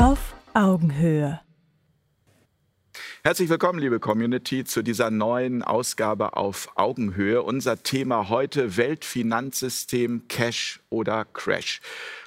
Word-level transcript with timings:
Auf 0.00 0.36
Augenhöhe. 0.54 1.40
Herzlich 3.24 3.48
willkommen, 3.48 3.80
liebe 3.80 3.98
Community, 3.98 4.62
zu 4.62 4.82
dieser 4.82 5.10
neuen 5.10 5.64
Ausgabe 5.64 6.36
auf 6.36 6.68
Augenhöhe. 6.76 7.42
Unser 7.42 7.82
Thema 7.82 8.28
heute 8.28 8.76
Weltfinanzsystem, 8.76 10.28
Cash 10.28 10.78
oder 10.88 11.24
Crash. 11.24 11.80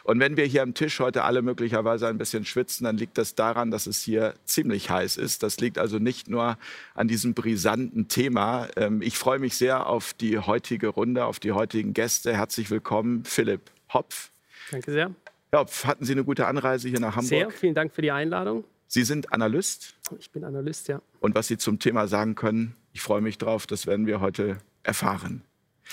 Und 0.04 0.20
wenn 0.20 0.36
wir 0.36 0.44
hier 0.44 0.64
am 0.64 0.74
Tisch 0.74 1.00
heute 1.00 1.24
alle 1.24 1.42
möglicherweise 1.42 2.10
ein 2.10 2.18
bisschen 2.18 2.44
schwitzen, 2.44 2.84
dann 2.84 2.98
liegt 2.98 3.18
das 3.18 3.36
daran, 3.36 3.72
dass 3.72 3.88
es 3.88 4.02
hier 4.02 4.34
ziemlich 4.44 4.90
heiß 4.90 5.16
ist. 5.16 5.42
Das 5.42 5.58
liegt 5.62 5.78
also 5.78 5.98
nicht 5.98 6.28
nur 6.28 6.58
an 6.94 7.08
diesem 7.08 7.34
brisanten 7.34 8.10
Thema. 8.10 8.68
Ähm, 8.76 9.02
ich 9.02 9.18
freue 9.18 9.40
mich 9.40 9.56
sehr 9.56 9.88
auf 9.88 10.14
die 10.14 10.40
heutige 10.40 10.90
Runde, 10.90 11.24
auf 11.24 11.40
die 11.40 11.54
heutigen 11.54 11.94
Gäste. 11.94 12.36
Herzlich 12.36 12.70
willkommen, 12.70 13.24
Philipp 13.24 13.72
Hopf. 13.94 14.32
Danke 14.72 14.92
sehr. 14.92 15.16
Herr 15.54 15.60
Hopf, 15.60 15.84
hatten 15.84 16.06
Sie 16.06 16.14
eine 16.14 16.24
gute 16.24 16.48
Anreise 16.48 16.88
hier 16.88 17.02
nach 17.02 17.18
Hamburg? 17.18 17.28
Sehr, 17.28 17.52
vielen 17.52 17.76
Dank 17.76 17.94
für 17.94 18.02
die 18.02 18.12
Einladung. 18.12 18.64
Sie 18.88 19.04
sind 19.04 19.34
Analyst? 19.34 19.96
Ich 20.18 20.32
bin 20.32 20.46
Analyst, 20.46 20.88
ja. 20.88 21.02
Und 21.20 21.36
was 21.36 21.48
Sie 21.48 21.58
zum 21.58 21.78
Thema 21.78 22.08
sagen 22.08 22.36
können, 22.36 22.76
ich 22.94 23.02
freue 23.02 23.20
mich 23.20 23.38
drauf, 23.38 23.68
das 23.68 23.86
werden 23.86 24.08
wir 24.08 24.22
heute 24.22 24.60
erfahren. 24.84 25.42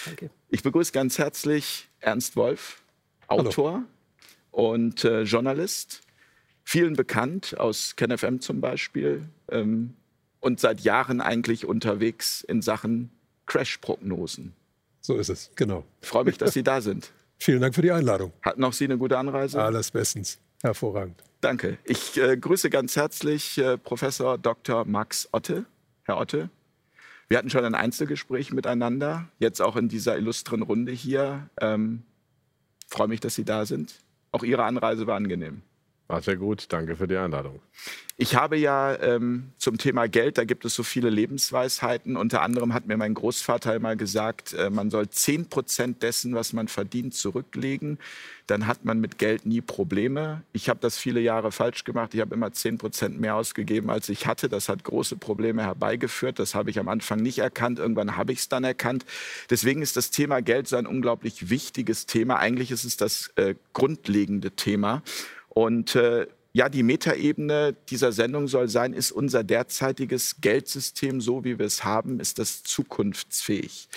Danke. 0.04 0.30
Ich 0.48 0.62
begrüße 0.62 0.92
ganz 0.92 1.18
herzlich 1.18 1.88
Ernst 1.98 2.36
Wolf, 2.36 2.82
Autor 3.26 3.72
Hallo. 3.72 3.84
und 4.52 5.04
äh, 5.04 5.22
Journalist, 5.22 6.02
vielen 6.62 6.95
bekannt 6.95 7.59
aus 7.59 7.96
KenFM 7.96 8.38
zum 8.38 8.60
Beispiel 8.60 9.28
ähm, 9.50 9.95
und 10.38 10.60
seit 10.60 10.82
Jahren 10.82 11.20
eigentlich 11.20 11.66
unterwegs 11.66 12.42
in 12.42 12.62
Sachen 12.62 13.10
Crash-Prognosen. 13.46 14.52
So 15.00 15.16
ist 15.16 15.30
es, 15.30 15.50
genau. 15.56 15.84
Ich 16.00 16.09
freue 16.09 16.24
mich, 16.24 16.38
dass 16.38 16.52
Sie 16.52 16.62
da 16.62 16.80
sind. 16.80 17.10
Vielen 17.38 17.60
Dank 17.60 17.74
für 17.74 17.83
die 17.83 17.92
Einladung. 17.92 18.33
Hatten 18.42 18.65
auch 18.65 18.73
Sie 18.73 18.84
eine 18.84 18.98
gute 18.98 19.16
Anreise? 19.19 19.62
Alles 19.62 19.91
bestens. 19.91 20.38
Hervorragend. 20.62 21.23
Danke. 21.40 21.79
Ich 21.85 22.18
äh, 22.21 22.37
grüße 22.37 22.68
ganz 22.68 22.96
herzlich 22.96 23.59
äh, 23.59 23.79
Professor 23.79 24.38
Dr. 24.38 24.85
Max 24.85 25.29
Otte. 25.32 25.66
Herr 26.02 26.18
Otte, 26.18 26.51
wir 27.29 27.38
hatten 27.38 27.51
schon 27.51 27.65
ein 27.65 27.74
Einzelgespräch 27.74 28.52
miteinander, 28.52 29.29
jetzt 29.38 29.60
auch 29.60 29.77
in 29.77 29.88
dieser 29.88 30.16
illustren 30.16 30.62
Runde 30.62 30.93
hier. 30.93 31.49
Ähm, 31.60 32.02
freue 32.88 33.09
mich, 33.09 33.21
dass 33.21 33.35
Sie 33.35 33.45
da 33.45 33.66
sind. 33.66 34.01
Auch 34.32 34.43
Ihre 34.43 34.65
Anreise 34.65 35.07
war 35.07 35.16
angenehm. 35.16 35.62
War 36.09 36.23
sehr 36.23 36.37
gut. 36.37 36.66
Danke 36.70 36.96
für 36.96 37.06
die 37.06 37.18
Einladung. 37.18 37.60
Ich 38.16 38.34
habe 38.34 38.56
ja 38.56 39.01
ähm, 39.01 39.52
zum 39.59 39.78
Thema 39.78 40.09
Geld, 40.09 40.38
da 40.38 40.45
gibt 40.45 40.65
es 40.65 40.74
so 40.74 40.82
viele 40.82 41.10
Lebensweisheiten. 41.10 42.16
Unter 42.16 42.42
anderem 42.42 42.74
hat 42.74 42.87
mir 42.87 42.96
mein 42.96 43.15
Großvater 43.15 43.78
mal 43.78 43.96
gesagt, 43.96 44.54
äh, 44.54 44.70
man 44.70 44.90
soll 44.90 45.09
10 45.09 45.50
Prozent 45.50 46.02
dessen, 46.02 46.34
was 46.34 46.52
man 46.52 46.66
verdient, 46.66 47.15
zurücklegen. 47.15 47.98
Dann 48.48 48.66
hat 48.66 48.84
man 48.84 48.98
mit 49.00 49.18
Geld 49.18 49.46
nie 49.46 49.60
Probleme. 49.60 50.42
Ich 50.52 50.68
habe 50.68 50.80
das 50.80 50.96
viele 50.96 51.20
Jahre 51.20 51.52
falsch 51.52 51.84
gemacht. 51.84 52.15
Ich 52.15 52.20
habe 52.20 52.34
immer 52.34 52.52
10 52.52 52.78
Prozent 52.78 53.20
mehr 53.20 53.37
ausgegeben, 53.37 53.90
als 53.90 54.09
ich 54.09 54.26
hatte. 54.26 54.48
Das 54.48 54.68
hat 54.68 54.82
große 54.82 55.16
Probleme 55.16 55.62
herbeigeführt. 55.62 56.38
Das 56.38 56.56
habe 56.56 56.70
ich 56.70 56.80
am 56.80 56.88
Anfang 56.88 57.20
nicht 57.20 57.38
erkannt. 57.38 57.78
Irgendwann 57.78 58.16
habe 58.16 58.32
ich 58.32 58.40
es 58.40 58.48
dann 58.48 58.65
erkannt. 58.65 59.04
Deswegen 59.50 59.82
ist 59.82 59.96
das 59.96 60.10
Thema 60.10 60.40
Geld 60.40 60.66
so 60.66 60.76
ein 60.76 60.87
unglaublich 60.87 61.50
wichtiges 61.50 62.06
Thema. 62.06 62.38
Eigentlich 62.38 62.72
ist 62.72 62.84
es 62.84 62.96
das 62.96 63.30
äh, 63.37 63.54
grundlegende 63.74 64.50
Thema. 64.50 65.03
Und 65.49 65.94
äh, 65.94 66.27
ja, 66.53 66.69
die 66.69 66.82
Metaebene 66.82 67.77
dieser 67.88 68.12
Sendung 68.12 68.49
soll 68.49 68.69
sein, 68.69 68.93
ist 68.93 69.12
unser 69.12 69.44
derzeitiges 69.44 70.41
Geldsystem, 70.41 71.21
so 71.21 71.44
wie 71.44 71.59
wir 71.59 71.66
es 71.66 71.84
haben, 71.84 72.21
ist 72.21 72.38
das 72.38 72.62
zukunftsfähig? 72.62 73.88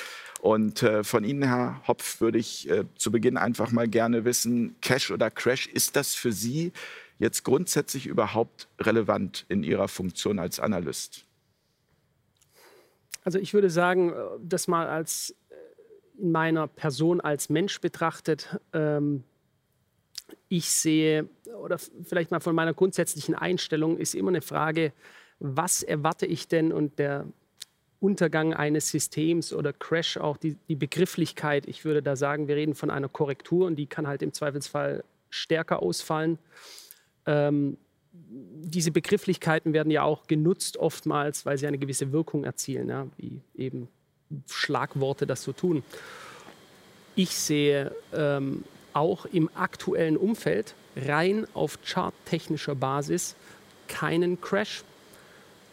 Und 0.41 0.83
äh, 0.83 1.03
von 1.03 1.23
Ihnen, 1.23 1.43
Herr 1.43 1.81
Hopf, 1.87 2.19
würde 2.19 2.39
ich 2.39 2.69
äh, 2.69 2.85
zu 2.97 3.11
Beginn 3.11 3.37
einfach 3.37 3.71
mal 3.71 3.87
gerne 3.87 4.25
wissen, 4.25 4.75
Cash 4.81 5.11
oder 5.11 5.29
Crash, 5.29 5.67
ist 5.67 5.95
das 5.95 6.15
für 6.15 6.31
Sie 6.31 6.71
jetzt 7.19 7.43
grundsätzlich 7.43 8.07
überhaupt 8.07 8.67
relevant 8.79 9.45
in 9.49 9.63
Ihrer 9.63 9.87
Funktion 9.87 10.39
als 10.39 10.59
Analyst? 10.59 11.25
Also 13.23 13.37
ich 13.37 13.53
würde 13.53 13.69
sagen, 13.69 14.09
äh, 14.09 14.13
das 14.41 14.67
mal 14.67 14.87
als 14.87 15.35
äh, 15.49 16.21
in 16.21 16.31
meiner 16.31 16.67
Person 16.67 17.21
als 17.21 17.49
Mensch 17.49 17.79
betrachtet, 17.79 18.59
ähm, 18.73 19.23
ich 20.49 20.71
sehe, 20.71 21.29
oder 21.61 21.77
vielleicht 21.77 22.31
mal 22.31 22.39
von 22.39 22.55
meiner 22.55 22.73
grundsätzlichen 22.73 23.35
Einstellung, 23.35 23.97
ist 23.97 24.15
immer 24.15 24.29
eine 24.29 24.41
Frage, 24.41 24.93
was 25.39 25.83
erwarte 25.83 26.25
ich 26.25 26.47
denn 26.47 26.71
und 26.71 26.99
der 26.99 27.25
Untergang 27.99 28.53
eines 28.53 28.89
Systems 28.89 29.53
oder 29.53 29.73
Crash, 29.73 30.17
auch 30.17 30.37
die, 30.37 30.57
die 30.67 30.75
Begrifflichkeit, 30.75 31.67
ich 31.67 31.85
würde 31.85 32.01
da 32.01 32.15
sagen, 32.15 32.47
wir 32.47 32.55
reden 32.55 32.73
von 32.73 32.89
einer 32.89 33.09
Korrektur 33.09 33.67
und 33.67 33.75
die 33.75 33.85
kann 33.85 34.07
halt 34.07 34.23
im 34.23 34.33
Zweifelsfall 34.33 35.03
stärker 35.29 35.81
ausfallen. 35.81 36.39
Ähm, 37.27 37.77
diese 38.13 38.91
Begrifflichkeiten 38.91 39.73
werden 39.73 39.91
ja 39.91 40.03
auch 40.03 40.27
genutzt 40.27 40.77
oftmals, 40.77 41.45
weil 41.45 41.57
sie 41.57 41.67
eine 41.67 41.77
gewisse 41.77 42.11
Wirkung 42.11 42.43
erzielen, 42.43 42.89
ja, 42.89 43.07
wie 43.17 43.41
eben 43.55 43.87
Schlagworte 44.49 45.27
das 45.27 45.43
so 45.43 45.53
tun. 45.53 45.83
Ich 47.15 47.35
sehe 47.35 47.95
ähm, 48.13 48.63
auch 48.93 49.25
im 49.25 49.49
aktuellen 49.55 50.17
Umfeld 50.17 50.73
rein 50.95 51.47
auf 51.53 51.79
charttechnischer 51.85 52.75
Basis 52.75 53.35
keinen 53.87 54.39
Crash 54.41 54.83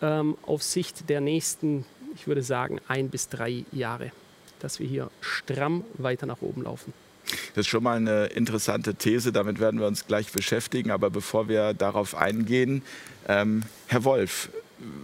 ähm, 0.03 0.37
auf 0.43 0.63
Sicht 0.63 1.09
der 1.09 1.21
nächsten, 1.21 1.85
ich 2.15 2.27
würde 2.27 2.43
sagen, 2.43 2.81
ein 2.89 3.09
bis 3.09 3.29
drei 3.29 3.65
Jahre, 3.73 4.13
dass 4.61 4.81
wir 4.81 4.87
hier 4.87 5.11
stramm 5.21 5.85
weiter 5.95 6.27
nach 6.27 6.43
oben 6.43 6.63
laufen. 6.63 6.93
Das 7.55 7.67
ist 7.67 7.69
schon 7.69 7.83
mal 7.83 7.97
eine 7.97 8.27
interessante 8.27 8.95
These, 8.95 9.33
damit 9.33 9.61
werden 9.61 9.81
wir 9.81 9.87
uns 9.87 10.07
gleich 10.07 10.33
beschäftigen. 10.33 10.91
Aber 10.91 11.11
bevor 11.11 11.49
wir 11.49 11.75
darauf 11.75 12.15
eingehen, 12.15 12.83
ähm, 13.29 13.65
Herr 13.87 14.05
Wolf, 14.05 14.49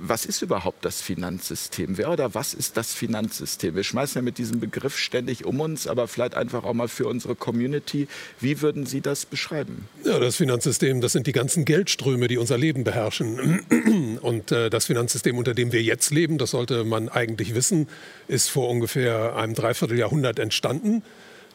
was 0.00 0.24
ist 0.24 0.42
überhaupt 0.42 0.84
das 0.84 1.00
Finanzsystem? 1.00 1.98
Wer 1.98 2.10
oder 2.10 2.34
was 2.34 2.54
ist 2.54 2.76
das 2.76 2.94
Finanzsystem? 2.94 3.74
Wir 3.74 3.82
schmeißen 3.82 4.20
ja 4.20 4.22
mit 4.22 4.38
diesem 4.38 4.60
Begriff 4.60 4.96
ständig 4.96 5.44
um 5.44 5.60
uns, 5.60 5.88
aber 5.88 6.06
vielleicht 6.06 6.34
einfach 6.34 6.64
auch 6.64 6.74
mal 6.74 6.88
für 6.88 7.08
unsere 7.08 7.34
Community. 7.34 8.06
Wie 8.40 8.60
würden 8.60 8.86
Sie 8.86 9.00
das 9.00 9.26
beschreiben? 9.26 9.88
Ja, 10.04 10.18
das 10.20 10.36
Finanzsystem, 10.36 11.00
das 11.00 11.12
sind 11.12 11.26
die 11.26 11.32
ganzen 11.32 11.64
Geldströme, 11.64 12.28
die 12.28 12.38
unser 12.38 12.56
Leben 12.56 12.84
beherrschen. 12.84 14.18
Und 14.20 14.52
äh, 14.52 14.70
das 14.70 14.86
Finanzsystem, 14.86 15.36
unter 15.36 15.54
dem 15.54 15.72
wir 15.72 15.82
jetzt 15.82 16.10
leben, 16.12 16.38
das 16.38 16.52
sollte 16.52 16.84
man 16.84 17.08
eigentlich 17.08 17.54
wissen, 17.54 17.88
ist 18.28 18.50
vor 18.50 18.68
ungefähr 18.68 19.36
einem 19.36 19.54
Dreivierteljahrhundert 19.54 20.38
entstanden. 20.38 21.02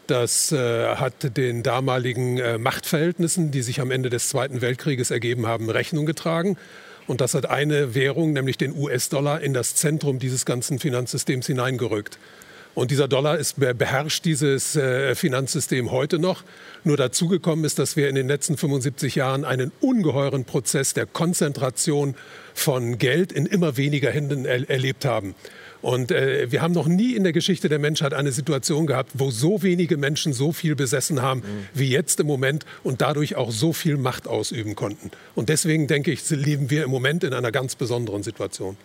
Das 0.08 0.52
äh, 0.52 0.96
hat 0.96 1.38
den 1.38 1.62
damaligen 1.62 2.40
äh, 2.40 2.58
Machtverhältnissen, 2.58 3.52
die 3.52 3.62
sich 3.62 3.80
am 3.80 3.92
Ende 3.92 4.10
des 4.10 4.28
Zweiten 4.28 4.60
Weltkrieges 4.60 5.12
ergeben 5.12 5.46
haben, 5.46 5.70
Rechnung 5.70 6.06
getragen. 6.06 6.58
Und 7.10 7.22
das 7.22 7.34
hat 7.34 7.50
eine 7.50 7.96
Währung, 7.96 8.34
nämlich 8.34 8.60
den 8.60 8.72
US-Dollar, 8.78 9.42
in 9.42 9.56
das 9.56 9.74
Zentrum 9.74 10.20
dieses 10.20 10.46
ganzen 10.46 10.78
Finanzsystems 10.78 11.48
hineingerückt. 11.48 12.20
Und 12.76 12.92
dieser 12.92 13.08
Dollar 13.08 13.40
ist, 13.40 13.60
beherrscht 13.60 14.26
dieses 14.26 14.76
äh, 14.76 15.16
Finanzsystem 15.16 15.90
heute 15.90 16.20
noch. 16.20 16.44
Nur 16.84 16.98
dazugekommen 16.98 17.66
ist, 17.66 17.80
dass 17.80 17.96
wir 17.96 18.10
in 18.10 18.16
den 18.16 18.28
letzten 18.28 18.58
75 18.58 19.16
Jahren 19.16 19.44
einen 19.44 19.72
ungeheuren 19.82 20.46
Prozess 20.46 20.94
der 20.94 21.08
Konzentration 21.08 22.14
von 22.54 23.00
Geld 23.00 23.32
in 23.32 23.48
immer 23.48 23.76
weniger 23.76 24.12
Händen 24.12 24.46
er 24.46 24.70
erlebt 24.70 25.04
haben. 25.04 25.34
Und 25.82 26.12
äh, 26.12 26.52
wir 26.52 26.62
haben 26.62 26.74
noch 26.74 26.88
nie 26.88 27.14
in 27.16 27.24
der 27.24 27.34
Geschichte 27.34 27.70
der 27.70 27.80
Menschheit 27.80 28.14
eine 28.14 28.32
Situation 28.32 28.86
gehabt, 28.88 29.12
wo 29.14 29.32
so 29.32 29.64
wenige 29.64 29.98
Menschen 29.98 30.34
so 30.34 30.52
viel 30.52 30.76
besessen 30.76 31.22
haben 31.22 31.40
mhm. 31.40 31.68
wie 31.74 31.90
jetzt 31.90 32.20
im 32.20 32.28
Moment 32.28 32.66
und 32.84 33.02
dadurch 33.02 33.36
auch 33.36 33.52
so 33.52 33.74
viel 33.74 33.98
Macht 33.98 34.28
ausüben 34.28 34.76
konnten. 34.76 35.12
Und 35.36 35.50
deswegen 35.50 35.88
denke 35.88 36.12
ich, 36.12 36.30
leben 36.30 36.70
wir 36.70 36.84
im 36.84 36.92
Moment 36.92 37.24
in 37.24 37.34
einer 37.34 37.52
ganz 37.52 37.76
besonderen 37.76 38.24
Situation. 38.24 38.78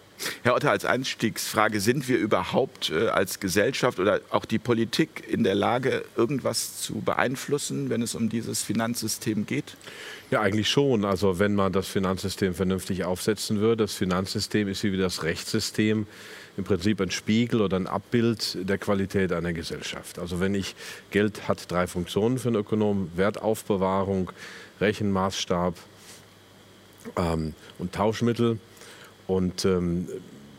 Herr 0.42 0.54
Otter, 0.54 0.70
als 0.70 0.84
Einstiegsfrage, 0.84 1.80
sind 1.80 2.08
wir 2.08 2.18
überhaupt 2.18 2.90
äh, 2.90 3.08
als 3.08 3.40
Gesellschaft 3.40 3.98
oder 3.98 4.20
auch 4.30 4.44
die 4.44 4.58
Politik 4.58 5.24
in 5.28 5.42
der 5.42 5.56
Lage, 5.56 6.04
irgendwas 6.16 6.80
zu 6.80 7.00
beeinflussen, 7.00 7.90
wenn 7.90 8.00
es 8.00 8.14
um 8.14 8.28
dieses 8.28 8.62
Finanzsystem 8.62 9.44
geht? 9.44 9.76
Ja, 10.30 10.40
eigentlich 10.40 10.68
schon. 10.68 11.04
Also 11.04 11.38
wenn 11.38 11.54
man 11.54 11.72
das 11.72 11.88
Finanzsystem 11.88 12.54
vernünftig 12.54 13.04
aufsetzen 13.04 13.60
würde. 13.60 13.84
Das 13.84 13.94
Finanzsystem 13.94 14.68
ist 14.68 14.84
wie 14.84 14.96
das 14.96 15.22
Rechtssystem 15.24 16.06
im 16.56 16.64
Prinzip 16.64 17.00
ein 17.00 17.10
Spiegel 17.10 17.60
oder 17.60 17.76
ein 17.76 17.86
Abbild 17.86 18.58
der 18.68 18.78
Qualität 18.78 19.32
einer 19.32 19.52
Gesellschaft. 19.52 20.18
Also 20.18 20.40
wenn 20.40 20.54
ich 20.54 20.74
Geld 21.10 21.48
hat 21.48 21.70
drei 21.70 21.86
Funktionen 21.86 22.38
für 22.38 22.48
einen 22.48 22.56
Ökonom: 22.56 23.10
Wertaufbewahrung, 23.16 24.30
Rechenmaßstab 24.80 25.74
ähm, 27.16 27.54
und 27.78 27.92
Tauschmittel. 27.92 28.58
Und 29.26 29.64
ähm, 29.64 30.08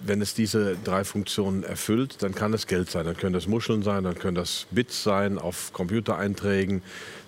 wenn 0.06 0.22
es 0.22 0.34
diese 0.34 0.78
drei 0.84 1.04
Funktionen 1.04 1.64
erfüllt, 1.64 2.22
dann 2.22 2.36
kann 2.36 2.54
es 2.54 2.68
Geld 2.68 2.90
sein. 2.90 3.06
Dann 3.06 3.18
können 3.18 3.34
das 3.34 3.48
Muscheln 3.48 3.82
sein, 3.82 4.04
dann 4.04 4.16
können 4.16 4.36
das 4.36 4.68
Bits 4.72 5.04
sein 5.04 5.38
auf 5.38 5.74
Computereinträgen. 5.74 6.84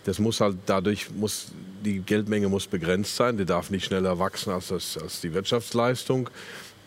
Das 0.05 0.19
muss 0.19 0.39
halt 0.41 0.57
dadurch 0.67 1.09
muss 1.11 1.51
die 1.83 1.99
Geldmenge 1.99 2.49
muss 2.49 2.67
begrenzt 2.67 3.15
sein. 3.15 3.37
Die 3.37 3.45
darf 3.45 3.69
nicht 3.69 3.85
schneller 3.85 4.19
wachsen 4.19 4.51
als, 4.51 4.67
das, 4.67 4.97
als 4.97 5.21
die 5.21 5.33
Wirtschaftsleistung. 5.33 6.29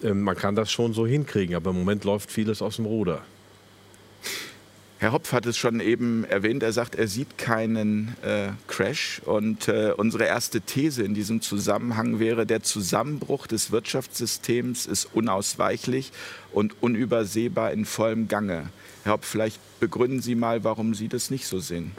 Ähm, 0.02 0.23
man 0.23 0.37
kann 0.37 0.55
das 0.55 0.70
schon 0.70 0.93
so 0.93 1.06
hinkriegen, 1.06 1.55
aber 1.55 1.70
im 1.70 1.79
Moment 1.79 2.05
läuft 2.05 2.31
vieles 2.31 2.62
aus 2.62 2.76
dem 2.76 2.87
Ruder. 2.87 3.23
Herr 5.00 5.12
Hopf 5.12 5.32
hat 5.32 5.47
es 5.47 5.56
schon 5.56 5.81
eben 5.81 6.25
erwähnt. 6.25 6.62
Er 6.62 6.75
sagt, 6.75 6.94
er 6.94 7.08
sieht 7.08 7.38
keinen 7.38 8.17
äh, 8.23 8.50
Crash. 8.69 9.23
Und 9.25 9.67
äh, 9.67 9.94
unsere 9.97 10.25
erste 10.25 10.61
These 10.61 11.02
in 11.02 11.14
diesem 11.14 11.41
Zusammenhang 11.41 12.20
wäre, 12.20 12.44
der 12.44 12.62
Zusammenbruch 12.62 13.47
des 13.47 13.73
Wirtschaftssystems 13.73 14.85
ist 14.85 15.08
unausweichlich 15.14 16.12
und 16.52 16.82
unübersehbar 16.82 17.73
in 17.73 17.87
vollem 17.87 18.29
Gange. 18.29 18.69
Herr 19.05 19.14
Hopf, 19.14 19.26
vielleicht 19.26 19.58
begründen 19.81 20.20
Sie 20.20 20.35
mal, 20.35 20.64
warum 20.64 20.94
Sie 20.94 21.08
das 21.08 21.31
nicht 21.31 21.47
so 21.47 21.61
sehen. 21.61 21.93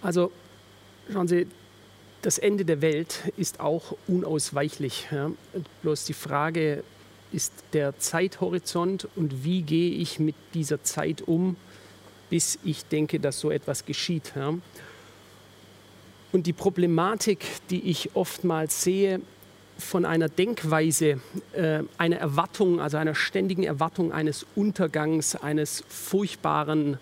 Also, 0.00 0.32
schauen 1.12 1.28
Sie, 1.28 1.46
das 2.22 2.38
Ende 2.38 2.64
der 2.64 2.82
Welt 2.82 3.32
ist 3.36 3.60
auch 3.60 3.96
unausweichlich. 4.06 5.08
Ja? 5.10 5.30
Bloß 5.82 6.04
die 6.04 6.12
Frage 6.12 6.84
ist 7.32 7.52
der 7.72 7.98
Zeithorizont 7.98 9.08
und 9.16 9.44
wie 9.44 9.62
gehe 9.62 9.92
ich 9.92 10.18
mit 10.18 10.34
dieser 10.54 10.82
Zeit 10.82 11.22
um, 11.22 11.56
bis 12.28 12.58
ich 12.64 12.84
denke, 12.84 13.20
dass 13.20 13.40
so 13.40 13.50
etwas 13.50 13.84
geschieht. 13.84 14.32
Ja? 14.36 14.54
Und 16.32 16.46
die 16.46 16.52
Problematik, 16.52 17.44
die 17.70 17.82
ich 17.90 18.10
oftmals 18.14 18.82
sehe, 18.82 19.20
von 19.78 20.04
einer 20.04 20.28
Denkweise, 20.28 21.20
äh, 21.52 21.80
einer 21.96 22.16
Erwartung, 22.16 22.80
also 22.80 22.98
einer 22.98 23.14
ständigen 23.14 23.62
Erwartung 23.62 24.12
eines 24.12 24.44
Untergangs, 24.54 25.36
eines 25.36 25.82
furchtbaren 25.88 26.98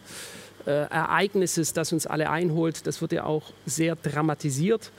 äh, 0.68 0.86
Ereignisses, 0.90 1.72
das 1.72 1.94
uns 1.94 2.06
alle 2.06 2.28
einholt, 2.28 2.86
das 2.86 3.00
wird 3.00 3.12
ja 3.12 3.24
auch 3.24 3.54
sehr 3.64 3.96
dramatisiert. 3.96 4.90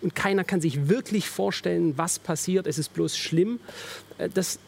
Und 0.00 0.14
keiner 0.14 0.42
kann 0.42 0.62
sich 0.62 0.88
wirklich 0.88 1.28
vorstellen, 1.28 1.98
was 1.98 2.18
passiert. 2.18 2.66
Es 2.66 2.78
ist 2.78 2.94
bloß 2.94 3.14
schlimm. 3.14 3.60
Äh, 4.16 4.30
das 4.32 4.58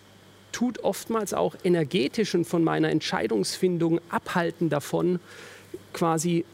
tut 0.52 0.80
oftmals 0.80 1.32
auch 1.32 1.54
energetisch 1.64 2.34
und 2.34 2.44
von 2.44 2.62
meiner 2.62 2.90
Entscheidungsfindung 2.90 4.00
abhalten 4.10 4.68
davon, 4.68 5.18
quasi 5.94 6.44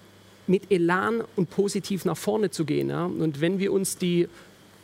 mit 0.47 0.71
Elan 0.71 1.25
und 1.35 1.51
positiv 1.51 2.05
nach 2.05 2.17
vorne 2.17 2.51
zu 2.51 2.65
gehen. 2.65 2.91
Ja? 2.91 3.07
Und 3.07 3.41
wenn 3.41 3.59
wir 3.59 3.73
uns 3.73 3.99
die 3.99 4.29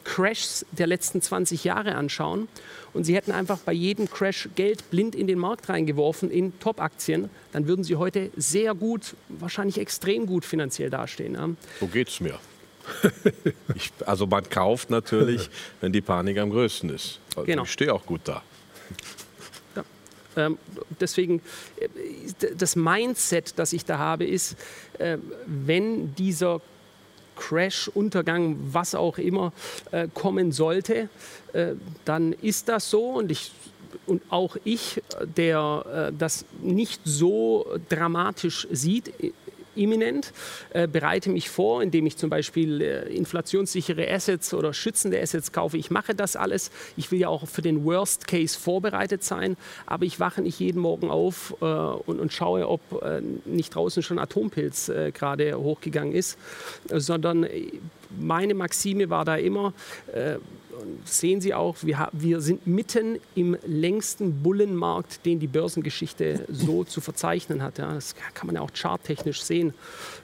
Crashs 0.05 0.67
der 0.73 0.87
letzten 0.87 1.23
20 1.23 1.65
Jahre 1.65 1.95
anschauen 1.95 2.49
und 2.93 3.05
Sie 3.05 3.15
hätten 3.15 3.33
einfach 3.33 3.59
bei 3.59 3.73
jedem 3.73 4.11
Crash 4.11 4.49
Geld 4.55 4.91
blind 4.91 5.15
in 5.15 5.27
den 5.27 5.39
Markt 5.39 5.69
reingeworfen 5.69 6.31
in 6.31 6.59
Top-Aktien, 6.61 7.31
dann 7.53 7.67
würden 7.67 7.85
Sie 7.85 7.97
heute 7.97 8.31
sehr 8.37 8.75
gut, 8.75 9.15
wahrscheinlich 9.29 9.79
extrem 9.79 10.27
gut 10.27 10.45
finanziell 10.45 10.91
dastehen. 10.91 11.35
Ja? 11.35 11.49
So 11.81 11.87
geht 11.87 12.09
es 12.09 12.21
mir. 12.21 12.39
ich, 13.75 13.93
also 14.07 14.27
man 14.27 14.49
kauft 14.49 14.91
natürlich, 14.91 15.49
wenn 15.81 15.93
die 15.93 16.01
Panik 16.01 16.39
am 16.39 16.51
größten 16.51 16.91
ist. 16.91 17.21
Also 17.37 17.47
genau. 17.47 17.63
Ich 17.63 17.73
stehe 17.73 17.93
auch 17.93 18.05
gut 18.05 18.23
da. 18.25 18.43
Ähm, 20.37 20.59
deswegen, 21.01 21.43
äh, 21.77 21.89
das 22.57 22.77
Mindset, 22.77 23.59
das 23.59 23.73
ich 23.73 23.85
da 23.85 23.99
habe, 23.99 24.25
ist, 24.25 24.57
äh, 24.99 25.19
wenn 25.47 26.15
dieser 26.15 26.61
Crash, 27.43 27.89
Untergang, 27.89 28.57
was 28.73 28.95
auch 28.95 29.19
immer 29.19 29.53
äh, 29.91 30.07
kommen 30.15 30.53
sollte, 30.53 31.09
äh, 31.53 31.73
dann 32.05 32.33
ist 32.33 32.69
das 32.69 32.89
so. 32.89 33.07
Und 33.07 33.33
ich 33.33 33.51
und 34.07 34.23
auch 34.31 34.57
ich, 34.65 35.03
der 35.37 36.11
äh, 36.11 36.13
das 36.17 36.45
nicht 36.63 37.01
so 37.05 37.67
dramatisch 37.89 38.67
sieht, 38.71 39.13
imminent, 39.75 40.33
äh, 40.71 40.87
bereite 40.87 41.31
mich 41.31 41.51
vor, 41.51 41.83
indem 41.83 42.07
ich 42.07 42.17
zum 42.17 42.31
Beispiel 42.31 42.81
äh, 42.81 43.15
inflationssichere 43.15 44.11
Assets 44.11 44.55
oder 44.55 44.73
schützende 44.73 45.21
Assets 45.21 45.53
kaufe. 45.53 45.77
Ich 45.77 45.91
mache 45.91 46.15
das 46.15 46.37
alles. 46.37 46.71
Ich 46.97 47.11
will 47.11 47.21
ja 47.21 47.29
auch 47.29 47.47
für 47.47 47.63
den 47.63 47.85
Worst 47.85 48.27
Case 48.27 48.59
vorbereitet 48.59 49.25
sein, 49.25 49.57
aber 49.87 50.05
ich 50.05 50.21
wache 50.21 50.43
nicht 50.43 50.59
jeden 50.61 50.81
Morgen 50.81 51.11
auf 51.11 51.55
äh, 51.61 51.65
und, 51.65 52.21
und, 52.21 52.33
schaue, 52.33 52.69
ob 52.69 52.81
äh, 53.03 53.21
nicht 53.45 53.75
draußen 53.75 54.03
schon 54.03 54.19
Atompilz 54.19 54.89
äh, 54.89 55.11
gerade 55.13 55.55
hochgegangen 55.57 56.15
ist, 56.15 56.39
sondern 56.89 57.45
äh, 57.45 57.67
meine 58.21 58.55
Maxime 58.55 59.09
war 59.09 59.25
da 59.25 59.37
immer, 59.37 59.73
sehen 61.05 61.41
Sie 61.41 61.55
auch, 61.55 61.77
wir, 61.83 62.09
wir 62.13 62.41
sind 62.41 62.67
mitten 62.67 63.19
im 63.35 63.57
längsten 63.67 64.43
Bullenmarkt, 64.43 65.25
den 65.25 65.41
die 65.41 65.47
Börsengeschichte 65.47 66.47
so 66.51 66.85
zu 66.85 67.01
verzeichnen 67.01 67.63
hat. 67.63 67.79
Ja. 67.79 67.95
Das 67.95 68.15
kann 68.35 68.47
man 68.47 68.57
ja 68.57 68.63
auch 68.63 68.73
charttechnisch 68.73 69.43
sehen. 69.43 69.75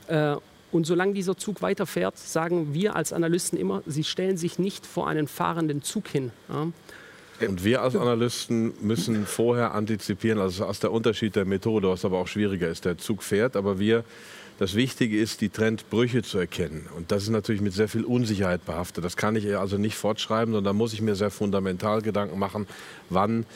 Äh, 0.07 0.37
und 0.71 0.85
solange 0.85 1.15
dieser 1.15 1.37
Zug 1.37 1.63
weiterfährt, 1.63 2.19
sagen 2.19 2.75
wir 2.75 2.95
als 2.95 3.13
Analysten 3.13 3.59
immer, 3.59 3.83
Sie 3.87 4.05
stellen 4.05 4.37
sich 4.37 4.59
nicht 4.59 4.85
vor 4.85 5.09
einen 5.09 5.27
fahrenden 5.27 5.83
Zug 5.83 6.09
hin. 6.09 6.31
Ja. 6.49 6.69
Und 7.47 7.65
wir 7.65 7.83
als 7.83 7.95
Analysten 7.95 8.75
müssen 8.81 9.25
vorher 9.25 9.73
antizipieren, 9.73 10.41
also 10.41 10.65
das 10.65 10.77
ist 10.77 10.83
der 10.83 10.93
Unterschied 10.93 11.37
der 11.37 11.45
Methode, 11.45 11.89
was 11.89 12.05
aber 12.05 12.19
auch 12.19 12.27
schwieriger 12.27 12.69
ist. 12.69 12.85
Der 12.85 12.99
Zug 12.99 13.23
fährt, 13.23 13.55
aber 13.55 13.79
wir 13.79 14.05
das 14.59 14.75
Wichtige 14.75 15.19
ist, 15.19 15.41
die 15.41 15.51
Trendbrüche 15.51 16.23
zu 16.23 16.39
erkennen. 16.39 16.89
Und 16.97 17.13
das 17.13 17.23
ist 17.23 17.29
natürlich 17.31 17.61
mit 17.61 17.73
sehr 17.73 17.89
viel 17.89 18.05
Unsicherheit 18.05 18.67
behaftet. 18.67 19.05
Das 19.05 19.17
kann 19.17 19.37
ich 19.37 19.57
also 19.57 19.79
nicht 19.79 19.97
fortschreiben, 19.97 20.53
sondern 20.53 20.73
da 20.73 20.77
muss 20.77 20.93
ich 20.93 21.01
mir 21.01 21.15
sehr 21.15 21.31
fundamental 21.31 22.03
Gedanken 22.03 22.39
machen, 22.39 22.67
wann 23.09 23.47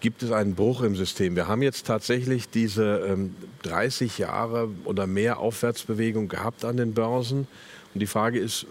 gibt 0.00 0.22
es 0.22 0.32
einen 0.32 0.54
Bruch 0.54 0.82
im 0.82 0.96
System. 0.96 1.36
Wir 1.36 1.46
haben 1.46 1.62
jetzt 1.62 1.86
tatsächlich 1.86 2.48
diese 2.48 3.04
ähm, 3.06 3.34
30 3.62 4.18
Jahre 4.18 4.68
oder 4.84 5.06
mehr 5.06 5.38
Aufwärtsbewegung 5.38 6.28
gehabt 6.28 6.64
an 6.64 6.76
den 6.76 6.94
Börsen. 6.94 7.46
Und 7.94 8.00
die 8.00 8.06
Frage 8.06 8.38
ist, 8.38 8.66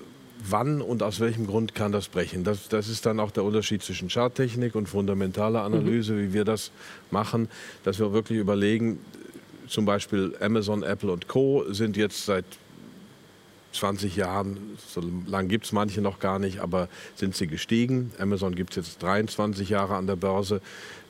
wann 0.47 0.81
und 0.81 1.03
aus 1.03 1.19
welchem 1.19 1.47
Grund 1.47 1.75
kann 1.75 1.91
das 1.91 2.07
brechen? 2.07 2.43
Das, 2.43 2.67
das 2.67 2.89
ist 2.89 3.05
dann 3.05 3.19
auch 3.19 3.31
der 3.31 3.43
Unterschied 3.43 3.83
zwischen 3.83 4.09
Charttechnik 4.09 4.75
und 4.75 4.87
fundamentaler 4.87 5.63
Analyse, 5.63 6.13
mhm. 6.13 6.19
wie 6.19 6.33
wir 6.33 6.45
das 6.45 6.71
machen, 7.11 7.47
dass 7.83 7.99
wir 7.99 8.11
wirklich 8.11 8.39
überlegen, 8.39 8.99
zum 9.69 9.85
Beispiel 9.85 10.35
Amazon, 10.39 10.83
Apple 10.83 11.11
und 11.11 11.27
Co. 11.27 11.65
sind 11.69 11.95
jetzt 11.97 12.25
seit 12.25 12.45
20 13.73 14.15
Jahren, 14.15 14.77
so 14.87 15.01
lange 15.27 15.47
gibt 15.47 15.65
es 15.65 15.71
manche 15.71 16.01
noch 16.01 16.19
gar 16.19 16.39
nicht, 16.39 16.59
aber 16.59 16.89
sind 17.15 17.35
sie 17.35 17.47
gestiegen. 17.47 18.11
Amazon 18.17 18.55
gibt 18.55 18.71
es 18.71 18.87
jetzt 18.87 19.03
23 19.03 19.69
Jahre 19.69 19.95
an 19.95 20.07
der 20.07 20.15
Börse. 20.15 20.61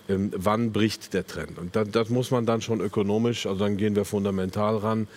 Ähm, 0.10 0.32
wann 0.36 0.72
bricht 0.72 1.14
der 1.14 1.26
Trend? 1.26 1.58
Und 1.58 1.76
das, 1.76 1.90
das, 1.92 2.10
muss 2.10 2.32
man 2.32 2.46
dann 2.46 2.62
schon 2.62 2.82
ökonomisch, 2.82 3.46
also 3.46 3.60
dann 3.60 3.78
gehen 3.78 3.96
wir 3.96 4.06
fundamental 4.06 4.78
ran. 4.78 5.08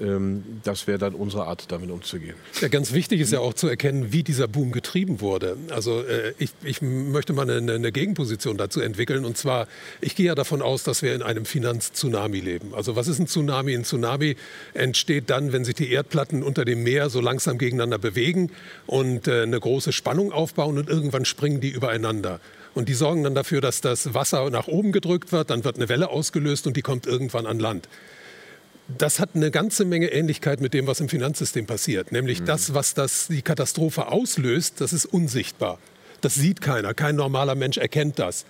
Ähm, 0.00 0.42
das 0.64 0.86
wäre 0.86 0.98
dann 0.98 1.14
unsere 1.14 1.46
Art, 1.46 1.70
damit 1.70 1.90
umzugehen. 1.90 2.34
Ja, 2.60 2.68
ganz 2.68 2.92
wichtig 2.92 3.20
ist 3.20 3.32
ja 3.32 3.40
auch 3.40 3.52
zu 3.52 3.68
erkennen, 3.68 4.12
wie 4.12 4.22
dieser 4.22 4.48
Boom 4.48 4.72
getrieben 4.72 5.20
wurde. 5.20 5.56
Also 5.70 6.00
äh, 6.02 6.32
ich, 6.38 6.52
ich, 6.64 6.80
möchte 6.80 7.34
mal 7.34 7.48
eine, 7.48 7.72
eine, 7.72 7.92
Gegenposition 7.92 8.56
dazu 8.56 8.80
entwickeln. 8.80 9.24
Und 9.24 9.36
zwar, 9.36 9.68
ich 10.00 10.16
gehe 10.16 10.26
ja 10.26 10.34
davon 10.34 10.62
aus, 10.62 10.82
dass 10.82 11.02
wir 11.02 11.14
in 11.14 11.22
einem 11.22 11.44
Finanztsunami 11.44 12.40
leben. 12.40 12.74
Also 12.74 12.96
was 12.96 13.06
ist 13.06 13.18
ein 13.18 13.26
Tsunami? 13.26 13.74
Ein 13.74 13.84
Tsunami 13.84 14.36
entsteht 14.72 15.28
dann, 15.28 15.52
wenn 15.52 15.64
sich 15.64 15.74
die 15.74 15.90
Erdplatten 15.90 16.42
unter 16.42 16.64
dem 16.64 16.82
Meer 16.82 17.10
so 17.10 17.20
langsam 17.20 17.58
gegeneinander 17.58 17.98
bewegen 17.98 18.50
und 18.86 19.28
äh, 19.28 19.42
eine 19.42 19.60
große 19.60 19.92
Spannung 19.92 20.32
aufbauen 20.32 20.78
und 20.78 20.88
irgendwann 20.88 21.26
springen 21.26 21.60
die 21.60 21.70
übereinander. 21.70 22.40
Und 22.74 22.88
die 22.88 22.94
sorgen 22.94 23.22
dann 23.22 23.34
dafür, 23.34 23.60
dass 23.60 23.82
das 23.82 24.14
Wasser 24.14 24.48
nach 24.48 24.66
oben 24.66 24.92
gedrückt 24.92 25.32
wird, 25.32 25.50
dann 25.50 25.64
wird 25.64 25.76
eine 25.76 25.90
Welle 25.90 26.08
ausgelöst 26.08 26.66
und 26.66 26.78
die 26.78 26.82
kommt 26.82 27.06
irgendwann 27.06 27.44
an 27.46 27.58
Land 27.58 27.88
das 28.98 29.20
hat 29.20 29.30
eine 29.34 29.50
ganze 29.50 29.84
Menge 29.84 30.08
Ähnlichkeit 30.08 30.60
mit 30.60 30.74
dem, 30.74 30.86
was 30.86 31.00
im 31.00 31.08
Finanzsystem 31.08 31.66
passiert. 31.66 32.12
Nämlich 32.12 32.40
mhm. 32.40 32.46
das, 32.46 32.74
was 32.74 32.94
das, 32.94 33.28
die 33.28 33.42
Katastrophe 33.42 34.08
auslöst, 34.08 34.80
das 34.80 34.92
ist 34.92 35.06
unsichtbar. 35.06 35.78
Das 36.20 36.34
sieht 36.34 36.60
keiner. 36.60 36.94
Kein 36.94 37.16
normaler 37.16 37.54
Mensch 37.54 37.78
erkennt 37.78 38.18
das. 38.18 38.44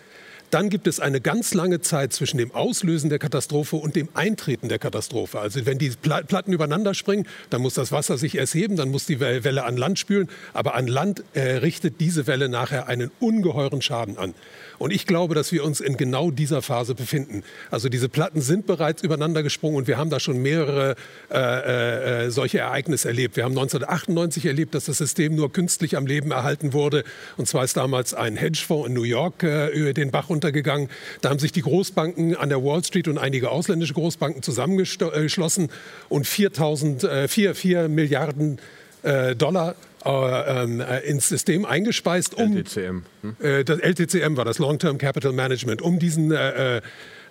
Dann 0.52 0.68
gibt 0.68 0.86
es 0.86 1.00
eine 1.00 1.22
ganz 1.22 1.54
lange 1.54 1.80
Zeit 1.80 2.12
zwischen 2.12 2.36
dem 2.36 2.54
Auslösen 2.54 3.08
der 3.08 3.18
Katastrophe 3.18 3.76
und 3.76 3.96
dem 3.96 4.10
Eintreten 4.12 4.68
der 4.68 4.78
Katastrophe. 4.78 5.40
Also 5.40 5.64
wenn 5.64 5.78
die 5.78 5.88
Platten 5.88 6.52
übereinander 6.52 6.92
springen, 6.92 7.26
dann 7.48 7.62
muss 7.62 7.72
das 7.72 7.90
Wasser 7.90 8.18
sich 8.18 8.36
erst 8.36 8.54
heben, 8.54 8.76
dann 8.76 8.90
muss 8.90 9.06
die 9.06 9.18
Welle 9.18 9.64
an 9.64 9.78
Land 9.78 9.98
spülen. 9.98 10.28
Aber 10.52 10.74
an 10.74 10.88
Land 10.88 11.24
äh, 11.32 11.40
richtet 11.56 12.00
diese 12.00 12.26
Welle 12.26 12.50
nachher 12.50 12.86
einen 12.86 13.10
ungeheuren 13.18 13.80
Schaden 13.80 14.18
an. 14.18 14.34
Und 14.82 14.92
ich 14.92 15.06
glaube, 15.06 15.36
dass 15.36 15.52
wir 15.52 15.62
uns 15.62 15.80
in 15.80 15.96
genau 15.96 16.32
dieser 16.32 16.60
Phase 16.60 16.96
befinden. 16.96 17.44
Also 17.70 17.88
diese 17.88 18.08
Platten 18.08 18.40
sind 18.40 18.66
bereits 18.66 19.00
übereinander 19.00 19.44
gesprungen 19.44 19.76
und 19.76 19.86
wir 19.86 19.96
haben 19.96 20.10
da 20.10 20.18
schon 20.18 20.42
mehrere 20.42 20.96
äh, 21.30 22.24
äh, 22.24 22.30
solche 22.32 22.58
Ereignisse 22.58 23.06
erlebt. 23.06 23.36
Wir 23.36 23.44
haben 23.44 23.52
1998 23.52 24.44
erlebt, 24.44 24.74
dass 24.74 24.86
das 24.86 24.98
System 24.98 25.36
nur 25.36 25.52
künstlich 25.52 25.96
am 25.96 26.04
Leben 26.04 26.32
erhalten 26.32 26.72
wurde. 26.72 27.04
Und 27.36 27.46
zwar 27.46 27.62
ist 27.62 27.76
damals 27.76 28.12
ein 28.12 28.36
Hedgefonds 28.36 28.88
in 28.88 28.94
New 28.94 29.04
York 29.04 29.44
äh, 29.44 29.68
über 29.68 29.92
den 29.92 30.10
Bach 30.10 30.28
runtergegangen. 30.28 30.88
Da 31.20 31.30
haben 31.30 31.38
sich 31.38 31.52
die 31.52 31.62
Großbanken 31.62 32.34
an 32.34 32.48
der 32.48 32.64
Wall 32.64 32.82
Street 32.82 33.06
und 33.06 33.18
einige 33.18 33.50
ausländische 33.50 33.94
Großbanken 33.94 34.42
zusammengeschlossen 34.42 35.68
und 36.08 36.26
4.000, 36.26 37.06
äh, 37.06 37.28
4, 37.28 37.54
4 37.54 37.88
Milliarden 37.88 38.58
äh, 39.04 39.36
Dollar 39.36 39.76
äh, 40.04 40.62
ähm, 40.62 40.80
äh, 40.80 41.00
ins 41.00 41.28
System 41.28 41.64
eingespeist, 41.64 42.34
um 42.34 42.56
LTCM. 42.56 43.02
Hm? 43.22 43.36
Äh, 43.40 43.64
das 43.64 43.78
LTCM 43.78 44.36
war 44.36 44.44
das 44.44 44.58
Long-Term 44.58 44.98
Capital 44.98 45.32
Management, 45.32 45.82
um 45.82 45.98
diesen 45.98 46.32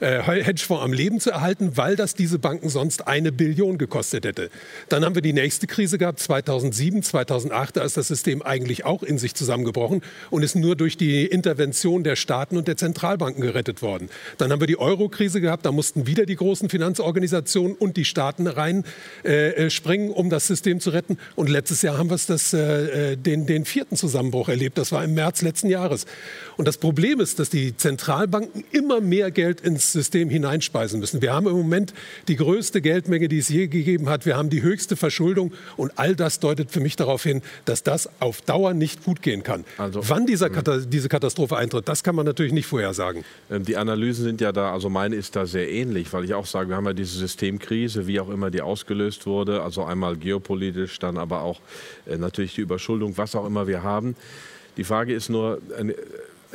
äh, 0.01 0.11
äh, 0.11 0.43
Hedgefonds 0.43 0.83
am 0.83 0.93
Leben 0.93 1.19
zu 1.19 1.31
erhalten, 1.31 1.77
weil 1.77 1.95
das 1.95 2.15
diese 2.15 2.39
Banken 2.39 2.69
sonst 2.69 3.07
eine 3.07 3.31
Billion 3.31 3.77
gekostet 3.77 4.25
hätte. 4.25 4.49
Dann 4.89 5.05
haben 5.05 5.15
wir 5.15 5.21
die 5.21 5.33
nächste 5.33 5.67
Krise 5.67 5.97
gehabt, 5.97 6.19
2007, 6.19 7.03
2008, 7.03 7.77
da 7.77 7.83
ist 7.83 7.97
das 7.97 8.07
System 8.07 8.41
eigentlich 8.41 8.85
auch 8.85 9.03
in 9.03 9.17
sich 9.17 9.35
zusammengebrochen 9.35 10.01
und 10.29 10.43
ist 10.43 10.55
nur 10.55 10.75
durch 10.75 10.97
die 10.97 11.25
Intervention 11.25 12.03
der 12.03 12.15
Staaten 12.15 12.57
und 12.57 12.67
der 12.67 12.77
Zentralbanken 12.77 13.41
gerettet 13.41 13.81
worden. 13.81 14.09
Dann 14.37 14.51
haben 14.51 14.59
wir 14.59 14.67
die 14.67 14.79
Euro-Krise 14.79 15.39
gehabt, 15.39 15.65
da 15.65 15.71
mussten 15.71 16.07
wieder 16.07 16.25
die 16.25 16.35
großen 16.35 16.69
Finanzorganisationen 16.69 17.75
und 17.77 17.95
die 17.95 18.05
Staaten 18.05 18.47
rein 18.47 18.83
äh, 19.23 19.69
springen, 19.69 20.09
um 20.09 20.29
das 20.29 20.47
System 20.47 20.79
zu 20.79 20.89
retten. 20.89 21.17
Und 21.35 21.49
letztes 21.49 21.81
Jahr 21.81 21.97
haben 21.97 22.09
wir 22.09 22.17
das, 22.25 22.53
äh, 22.53 23.15
den, 23.17 23.45
den 23.45 23.65
vierten 23.65 23.95
Zusammenbruch 23.95 24.49
erlebt. 24.49 24.77
Das 24.77 24.91
war 24.91 25.03
im 25.03 25.13
März 25.13 25.41
letzten 25.41 25.69
Jahres. 25.69 26.05
Und 26.57 26.67
das 26.67 26.77
Problem 26.77 27.19
ist, 27.19 27.39
dass 27.39 27.49
die 27.49 27.77
Zentralbanken 27.77 28.63
immer 28.71 28.99
mehr 29.01 29.31
Geld 29.31 29.61
ins 29.61 29.90
System 29.93 30.29
hineinspeisen 30.29 30.99
müssen. 30.99 31.21
Wir 31.21 31.33
haben 31.33 31.47
im 31.47 31.53
Moment 31.53 31.93
die 32.27 32.35
größte 32.35 32.81
Geldmenge, 32.81 33.27
die 33.27 33.39
es 33.39 33.49
je 33.49 33.67
gegeben 33.67 34.09
hat. 34.09 34.25
Wir 34.25 34.37
haben 34.37 34.49
die 34.49 34.61
höchste 34.61 34.95
Verschuldung. 34.95 35.53
Und 35.77 35.97
all 35.97 36.15
das 36.15 36.39
deutet 36.39 36.71
für 36.71 36.79
mich 36.79 36.95
darauf 36.95 37.23
hin, 37.23 37.41
dass 37.65 37.83
das 37.83 38.09
auf 38.19 38.41
Dauer 38.41 38.73
nicht 38.73 39.03
gut 39.03 39.21
gehen 39.21 39.43
kann. 39.43 39.65
Also, 39.77 40.01
Wann 40.09 40.25
dieser 40.25 40.47
hm. 40.47 40.53
Kata 40.53 40.77
diese 40.79 41.09
Katastrophe 41.09 41.57
eintritt, 41.57 41.87
das 41.87 42.03
kann 42.03 42.15
man 42.15 42.25
natürlich 42.25 42.53
nicht 42.53 42.67
vorhersagen. 42.67 43.23
Ähm, 43.49 43.63
die 43.63 43.77
Analysen 43.77 44.25
sind 44.25 44.41
ja 44.41 44.51
da, 44.51 44.73
also 44.73 44.89
meine 44.89 45.15
ist 45.15 45.35
da 45.35 45.45
sehr 45.45 45.69
ähnlich, 45.69 46.11
weil 46.13 46.25
ich 46.25 46.33
auch 46.33 46.45
sage, 46.45 46.69
wir 46.69 46.75
haben 46.75 46.85
ja 46.85 46.93
diese 46.93 47.17
Systemkrise, 47.17 48.07
wie 48.07 48.19
auch 48.19 48.29
immer 48.29 48.51
die 48.51 48.61
ausgelöst 48.61 49.25
wurde, 49.25 49.61
also 49.61 49.83
einmal 49.83 50.17
geopolitisch, 50.17 50.99
dann 50.99 51.17
aber 51.17 51.41
auch 51.41 51.59
äh, 52.05 52.17
natürlich 52.17 52.55
die 52.55 52.61
Überschuldung, 52.61 53.17
was 53.17 53.35
auch 53.35 53.45
immer 53.45 53.67
wir 53.67 53.83
haben. 53.83 54.15
Die 54.77 54.83
Frage 54.83 55.13
ist 55.13 55.29
nur, 55.29 55.59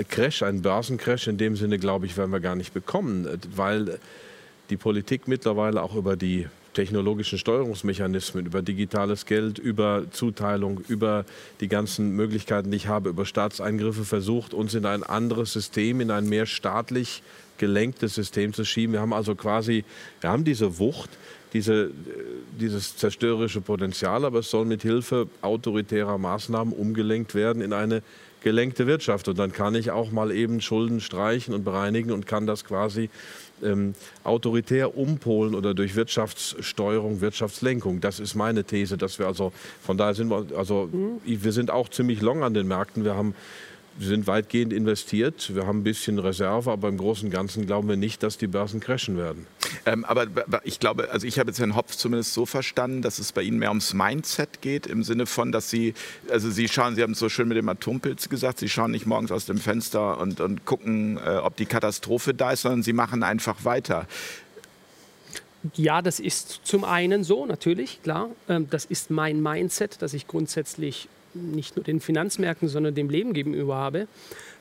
Crash, 0.04 0.42
ein 0.42 0.62
Börsencrash 0.62 1.26
in 1.26 1.38
dem 1.38 1.56
Sinne, 1.56 1.78
glaube 1.78 2.06
ich, 2.06 2.16
werden 2.16 2.30
wir 2.30 2.40
gar 2.40 2.56
nicht 2.56 2.74
bekommen, 2.74 3.28
weil 3.54 3.98
die 4.70 4.76
Politik 4.76 5.28
mittlerweile 5.28 5.82
auch 5.82 5.94
über 5.94 6.16
die 6.16 6.46
technologischen 6.74 7.38
Steuerungsmechanismen, 7.38 8.44
über 8.44 8.60
digitales 8.60 9.24
Geld, 9.24 9.58
über 9.58 10.04
Zuteilung, 10.10 10.80
über 10.88 11.24
die 11.60 11.68
ganzen 11.68 12.10
Möglichkeiten, 12.10 12.70
die 12.70 12.76
ich 12.76 12.86
habe, 12.86 13.08
über 13.08 13.24
Staatseingriffe 13.24 14.04
versucht, 14.04 14.52
uns 14.52 14.74
in 14.74 14.84
ein 14.84 15.02
anderes 15.02 15.54
System, 15.54 16.02
in 16.02 16.10
ein 16.10 16.28
mehr 16.28 16.44
staatlich 16.44 17.22
gelenktes 17.56 18.14
System 18.14 18.52
zu 18.52 18.66
schieben. 18.66 18.92
Wir 18.92 19.00
haben 19.00 19.14
also 19.14 19.34
quasi, 19.34 19.84
wir 20.20 20.30
haben 20.30 20.44
diese 20.44 20.78
Wucht, 20.78 21.08
diese, 21.54 21.90
dieses 22.60 22.96
zerstörerische 22.98 23.62
Potenzial, 23.62 24.26
aber 24.26 24.40
es 24.40 24.50
soll 24.50 24.66
mit 24.66 24.82
Hilfe 24.82 25.28
autoritärer 25.40 26.18
Maßnahmen 26.18 26.74
umgelenkt 26.74 27.34
werden 27.34 27.62
in 27.62 27.72
eine 27.72 28.02
gelenkte 28.42 28.86
Wirtschaft. 28.86 29.28
Und 29.28 29.38
dann 29.38 29.52
kann 29.52 29.74
ich 29.74 29.90
auch 29.90 30.10
mal 30.10 30.30
eben 30.32 30.60
Schulden 30.60 31.00
streichen 31.00 31.54
und 31.54 31.64
bereinigen 31.64 32.12
und 32.12 32.26
kann 32.26 32.46
das 32.46 32.64
quasi 32.64 33.10
ähm, 33.62 33.94
autoritär 34.24 34.96
umpolen 34.96 35.54
oder 35.54 35.74
durch 35.74 35.94
Wirtschaftssteuerung, 35.94 37.20
Wirtschaftslenkung. 37.20 38.00
Das 38.00 38.20
ist 38.20 38.34
meine 38.34 38.64
These, 38.64 38.98
dass 38.98 39.18
wir 39.18 39.26
also, 39.26 39.52
von 39.82 39.96
daher 39.96 40.14
sind 40.14 40.28
wir, 40.28 40.46
also 40.56 40.88
mhm. 40.92 41.20
wir 41.24 41.52
sind 41.52 41.70
auch 41.70 41.88
ziemlich 41.88 42.20
long 42.20 42.42
an 42.42 42.54
den 42.54 42.66
Märkten. 42.66 43.04
Wir 43.04 43.14
haben 43.14 43.34
sind 43.98 44.26
weitgehend 44.26 44.72
investiert. 44.72 45.54
Wir 45.54 45.66
haben 45.66 45.80
ein 45.80 45.84
bisschen 45.84 46.18
Reserve, 46.18 46.70
aber 46.70 46.88
im 46.88 46.98
Großen 46.98 47.26
und 47.26 47.32
Ganzen 47.32 47.66
glauben 47.66 47.88
wir 47.88 47.96
nicht, 47.96 48.22
dass 48.22 48.38
die 48.38 48.46
Börsen 48.46 48.80
crashen 48.80 49.16
werden. 49.16 49.46
Ähm, 49.84 50.04
aber 50.04 50.26
ich 50.64 50.78
glaube, 50.80 51.10
also 51.10 51.26
ich 51.26 51.38
habe 51.38 51.50
jetzt 51.50 51.58
Herrn 51.58 51.74
Hopf 51.74 51.96
zumindest 51.96 52.34
so 52.34 52.46
verstanden, 52.46 53.02
dass 53.02 53.18
es 53.18 53.32
bei 53.32 53.42
Ihnen 53.42 53.58
mehr 53.58 53.70
ums 53.70 53.94
Mindset 53.94 54.60
geht, 54.60 54.86
im 54.86 55.02
Sinne 55.02 55.26
von, 55.26 55.52
dass 55.52 55.70
Sie, 55.70 55.94
also 56.30 56.50
Sie 56.50 56.68
schauen, 56.68 56.94
Sie 56.94 57.02
haben 57.02 57.12
es 57.12 57.18
so 57.18 57.28
schön 57.28 57.48
mit 57.48 57.56
dem 57.56 57.68
Atompilz 57.68 58.28
gesagt, 58.28 58.58
Sie 58.58 58.68
schauen 58.68 58.90
nicht 58.90 59.06
morgens 59.06 59.32
aus 59.32 59.46
dem 59.46 59.58
Fenster 59.58 60.18
und, 60.18 60.40
und 60.40 60.64
gucken, 60.64 61.18
äh, 61.18 61.36
ob 61.36 61.56
die 61.56 61.66
Katastrophe 61.66 62.34
da 62.34 62.52
ist, 62.52 62.62
sondern 62.62 62.82
Sie 62.82 62.92
machen 62.92 63.22
einfach 63.22 63.64
weiter. 63.64 64.06
Ja, 65.74 66.02
das 66.02 66.20
ist 66.20 66.60
zum 66.64 66.84
einen 66.84 67.24
so, 67.24 67.46
natürlich, 67.46 68.02
klar. 68.02 68.30
Ähm, 68.48 68.68
das 68.70 68.84
ist 68.84 69.10
mein 69.10 69.42
Mindset, 69.42 70.00
dass 70.02 70.14
ich 70.14 70.26
grundsätzlich 70.26 71.08
nicht 71.36 71.76
nur 71.76 71.84
den 71.84 72.00
Finanzmärkten, 72.00 72.68
sondern 72.68 72.94
dem 72.94 73.10
Leben 73.10 73.32
gegenüber 73.32 73.76
habe. 73.76 74.08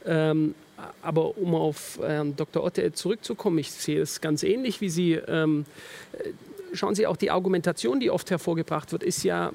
Ähm, 0.05 0.55
aber 1.01 1.37
um 1.37 1.55
auf 1.55 1.99
ähm, 2.03 2.35
Dr. 2.35 2.63
Otte 2.63 2.91
zurückzukommen, 2.93 3.57
ich 3.59 3.71
sehe 3.71 4.01
es 4.01 4.21
ganz 4.21 4.43
ähnlich 4.43 4.81
wie 4.81 4.89
Sie. 4.89 5.13
Ähm, 5.13 5.65
äh, 6.13 6.29
schauen 6.73 6.95
Sie, 6.95 7.07
auch 7.07 7.17
die 7.17 7.31
Argumentation, 7.31 7.99
die 7.99 8.11
oft 8.11 8.29
hervorgebracht 8.29 8.91
wird, 8.91 9.03
ist 9.03 9.23
ja, 9.23 9.51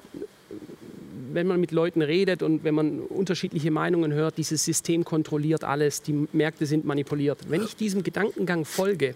wenn 1.33 1.47
man 1.47 1.61
mit 1.61 1.71
Leuten 1.71 2.03
redet 2.03 2.43
und 2.43 2.65
wenn 2.65 2.75
man 2.75 3.01
unterschiedliche 3.01 3.71
Meinungen 3.71 4.13
hört, 4.13 4.39
dieses 4.39 4.65
System 4.65 5.05
kontrolliert 5.05 5.63
alles, 5.63 6.03
die 6.03 6.27
Märkte 6.33 6.67
sind 6.67 6.85
manipuliert. 6.85 7.39
Wenn 7.49 7.63
ich 7.63 7.77
diesem 7.77 8.03
Gedankengang 8.03 8.65
folge, 8.65 9.15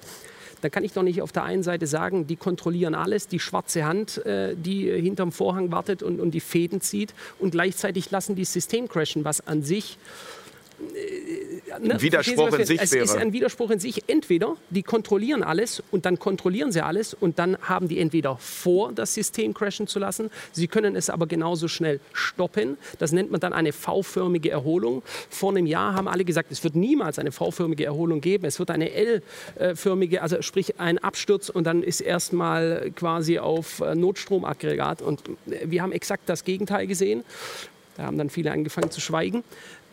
dann 0.60 0.70
kann 0.70 0.84
ich 0.84 0.92
doch 0.92 1.02
nicht 1.02 1.22
auf 1.22 1.32
der 1.32 1.44
einen 1.44 1.62
Seite 1.62 1.86
sagen, 1.86 2.26
die 2.26 2.36
kontrollieren 2.36 2.94
alles, 2.94 3.28
die 3.28 3.40
schwarze 3.40 3.84
Hand, 3.84 4.24
äh, 4.26 4.54
die 4.56 4.90
hinterm 4.90 5.32
Vorhang 5.32 5.72
wartet 5.72 6.02
und, 6.02 6.20
und 6.20 6.32
die 6.32 6.40
Fäden 6.40 6.80
zieht 6.80 7.14
und 7.38 7.50
gleichzeitig 7.50 8.10
lassen 8.10 8.34
die 8.34 8.44
System 8.44 8.88
crashen, 8.88 9.24
was 9.24 9.46
an 9.46 9.62
sich 9.62 9.98
ne, 11.80 12.00
Widerspruch 12.00 12.52
in 12.58 12.64
sich 12.64 12.80
es 12.80 12.92
wäre. 12.92 13.04
Es 13.04 13.10
ist 13.10 13.16
ein 13.16 13.32
Widerspruch 13.32 13.70
in 13.70 13.78
sich. 13.78 14.08
Entweder 14.08 14.56
die 14.70 14.82
kontrollieren 14.82 15.42
alles 15.42 15.82
und 15.90 16.06
dann 16.06 16.18
kontrollieren 16.18 16.72
sie 16.72 16.82
alles 16.82 17.14
und 17.14 17.38
dann 17.38 17.56
haben 17.62 17.88
die 17.88 17.98
entweder 17.98 18.36
vor, 18.38 18.92
das 18.92 19.14
System 19.14 19.54
crashen 19.54 19.86
zu 19.86 19.98
lassen. 19.98 20.30
Sie 20.52 20.68
können 20.68 20.96
es 20.96 21.10
aber 21.10 21.26
genauso 21.26 21.68
schnell 21.68 22.00
stoppen. 22.12 22.76
Das 22.98 23.12
nennt 23.12 23.30
man 23.30 23.40
dann 23.40 23.52
eine 23.52 23.72
V-förmige 23.72 24.50
Erholung. 24.50 25.02
Vor 25.30 25.50
einem 25.50 25.66
Jahr 25.66 25.94
haben 25.94 26.08
alle 26.08 26.24
gesagt, 26.24 26.52
es 26.52 26.64
wird 26.64 26.74
niemals 26.76 27.18
eine 27.18 27.32
V-förmige 27.32 27.84
Erholung 27.84 28.20
geben. 28.20 28.44
Es 28.44 28.58
wird 28.58 28.70
eine 28.70 28.92
L-förmige, 28.92 30.22
also 30.22 30.42
sprich 30.42 30.78
ein 30.80 30.98
Absturz 30.98 31.48
und 31.48 31.64
dann 31.64 31.82
ist 31.82 32.00
erstmal 32.00 32.90
quasi 32.94 33.38
auf 33.38 33.80
äh, 33.80 33.94
Notstromaggregat. 33.94 35.02
Und 35.02 35.22
wir 35.46 35.82
haben 35.82 35.92
exakt 35.92 36.28
das 36.28 36.44
Gegenteil 36.44 36.86
gesehen. 36.86 37.24
Da 37.96 38.04
haben 38.04 38.18
dann 38.18 38.30
viele 38.30 38.52
angefangen 38.52 38.90
zu 38.90 39.00
schweigen. 39.00 39.44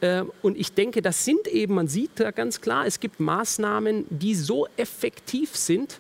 Ähm, 0.02 0.32
und 0.42 0.58
ich 0.58 0.74
denke, 0.74 1.02
das 1.02 1.26
sind 1.26 1.48
eben, 1.48 1.76
man 1.76 1.88
sieht 1.88 2.12
da 2.16 2.32
ganz 2.32 2.62
klar, 2.62 2.86
es 2.86 3.00
gibt 3.00 3.20
Maßnahmen, 3.20 4.06
die 4.10 4.36
so 4.36 4.68
effektiv 4.78 5.56
sind, 5.56 6.00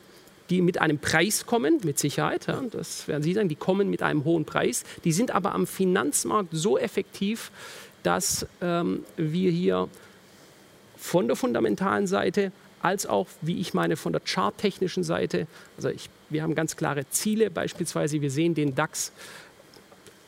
die 0.49 0.61
mit 0.61 0.81
einem 0.81 0.99
Preis 0.99 1.45
kommen, 1.45 1.79
mit 1.83 1.97
Sicherheit, 1.97 2.47
ja, 2.47 2.61
das 2.71 3.07
werden 3.07 3.23
Sie 3.23 3.33
sagen, 3.33 3.47
die 3.47 3.55
kommen 3.55 3.89
mit 3.89 4.03
einem 4.03 4.25
hohen 4.25 4.43
Preis, 4.43 4.83
die 5.05 5.13
sind 5.13 5.31
aber 5.31 5.53
am 5.53 5.65
Finanzmarkt 5.65 6.49
so 6.51 6.77
effektiv, 6.77 7.51
dass 8.03 8.45
ähm, 8.61 9.05
wir 9.15 9.49
hier 9.51 9.87
von 10.97 11.27
der 11.27 11.37
fundamentalen 11.37 12.05
Seite 12.05 12.51
als 12.81 13.05
auch, 13.05 13.27
wie 13.41 13.59
ich 13.59 13.73
meine, 13.73 13.95
von 13.95 14.11
der 14.11 14.21
charttechnischen 14.25 15.03
Seite, 15.03 15.47
also 15.77 15.89
ich, 15.89 16.09
wir 16.29 16.43
haben 16.43 16.55
ganz 16.55 16.75
klare 16.75 17.07
Ziele, 17.09 17.49
beispielsweise 17.49 18.21
wir 18.21 18.31
sehen 18.31 18.55
den 18.55 18.75
DAX 18.75 19.11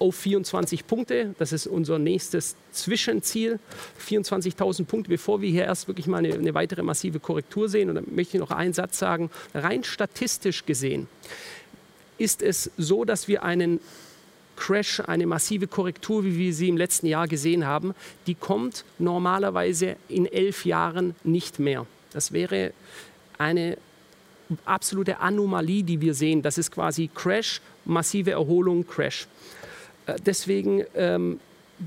auf 0.03 0.15
24 0.15 0.85
Punkte. 0.85 1.33
Das 1.39 1.53
ist 1.53 1.65
unser 1.65 1.97
nächstes 1.97 2.57
Zwischenziel. 2.73 3.59
24.000 4.05 4.83
Punkte, 4.83 5.09
bevor 5.09 5.41
wir 5.41 5.49
hier 5.49 5.63
erst 5.63 5.87
wirklich 5.87 6.07
mal 6.07 6.17
eine, 6.17 6.33
eine 6.33 6.53
weitere 6.53 6.83
massive 6.83 7.19
Korrektur 7.19 7.69
sehen. 7.69 7.89
Und 7.89 7.95
dann 7.95 8.05
möchte 8.13 8.35
ich 8.37 8.41
noch 8.41 8.51
einen 8.51 8.73
Satz 8.73 8.99
sagen. 8.99 9.31
Rein 9.53 9.83
statistisch 9.83 10.65
gesehen 10.65 11.07
ist 12.17 12.41
es 12.41 12.69
so, 12.77 13.05
dass 13.05 13.27
wir 13.27 13.43
einen 13.43 13.79
Crash, 14.55 14.99
eine 14.99 15.25
massive 15.25 15.67
Korrektur, 15.67 16.23
wie 16.23 16.37
wir 16.37 16.53
sie 16.53 16.69
im 16.69 16.77
letzten 16.77 17.07
Jahr 17.07 17.27
gesehen 17.27 17.65
haben, 17.65 17.95
die 18.27 18.35
kommt 18.35 18.85
normalerweise 18.99 19.95
in 20.09 20.25
elf 20.25 20.65
Jahren 20.65 21.15
nicht 21.23 21.59
mehr. 21.59 21.87
Das 22.11 22.31
wäre 22.31 22.71
eine 23.37 23.77
absolute 24.65 25.19
Anomalie, 25.19 25.83
die 25.83 26.01
wir 26.01 26.13
sehen. 26.13 26.43
Das 26.43 26.57
ist 26.57 26.71
quasi 26.71 27.09
Crash, 27.13 27.61
massive 27.85 28.31
Erholung, 28.31 28.85
Crash. 28.85 29.27
Äh, 30.05 30.15
deswegen 30.25 30.83
ähm, 30.95 31.39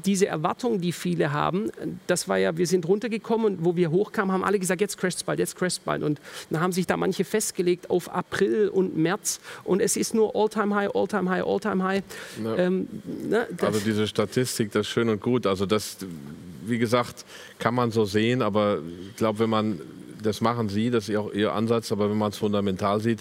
diese 0.04 0.26
Erwartung, 0.26 0.80
die 0.80 0.92
viele 0.92 1.32
haben, 1.32 1.70
das 2.06 2.28
war 2.28 2.38
ja, 2.38 2.56
wir 2.56 2.66
sind 2.66 2.86
runtergekommen 2.86 3.46
und 3.46 3.64
wo 3.64 3.76
wir 3.76 3.90
hochkamen, 3.90 4.32
haben 4.32 4.44
alle 4.44 4.58
gesagt, 4.58 4.80
jetzt 4.80 4.98
crasht 4.98 5.24
bald, 5.24 5.38
jetzt 5.38 5.56
crasht 5.56 5.84
bald. 5.84 6.02
Und 6.02 6.20
dann 6.50 6.60
haben 6.60 6.72
sich 6.72 6.86
da 6.86 6.96
manche 6.96 7.24
festgelegt 7.24 7.88
auf 7.88 8.12
April 8.12 8.68
und 8.68 8.96
März 8.96 9.40
und 9.64 9.80
es 9.80 9.96
ist 9.96 10.14
nur 10.14 10.34
All-Time-High, 10.34 10.94
All-Time-High, 10.94 11.44
All-Time-High. 11.44 12.02
Ja. 12.44 12.56
Ähm, 12.56 12.88
ne, 13.28 13.46
also 13.60 13.80
diese 13.80 14.06
Statistik, 14.06 14.72
das 14.72 14.86
ist 14.86 14.92
schön 14.92 15.08
und 15.08 15.20
gut. 15.20 15.46
Also 15.46 15.66
das, 15.66 15.98
wie 16.66 16.78
gesagt, 16.78 17.24
kann 17.58 17.74
man 17.74 17.90
so 17.90 18.04
sehen, 18.04 18.42
aber 18.42 18.80
ich 19.08 19.16
glaube, 19.16 19.38
wenn 19.38 19.50
man, 19.50 19.80
das 20.22 20.40
machen 20.40 20.68
Sie, 20.68 20.90
das 20.90 21.08
ist 21.08 21.16
auch 21.16 21.32
Ihr 21.32 21.52
Ansatz, 21.52 21.92
aber 21.92 22.10
wenn 22.10 22.18
man 22.18 22.30
es 22.30 22.38
fundamental 22.38 23.00
sieht, 23.00 23.20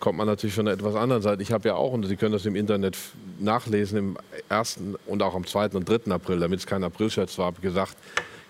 kommt 0.00 0.18
man 0.18 0.26
natürlich 0.26 0.54
von 0.54 0.66
einer 0.66 0.76
etwas 0.76 0.96
anderen 0.96 1.22
Seite. 1.22 1.42
Ich 1.42 1.52
habe 1.52 1.68
ja 1.68 1.74
auch, 1.74 1.92
und 1.92 2.04
Sie 2.06 2.16
können 2.16 2.32
das 2.32 2.44
im 2.44 2.56
Internet 2.56 2.96
nachlesen, 3.38 3.98
im 3.98 4.16
1. 4.48 4.78
und 5.06 5.22
auch 5.22 5.34
am 5.34 5.46
2. 5.46 5.70
und 5.70 5.88
3. 5.88 6.12
April, 6.12 6.40
damit 6.40 6.60
es 6.60 6.66
kein 6.66 6.84
Aprilscherz 6.84 7.38
war, 7.38 7.46
habe 7.46 7.60
gesagt, 7.60 7.96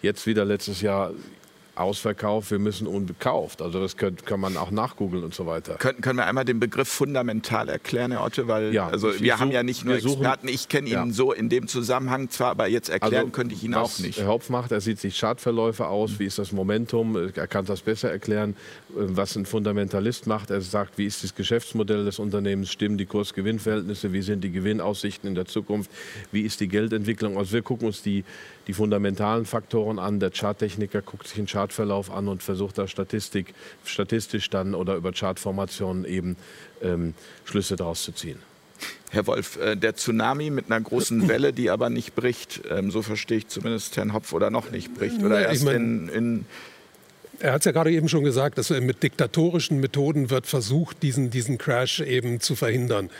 jetzt 0.03 0.27
wieder 0.27 0.45
letztes 0.45 0.81
Jahr 0.81 1.13
Ausverkauf, 1.75 2.51
wir 2.51 2.59
müssen 2.59 2.87
unbekauft. 2.87 3.63
Also 3.63 3.81
das 3.81 3.97
kann, 3.97 4.17
kann 4.17 4.41
man 4.41 4.57
auch 4.59 4.71
nachgoogeln 4.71 5.25
und 5.25 5.35
so 5.35 5.47
weiter. 5.47 5.77
Können, 5.77 6.03
können 6.03 6.19
wir 6.19 6.27
einmal 6.27 6.45
den 6.45 6.61
Begriff 6.61 6.89
fundamental 6.89 7.69
erklären, 7.69 8.13
Herr 8.13 8.25
Otte? 8.25 8.47
Weil 8.47 8.75
ja, 8.75 8.89
also 8.89 9.19
wir 9.19 9.39
haben 9.39 9.51
ja 9.51 9.63
nicht 9.63 9.85
nur 9.85 9.95
Experten, 9.95 10.49
ich 10.49 10.69
kenne 10.69 10.89
ihn 10.89 10.93
ja. 10.93 11.07
so 11.11 11.33
in 11.33 11.49
dem 11.49 11.69
Zusammenhang 11.69 12.29
zwar, 12.29 12.51
aber 12.51 12.69
jetzt 12.69 12.91
erklären 12.91 13.15
also, 13.15 13.31
könnte 13.31 13.55
ich 13.55 13.65
ihn 13.65 13.75
auch 13.75 13.99
nicht. 14.01 14.19
Herr 14.19 14.27
Hopf 14.27 14.51
macht, 14.51 14.71
er 14.71 14.83
sieht 14.83 15.01
sich 15.01 15.19
Chartverläufe 15.19 15.87
aus, 15.87 16.19
wie 16.19 16.27
ist 16.27 16.39
das 16.39 16.53
Momentum, 16.53 17.17
er 17.17 17.47
kann 17.47 17.65
das 17.65 17.81
besser 17.81 18.11
erklären, 18.11 18.55
was 18.91 19.35
ein 19.37 19.47
Fundamentalist 19.47 20.27
macht. 20.27 20.51
Er 20.51 20.61
sagt, 20.61 20.99
wie 20.99 21.07
ist 21.07 21.25
das 21.25 21.35
Geschäftsmodell 21.35 22.05
des 22.05 22.19
Unternehmens, 22.19 22.71
stimmen 22.71 22.99
die 22.99 23.07
Kurs-Gewinn-Verhältnisse, 23.07 24.13
wie 24.13 24.21
sind 24.23 24.45
die 24.45 24.53
Gewinnaussichten 24.53 25.27
in 25.29 25.35
der 25.35 25.47
Zukunft, 25.47 25.91
wie 26.33 26.43
ist 26.43 26.61
die 26.61 26.69
Geldentwicklung. 26.69 27.39
Also 27.39 27.53
wir 27.53 27.63
gucken 27.63 27.87
uns 27.87 28.03
die, 28.03 28.25
die 28.67 28.73
fundamentalen 28.73 29.45
Faktoren 29.45 29.99
an. 29.99 30.21
Der 30.21 30.31
Charttechniker 30.31 31.03
guckt 31.03 31.27
sich 31.27 31.37
den 31.37 31.47
Chartverlauf 31.47 32.11
an 32.11 32.29
und 32.29 32.43
versucht 32.43 32.79
da 32.79 32.87
Statistik, 32.87 33.55
statistisch 33.85 34.51
dann 34.51 34.75
oder 34.75 34.97
über 34.97 35.13
Chartformationen 35.13 36.05
eben 36.05 36.37
ähm, 36.83 37.15
Schlüsse 37.45 37.77
daraus 37.77 38.03
zu 38.03 38.13
ziehen. 38.13 38.39
Herr 39.11 39.27
Wolf, 39.27 39.59
äh, 39.59 39.77
der 39.77 39.95
Tsunami 39.95 40.51
mit 40.51 40.71
einer 40.71 40.81
großen 40.81 41.27
Welle, 41.29 41.53
die 41.53 41.71
aber 41.71 41.91
nicht 41.91 42.15
bricht, 42.15 42.63
ähm, 42.71 42.91
so 42.91 43.03
verstehe 43.03 43.39
ich 43.39 43.49
zumindest 43.49 43.97
Herrn 43.97 44.13
Hopf, 44.13 44.33
oder 44.33 44.51
noch 44.51 44.71
nicht 44.71 44.95
bricht, 44.95 45.23
oder 45.23 45.43
erst 45.43 45.63
ich 45.63 45.65
mein, 45.65 46.09
in, 46.09 46.09
in 46.09 46.47
er 47.43 47.55
hat 47.55 47.63
es 47.63 47.65
ja 47.65 47.73
gerade 47.73 47.91
eben 47.91 48.09
schon 48.09 48.23
gesagt, 48.23 48.57
dass 48.57 48.71
mit 48.71 49.03
diktatorischen 49.03 49.81
Methoden 49.81 50.31
wird 50.31 50.47
versucht, 50.47 51.03
diesen, 51.03 51.31
diesen 51.31 51.59
Crash 51.59 52.01
eben 52.01 52.39
zu 52.39 52.55
verhindern. 52.55 53.11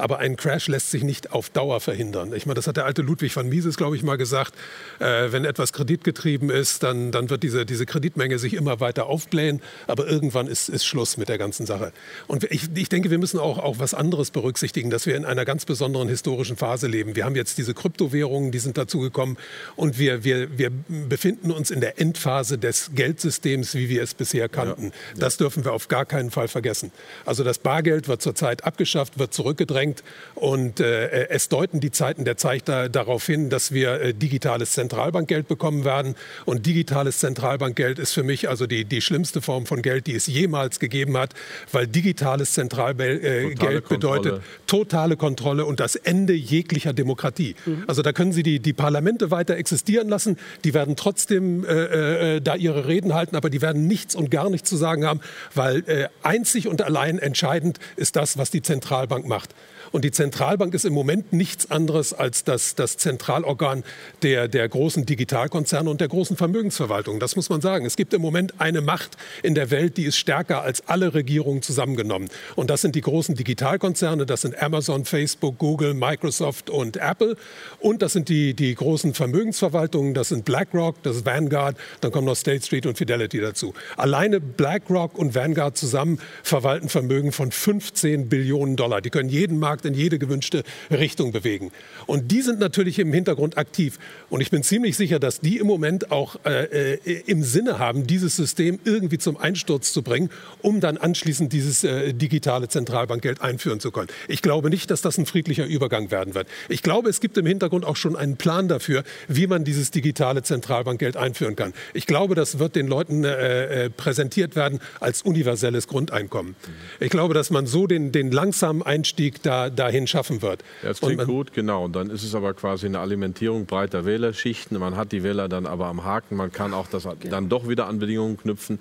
Aber 0.00 0.18
ein 0.18 0.36
Crash 0.36 0.68
lässt 0.68 0.90
sich 0.90 1.04
nicht 1.04 1.32
auf 1.32 1.50
Dauer 1.50 1.80
verhindern. 1.80 2.32
Ich 2.34 2.46
meine, 2.46 2.54
das 2.54 2.66
hat 2.66 2.76
der 2.76 2.86
alte 2.86 3.02
Ludwig 3.02 3.36
van 3.36 3.48
Mises, 3.48 3.76
glaube 3.76 3.96
ich, 3.96 4.02
mal 4.02 4.16
gesagt. 4.16 4.54
Äh, 4.98 5.30
wenn 5.30 5.44
etwas 5.44 5.72
kreditgetrieben 5.72 6.50
ist, 6.50 6.82
dann, 6.82 7.12
dann 7.12 7.28
wird 7.28 7.42
diese, 7.42 7.66
diese 7.66 7.84
Kreditmenge 7.84 8.38
sich 8.38 8.54
immer 8.54 8.80
weiter 8.80 9.06
aufblähen. 9.06 9.60
Aber 9.86 10.06
irgendwann 10.06 10.46
ist, 10.46 10.68
ist 10.68 10.86
Schluss 10.86 11.16
mit 11.16 11.28
der 11.28 11.36
ganzen 11.36 11.66
Sache. 11.66 11.92
Und 12.26 12.44
ich, 12.44 12.68
ich 12.74 12.88
denke, 12.88 13.10
wir 13.10 13.18
müssen 13.18 13.38
auch, 13.38 13.58
auch 13.58 13.78
was 13.78 13.92
anderes 13.92 14.30
berücksichtigen, 14.30 14.88
dass 14.88 15.04
wir 15.04 15.16
in 15.16 15.24
einer 15.24 15.44
ganz 15.44 15.66
besonderen 15.66 16.08
historischen 16.08 16.56
Phase 16.56 16.86
leben. 16.86 17.14
Wir 17.14 17.24
haben 17.24 17.36
jetzt 17.36 17.58
diese 17.58 17.74
Kryptowährungen, 17.74 18.52
die 18.52 18.58
sind 18.58 18.78
dazugekommen. 18.78 19.36
Und 19.76 19.98
wir, 19.98 20.24
wir, 20.24 20.56
wir 20.56 20.70
befinden 21.08 21.50
uns 21.50 21.70
in 21.70 21.80
der 21.80 22.00
Endphase 22.00 22.56
des 22.56 22.92
Geldsystems, 22.94 23.74
wie 23.74 23.88
wir 23.90 24.02
es 24.02 24.14
bisher 24.14 24.48
kannten. 24.48 24.84
Ja, 24.84 24.88
ja. 24.88 25.18
Das 25.18 25.36
dürfen 25.36 25.64
wir 25.64 25.72
auf 25.74 25.88
gar 25.88 26.06
keinen 26.06 26.30
Fall 26.30 26.48
vergessen. 26.48 26.90
Also 27.26 27.44
das 27.44 27.58
Bargeld 27.58 28.08
wird 28.08 28.22
zurzeit 28.22 28.64
abgeschafft, 28.64 29.18
wird 29.18 29.34
zurückgedrängt 29.34 29.89
anfängt. 29.90 30.02
Und 30.34 30.80
äh, 30.80 31.28
es 31.28 31.50
deuten 31.50 31.80
die 31.80 31.90
Zeiten 31.90 32.24
der 32.24 32.38
Zeit 32.38 32.66
da, 32.66 32.88
darauf 32.88 33.26
hin, 33.26 33.50
dass 33.50 33.72
wir 33.72 34.00
äh, 34.00 34.14
digitales 34.14 34.72
Zentralbankgeld 34.72 35.48
bekommen 35.48 35.84
werden. 35.84 36.14
Und 36.46 36.64
digitales 36.64 37.18
Zentralbankgeld 37.18 37.98
ist 37.98 38.12
für 38.12 38.22
mich 38.22 38.48
also 38.48 38.66
die, 38.66 38.86
die 38.86 39.02
schlimmste 39.02 39.42
Form 39.42 39.66
von 39.66 39.82
Geld, 39.82 40.06
die 40.06 40.14
es 40.14 40.26
jemals 40.26 40.80
gegeben 40.80 41.18
hat, 41.18 41.34
weil 41.72 41.86
digitales 41.86 42.52
Zentralgeld 42.52 43.22
äh, 43.22 43.80
bedeutet 43.86 44.40
totale 44.66 45.16
Kontrolle 45.16 45.66
und 45.66 45.78
das 45.78 45.94
Ende 45.94 46.32
jeglicher 46.32 46.94
Demokratie. 46.94 47.54
Mhm. 47.66 47.84
Also 47.86 48.00
da 48.00 48.12
können 48.12 48.32
Sie 48.32 48.42
die, 48.42 48.60
die 48.60 48.72
Parlamente 48.72 49.30
weiter 49.30 49.56
existieren 49.56 50.08
lassen, 50.08 50.38
die 50.64 50.72
werden 50.72 50.96
trotzdem 50.96 51.66
äh, 51.66 52.36
äh, 52.36 52.40
da 52.40 52.54
ihre 52.54 52.86
Reden 52.86 53.12
halten, 53.12 53.36
aber 53.36 53.50
die 53.50 53.60
werden 53.60 53.86
nichts 53.86 54.14
und 54.14 54.30
gar 54.30 54.48
nichts 54.48 54.70
zu 54.70 54.76
sagen 54.76 55.04
haben, 55.04 55.20
weil 55.54 55.82
äh, 55.86 56.08
einzig 56.22 56.66
und 56.66 56.80
allein 56.80 57.18
entscheidend 57.18 57.78
ist 57.96 58.16
das, 58.16 58.38
was 58.38 58.50
die 58.50 58.62
Zentralbank 58.62 59.26
macht. 59.26 59.54
Und 59.92 60.04
die 60.04 60.12
Zentralbank 60.12 60.72
ist 60.74 60.84
im 60.84 60.92
Moment 60.92 61.32
nichts 61.32 61.70
anderes 61.70 62.12
als 62.12 62.44
das, 62.44 62.74
das 62.74 62.96
Zentralorgan 62.96 63.82
der, 64.22 64.46
der 64.46 64.68
großen 64.68 65.04
Digitalkonzerne 65.04 65.90
und 65.90 66.00
der 66.00 66.08
großen 66.08 66.36
Vermögensverwaltung. 66.36 67.18
Das 67.18 67.34
muss 67.36 67.48
man 67.48 67.60
sagen. 67.60 67.86
Es 67.86 67.96
gibt 67.96 68.14
im 68.14 68.22
Moment 68.22 68.54
eine 68.58 68.80
Macht 68.80 69.16
in 69.42 69.54
der 69.54 69.70
Welt, 69.70 69.96
die 69.96 70.04
ist 70.04 70.16
stärker 70.16 70.62
als 70.62 70.86
alle 70.88 71.14
Regierungen 71.14 71.62
zusammengenommen. 71.62 72.28
Und 72.54 72.70
das 72.70 72.82
sind 72.82 72.94
die 72.94 73.00
großen 73.00 73.34
Digitalkonzerne. 73.34 74.26
Das 74.26 74.42
sind 74.42 74.60
Amazon, 74.62 75.04
Facebook, 75.04 75.58
Google, 75.58 75.94
Microsoft 75.94 76.70
und 76.70 76.96
Apple. 76.96 77.36
Und 77.80 78.02
das 78.02 78.12
sind 78.12 78.28
die, 78.28 78.54
die 78.54 78.74
großen 78.74 79.14
Vermögensverwaltungen. 79.14 80.14
Das 80.14 80.28
sind 80.28 80.44
BlackRock, 80.44 81.02
das 81.02 81.16
ist 81.16 81.26
Vanguard. 81.26 81.76
Dann 82.00 82.12
kommen 82.12 82.26
noch 82.26 82.36
State 82.36 82.64
Street 82.64 82.86
und 82.86 82.96
Fidelity 82.96 83.40
dazu. 83.40 83.74
Alleine 83.96 84.40
BlackRock 84.40 85.18
und 85.18 85.34
Vanguard 85.34 85.76
zusammen 85.76 86.20
verwalten 86.42 86.88
Vermögen 86.88 87.32
von 87.32 87.50
15 87.50 88.28
Billionen 88.28 88.76
Dollar. 88.76 89.00
Die 89.00 89.10
können 89.10 89.28
jeden 89.28 89.58
Markt 89.58 89.79
Markt 89.80 89.84
in 89.86 89.94
jede 89.94 90.18
gewünschte 90.18 90.62
Richtung 90.90 91.32
bewegen. 91.32 91.70
Und 92.06 92.30
die 92.30 92.42
sind 92.42 92.60
natürlich 92.60 92.98
im 92.98 93.12
Hintergrund 93.12 93.56
aktiv. 93.56 93.98
Und 94.28 94.40
ich 94.40 94.50
bin 94.50 94.62
ziemlich 94.62 94.96
sicher, 94.96 95.18
dass 95.18 95.40
die 95.40 95.58
im 95.58 95.66
Moment 95.66 96.10
auch 96.10 96.36
äh, 96.44 96.94
äh, 96.94 97.22
im 97.26 97.42
Sinne 97.42 97.78
haben, 97.78 98.06
dieses 98.06 98.36
System 98.36 98.78
irgendwie 98.84 99.18
zum 99.18 99.36
Einsturz 99.36 99.92
zu 99.92 100.02
bringen, 100.02 100.30
um 100.62 100.80
dann 100.80 100.96
anschließend 100.96 101.52
dieses 101.52 101.84
äh, 101.84 102.12
digitale 102.12 102.68
Zentralbankgeld 102.68 103.40
einführen 103.40 103.80
zu 103.80 103.90
können. 103.90 104.08
Ich 104.28 104.42
glaube 104.42 104.70
nicht, 104.70 104.90
dass 104.90 105.02
das 105.02 105.18
ein 105.18 105.26
friedlicher 105.26 105.66
Übergang 105.66 106.10
werden 106.10 106.34
wird. 106.34 106.46
Ich 106.68 106.82
glaube, 106.82 107.08
es 107.08 107.20
gibt 107.20 107.38
im 107.38 107.46
Hintergrund 107.46 107.84
auch 107.84 107.96
schon 107.96 108.16
einen 108.16 108.36
Plan 108.36 108.68
dafür, 108.68 109.02
wie 109.28 109.46
man 109.46 109.64
dieses 109.64 109.90
digitale 109.90 110.42
Zentralbankgeld 110.42 111.16
einführen 111.16 111.56
kann. 111.56 111.72
Ich 111.94 112.06
glaube, 112.06 112.34
das 112.34 112.58
wird 112.58 112.76
den 112.76 112.86
Leuten 112.86 113.24
äh, 113.24 113.86
äh 113.86 113.90
präsentiert 113.90 114.56
werden 114.56 114.80
als 115.00 115.22
universelles 115.22 115.86
Grundeinkommen. 115.86 116.54
Ich 117.00 117.10
glaube, 117.10 117.34
dass 117.34 117.50
man 117.50 117.66
so 117.66 117.86
den, 117.86 118.12
den 118.12 118.30
langsamen 118.30 118.82
Einstieg 118.82 119.42
da 119.42 119.69
dahin 119.70 120.06
schaffen 120.06 120.42
wird. 120.42 120.62
Ja, 120.82 120.88
das 120.88 121.00
klingt 121.00 121.24
gut, 121.24 121.52
genau. 121.52 121.84
Und 121.84 121.94
dann 121.94 122.10
ist 122.10 122.22
es 122.22 122.34
aber 122.34 122.54
quasi 122.54 122.86
eine 122.86 123.00
Alimentierung 123.00 123.66
breiter 123.66 124.04
Wählerschichten. 124.04 124.78
Man 124.78 124.96
hat 124.96 125.12
die 125.12 125.22
Wähler 125.22 125.48
dann 125.48 125.66
aber 125.66 125.86
am 125.86 126.04
Haken. 126.04 126.36
Man 126.36 126.52
kann 126.52 126.74
auch 126.74 126.88
das 126.88 127.04
genau. 127.04 127.16
dann 127.30 127.48
doch 127.48 127.68
wieder 127.68 127.86
an 127.86 127.98
Bedingungen 127.98 128.36
knüpfen. 128.36 128.78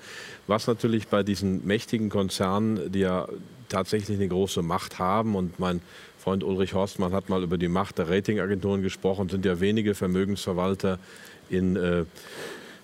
Was 0.47 0.67
natürlich 0.67 1.07
bei 1.07 1.23
diesen 1.23 1.65
mächtigen 1.65 2.09
Konzernen, 2.09 2.91
die 2.91 2.99
ja 2.99 3.27
tatsächlich 3.69 4.17
eine 4.17 4.27
große 4.27 4.61
Macht 4.61 4.99
haben 4.99 5.35
und 5.35 5.59
mein 5.59 5.81
Freund 6.17 6.43
Ulrich 6.43 6.73
Horstmann 6.73 7.13
hat 7.13 7.29
mal 7.29 7.43
über 7.43 7.57
die 7.57 7.69
Macht 7.69 7.97
der 7.97 8.09
Ratingagenturen 8.09 8.81
gesprochen, 8.81 9.29
sind 9.29 9.45
ja 9.45 9.59
wenige 9.59 9.95
Vermögensverwalter 9.95 10.99
in 11.49 11.75
äh, 11.75 12.03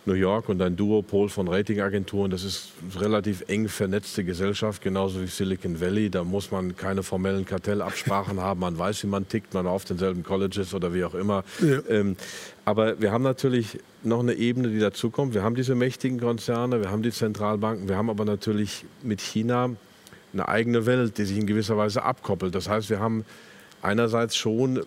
New 0.05 0.13
York 0.13 0.49
und 0.49 0.61
ein 0.61 0.75
Duopol 0.75 1.29
von 1.29 1.47
Ratingagenturen. 1.47 2.29
Das 2.29 2.43
ist 2.43 2.71
eine 2.93 3.05
relativ 3.05 3.43
eng 3.47 3.67
vernetzte 3.67 4.23
Gesellschaft, 4.23 4.81
genauso 4.81 5.21
wie 5.21 5.27
Silicon 5.27 5.81
Valley. 5.81 6.09
Da 6.09 6.23
muss 6.23 6.51
man 6.51 6.75
keine 6.75 7.03
formellen 7.03 7.45
Kartellabsprachen 7.45 8.39
haben. 8.41 8.59
Man 8.59 8.77
weiß, 8.77 9.03
wie 9.03 9.07
man 9.07 9.27
tickt, 9.27 9.53
man 9.53 9.67
auf 9.67 9.85
denselben 9.85 10.23
Colleges 10.23 10.73
oder 10.73 10.93
wie 10.93 11.03
auch 11.03 11.15
immer. 11.15 11.43
Ja. 11.61 11.79
Ähm, 11.89 12.15
aber 12.65 12.99
wir 13.01 13.11
haben 13.11 13.23
natürlich 13.23 13.79
noch 14.03 14.19
eine 14.19 14.33
Ebene, 14.33 14.69
die 14.69 14.79
dazukommt. 14.79 15.33
Wir 15.33 15.43
haben 15.43 15.55
diese 15.55 15.75
mächtigen 15.75 16.19
Konzerne, 16.19 16.81
wir 16.81 16.91
haben 16.91 17.01
die 17.01 17.11
Zentralbanken, 17.11 17.89
wir 17.89 17.97
haben 17.97 18.09
aber 18.09 18.25
natürlich 18.25 18.85
mit 19.03 19.21
China 19.21 19.71
eine 20.33 20.47
eigene 20.47 20.85
Welt, 20.85 21.17
die 21.17 21.25
sich 21.25 21.37
in 21.37 21.47
gewisser 21.47 21.77
Weise 21.77 22.03
abkoppelt. 22.03 22.53
Das 22.53 22.69
heißt, 22.69 22.89
wir 22.89 22.99
haben 22.99 23.25
einerseits 23.81 24.35
schon 24.35 24.83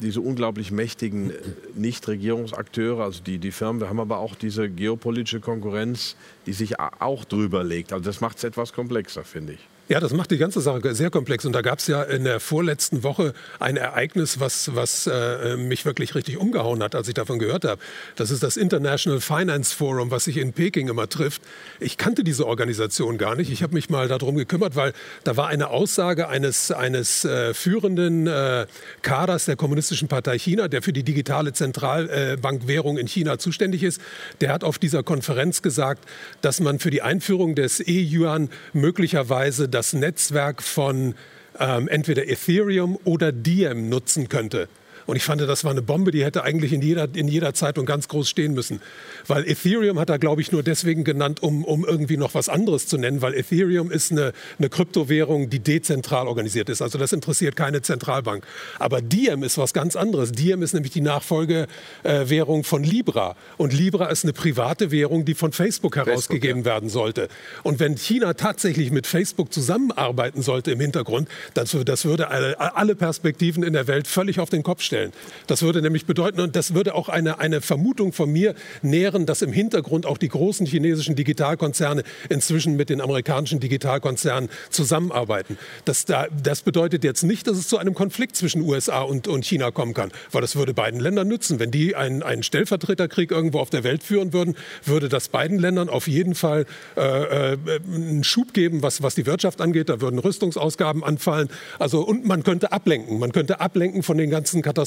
diese 0.00 0.20
unglaublich 0.20 0.70
mächtigen 0.70 1.30
äh, 1.30 1.34
Nichtregierungsakteure, 1.74 3.04
also 3.04 3.22
die, 3.22 3.38
die 3.38 3.52
Firmen. 3.52 3.80
Wir 3.80 3.88
haben 3.88 4.00
aber 4.00 4.18
auch 4.18 4.34
diese 4.34 4.68
geopolitische 4.68 5.40
Konkurrenz, 5.40 6.16
die 6.46 6.52
sich 6.52 6.78
auch 6.80 7.24
drüber 7.24 7.64
legt. 7.64 7.92
Also 7.92 8.04
das 8.04 8.20
macht 8.20 8.38
es 8.38 8.44
etwas 8.44 8.72
komplexer, 8.72 9.24
finde 9.24 9.54
ich. 9.54 9.60
Ja, 9.88 10.00
das 10.00 10.12
macht 10.12 10.32
die 10.32 10.36
ganze 10.36 10.60
Sache 10.60 10.96
sehr 10.96 11.10
komplex. 11.10 11.44
Und 11.44 11.52
da 11.52 11.62
gab 11.62 11.78
es 11.78 11.86
ja 11.86 12.02
in 12.02 12.24
der 12.24 12.40
vorletzten 12.40 13.04
Woche 13.04 13.34
ein 13.60 13.76
Ereignis, 13.76 14.40
was, 14.40 14.74
was 14.74 15.06
äh, 15.06 15.56
mich 15.56 15.84
wirklich 15.84 16.16
richtig 16.16 16.38
umgehauen 16.38 16.82
hat, 16.82 16.96
als 16.96 17.06
ich 17.06 17.14
davon 17.14 17.38
gehört 17.38 17.64
habe. 17.64 17.80
Das 18.16 18.32
ist 18.32 18.42
das 18.42 18.56
International 18.56 19.20
Finance 19.20 19.72
Forum, 19.72 20.10
was 20.10 20.24
sich 20.24 20.38
in 20.38 20.52
Peking 20.52 20.88
immer 20.88 21.08
trifft. 21.08 21.40
Ich 21.78 21.98
kannte 21.98 22.24
diese 22.24 22.48
Organisation 22.48 23.16
gar 23.16 23.36
nicht. 23.36 23.48
Ich 23.52 23.62
habe 23.62 23.74
mich 23.74 23.88
mal 23.88 24.08
darum 24.08 24.34
gekümmert, 24.34 24.74
weil 24.74 24.92
da 25.22 25.36
war 25.36 25.46
eine 25.46 25.70
Aussage 25.70 26.28
eines, 26.28 26.72
eines 26.72 27.24
äh, 27.24 27.54
führenden 27.54 28.26
äh, 28.26 28.66
Kaders 29.02 29.44
der 29.44 29.54
Kommunistischen 29.54 30.08
Partei 30.08 30.36
China, 30.36 30.66
der 30.66 30.82
für 30.82 30.92
die 30.92 31.04
digitale 31.04 31.52
Zentralbankwährung 31.52 32.98
in 32.98 33.06
China 33.06 33.38
zuständig 33.38 33.84
ist. 33.84 34.00
Der 34.40 34.52
hat 34.52 34.64
auf 34.64 34.80
dieser 34.80 35.04
Konferenz 35.04 35.62
gesagt, 35.62 36.04
dass 36.40 36.58
man 36.58 36.80
für 36.80 36.90
die 36.90 37.02
Einführung 37.02 37.54
des 37.54 37.78
E-Yuan 37.78 38.50
möglicherweise 38.72 39.68
das 39.76 39.92
Netzwerk 39.92 40.62
von 40.62 41.14
ähm, 41.60 41.86
entweder 41.88 42.26
Ethereum 42.26 42.98
oder 43.04 43.30
Diem 43.30 43.90
nutzen 43.90 44.30
könnte. 44.30 44.68
Und 45.06 45.16
ich 45.16 45.22
fand, 45.22 45.40
das 45.40 45.64
war 45.64 45.70
eine 45.70 45.82
Bombe, 45.82 46.10
die 46.10 46.24
hätte 46.24 46.42
eigentlich 46.42 46.72
in 46.72 46.82
jeder, 46.82 47.08
in 47.14 47.28
jeder 47.28 47.54
Zeitung 47.54 47.86
ganz 47.86 48.08
groß 48.08 48.28
stehen 48.28 48.54
müssen. 48.54 48.80
Weil 49.26 49.48
Ethereum 49.48 49.98
hat 49.98 50.10
er, 50.10 50.18
glaube 50.18 50.40
ich, 50.40 50.50
nur 50.50 50.62
deswegen 50.62 51.04
genannt, 51.04 51.42
um, 51.42 51.64
um 51.64 51.84
irgendwie 51.84 52.16
noch 52.16 52.34
was 52.34 52.48
anderes 52.48 52.86
zu 52.88 52.98
nennen, 52.98 53.22
weil 53.22 53.34
Ethereum 53.34 53.90
ist 53.90 54.10
eine, 54.10 54.32
eine 54.58 54.68
Kryptowährung, 54.68 55.48
die 55.48 55.60
dezentral 55.60 56.26
organisiert 56.26 56.68
ist. 56.68 56.82
Also 56.82 56.98
das 56.98 57.12
interessiert 57.12 57.54
keine 57.54 57.82
Zentralbank. 57.82 58.44
Aber 58.78 59.00
Diem 59.00 59.44
ist 59.44 59.58
was 59.58 59.72
ganz 59.72 59.94
anderes. 59.94 60.32
Diem 60.32 60.62
ist 60.62 60.74
nämlich 60.74 60.92
die 60.92 61.00
Nachfolgewährung 61.00 62.64
von 62.64 62.82
Libra. 62.82 63.36
Und 63.56 63.72
Libra 63.72 64.06
ist 64.06 64.24
eine 64.24 64.32
private 64.32 64.90
Währung, 64.90 65.24
die 65.24 65.34
von 65.34 65.52
Facebook 65.52 65.96
herausgegeben 65.96 66.64
Facebook, 66.64 66.66
ja. 66.66 66.72
werden 66.72 66.88
sollte. 66.88 67.28
Und 67.62 67.78
wenn 67.78 67.96
China 67.96 68.34
tatsächlich 68.34 68.90
mit 68.90 69.06
Facebook 69.06 69.52
zusammenarbeiten 69.52 70.42
sollte 70.42 70.72
im 70.72 70.80
Hintergrund, 70.80 71.28
das, 71.54 71.76
das 71.84 72.04
würde 72.04 72.28
alle, 72.28 72.58
alle 72.58 72.96
Perspektiven 72.96 73.62
in 73.62 73.72
der 73.72 73.86
Welt 73.86 74.08
völlig 74.08 74.40
auf 74.40 74.50
den 74.50 74.62
Kopf 74.62 74.82
stellen 74.82 74.95
stellen. 74.96 75.12
Das 75.46 75.62
würde 75.62 75.82
nämlich 75.82 76.06
bedeuten, 76.06 76.40
und 76.40 76.56
das 76.56 76.74
würde 76.74 76.94
auch 76.94 77.08
eine, 77.08 77.38
eine 77.38 77.60
Vermutung 77.60 78.12
von 78.12 78.32
mir 78.32 78.54
nähren, 78.82 79.26
dass 79.26 79.42
im 79.42 79.52
Hintergrund 79.52 80.06
auch 80.06 80.16
die 80.16 80.28
großen 80.28 80.66
chinesischen 80.66 81.14
Digitalkonzerne 81.16 82.02
inzwischen 82.30 82.76
mit 82.76 82.88
den 82.88 83.00
amerikanischen 83.00 83.60
Digitalkonzernen 83.60 84.48
zusammenarbeiten. 84.70 85.58
Das, 85.84 86.06
da, 86.06 86.26
das 86.42 86.62
bedeutet 86.62 87.04
jetzt 87.04 87.24
nicht, 87.24 87.46
dass 87.46 87.58
es 87.58 87.68
zu 87.68 87.76
einem 87.76 87.94
Konflikt 87.94 88.36
zwischen 88.36 88.62
USA 88.62 89.02
und, 89.02 89.28
und 89.28 89.44
China 89.44 89.70
kommen 89.70 89.92
kann, 89.92 90.10
weil 90.32 90.40
das 90.40 90.56
würde 90.56 90.72
beiden 90.72 91.00
Ländern 91.00 91.28
nützen. 91.28 91.58
Wenn 91.58 91.70
die 91.70 91.94
einen, 91.94 92.22
einen 92.22 92.42
Stellvertreterkrieg 92.42 93.30
irgendwo 93.30 93.60
auf 93.60 93.70
der 93.70 93.84
Welt 93.84 94.02
führen 94.02 94.32
würden, 94.32 94.56
würde 94.84 95.08
das 95.08 95.28
beiden 95.28 95.58
Ländern 95.58 95.88
auf 95.88 96.08
jeden 96.08 96.34
Fall 96.34 96.64
äh, 96.96 97.52
äh, 97.52 97.58
einen 97.92 98.24
Schub 98.24 98.54
geben, 98.54 98.82
was, 98.82 99.02
was 99.02 99.14
die 99.14 99.26
Wirtschaft 99.26 99.60
angeht. 99.60 99.88
Da 99.88 100.00
würden 100.00 100.18
Rüstungsausgaben 100.18 101.04
anfallen. 101.04 101.48
Also, 101.78 102.00
und 102.00 102.24
man 102.24 102.42
könnte 102.42 102.72
ablenken. 102.72 103.18
Man 103.18 103.32
könnte 103.32 103.60
ablenken 103.60 104.02
von 104.02 104.16
den 104.16 104.30
ganzen 104.30 104.62
Katastrophen, 104.62 104.85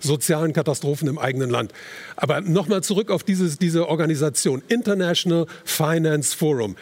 sozialen 0.00 0.52
Katastrophen 0.52 1.08
im 1.08 1.18
eigenen 1.18 1.50
Land. 1.50 1.72
Aber 2.16 2.40
nochmal 2.40 2.82
zurück 2.82 3.10
auf 3.10 3.22
dieses, 3.22 3.58
diese 3.58 3.88
Organisation 3.88 4.62
International 4.68 5.46
Finance 5.64 6.36
Forum. 6.36 6.76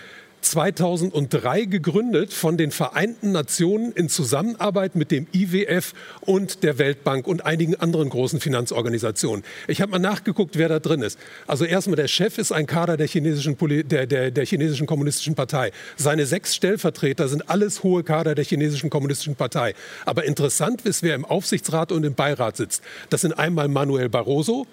2003 0.50 1.64
gegründet 1.64 2.32
von 2.32 2.56
den 2.56 2.70
Vereinten 2.70 3.32
Nationen 3.32 3.92
in 3.92 4.08
Zusammenarbeit 4.08 4.94
mit 4.94 5.10
dem 5.10 5.26
IWF 5.32 5.92
und 6.20 6.62
der 6.62 6.78
Weltbank 6.78 7.26
und 7.26 7.44
einigen 7.44 7.74
anderen 7.74 8.08
großen 8.08 8.40
Finanzorganisationen. 8.40 9.44
Ich 9.66 9.80
habe 9.80 9.90
mal 9.90 9.98
nachgeguckt, 9.98 10.56
wer 10.56 10.68
da 10.68 10.78
drin 10.78 11.02
ist. 11.02 11.18
Also 11.46 11.64
erstmal 11.64 11.96
der 11.96 12.08
Chef 12.08 12.38
ist 12.38 12.52
ein 12.52 12.66
Kader 12.66 12.96
der 12.96 13.08
chinesischen, 13.08 13.56
der, 13.88 14.06
der, 14.06 14.30
der 14.30 14.46
chinesischen 14.46 14.86
kommunistischen 14.86 15.34
Partei. 15.34 15.72
Seine 15.96 16.26
sechs 16.26 16.54
Stellvertreter 16.54 17.28
sind 17.28 17.50
alles 17.50 17.82
hohe 17.82 18.04
Kader 18.04 18.34
der 18.34 18.44
chinesischen 18.44 18.88
kommunistischen 18.88 19.34
Partei. 19.34 19.74
Aber 20.04 20.24
interessant 20.24 20.82
ist, 20.82 21.02
wer 21.02 21.16
im 21.16 21.24
Aufsichtsrat 21.24 21.90
und 21.90 22.04
im 22.04 22.14
Beirat 22.14 22.56
sitzt. 22.56 22.82
Das 23.10 23.22
sind 23.22 23.32
einmal 23.32 23.68
Manuel 23.68 24.08
Barroso 24.08 24.66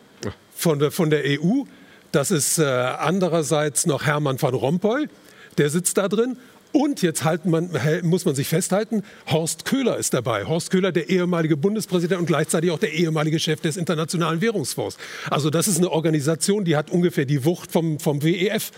von 0.56 0.80
der, 0.80 0.92
von 0.92 1.10
der 1.10 1.24
EU. 1.26 1.64
Das 2.12 2.30
ist 2.30 2.60
äh, 2.60 2.64
andererseits 2.64 3.88
noch 3.88 4.06
Hermann 4.06 4.40
van 4.40 4.54
Rompuy 4.54 5.08
der 5.58 5.70
sitzt 5.70 5.98
da 5.98 6.08
drin. 6.08 6.38
Und 6.74 7.04
jetzt 7.04 7.24
man, 7.46 7.70
muss 8.02 8.26
man 8.26 8.34
sich 8.34 8.48
festhalten, 8.48 9.04
Horst 9.28 9.64
Köhler 9.66 9.98
ist 9.98 10.16
dabei. 10.16 10.46
Horst 10.46 10.72
Köhler, 10.72 10.92
der 10.92 11.08
ehemalige 11.08 11.56
Bundespräsident 11.56 12.20
und 12.20 12.26
gleichzeitig 12.26 12.72
auch 12.72 12.80
der 12.80 12.94
ehemalige 12.94 13.40
Chef 13.40 13.62
des 13.62 13.78
Internationalen 13.78 14.42
Währungsfonds. 14.42 14.98
Also 15.30 15.52
das 15.52 15.68
ist 15.68 15.78
eine 15.78 15.92
Organisation, 15.92 16.66
die 16.66 16.76
hat 16.76 16.90
ungefähr 16.90 17.26
die 17.26 17.46
Wucht 17.46 17.72
vom, 17.72 18.00
vom 18.00 18.24
WEF. 18.24 18.72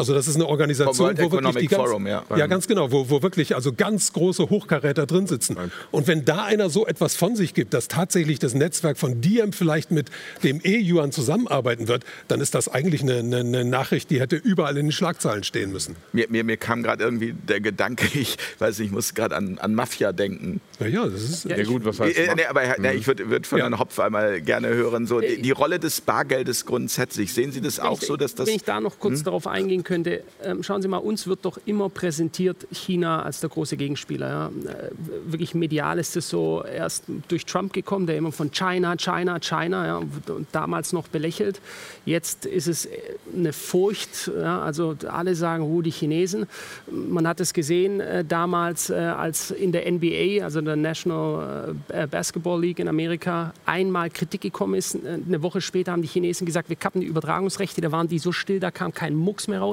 Also 0.00 0.14
das 0.14 0.26
ist 0.26 0.36
eine 0.36 0.46
Organisation, 0.46 1.18
wo 1.18 1.30
wirklich 1.30 1.56
die 1.56 1.66
ganz, 1.66 1.82
Forum, 1.82 2.06
ja. 2.06 2.24
ja. 2.34 2.46
ganz 2.46 2.66
genau, 2.66 2.90
wo, 2.90 3.10
wo 3.10 3.22
wirklich 3.22 3.54
also 3.54 3.74
ganz 3.74 4.14
große 4.14 4.48
Hochkaräter 4.48 5.04
drin 5.04 5.26
sitzen. 5.26 5.58
Und 5.90 6.06
wenn 6.06 6.24
da 6.24 6.44
einer 6.44 6.70
so 6.70 6.86
etwas 6.86 7.16
von 7.16 7.36
sich 7.36 7.52
gibt, 7.52 7.74
dass 7.74 7.88
tatsächlich 7.88 8.38
das 8.38 8.54
Netzwerk 8.54 8.96
von 8.96 9.20
Diem 9.20 9.52
vielleicht 9.52 9.90
mit 9.90 10.10
dem 10.42 10.60
E-Yuan 10.64 11.12
zusammenarbeiten 11.12 11.86
wird, 11.86 12.04
dann 12.28 12.40
ist 12.40 12.54
das 12.54 12.68
eigentlich 12.68 13.02
eine, 13.02 13.18
eine, 13.18 13.40
eine, 13.40 13.64
Nachricht, 13.66 14.10
die 14.10 14.20
hätte 14.20 14.36
überall 14.36 14.76
in 14.78 14.86
den 14.86 14.92
Schlagzeilen 14.92 15.44
stehen 15.44 15.70
müssen. 15.70 15.96
Mir, 16.12 16.26
mir, 16.30 16.44
mir 16.44 16.56
kam 16.56 16.82
gerade 16.82 17.04
irgendwie 17.04 17.34
der 17.34 17.60
Gedanke, 17.60 18.06
ich 18.18 18.38
weiß 18.58 18.78
nicht, 18.78 18.88
ich 18.88 18.92
muss 18.92 19.12
gerade 19.14 19.36
an, 19.36 19.58
an 19.58 19.74
Mafia 19.74 20.12
denken. 20.12 20.62
Ja, 20.80 20.86
ja, 20.86 21.06
das 21.06 21.22
ist 21.22 21.44
ja, 21.44 21.62
gut, 21.62 21.84
was 21.84 22.00
heißt 22.00 22.16
äh, 22.16 22.34
nee, 22.34 22.46
aber 22.46 22.62
mhm. 22.62 22.74
nee, 22.78 22.92
ich 22.92 23.06
würde 23.06 23.28
würd 23.28 23.46
von 23.46 23.58
ja. 23.58 23.64
Herrn 23.66 23.78
Hopf 23.78 23.98
einmal 24.00 24.40
gerne 24.40 24.68
hören, 24.68 25.06
so 25.06 25.20
die, 25.20 25.42
die, 25.42 25.50
Rolle 25.50 25.78
des 25.78 26.00
Bargeldes 26.00 26.64
grundsätzlich. 26.64 27.34
Sehen 27.34 27.52
Sie 27.52 27.60
das 27.60 27.78
wenn 27.78 27.84
auch 27.84 28.00
ich, 28.00 28.06
so, 28.06 28.16
dass 28.16 28.34
das... 28.34 28.46
Wenn 28.46 28.54
ich 28.54 28.64
da 28.64 28.80
noch 28.80 28.98
kurz 28.98 29.18
hm? 29.18 29.24
darauf 29.24 29.46
eingehen 29.46 29.84
könnte, 29.84 29.89
ähm, 29.90 30.62
schauen 30.62 30.82
Sie 30.82 30.88
mal, 30.88 30.98
uns 30.98 31.26
wird 31.26 31.44
doch 31.44 31.58
immer 31.66 31.88
präsentiert 31.88 32.66
China 32.72 33.22
als 33.22 33.40
der 33.40 33.50
große 33.50 33.76
Gegenspieler. 33.76 34.28
Ja. 34.28 34.46
Äh, 34.46 34.90
wirklich 35.26 35.54
medial 35.54 35.98
ist 35.98 36.16
es 36.16 36.28
so 36.28 36.64
erst 36.64 37.04
durch 37.28 37.46
Trump 37.46 37.72
gekommen, 37.72 38.06
der 38.06 38.16
immer 38.16 38.32
von 38.32 38.50
China, 38.50 38.96
China, 38.96 39.38
China 39.40 39.86
ja, 39.86 39.96
und 39.96 40.46
damals 40.52 40.92
noch 40.92 41.08
belächelt. 41.08 41.60
Jetzt 42.04 42.46
ist 42.46 42.68
es 42.68 42.86
äh, 42.86 42.90
eine 43.34 43.52
Furcht, 43.52 44.30
ja, 44.36 44.62
also 44.62 44.96
alle 45.08 45.34
sagen, 45.34 45.64
oh, 45.64 45.82
die 45.82 45.90
Chinesen. 45.90 46.46
Man 46.90 47.26
hat 47.26 47.40
es 47.40 47.52
gesehen 47.52 48.00
äh, 48.00 48.24
damals, 48.24 48.90
als 48.90 49.50
in 49.50 49.72
der 49.72 49.90
NBA, 49.90 50.44
also 50.44 50.60
der 50.60 50.76
National 50.76 51.74
Basketball 52.10 52.60
League 52.60 52.78
in 52.78 52.88
Amerika, 52.88 53.52
einmal 53.66 54.10
Kritik 54.10 54.40
gekommen 54.40 54.74
ist. 54.74 54.96
Eine 55.04 55.42
Woche 55.42 55.60
später 55.60 55.92
haben 55.92 56.02
die 56.02 56.08
Chinesen 56.08 56.46
gesagt, 56.46 56.68
wir 56.68 56.76
kappen 56.76 57.00
die 57.00 57.06
Übertragungsrechte, 57.06 57.80
da 57.80 57.92
waren 57.92 58.08
die 58.08 58.18
so 58.18 58.32
still, 58.32 58.60
da 58.60 58.70
kam 58.70 58.92
kein 58.92 59.14
Mucks 59.14 59.48
mehr 59.48 59.60
raus. 59.60 59.69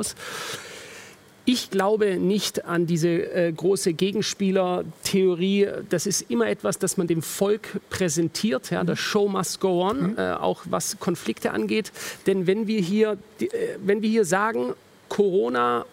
Ich 1.50 1.70
glaube 1.70 2.18
nicht 2.18 2.66
an 2.66 2.88
diese 2.88 3.08
äh, 3.08 3.54
große 3.54 3.94
Gegenspieler-Theorie. 3.94 5.70
Das 5.90 6.06
ist 6.06 6.30
immer 6.30 6.48
etwas, 6.48 6.78
das 6.78 6.98
man 6.98 7.08
dem 7.08 7.22
Volk 7.22 7.80
präsentiert. 7.90 8.70
Ja, 8.70 8.84
der 8.84 8.98
Show 8.98 9.30
must 9.30 9.62
go 9.62 9.88
on, 9.88 10.12
mhm. 10.12 10.18
äh, 10.18 10.34
auch 10.34 10.64
was 10.66 11.00
Konflikte 11.00 11.52
angeht. 11.52 11.94
Denn 12.26 12.48
wenn 12.48 12.68
wir 12.68 12.82
hier, 12.82 13.18
die, 13.40 13.48
äh, 13.48 13.78
wenn 13.82 14.02
wir 14.02 14.10
hier 14.10 14.26
sagen, 14.26 14.74
Corona 15.08 15.86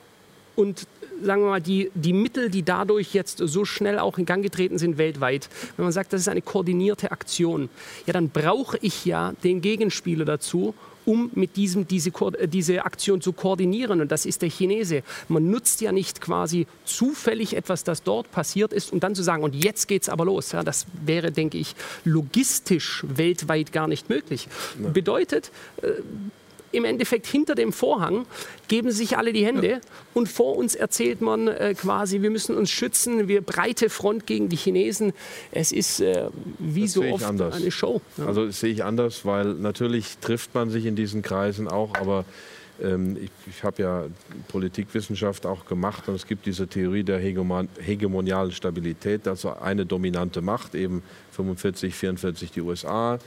und 0.56 0.88
sagen 1.22 1.42
wir 1.42 1.50
mal, 1.50 1.60
die, 1.60 1.90
die 1.94 2.12
Mittel, 2.12 2.50
die 2.50 2.64
dadurch 2.64 3.14
jetzt 3.14 3.38
so 3.38 3.64
schnell 3.64 4.00
auch 4.00 4.18
in 4.18 4.26
Gang 4.26 4.42
getreten 4.42 4.78
sind 4.78 4.98
weltweit, 4.98 5.48
wenn 5.76 5.84
man 5.84 5.92
sagt, 5.92 6.12
das 6.12 6.20
ist 6.20 6.28
eine 6.28 6.42
koordinierte 6.42 7.12
Aktion, 7.12 7.68
ja, 8.06 8.12
dann 8.12 8.30
brauche 8.30 8.78
ich 8.80 9.04
ja 9.04 9.34
den 9.44 9.60
Gegenspieler 9.60 10.24
dazu, 10.24 10.74
um 11.04 11.30
mit 11.34 11.56
diesem 11.56 11.86
diese, 11.86 12.10
äh, 12.10 12.48
diese 12.48 12.84
Aktion 12.84 13.20
zu 13.20 13.32
koordinieren. 13.32 14.00
Und 14.00 14.10
das 14.10 14.26
ist 14.26 14.42
der 14.42 14.50
Chinese. 14.50 15.02
Man 15.28 15.50
nutzt 15.50 15.80
ja 15.80 15.92
nicht 15.92 16.20
quasi 16.20 16.66
zufällig 16.84 17.56
etwas, 17.56 17.84
das 17.84 18.02
dort 18.02 18.30
passiert 18.30 18.72
ist, 18.72 18.92
um 18.92 19.00
dann 19.00 19.14
zu 19.14 19.22
sagen, 19.22 19.42
und 19.42 19.54
jetzt 19.54 19.88
geht 19.88 20.02
es 20.02 20.08
aber 20.08 20.24
los. 20.24 20.52
Ja, 20.52 20.62
das 20.62 20.86
wäre, 21.04 21.32
denke 21.32 21.58
ich, 21.58 21.74
logistisch 22.04 23.04
weltweit 23.08 23.72
gar 23.72 23.88
nicht 23.88 24.08
möglich. 24.08 24.48
Ja. 24.82 24.90
Bedeutet, 24.90 25.50
äh, 25.82 25.88
im 26.74 26.84
Endeffekt 26.84 27.26
hinter 27.26 27.54
dem 27.54 27.72
Vorhang 27.72 28.26
geben 28.68 28.90
sich 28.90 29.16
alle 29.16 29.32
die 29.32 29.44
Hände 29.44 29.68
ja. 29.68 29.80
und 30.14 30.28
vor 30.28 30.56
uns 30.56 30.74
erzählt 30.74 31.20
man 31.20 31.48
äh, 31.48 31.74
quasi, 31.74 32.22
wir 32.22 32.30
müssen 32.30 32.56
uns 32.56 32.70
schützen, 32.70 33.28
wir 33.28 33.40
breite 33.40 33.90
Front 33.90 34.26
gegen 34.26 34.48
die 34.48 34.56
Chinesen. 34.56 35.12
Es 35.52 35.72
ist 35.72 36.00
äh, 36.00 36.28
wie 36.58 36.82
das 36.82 36.92
so 36.92 37.02
oft 37.04 37.24
anders. 37.24 37.54
eine 37.54 37.70
Show. 37.70 38.00
Ja. 38.16 38.26
Also 38.26 38.46
das 38.46 38.60
sehe 38.60 38.72
ich 38.72 38.84
anders, 38.84 39.24
weil 39.24 39.54
natürlich 39.54 40.18
trifft 40.18 40.54
man 40.54 40.70
sich 40.70 40.86
in 40.86 40.96
diesen 40.96 41.22
Kreisen 41.22 41.68
auch, 41.68 41.94
aber 41.94 42.24
ähm, 42.82 43.16
ich, 43.20 43.30
ich 43.48 43.62
habe 43.62 43.82
ja 43.82 44.04
Politikwissenschaft 44.48 45.46
auch 45.46 45.66
gemacht 45.66 46.08
und 46.08 46.14
es 46.14 46.26
gibt 46.26 46.46
diese 46.46 46.66
Theorie 46.66 47.04
der 47.04 47.18
Hegemon 47.18 47.68
hegemonialen 47.80 48.52
Stabilität, 48.52 49.28
also 49.28 49.54
eine 49.54 49.86
dominante 49.86 50.40
Macht, 50.40 50.74
eben 50.74 51.02
45, 51.32 51.94
44 51.94 52.50
die 52.50 52.60
USA, 52.60 53.18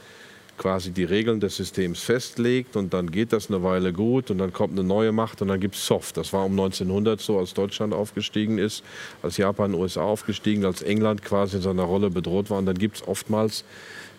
quasi 0.57 0.91
die 0.91 1.03
Regeln 1.03 1.39
des 1.39 1.55
Systems 1.55 1.99
festlegt 1.99 2.75
und 2.75 2.93
dann 2.93 3.11
geht 3.11 3.31
das 3.33 3.49
eine 3.49 3.63
Weile 3.63 3.93
gut 3.93 4.31
und 4.31 4.39
dann 4.39 4.51
kommt 4.51 4.73
eine 4.73 4.83
neue 4.83 5.11
Macht 5.11 5.41
und 5.41 5.49
dann 5.49 5.59
gibt 5.59 5.75
es 5.75 5.85
Soft. 5.85 6.17
Das 6.17 6.33
war 6.33 6.45
um 6.45 6.51
1900 6.53 7.21
so, 7.21 7.37
als 7.37 7.53
Deutschland 7.53 7.93
aufgestiegen 7.93 8.57
ist, 8.57 8.83
als 9.21 9.37
Japan, 9.37 9.73
USA 9.73 10.01
aufgestiegen, 10.01 10.65
als 10.65 10.81
England 10.81 11.23
quasi 11.23 11.57
in 11.57 11.61
seiner 11.61 11.83
Rolle 11.83 12.09
bedroht 12.09 12.49
war 12.49 12.57
und 12.57 12.65
dann 12.65 12.77
gibt 12.77 12.97
es 12.97 13.07
oftmals 13.07 13.63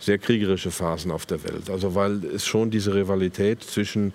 sehr 0.01 0.19
kriegerische 0.19 0.71
Phasen 0.71 1.11
auf 1.11 1.27
der 1.27 1.43
Welt. 1.45 1.71
Also 1.71 1.95
weil 1.95 2.25
es 2.25 2.47
schon 2.47 2.71
diese 2.71 2.95
Rivalität 2.95 3.63
zwischen 3.65 4.13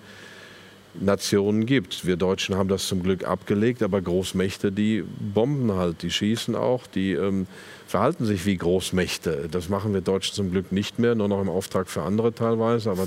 Nationen 0.94 1.66
gibt. 1.66 2.06
Wir 2.06 2.16
Deutschen 2.16 2.54
haben 2.54 2.68
das 2.68 2.86
zum 2.86 3.02
Glück 3.02 3.24
abgelegt, 3.24 3.82
aber 3.82 4.00
Großmächte, 4.00 4.70
die 4.70 5.02
bomben 5.02 5.72
halt, 5.72 6.02
die 6.02 6.10
schießen 6.10 6.54
auch, 6.54 6.86
die 6.86 7.12
ähm, 7.12 7.46
verhalten 7.94 8.24
sich 8.24 8.44
wie 8.44 8.56
Großmächte. 8.56 9.46
Das 9.48 9.68
machen 9.68 9.94
wir 9.94 10.00
Deutschen 10.00 10.34
zum 10.34 10.50
Glück 10.50 10.72
nicht 10.72 10.98
mehr, 10.98 11.14
nur 11.14 11.28
noch 11.28 11.40
im 11.40 11.48
Auftrag 11.48 11.86
für 11.86 12.02
andere 12.02 12.34
teilweise. 12.34 12.90
Aber 12.90 13.06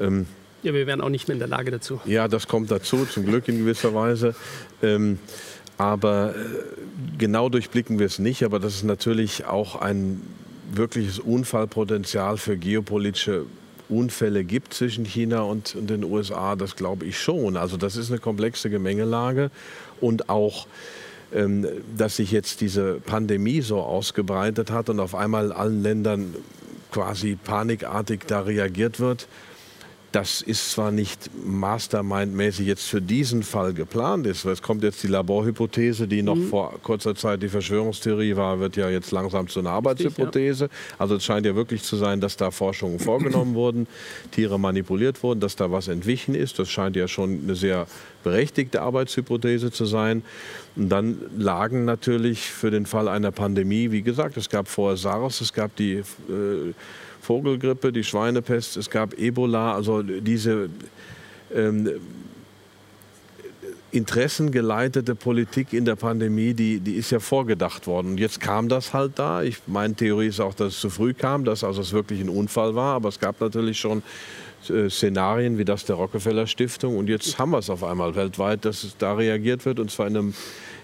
ähm, 0.00 0.26
ja, 0.64 0.74
wir 0.74 0.88
wären 0.88 1.00
auch 1.00 1.10
nicht 1.10 1.28
mehr 1.28 1.34
in 1.34 1.38
der 1.38 1.46
Lage 1.46 1.70
dazu. 1.70 2.00
Ja, 2.06 2.26
das 2.26 2.48
kommt 2.48 2.72
dazu, 2.72 3.06
zum 3.06 3.24
Glück 3.24 3.46
in 3.46 3.58
gewisser 3.58 3.94
Weise. 3.94 4.34
Ähm, 4.82 5.20
aber 5.78 6.34
äh, 6.34 6.38
genau 7.18 7.48
durchblicken 7.50 8.00
wir 8.00 8.06
es 8.06 8.18
nicht. 8.18 8.42
Aber 8.42 8.58
das 8.58 8.74
ist 8.74 8.82
natürlich 8.82 9.44
auch 9.44 9.76
ein 9.76 10.20
wirkliches 10.72 11.20
Unfallpotenzial 11.20 12.36
für 12.36 12.56
geopolitische 12.56 13.46
Unfälle 13.88 14.42
gibt 14.42 14.74
zwischen 14.74 15.04
China 15.04 15.42
und, 15.42 15.76
und 15.76 15.88
den 15.88 16.02
USA, 16.02 16.56
das 16.56 16.74
glaube 16.74 17.04
ich 17.04 17.16
schon. 17.16 17.56
Also 17.56 17.76
das 17.76 17.94
ist 17.94 18.10
eine 18.10 18.18
komplexe 18.18 18.70
Gemengelage 18.70 19.52
und 20.00 20.28
auch 20.28 20.66
dass 21.96 22.16
sich 22.16 22.32
jetzt 22.32 22.60
diese 22.60 22.94
Pandemie 22.94 23.60
so 23.60 23.80
ausgebreitet 23.80 24.70
hat 24.70 24.88
und 24.88 24.98
auf 24.98 25.14
einmal 25.14 25.52
allen 25.52 25.82
Ländern 25.82 26.34
quasi 26.90 27.36
panikartig 27.36 28.26
da 28.26 28.40
reagiert 28.40 28.98
wird, 28.98 29.28
das 30.12 30.42
ist 30.42 30.72
zwar 30.72 30.90
nicht 30.90 31.30
mastermindmäßig 31.44 32.66
jetzt 32.66 32.88
für 32.88 33.00
diesen 33.00 33.42
Fall 33.42 33.72
geplant 33.72 34.26
ist. 34.26 34.44
Es 34.44 34.60
kommt 34.60 34.82
jetzt 34.82 35.02
die 35.04 35.06
Laborhypothese, 35.06 36.08
die 36.08 36.22
noch 36.22 36.34
mhm. 36.34 36.48
vor 36.48 36.74
kurzer 36.82 37.14
Zeit 37.14 37.42
die 37.42 37.48
Verschwörungstheorie 37.48 38.34
war, 38.34 38.58
wird 38.58 38.76
ja 38.76 38.90
jetzt 38.90 39.12
langsam 39.12 39.46
zu 39.46 39.60
einer 39.60 39.70
Arbeitshypothese. 39.70 40.68
Also 40.98 41.14
es 41.14 41.24
scheint 41.24 41.46
ja 41.46 41.54
wirklich 41.54 41.82
zu 41.84 41.96
sein, 41.96 42.20
dass 42.20 42.36
da 42.36 42.50
Forschungen 42.50 42.98
vorgenommen 42.98 43.54
wurden, 43.54 43.86
Tiere 44.32 44.58
manipuliert 44.58 45.22
wurden, 45.22 45.38
dass 45.38 45.54
da 45.54 45.70
was 45.70 45.86
entwichen 45.86 46.34
ist. 46.34 46.58
Das 46.58 46.68
scheint 46.68 46.96
ja 46.96 47.06
schon 47.06 47.40
eine 47.44 47.54
sehr 47.54 47.86
berechtigte 48.24 48.82
Arbeitshypothese 48.82 49.70
zu 49.70 49.86
sein. 49.86 50.22
Und 50.74 50.88
dann 50.88 51.18
lagen 51.36 51.84
natürlich 51.84 52.50
für 52.50 52.70
den 52.70 52.86
Fall 52.86 53.08
einer 53.08 53.30
Pandemie, 53.30 53.92
wie 53.92 54.02
gesagt, 54.02 54.36
es 54.36 54.48
gab 54.48 54.66
vorher 54.66 54.96
SARS, 54.96 55.40
es 55.40 55.52
gab 55.52 55.74
die 55.76 55.94
äh, 55.94 56.74
Vogelgrippe, 57.20 57.92
die 57.92 58.04
Schweinepest, 58.04 58.76
es 58.76 58.90
gab 58.90 59.18
Ebola, 59.18 59.74
also 59.74 60.02
diese 60.02 60.70
ähm, 61.54 61.88
interessengeleitete 63.92 65.14
Politik 65.14 65.72
in 65.72 65.84
der 65.84 65.96
Pandemie, 65.96 66.54
die, 66.54 66.80
die 66.80 66.94
ist 66.94 67.10
ja 67.10 67.18
vorgedacht 67.18 67.86
worden. 67.86 68.12
Und 68.12 68.18
jetzt 68.18 68.40
kam 68.40 68.68
das 68.68 68.92
halt 68.92 69.18
da. 69.18 69.42
Ich, 69.42 69.58
meine 69.66 69.94
Theorie 69.94 70.28
ist 70.28 70.40
auch, 70.40 70.54
dass 70.54 70.74
es 70.74 70.80
zu 70.80 70.90
früh 70.90 71.14
kam, 71.14 71.44
dass 71.44 71.64
also 71.64 71.80
es 71.80 71.92
wirklich 71.92 72.20
ein 72.20 72.28
Unfall 72.28 72.74
war. 72.74 72.94
Aber 72.94 73.08
es 73.08 73.18
gab 73.18 73.40
natürlich 73.40 73.78
schon 73.78 74.02
äh, 74.68 74.88
Szenarien 74.88 75.58
wie 75.58 75.64
das 75.64 75.84
der 75.84 75.96
Rockefeller 75.96 76.46
Stiftung. 76.46 76.96
Und 76.96 77.08
jetzt 77.08 77.38
haben 77.38 77.50
wir 77.50 77.58
es 77.58 77.70
auf 77.70 77.82
einmal 77.82 78.14
weltweit, 78.14 78.64
dass 78.64 78.94
da 78.98 79.14
reagiert 79.14 79.64
wird. 79.64 79.80
Und 79.80 79.90
zwar 79.90 80.06
in, 80.06 80.16
einem, 80.16 80.34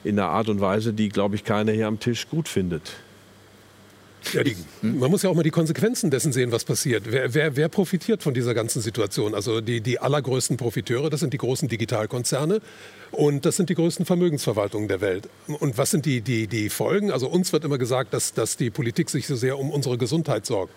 in 0.02 0.18
einer 0.18 0.28
Art 0.28 0.48
und 0.48 0.60
Weise, 0.60 0.92
die, 0.92 1.08
glaube 1.08 1.36
ich, 1.36 1.44
keiner 1.44 1.72
hier 1.72 1.86
am 1.86 2.00
Tisch 2.00 2.28
gut 2.28 2.48
findet. 2.48 2.92
Ja, 4.32 4.42
die, 4.42 4.56
man 4.82 5.10
muss 5.10 5.22
ja 5.22 5.30
auch 5.30 5.34
mal 5.34 5.42
die 5.42 5.50
Konsequenzen 5.50 6.10
dessen 6.10 6.32
sehen, 6.32 6.52
was 6.52 6.64
passiert. 6.64 7.04
Wer, 7.06 7.34
wer, 7.34 7.56
wer 7.56 7.68
profitiert 7.68 8.22
von 8.22 8.34
dieser 8.34 8.54
ganzen 8.54 8.82
Situation? 8.82 9.34
Also 9.34 9.60
die, 9.60 9.80
die 9.80 9.98
allergrößten 9.98 10.56
Profiteure, 10.56 11.10
das 11.10 11.20
sind 11.20 11.32
die 11.32 11.38
großen 11.38 11.68
Digitalkonzerne 11.68 12.60
und 13.12 13.46
das 13.46 13.56
sind 13.56 13.70
die 13.70 13.74
größten 13.74 14.06
Vermögensverwaltungen 14.06 14.88
der 14.88 15.00
Welt. 15.00 15.28
Und 15.46 15.78
was 15.78 15.90
sind 15.90 16.06
die, 16.06 16.20
die, 16.20 16.46
die 16.46 16.68
Folgen? 16.70 17.10
Also 17.10 17.28
uns 17.28 17.52
wird 17.52 17.64
immer 17.64 17.78
gesagt, 17.78 18.12
dass, 18.14 18.34
dass 18.34 18.56
die 18.56 18.70
Politik 18.70 19.10
sich 19.10 19.26
so 19.26 19.36
sehr 19.36 19.58
um 19.58 19.70
unsere 19.70 19.98
Gesundheit 19.98 20.46
sorgt. 20.46 20.72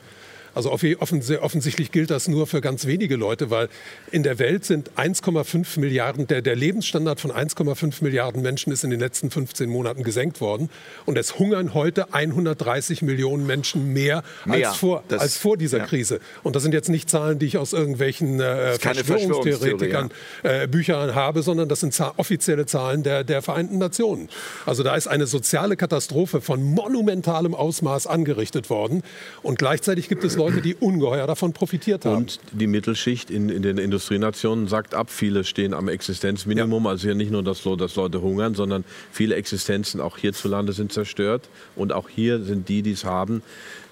Also 0.54 0.72
offensichtlich 0.72 1.92
gilt 1.92 2.10
das 2.10 2.28
nur 2.28 2.48
für 2.48 2.62
ganz 2.62 2.86
wenige 2.86 3.16
Leute, 3.16 3.50
weil 3.50 3.70
in 4.12 4.24
der 4.24 4.40
Welt 4.40 4.66
sind 4.66 4.92
1,5 4.98 5.80
Milliarden, 5.80 6.28
der, 6.28 6.42
der 6.42 6.56
Lebensstandard 6.56 7.20
von 7.20 7.32
1,5 7.32 8.04
Milliarden 8.04 8.42
Menschen 8.42 8.72
ist 8.74 8.84
in 8.84 8.90
den 8.90 9.00
letzten 9.00 9.32
15 9.32 9.70
Monaten 9.70 10.04
gesenkt 10.04 10.42
worden. 10.42 10.70
Und 11.06 11.18
es 11.18 11.38
hungern 11.40 11.74
heute 11.74 12.14
130 12.14 13.02
Millionen 13.02 13.46
Menschen 13.46 13.94
mehr, 13.94 14.24
mehr 14.46 14.70
als, 14.70 14.78
vor, 14.78 15.04
das, 15.08 15.22
als 15.22 15.38
vor 15.38 15.58
dieser 15.58 15.80
ja. 15.80 15.86
Krise. 15.86 16.20
Und 16.44 16.56
das 16.56 16.64
sind 16.64 16.74
jetzt 16.74 16.90
nicht 16.90 17.10
Zahlen, 17.10 17.40
die 17.40 17.46
ich 17.46 17.58
aus 17.58 17.74
irgendwelchen 17.74 18.40
äh, 18.40 18.78
Verschwörungstheoretikern 18.80 20.12
ja. 20.44 20.64
äh, 20.64 20.68
Büchern 20.68 21.16
habe, 21.16 21.44
sondern 21.44 21.70
das 21.70 21.82
sind 21.82 22.00
offizielle 22.18 22.66
Zahlen 22.66 23.04
der, 23.04 23.24
der 23.24 23.42
Vereinten 23.42 23.78
Nationen. 23.78 24.30
Also 24.66 24.84
da 24.84 24.96
ist 24.96 25.08
eine 25.08 25.28
soziale 25.28 25.76
Katastrophe 25.76 26.42
von 26.42 26.64
monumentalem 26.64 27.54
Ausmaß 27.54 28.08
angerichtet 28.08 28.70
worden. 28.70 29.04
Und 29.42 29.60
gleichzeitig 29.60 30.10
gibt 30.10 30.24
es 30.24 30.38
Leute, 30.40 30.62
die 30.62 30.76
ungeheuer 30.76 31.28
davon 31.28 31.54
profitiert 31.54 32.06
haben. 32.06 32.18
Und 32.18 32.40
die 32.52 32.68
Mittelschicht 32.68 33.30
in, 33.30 33.50
in 33.50 33.62
den 33.62 33.78
Industrienationen 33.78 34.68
sagt 34.68 34.96
ab, 34.96 35.10
viele 35.12 35.44
stehen 35.44 35.74
am 35.74 35.88
Existenzminimum. 35.88 36.86
Ja. 36.86 36.90
Also 36.92 37.04
hier 37.04 37.16
nicht 37.16 37.32
nur, 37.32 37.44
dass, 37.44 37.64
dass 37.64 37.96
Leute 37.96 38.22
hungern, 38.22 38.56
sondern 38.56 38.84
viele 39.12 39.36
Existenzen 39.36 40.02
auch 40.02 40.18
hierzulande 40.18 40.74
sind 40.74 40.92
zerstört. 40.92 41.50
Und 41.76 41.94
auch 41.94 42.10
hier 42.10 42.42
sind 42.42 42.70
die, 42.70 42.82
die 42.82 42.94
es 42.94 43.06
haben, 43.06 43.44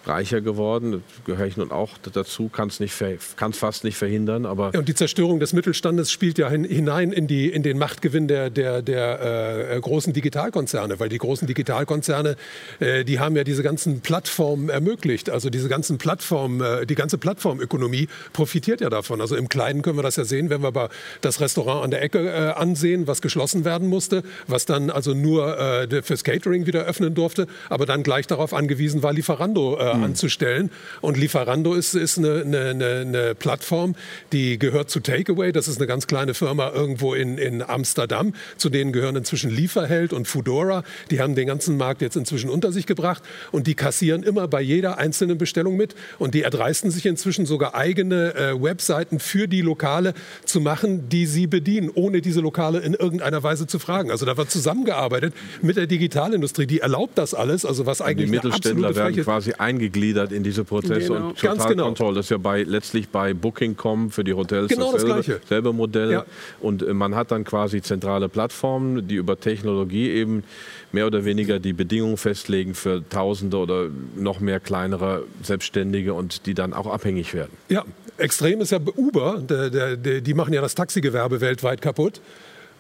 reicher 0.08 0.42
geworden. 0.42 1.04
Gehöre 1.26 1.46
ich 1.46 1.58
nun 1.58 1.72
auch 1.72 1.92
dazu, 2.14 2.50
kann 2.50 2.70
es 2.70 3.58
fast 3.58 3.84
nicht 3.84 3.98
verhindern. 3.98 4.46
Aber 4.46 4.72
ja, 4.74 4.80
und 4.80 4.88
die 4.88 4.96
Zerstörung 4.96 5.40
des 5.40 5.54
Mittelstandes 5.54 6.12
spielt 6.12 6.38
ja 6.38 6.50
hinein 6.50 7.12
in, 7.12 7.28
die, 7.28 7.50
in 7.50 7.64
den 7.64 7.78
Machtgewinn 7.78 8.28
der, 8.28 8.50
der, 8.50 8.82
der 8.82 9.72
äh, 9.72 9.80
großen 9.80 10.14
Digitalkonzerne, 10.14 11.00
weil 11.00 11.10
die 11.10 11.18
großen 11.18 11.48
Digitalkonzerne, 11.48 12.36
äh, 12.80 13.04
die 13.04 13.20
haben 13.20 13.36
ja 13.36 13.44
diese 13.44 13.64
ganzen 13.64 14.02
Plattformen 14.02 14.70
ermöglicht. 14.70 15.30
Also 15.30 15.50
diese 15.50 15.70
ganzen 15.70 15.98
Plattformen, 15.98 16.62
äh, 16.62 16.86
die 16.86 16.96
ganze 16.96 17.18
Plattformökonomie 17.18 18.08
profitiert 18.34 18.82
ja 18.82 18.90
davon. 18.90 19.22
Also 19.22 19.36
im 19.36 19.50
Kleinen 19.50 19.82
können 19.82 19.98
wir 19.98 20.04
das 20.04 20.16
ja 20.16 20.26
sehen, 20.26 20.50
wenn 20.50 20.62
wir 20.62 20.68
aber 20.68 20.90
das 21.22 21.42
Restaurant 21.42 21.84
an 21.84 21.92
der 21.92 22.02
Ecke 22.02 22.20
äh, 22.20 22.52
ansehen, 22.52 23.08
was 23.08 23.22
geschlossen 23.22 23.66
werden 23.66 23.88
musste, 23.88 24.24
was 24.48 24.66
dann 24.66 24.90
also 24.90 25.14
nur 25.14 25.60
äh, 25.60 26.02
fürs 26.02 26.24
Catering 26.24 26.66
wieder 26.66 26.86
öffnen 26.86 27.14
durfte, 27.14 27.48
aber 27.70 27.86
dann 27.86 28.04
gleich 28.04 28.28
darauf 28.28 28.54
angewiesen 28.54 29.04
war, 29.04 29.14
Lieferando 29.14 29.78
äh, 29.78 29.97
mhm. 29.98 30.04
anzustellen. 30.06 30.72
Und 31.02 31.18
Lieferando 31.18 31.74
ist, 31.74 31.94
ist 31.94 32.18
eine, 32.18 32.42
eine, 32.42 33.02
eine, 33.02 33.36
Plattform, 33.36 33.96
die 34.32 34.58
gehört 34.58 34.90
zu 34.90 35.00
Takeaway. 35.00 35.52
Das 35.52 35.68
ist 35.68 35.78
eine 35.78 35.88
ganz 35.88 36.08
kleine 36.08 36.34
Firma 36.34 36.72
irgendwo 36.72 37.14
in, 37.14 37.38
in 37.38 37.62
Amsterdam. 37.62 38.34
Zu 38.58 38.70
denen 38.70 38.92
gehören 38.92 39.16
inzwischen 39.16 39.50
Lieferheld 39.50 40.14
und 40.14 40.28
Foodora. 40.28 40.84
Die 41.12 41.20
haben 41.20 41.36
den 41.36 41.48
ganzen 41.48 41.78
Markt 41.78 42.02
jetzt 42.02 42.16
inzwischen 42.16 42.50
unter 42.50 42.72
sich 42.72 42.86
gebracht 42.86 43.24
und 43.52 43.68
die 43.68 43.76
kassieren 43.76 44.24
immer 44.24 44.48
bei 44.48 44.62
jeder 44.62 44.98
einzelnen 44.98 45.38
Bestellung 45.38 45.76
mit. 45.78 45.96
Und 46.20 46.34
die 46.34 46.44
erdreisten 46.44 46.92
sich 46.92 47.06
inzwischen 47.06 47.46
sogar 47.46 47.76
eigene 47.76 48.36
äh, 48.36 48.62
Webseiten 48.62 49.20
für 49.20 49.48
die 49.48 49.62
Lokale 49.62 50.14
zu 50.46 50.62
machen, 50.62 51.10
die 51.10 51.26
sie 51.26 51.48
bedienen, 51.48 51.90
ohne 51.94 52.22
diese 52.22 52.42
Lokale 52.42 52.80
in 52.80 52.94
irgendeiner 52.94 53.44
Weise 53.44 53.68
zu 53.68 53.80
fragen. 53.80 54.12
Also 54.12 54.26
da 54.26 54.38
wird 54.38 54.52
zusammengearbeitet 54.52 55.34
mit 55.62 55.78
der 55.78 55.88
Digitalindustrie. 55.88 56.68
Die 56.68 56.80
erlaubt 56.80 57.18
das 57.18 57.34
alles, 57.34 57.66
also 57.66 57.86
was 57.86 58.02
eigentlich 58.02 58.30
die 58.30 58.36
Mittelständler 58.36 58.96
werden 58.96 59.24
quasi 59.24 59.54
eingegliedert 59.54 59.87
eingegliedert 59.88 60.32
in 60.32 60.44
diese 60.44 60.64
Prozesse 60.64 61.14
genau. 61.14 61.28
und 61.30 61.40
total 61.40 61.70
genau. 61.70 61.86
Kontrolle. 61.86 62.16
Das 62.16 62.26
ist 62.26 62.30
ja 62.30 62.38
bei, 62.38 62.64
letztlich 62.64 63.10
bei 63.10 63.34
Booking.com 63.34 64.12
für 64.12 64.24
die 64.24 64.34
Hotels 64.34 64.70
genau 64.70 64.92
dasselbe, 64.92 65.24
das 65.24 65.48
selbe 65.48 65.74
Modell. 65.74 66.12
Ja. 66.12 66.26
Und 66.60 66.84
äh, 66.84 66.94
man 66.94 67.16
hat 67.16 67.32
dann 67.32 67.44
quasi 67.44 67.82
zentrale 67.82 68.30
Plattformen, 68.30 69.08
die 69.08 69.16
über 69.16 69.40
Technologie 69.40 70.10
eben 70.10 70.44
mehr 70.92 71.08
oder 71.08 71.26
weniger 71.26 71.60
die 71.60 71.74
Bedingungen 71.74 72.18
festlegen 72.18 72.74
für 72.74 73.08
Tausende 73.10 73.58
oder 73.58 73.88
noch 74.16 74.40
mehr 74.40 74.60
kleinere 74.60 75.24
Selbstständige 75.44 76.14
und 76.14 76.46
die 76.46 76.54
dann 76.54 76.74
auch 76.74 76.88
abhängig 76.88 77.34
werden. 77.34 77.52
Ja, 77.70 77.86
extrem 78.18 78.62
ist 78.62 78.72
ja 78.72 78.80
Uber, 78.96 79.42
der, 79.42 79.70
der, 79.70 79.98
der, 79.98 80.22
die 80.22 80.34
machen 80.34 80.54
ja 80.54 80.62
das 80.62 80.76
Taxigewerbe 80.76 81.42
weltweit 81.42 81.82
kaputt. 81.82 82.22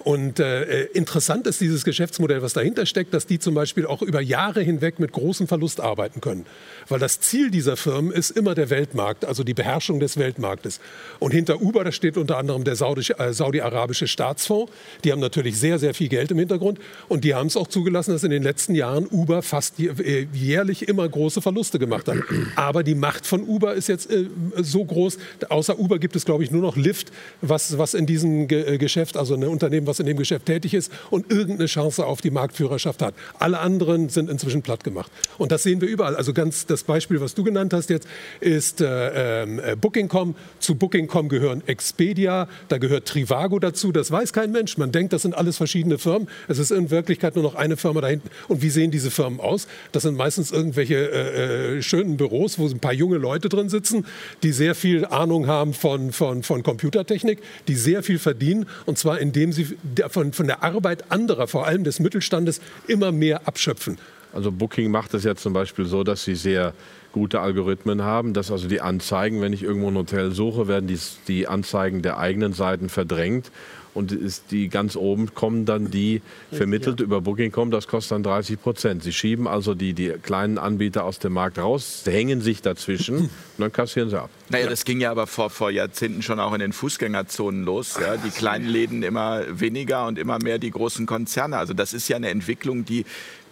Und 0.07 0.39
äh, 0.39 0.85
interessant 0.93 1.47
ist 1.47 1.59
dieses 1.59 1.83
Geschäftsmodell, 1.83 2.41
was 2.41 2.53
dahinter 2.53 2.85
steckt, 2.85 3.13
dass 3.13 3.25
die 3.25 3.39
zum 3.39 3.55
Beispiel 3.55 3.85
auch 3.85 4.01
über 4.01 4.21
Jahre 4.21 4.61
hinweg 4.61 4.99
mit 4.99 5.11
großem 5.11 5.49
Verlust 5.49 5.81
arbeiten 5.81 6.21
können. 6.21 6.45
Weil 6.87 6.99
das 6.99 7.19
Ziel 7.19 7.51
dieser 7.51 7.75
Firmen 7.75 8.13
ist 8.13 8.29
immer 8.29 8.55
der 8.55 8.69
Weltmarkt, 8.69 9.25
also 9.25 9.43
die 9.43 9.53
Beherrschung 9.53 9.99
des 9.99 10.15
Weltmarktes. 10.15 10.79
Und 11.19 11.31
hinter 11.31 11.61
Uber, 11.61 11.83
da 11.83 11.91
steht 11.91 12.15
unter 12.15 12.37
anderem 12.37 12.63
der 12.63 12.75
äh, 12.75 13.33
saudi-arabische 13.33 14.07
Staatsfonds. 14.07 14.71
Die 15.03 15.11
haben 15.11 15.19
natürlich 15.19 15.59
sehr, 15.59 15.77
sehr 15.77 15.93
viel 15.93 16.07
Geld 16.07 16.31
im 16.31 16.39
Hintergrund. 16.39 16.79
Und 17.09 17.25
die 17.25 17.35
haben 17.35 17.47
es 17.47 17.57
auch 17.57 17.67
zugelassen, 17.67 18.13
dass 18.13 18.23
in 18.23 18.31
den 18.31 18.43
letzten 18.43 18.75
Jahren 18.75 19.07
Uber 19.07 19.41
fast 19.41 19.77
äh, 19.77 20.25
jährlich 20.31 20.87
immer 20.87 21.09
große 21.09 21.41
Verluste 21.41 21.79
gemacht 21.79 22.07
hat. 22.07 22.19
Aber 22.55 22.83
die 22.83 22.95
Macht 22.95 23.27
von 23.27 23.43
Uber 23.43 23.73
ist 23.73 23.89
jetzt 23.89 24.09
äh, 24.09 24.27
so 24.55 24.85
groß. 24.85 25.17
Außer 25.49 25.77
Uber 25.77 25.99
gibt 25.99 26.15
es, 26.15 26.23
glaube 26.23 26.45
ich, 26.45 26.51
nur 26.51 26.61
noch 26.61 26.77
Lyft, 26.77 27.11
was, 27.41 27.77
was 27.77 27.93
in 27.93 28.05
diesem 28.05 28.47
Ge 28.47 28.77
Geschäft, 28.77 29.17
also 29.17 29.33
ein 29.33 29.43
Unternehmen, 29.43 29.85
was 29.85 29.96
in 29.99 30.05
dem 30.05 30.17
Geschäft 30.17 30.45
tätig 30.45 30.73
ist 30.73 30.91
und 31.09 31.31
irgendeine 31.31 31.67
Chance 31.67 32.05
auf 32.05 32.21
die 32.21 32.31
Marktführerschaft 32.31 33.01
hat. 33.01 33.13
Alle 33.39 33.59
anderen 33.59 34.09
sind 34.09 34.29
inzwischen 34.29 34.61
platt 34.61 34.83
gemacht. 34.83 35.11
Und 35.37 35.51
das 35.51 35.63
sehen 35.63 35.81
wir 35.81 35.87
überall. 35.87 36.15
Also 36.15 36.33
ganz 36.33 36.65
das 36.65 36.83
Beispiel, 36.83 37.21
was 37.21 37.35
du 37.35 37.43
genannt 37.43 37.73
hast 37.73 37.89
jetzt, 37.89 38.07
ist 38.39 38.81
äh, 38.81 39.43
äh, 39.43 39.75
Booking.com. 39.75 40.35
Zu 40.59 40.75
Booking.com 40.75 41.29
gehören 41.29 41.63
Expedia, 41.67 42.47
da 42.69 42.77
gehört 42.77 43.07
Trivago 43.07 43.59
dazu. 43.59 43.91
Das 43.91 44.11
weiß 44.11 44.33
kein 44.33 44.51
Mensch. 44.51 44.77
Man 44.77 44.91
denkt, 44.91 45.13
das 45.13 45.21
sind 45.21 45.35
alles 45.35 45.57
verschiedene 45.57 45.97
Firmen. 45.97 46.27
Es 46.47 46.57
ist 46.57 46.71
in 46.71 46.89
Wirklichkeit 46.89 47.35
nur 47.35 47.43
noch 47.43 47.55
eine 47.55 47.77
Firma 47.77 48.01
da 48.01 48.07
hinten. 48.07 48.29
Und 48.47 48.61
wie 48.61 48.69
sehen 48.69 48.91
diese 48.91 49.11
Firmen 49.11 49.39
aus? 49.39 49.67
Das 49.91 50.03
sind 50.03 50.17
meistens 50.17 50.51
irgendwelche 50.51 50.95
äh, 50.95 51.77
äh 51.77 51.81
schönen 51.81 52.17
Büros, 52.17 52.59
wo 52.59 52.67
ein 52.67 52.79
paar 52.79 52.93
junge 52.93 53.17
Leute 53.17 53.49
drin 53.49 53.69
sitzen, 53.69 54.05
die 54.43 54.51
sehr 54.51 54.75
viel 54.75 55.05
Ahnung 55.05 55.47
haben 55.47 55.73
von, 55.73 56.11
von, 56.11 56.43
von 56.43 56.63
Computertechnik, 56.63 57.39
die 57.67 57.75
sehr 57.75 58.03
viel 58.03 58.19
verdienen. 58.19 58.67
Und 58.85 58.97
zwar 58.97 59.19
indem 59.19 59.51
sie 59.51 59.76
von, 60.09 60.33
von 60.33 60.47
der 60.47 60.63
Arbeit 60.63 61.11
anderer, 61.11 61.47
vor 61.47 61.65
allem 61.65 61.83
des 61.83 61.99
Mittelstandes, 61.99 62.61
immer 62.87 63.11
mehr 63.11 63.47
abschöpfen. 63.47 63.97
Also 64.33 64.51
Booking 64.51 64.91
macht 64.91 65.13
es 65.13 65.23
ja 65.23 65.35
zum 65.35 65.53
Beispiel 65.53 65.85
so, 65.85 66.03
dass 66.03 66.23
sie 66.23 66.35
sehr 66.35 66.73
gute 67.11 67.39
Algorithmen 67.39 68.03
haben, 68.03 68.33
dass 68.33 68.51
also 68.51 68.67
die 68.67 68.81
Anzeigen, 68.81 69.41
wenn 69.41 69.53
ich 69.53 69.63
irgendwo 69.63 69.87
ein 69.87 69.95
Hotel 69.95 70.31
suche, 70.31 70.67
werden 70.67 70.87
die, 70.87 70.99
die 71.27 71.47
Anzeigen 71.47 72.01
der 72.01 72.17
eigenen 72.19 72.53
Seiten 72.53 72.89
verdrängt 72.89 73.51
und 73.97 74.11
ist 74.11 74.51
die 74.51 74.69
ganz 74.69 74.95
oben 74.95 75.33
kommen 75.33 75.65
dann 75.65 75.89
die 75.89 76.21
vermittelt 76.51 76.99
ja. 76.99 77.05
über 77.05 77.21
Booking.com, 77.21 77.71
das 77.71 77.87
kostet 77.87 78.11
dann 78.11 78.23
30 78.23 78.61
Prozent. 78.61 79.03
Sie 79.03 79.11
schieben 79.11 79.47
also 79.47 79.73
die, 79.73 79.93
die 79.93 80.09
kleinen 80.09 80.59
Anbieter 80.59 81.03
aus 81.03 81.17
dem 81.19 81.33
Markt 81.33 81.57
raus, 81.57 82.03
hängen 82.05 82.41
sich 82.41 82.61
dazwischen 82.61 83.17
und 83.17 83.31
dann 83.57 83.71
kassieren 83.71 84.09
sie 84.09 84.21
ab. 84.21 84.29
Naja, 84.49 84.67
das 84.67 84.85
ging 84.85 85.01
ja 85.01 85.11
aber 85.11 85.25
vor, 85.25 85.49
vor 85.49 85.71
Jahrzehnten 85.71 86.21
schon 86.21 86.39
auch 86.39 86.53
in 86.53 86.59
den 86.59 86.73
Fußgängerzonen 86.73 87.65
los. 87.65 87.97
Ja? 87.99 88.17
Die 88.17 88.29
kleinen 88.29 88.67
Läden 88.67 89.01
immer 89.01 89.43
weniger 89.49 90.07
und 90.07 90.19
immer 90.19 90.37
mehr 90.41 90.59
die 90.59 90.71
großen 90.71 91.05
Konzerne. 91.05 91.57
Also 91.57 91.73
das 91.73 91.93
ist 91.93 92.07
ja 92.07 92.15
eine 92.15 92.29
Entwicklung, 92.29 92.85
die, 92.85 93.05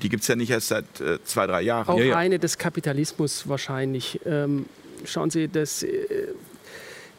die 0.04 0.10
gibt 0.10 0.22
es 0.22 0.28
ja 0.28 0.36
nicht 0.36 0.52
erst 0.52 0.68
seit 0.68 1.02
äh, 1.02 1.18
zwei, 1.26 1.48
drei 1.48 1.64
Jahren. 1.64 1.88
Auch 1.88 2.00
ja, 2.00 2.06
ja. 2.06 2.18
eine 2.18 2.38
des 2.38 2.58
Kapitalismus 2.58 3.50
wahrscheinlich. 3.50 4.22
Ähm, 4.26 4.68
schauen 5.06 5.32
Sie, 5.32 5.48
das 5.48 5.84
äh, 5.84 5.90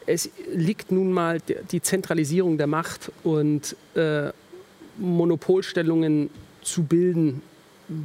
es 0.07 0.29
liegt 0.53 0.91
nun 0.91 1.11
mal 1.11 1.39
die 1.71 1.81
Zentralisierung 1.81 2.57
der 2.57 2.67
Macht 2.67 3.11
und 3.23 3.75
äh, 3.93 4.31
Monopolstellungen 4.97 6.29
zu 6.61 6.83
bilden. 6.83 7.41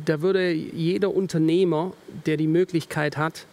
Da 0.05 0.21
würde 0.21 0.51
jeder 0.51 1.15
Unternehmer, 1.15 1.93
der 2.27 2.37
die 2.37 2.49
Möglichkeit 2.49 3.17
hat, 3.17 3.47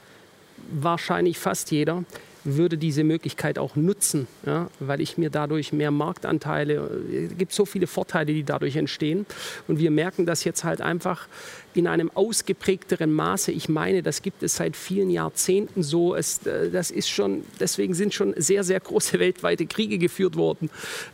wahrscheinlich 0.71 1.37
fast 1.37 1.71
jeder, 1.71 2.03
würde 2.43 2.77
diese 2.77 3.03
Möglichkeit 3.03 3.59
auch 3.59 3.75
nutzen, 3.75 4.27
ja, 4.45 4.69
weil 4.79 5.01
ich 5.01 5.17
mir 5.17 5.29
dadurch 5.29 5.73
mehr 5.73 5.91
Marktanteile, 5.91 6.89
es 7.31 7.37
gibt 7.37 7.53
so 7.53 7.65
viele 7.65 7.87
Vorteile, 7.87 8.33
die 8.33 8.43
dadurch 8.43 8.75
entstehen. 8.75 9.25
Und 9.67 9.79
wir 9.79 9.91
merken 9.91 10.25
das 10.25 10.43
jetzt 10.43 10.63
halt 10.63 10.81
einfach 10.81 11.27
in 11.73 11.87
einem 11.87 12.09
ausgeprägteren 12.13 13.11
Maße. 13.11 13.51
Ich 13.51 13.69
meine, 13.69 14.01
das 14.01 14.21
gibt 14.21 14.43
es 14.43 14.55
seit 14.55 14.75
vielen 14.75 15.09
Jahrzehnten 15.09 15.83
so. 15.83 16.15
Es, 16.15 16.45
äh, 16.45 16.69
das 16.69 16.91
ist 16.91 17.09
schon, 17.09 17.43
deswegen 17.59 17.93
sind 17.93 18.13
schon 18.13 18.33
sehr, 18.37 18.63
sehr 18.63 18.79
große 18.79 19.19
weltweite 19.19 19.65
Kriege 19.65 19.97
geführt 19.97 20.35
worden. 20.35 20.69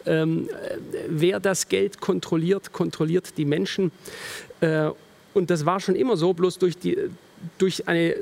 Ähm, 0.06 0.50
äh, 0.50 0.78
wer 1.10 1.40
das 1.40 1.68
Geld 1.70 2.00
kontrolliert, 2.00 2.72
kontrolliert 2.72 3.38
die 3.38 3.46
Menschen. 3.46 3.92
Äh, 4.62 4.90
und 5.34 5.50
das 5.50 5.66
war 5.66 5.80
schon 5.80 5.96
immer 5.96 6.16
so, 6.16 6.34
bloß 6.34 6.60
durch, 6.60 6.78
die, 6.78 6.98
durch 7.58 7.88
eine 7.88 8.16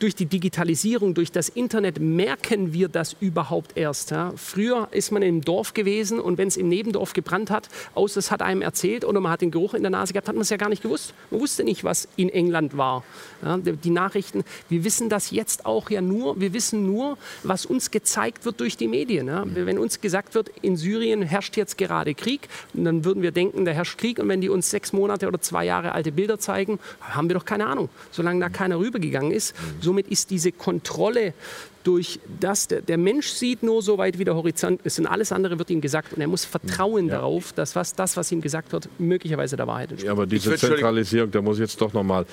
durch 0.00 0.14
die 0.14 0.26
Digitalisierung, 0.26 1.14
durch 1.14 1.30
das 1.30 1.48
Internet 1.48 2.00
merken 2.00 2.72
wir 2.72 2.88
das 2.88 3.14
überhaupt 3.20 3.76
erst. 3.76 4.10
Ja. 4.10 4.32
Früher 4.34 4.88
ist 4.90 5.12
man 5.12 5.22
im 5.22 5.42
Dorf 5.42 5.74
gewesen 5.74 6.18
und 6.18 6.38
wenn 6.38 6.48
es 6.48 6.56
im 6.56 6.68
Nebendorf 6.68 7.12
gebrannt 7.12 7.50
hat, 7.50 7.68
außer 7.94 8.18
es 8.18 8.30
hat 8.30 8.42
einem 8.42 8.62
erzählt 8.62 9.04
oder 9.04 9.20
man 9.20 9.30
hat 9.30 9.42
den 9.42 9.50
Geruch 9.50 9.74
in 9.74 9.82
der 9.82 9.90
Nase 9.90 10.12
gehabt, 10.12 10.28
hat 10.28 10.34
man 10.34 10.42
es 10.42 10.50
ja 10.50 10.56
gar 10.56 10.70
nicht 10.70 10.82
gewusst. 10.82 11.14
Man 11.30 11.40
wusste 11.40 11.64
nicht, 11.64 11.84
was 11.84 12.08
in 12.16 12.30
England 12.30 12.76
war. 12.76 13.04
Ja, 13.44 13.58
die 13.58 13.90
Nachrichten, 13.90 14.42
wir 14.68 14.84
wissen 14.84 15.08
das 15.08 15.30
jetzt 15.30 15.66
auch 15.66 15.90
ja 15.90 16.00
nur, 16.00 16.40
wir 16.40 16.52
wissen 16.54 16.86
nur, 16.86 17.18
was 17.42 17.66
uns 17.66 17.90
gezeigt 17.90 18.44
wird 18.44 18.60
durch 18.60 18.76
die 18.76 18.88
Medien. 18.88 19.28
Ja. 19.28 19.44
Wenn 19.46 19.78
uns 19.78 20.00
gesagt 20.00 20.34
wird, 20.34 20.50
in 20.62 20.76
Syrien 20.76 21.22
herrscht 21.22 21.56
jetzt 21.58 21.76
gerade 21.76 22.14
Krieg, 22.14 22.48
dann 22.72 23.04
würden 23.04 23.22
wir 23.22 23.32
denken, 23.32 23.66
da 23.66 23.72
herrscht 23.72 23.98
Krieg 23.98 24.18
und 24.18 24.28
wenn 24.28 24.40
die 24.40 24.48
uns 24.48 24.70
sechs 24.70 24.94
Monate 24.94 25.28
oder 25.28 25.40
zwei 25.40 25.66
Jahre 25.66 25.92
alte 25.92 26.10
Bilder 26.10 26.38
zeigen, 26.38 26.78
haben 27.00 27.28
wir 27.28 27.34
doch 27.34 27.44
keine 27.44 27.66
Ahnung. 27.66 27.90
Solange 28.10 28.40
da 28.40 28.48
keiner 28.48 28.78
rübergegangen 28.78 29.32
ist, 29.32 29.54
so 29.80 29.89
somit 29.90 30.06
ist 30.06 30.30
diese 30.30 30.52
Kontrolle 30.52 31.34
durch 31.82 32.20
das, 32.38 32.68
der, 32.68 32.80
der, 32.80 32.96
Mensch 32.96 33.26
sieht 33.26 33.64
nur 33.64 33.82
so 33.82 33.98
weit, 33.98 34.20
wie 34.20 34.24
der 34.24 34.36
Horizont 34.36 34.82
ist 34.82 35.00
und 35.00 35.06
alles 35.08 35.32
andere 35.32 35.58
wird 35.58 35.68
ihm 35.70 35.80
gesagt 35.80 36.12
und 36.12 36.20
er 36.20 36.28
muss 36.28 36.44
vertrauen 36.44 37.08
ja. 37.08 37.14
darauf, 37.14 37.52
dass 37.52 37.74
was, 37.74 37.96
das, 37.96 38.16
was 38.16 38.30
ihm 38.30 38.40
gesagt 38.40 38.70
wird, 38.70 38.88
möglicherweise 39.00 39.56
der 39.56 39.66
Wahrheit 39.66 39.90
entspricht. 39.90 40.06
Ja, 40.06 40.12
aber 40.12 40.26
diese 40.26 40.54
Zentralisierung, 40.54 41.32
da 41.32 41.42
muss 41.42 41.56
ich 41.56 41.62
jetzt 41.62 41.80
doch 41.80 41.92
nochmal, 41.92 42.24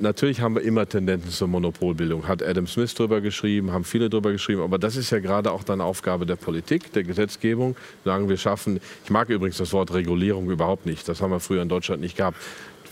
natürlich 0.00 0.42
haben 0.42 0.56
wir 0.56 0.62
immer 0.62 0.86
Tendenzen 0.86 1.30
zur 1.30 1.48
Monopolbildung, 1.48 2.28
hat 2.28 2.42
Adam 2.42 2.66
Smith 2.66 2.92
drüber 2.94 3.22
geschrieben, 3.22 3.72
haben 3.72 3.84
viele 3.84 4.10
drüber 4.10 4.32
geschrieben, 4.32 4.60
aber 4.60 4.78
das 4.78 4.96
ist 4.96 5.10
ja 5.10 5.20
gerade 5.20 5.50
auch 5.50 5.64
dann 5.64 5.80
Aufgabe 5.80 6.26
der 6.26 6.36
Politik, 6.36 6.92
der 6.92 7.04
Gesetzgebung, 7.04 7.74
sagen 8.04 8.28
wir 8.28 8.36
schaffen, 8.36 8.80
ich 9.04 9.10
mag 9.10 9.30
übrigens 9.30 9.56
das 9.56 9.72
Wort 9.72 9.94
Regulierung 9.94 10.50
überhaupt 10.50 10.84
nicht, 10.84 11.08
das 11.08 11.22
haben 11.22 11.30
wir 11.30 11.40
früher 11.40 11.62
in 11.62 11.70
Deutschland 11.70 12.02
nicht 12.02 12.18
gehabt, 12.18 12.36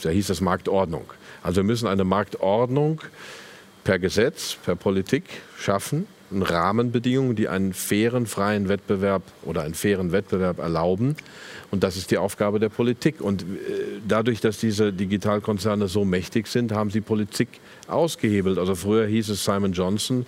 da 0.02 0.08
hieß 0.08 0.28
das 0.28 0.40
Marktordnung. 0.40 1.04
Also 1.42 1.56
wir 1.56 1.64
müssen 1.64 1.86
eine 1.86 2.04
Marktordnung 2.04 3.00
per 3.86 4.00
Gesetz, 4.00 4.56
per 4.64 4.74
Politik 4.74 5.22
schaffen, 5.56 6.08
Rahmenbedingungen, 6.32 7.36
die 7.36 7.46
einen 7.46 7.72
fairen, 7.72 8.26
freien 8.26 8.68
Wettbewerb 8.68 9.22
oder 9.44 9.62
einen 9.62 9.74
fairen 9.74 10.10
Wettbewerb 10.10 10.58
erlauben. 10.58 11.14
Und 11.70 11.84
das 11.84 11.96
ist 11.96 12.10
die 12.10 12.18
Aufgabe 12.18 12.58
der 12.58 12.68
Politik. 12.68 13.20
Und 13.20 13.42
äh, 13.42 13.44
dadurch, 14.08 14.40
dass 14.40 14.58
diese 14.58 14.92
Digitalkonzerne 14.92 15.86
so 15.86 16.04
mächtig 16.04 16.48
sind, 16.48 16.72
haben 16.72 16.90
sie 16.90 17.00
Politik 17.00 17.60
ausgehebelt. 17.86 18.58
Also 18.58 18.74
früher 18.74 19.06
hieß 19.06 19.28
es 19.28 19.44
Simon 19.44 19.72
Johnson, 19.72 20.26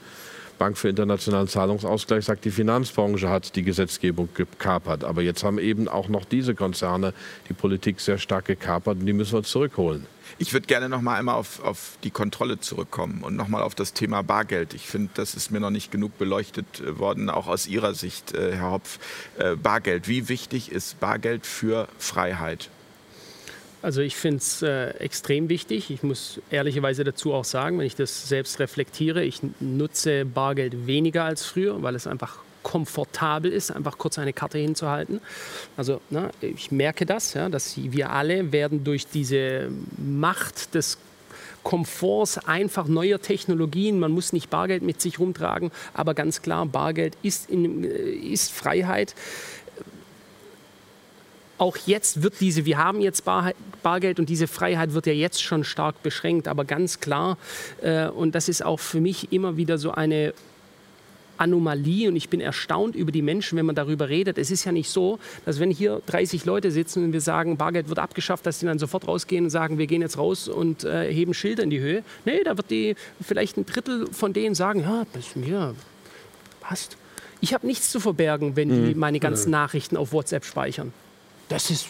Bank 0.61 0.79
für 0.79 0.89
internationalen 0.89 1.49
Zahlungsausgleich, 1.49 2.27
sagt, 2.27 2.45
die 2.45 2.53
Finanzbranche 2.53 3.29
hat 3.29 3.57
die 3.57 3.65
Gesetzgebung 3.65 4.29
gekapert. 4.35 5.03
Aber 5.03 5.23
jetzt 5.23 5.43
haben 5.43 5.59
eben 5.59 5.89
auch 5.89 6.09
noch 6.09 6.25
diese 6.25 6.55
Konzerne 6.55 7.13
die 7.49 7.55
Politik 7.55 7.99
sehr 7.99 8.19
stark 8.19 8.45
gekapert 8.45 8.99
und 9.01 9.07
die 9.07 9.13
müssen 9.13 9.33
wir 9.33 9.43
zurückholen. 9.43 10.07
Ich 10.41 10.53
würde 10.53 10.69
gerne 10.69 10.89
noch 10.89 11.01
mal 11.01 11.17
einmal 11.17 11.35
auf, 11.35 11.63
auf 11.65 11.99
die 12.05 12.13
Kontrolle 12.13 12.61
zurückkommen 12.61 13.25
und 13.25 13.35
noch 13.35 13.49
mal 13.49 13.61
auf 13.61 13.75
das 13.75 13.93
Thema 13.93 14.23
Bargeld. 14.23 14.73
Ich 14.73 14.87
finde, 14.87 15.11
das 15.15 15.35
ist 15.35 15.51
mir 15.51 15.59
noch 15.59 15.71
nicht 15.71 15.91
genug 15.91 16.17
beleuchtet 16.17 16.81
äh, 16.81 16.99
worden, 16.99 17.29
auch 17.29 17.49
aus 17.49 17.67
Ihrer 17.67 17.93
Sicht, 17.95 18.35
äh, 18.35 18.55
Herr 18.55 18.71
Hopf. 18.71 19.01
Äh, 19.39 19.57
Bargeld, 19.57 20.07
wie 20.07 20.29
wichtig 20.29 20.71
ist 20.71 21.01
Bargeld 21.01 21.45
für 21.45 21.89
Freiheit? 21.99 22.71
Also 23.83 24.01
ich 24.01 24.15
finde 24.15 24.39
es 24.39 24.63
äh, 24.63 24.91
extrem 24.99 25.49
wichtig. 25.49 25.91
Ich 25.91 26.05
muss 26.05 26.41
ehrlicherweise 26.51 27.03
dazu 27.03 27.33
auch 27.33 27.45
sagen, 27.45 27.79
wenn 27.79 27.87
ich 27.87 27.97
das 27.97 28.29
selbst 28.29 28.61
reflektiere, 28.61 29.25
ich 29.25 29.41
nutze 29.59 30.25
Bargeld 30.25 30.87
weniger 30.87 31.25
als 31.25 31.45
früher, 31.47 31.83
weil 31.83 31.97
es 31.97 32.07
einfach 32.07 32.39
komfortabel 32.63 33.53
ist, 33.53 33.71
einfach 33.71 33.99
kurz 33.99 34.19
eine 34.19 34.33
Karte 34.33 34.59
hinzuhalten. 34.59 35.21
Also 35.77 36.01
na, 36.11 36.31
ich 36.41 36.71
merke 36.71 37.07
das, 37.07 37.35
ja, 37.35 37.49
dass 37.49 37.77
wir 37.77 38.11
alle 38.11 38.53
werden 38.53 38.85
durch 38.85 39.07
diese 39.07 39.71
Macht 39.97 40.75
des 40.75 40.99
Komforts 41.63 42.39
einfach 42.39 42.87
neuer 42.87 43.21
Technologien. 43.21 43.99
Man 43.99 44.13
muss 44.13 44.33
nicht 44.33 44.49
Bargeld 44.49 44.83
mit 44.83 45.01
sich 45.01 45.19
rumtragen, 45.19 45.71
aber 45.93 46.15
ganz 46.15 46.43
klar, 46.43 46.65
Bargeld 46.67 47.17
ist, 47.23 47.51
in, 47.51 47.85
äh, 47.85 47.89
ist 47.89 48.53
Freiheit. 48.53 49.15
Auch 51.59 51.77
jetzt 51.87 52.23
wird 52.23 52.35
diese, 52.41 52.65
wir 52.65 52.79
haben 52.79 53.01
jetzt 53.01 53.25
Bar, 53.25 53.53
Bargeld 53.83 54.21
und 54.21 54.29
diese 54.29 54.47
Freiheit 54.47 54.95
wird 54.95 55.07
ja 55.07 55.13
jetzt 55.13 55.43
schon 55.43 55.65
stark 55.65 56.03
beschränkt, 56.03 56.47
aber 56.47 56.65
ganz 56.65 57.01
klar, 57.01 57.37
äh, 57.83 58.07
und 58.07 58.35
das 58.35 58.49
ist 58.49 58.65
auch 58.65 58.79
für 58.79 59.01
mich 59.01 59.33
immer 59.33 59.57
wieder 59.57 59.77
so 59.77 59.91
eine 59.91 60.35
Anomalie 61.39 62.09
und 62.09 62.17
ich 62.17 62.29
bin 62.29 62.41
erstaunt 62.41 62.95
über 62.95 63.13
die 63.13 63.23
Menschen, 63.23 63.57
wenn 63.57 63.67
man 63.67 63.75
darüber 63.75 64.09
redet. 64.09 64.39
Es 64.39 64.51
ist 64.51 64.65
ja 64.65 64.73
nicht 64.73 64.91
so, 64.91 65.19
dass 65.45 65.61
wenn 65.61 65.71
hier 65.71 66.03
30 66.07 66.45
Leute 66.45 66.71
sitzen 66.71 67.05
und 67.05 67.13
wir 67.13 67.21
sagen, 67.21 67.57
Bargeld 67.57 67.89
wird 67.89 67.99
abgeschafft, 67.99 68.47
dass 68.47 68.59
die 68.59 68.67
dann 68.67 68.79
sofort 68.79 69.07
rausgehen 69.09 69.45
und 69.45 69.51
sagen, 69.51 69.79
wir 69.79 69.87
gehen 69.87 70.03
jetzt 70.03 70.19
raus 70.19 70.49
und 70.49 70.85
äh, 70.85 71.13
heben 71.13 71.35
Schilder 71.35 71.63
in 71.63 71.71
die 71.71 71.81
Höhe. 71.81 72.03
Nee, 72.25 72.43
da 72.45 72.57
wird 72.57 72.71
die 72.71 72.97
vielleicht 73.21 73.57
ein 73.57 73.67
Drittel 73.67 74.07
von 74.13 74.33
denen 74.33 74.55
sagen, 74.55 74.81
ja, 74.81 75.05
das 75.13 75.37
mir 75.37 75.75
passt. 76.61 76.97
Ich 77.41 77.55
habe 77.55 77.67
nichts 77.67 77.91
zu 77.91 78.01
verbergen, 78.01 78.57
wenn 78.57 78.69
die 78.69 78.95
mhm. 78.95 78.99
meine 78.99 79.21
ganzen 79.21 79.51
Nachrichten 79.51 79.97
auf 79.97 80.13
WhatsApp 80.13 80.45
speichern. 80.45 80.93
Das 81.49 81.71
ist, 81.71 81.89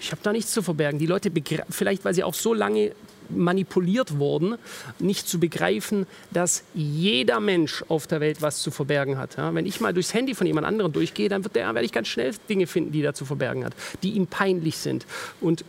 ich 0.00 0.10
habe 0.10 0.20
da 0.22 0.32
nichts 0.32 0.52
zu 0.52 0.62
verbergen. 0.62 0.98
Die 0.98 1.06
Leute, 1.06 1.30
vielleicht 1.70 2.04
weil 2.04 2.14
sie 2.14 2.24
auch 2.24 2.34
so 2.34 2.52
lange 2.52 2.92
manipuliert 3.28 4.18
worden, 4.18 4.56
nicht 4.98 5.28
zu 5.28 5.38
begreifen, 5.40 6.06
dass 6.30 6.64
jeder 6.74 7.40
Mensch 7.40 7.84
auf 7.88 8.06
der 8.06 8.20
Welt 8.20 8.42
was 8.42 8.60
zu 8.60 8.70
verbergen 8.70 9.18
hat. 9.18 9.36
Ja, 9.36 9.54
wenn 9.54 9.66
ich 9.66 9.80
mal 9.80 9.92
durchs 9.92 10.14
Handy 10.14 10.34
von 10.34 10.46
jemand 10.46 10.66
anderem 10.66 10.92
durchgehe, 10.92 11.28
dann 11.28 11.42
der, 11.54 11.74
werde 11.74 11.84
ich 11.84 11.92
ganz 11.92 12.08
schnell 12.08 12.34
Dinge 12.48 12.66
finden, 12.66 12.92
die 12.92 13.02
er 13.02 13.14
zu 13.14 13.24
verbergen 13.24 13.64
hat, 13.64 13.74
die 14.02 14.12
ihm 14.12 14.26
peinlich 14.26 14.76
sind. 14.78 15.06
Und 15.40 15.64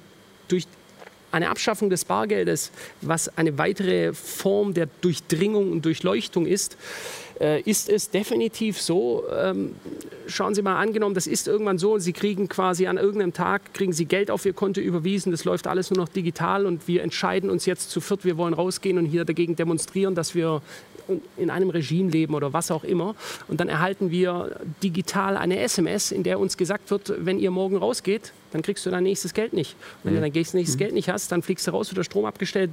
durch 0.47 0.65
eine 1.31 1.49
Abschaffung 1.49 1.89
des 1.89 2.05
Bargeldes, 2.05 2.71
was 3.01 3.37
eine 3.37 3.57
weitere 3.57 4.13
Form 4.13 4.73
der 4.73 4.87
Durchdringung 5.01 5.71
und 5.71 5.85
Durchleuchtung 5.85 6.45
ist, 6.45 6.77
äh, 7.39 7.61
ist 7.61 7.89
es 7.89 8.09
definitiv 8.09 8.81
so, 8.81 9.23
ähm, 9.33 9.75
schauen 10.27 10.53
Sie 10.55 10.61
mal 10.61 10.77
angenommen, 10.77 11.15
das 11.15 11.27
ist 11.27 11.47
irgendwann 11.47 11.77
so, 11.77 11.97
Sie 11.97 12.13
kriegen 12.13 12.49
quasi 12.49 12.87
an 12.87 12.97
irgendeinem 12.97 13.33
Tag, 13.33 13.73
kriegen 13.73 13.93
Sie 13.93 14.05
Geld 14.05 14.29
auf 14.29 14.45
Ihr 14.45 14.53
Konto 14.53 14.81
überwiesen, 14.81 15.31
das 15.31 15.45
läuft 15.45 15.67
alles 15.67 15.89
nur 15.89 15.97
noch 15.97 16.09
digital 16.09 16.65
und 16.65 16.87
wir 16.87 17.01
entscheiden 17.01 17.49
uns 17.49 17.65
jetzt 17.65 17.91
zu 17.91 18.01
viert, 18.01 18.25
wir 18.25 18.37
wollen 18.37 18.53
rausgehen 18.53 18.97
und 18.97 19.05
hier 19.05 19.25
dagegen 19.25 19.55
demonstrieren, 19.55 20.15
dass 20.15 20.35
wir 20.35 20.61
in 21.37 21.49
einem 21.49 21.69
Regime 21.69 22.09
leben 22.09 22.33
oder 22.33 22.53
was 22.53 22.71
auch 22.71 22.83
immer. 22.83 23.15
Und 23.47 23.59
dann 23.59 23.69
erhalten 23.69 24.11
wir 24.11 24.59
digital 24.83 25.37
eine 25.37 25.59
SMS, 25.59 26.11
in 26.11 26.23
der 26.23 26.39
uns 26.39 26.57
gesagt 26.57 26.91
wird, 26.91 27.13
wenn 27.17 27.39
ihr 27.39 27.51
morgen 27.51 27.77
rausgeht, 27.77 28.33
dann 28.51 28.61
kriegst 28.61 28.85
du 28.85 28.89
dein 28.89 29.03
nächstes 29.03 29.33
Geld 29.33 29.53
nicht. 29.53 29.73
Und 29.73 30.05
wenn 30.05 30.13
mhm. 30.13 30.17
du 30.17 30.21
dein 30.21 30.31
nächstes 30.31 30.75
mhm. 30.75 30.79
Geld 30.79 30.93
nicht 30.93 31.09
hast, 31.09 31.31
dann 31.31 31.41
fliegst 31.41 31.67
du 31.67 31.71
raus, 31.71 31.89
wird 31.89 31.97
der 31.97 32.03
Strom 32.03 32.25
abgestellt. 32.25 32.71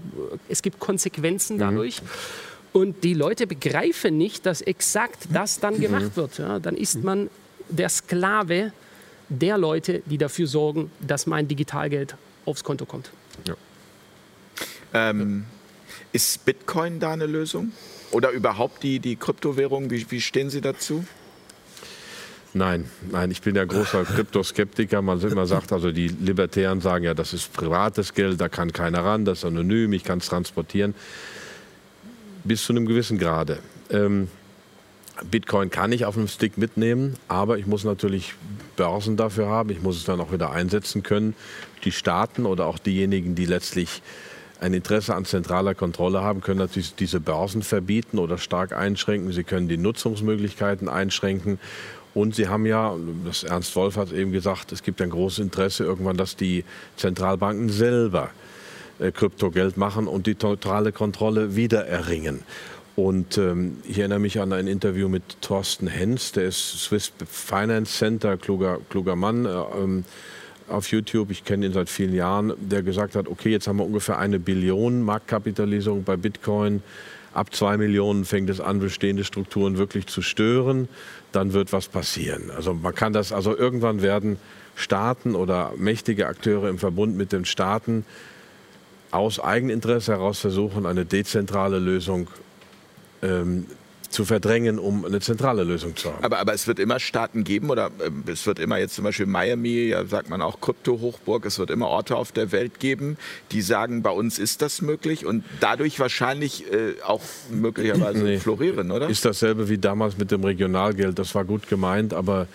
Es 0.48 0.62
gibt 0.62 0.78
Konsequenzen 0.78 1.56
mhm. 1.56 1.60
dadurch. 1.60 2.02
Mhm. 2.02 2.06
Und 2.72 3.04
die 3.04 3.14
Leute 3.14 3.46
begreifen 3.46 4.18
nicht, 4.18 4.44
dass 4.44 4.60
exakt 4.60 5.28
das 5.32 5.60
dann 5.60 5.80
gemacht 5.80 6.16
wird. 6.16 6.38
Ja, 6.38 6.58
dann 6.58 6.76
ist 6.76 7.02
man 7.02 7.30
der 7.70 7.88
Sklave 7.88 8.72
der 9.28 9.58
Leute, 9.58 10.02
die 10.06 10.18
dafür 10.18 10.46
sorgen, 10.46 10.90
dass 11.00 11.26
mein 11.26 11.48
Digitalgeld 11.48 12.16
aufs 12.44 12.64
Konto 12.64 12.84
kommt. 12.84 13.10
Ja. 13.46 13.54
Ähm, 14.92 15.44
ist 16.12 16.44
Bitcoin 16.44 17.00
da 17.00 17.12
eine 17.12 17.26
Lösung? 17.26 17.72
Oder 18.16 18.30
überhaupt 18.30 18.82
die, 18.82 18.98
die 18.98 19.16
Kryptowährung? 19.16 19.90
Wie, 19.90 20.10
wie 20.10 20.22
stehen 20.22 20.48
Sie 20.48 20.62
dazu? 20.62 21.04
Nein, 22.54 22.88
nein, 23.10 23.30
ich 23.30 23.42
bin 23.42 23.54
ja 23.54 23.66
großer 23.66 24.04
Kryptoskeptiker. 24.14 25.02
Man 25.02 25.20
immer 25.20 25.44
sagt, 25.44 25.70
also 25.70 25.92
die 25.92 26.08
Libertären 26.08 26.80
sagen 26.80 27.04
ja, 27.04 27.12
das 27.12 27.34
ist 27.34 27.52
privates 27.52 28.14
Geld, 28.14 28.40
da 28.40 28.48
kann 28.48 28.72
keiner 28.72 29.04
ran, 29.04 29.26
das 29.26 29.40
ist 29.40 29.44
anonym, 29.44 29.92
ich 29.92 30.02
kann 30.02 30.20
es 30.20 30.28
transportieren 30.28 30.94
bis 32.44 32.64
zu 32.64 32.72
einem 32.72 32.86
gewissen 32.86 33.18
Grade. 33.18 33.58
Ähm, 33.90 34.28
Bitcoin 35.30 35.68
kann 35.68 35.92
ich 35.92 36.06
auf 36.06 36.16
einem 36.16 36.28
Stick 36.28 36.56
mitnehmen, 36.56 37.16
aber 37.28 37.58
ich 37.58 37.66
muss 37.66 37.84
natürlich 37.84 38.32
Börsen 38.76 39.18
dafür 39.18 39.48
haben. 39.48 39.68
Ich 39.68 39.82
muss 39.82 39.98
es 39.98 40.04
dann 40.04 40.20
auch 40.20 40.32
wieder 40.32 40.52
einsetzen 40.52 41.02
können. 41.02 41.34
Die 41.84 41.92
Staaten 41.92 42.46
oder 42.46 42.64
auch 42.64 42.78
diejenigen, 42.78 43.34
die 43.34 43.44
letztlich 43.44 44.00
ein 44.60 44.74
Interesse 44.74 45.14
an 45.14 45.24
zentraler 45.24 45.74
Kontrolle 45.74 46.22
haben, 46.22 46.40
können 46.40 46.58
natürlich 46.58 46.94
diese 46.94 47.20
Börsen 47.20 47.62
verbieten 47.62 48.18
oder 48.18 48.38
stark 48.38 48.72
einschränken. 48.72 49.32
Sie 49.32 49.44
können 49.44 49.68
die 49.68 49.76
Nutzungsmöglichkeiten 49.76 50.88
einschränken. 50.88 51.58
Und 52.14 52.34
Sie 52.34 52.48
haben 52.48 52.64
ja, 52.64 52.96
das 53.26 53.44
Ernst 53.44 53.76
Wolf 53.76 53.96
hat 53.96 54.10
eben 54.12 54.32
gesagt, 54.32 54.72
es 54.72 54.82
gibt 54.82 55.02
ein 55.02 55.10
großes 55.10 55.40
Interesse 55.40 55.84
irgendwann, 55.84 56.16
dass 56.16 56.34
die 56.34 56.64
Zentralbanken 56.96 57.68
selber 57.68 58.30
äh, 58.98 59.12
Kryptogeld 59.12 59.76
machen 59.76 60.06
und 60.06 60.26
die 60.26 60.36
totale 60.36 60.92
Kontrolle 60.92 61.56
wieder 61.56 61.86
erringen. 61.86 62.42
Und 62.96 63.36
ähm, 63.36 63.76
ich 63.84 63.98
erinnere 63.98 64.20
mich 64.20 64.40
an 64.40 64.54
ein 64.54 64.66
Interview 64.66 65.10
mit 65.10 65.42
Thorsten 65.42 65.86
Hens, 65.86 66.32
der 66.32 66.44
ist 66.44 66.80
Swiss 66.80 67.12
Finance 67.28 67.98
Center, 67.98 68.38
kluger, 68.38 68.78
kluger 68.88 69.16
Mann 69.16 69.44
äh, 69.44 69.50
ähm, 69.50 70.04
auf 70.68 70.90
YouTube. 70.90 71.30
Ich 71.30 71.44
kenne 71.44 71.66
ihn 71.66 71.72
seit 71.72 71.88
vielen 71.88 72.14
Jahren, 72.14 72.52
der 72.58 72.82
gesagt 72.82 73.14
hat, 73.14 73.28
okay, 73.28 73.50
jetzt 73.50 73.66
haben 73.66 73.78
wir 73.78 73.84
ungefähr 73.84 74.18
eine 74.18 74.38
Billion 74.38 75.02
Marktkapitalisierung 75.02 76.04
bei 76.04 76.16
Bitcoin. 76.16 76.82
Ab 77.34 77.54
zwei 77.54 77.76
Millionen 77.76 78.24
fängt 78.24 78.48
es 78.48 78.60
an, 78.60 78.80
bestehende 78.80 79.24
Strukturen 79.24 79.76
wirklich 79.76 80.06
zu 80.06 80.22
stören. 80.22 80.88
Dann 81.32 81.52
wird 81.52 81.72
was 81.72 81.88
passieren. 81.88 82.50
Also 82.50 82.72
man 82.72 82.94
kann 82.94 83.12
das, 83.12 83.32
also 83.32 83.56
irgendwann 83.56 84.00
werden 84.00 84.38
Staaten 84.74 85.34
oder 85.34 85.72
mächtige 85.76 86.26
Akteure 86.28 86.68
im 86.68 86.78
Verbund 86.78 87.16
mit 87.16 87.32
den 87.32 87.44
Staaten 87.44 88.04
aus 89.10 89.40
Eigeninteresse 89.40 90.12
heraus 90.12 90.40
versuchen, 90.40 90.86
eine 90.86 91.04
dezentrale 91.04 91.78
Lösung 91.78 92.28
ähm, 93.22 93.66
zu 94.16 94.24
verdrängen, 94.24 94.78
um 94.78 95.04
eine 95.04 95.20
zentrale 95.20 95.62
Lösung 95.62 95.94
zu 95.94 96.10
haben. 96.10 96.24
Aber, 96.24 96.38
aber 96.38 96.54
es 96.54 96.66
wird 96.66 96.78
immer 96.78 96.98
Staaten 96.98 97.44
geben 97.44 97.68
oder 97.68 97.90
äh, 97.98 98.30
es 98.30 98.46
wird 98.46 98.58
immer 98.58 98.78
jetzt 98.78 98.94
zum 98.94 99.04
Beispiel 99.04 99.26
Miami, 99.26 99.88
ja, 99.88 100.06
sagt 100.06 100.30
man 100.30 100.40
auch 100.40 100.62
Krypto-Hochburg, 100.62 101.44
es 101.44 101.58
wird 101.58 101.68
immer 101.68 101.88
Orte 101.88 102.16
auf 102.16 102.32
der 102.32 102.50
Welt 102.50 102.80
geben, 102.80 103.18
die 103.52 103.60
sagen, 103.60 104.00
bei 104.00 104.08
uns 104.08 104.38
ist 104.38 104.62
das 104.62 104.80
möglich 104.80 105.26
und 105.26 105.44
dadurch 105.60 106.00
wahrscheinlich 106.00 106.64
äh, 106.72 106.94
auch 107.04 107.20
möglicherweise 107.50 108.18
nee. 108.24 108.38
florieren, 108.38 108.90
oder? 108.90 109.06
Ist 109.10 109.26
dasselbe 109.26 109.68
wie 109.68 109.76
damals 109.76 110.16
mit 110.16 110.30
dem 110.30 110.42
Regionalgeld, 110.42 111.18
das 111.18 111.34
war 111.34 111.44
gut 111.44 111.68
gemeint, 111.68 112.14
aber 112.14 112.46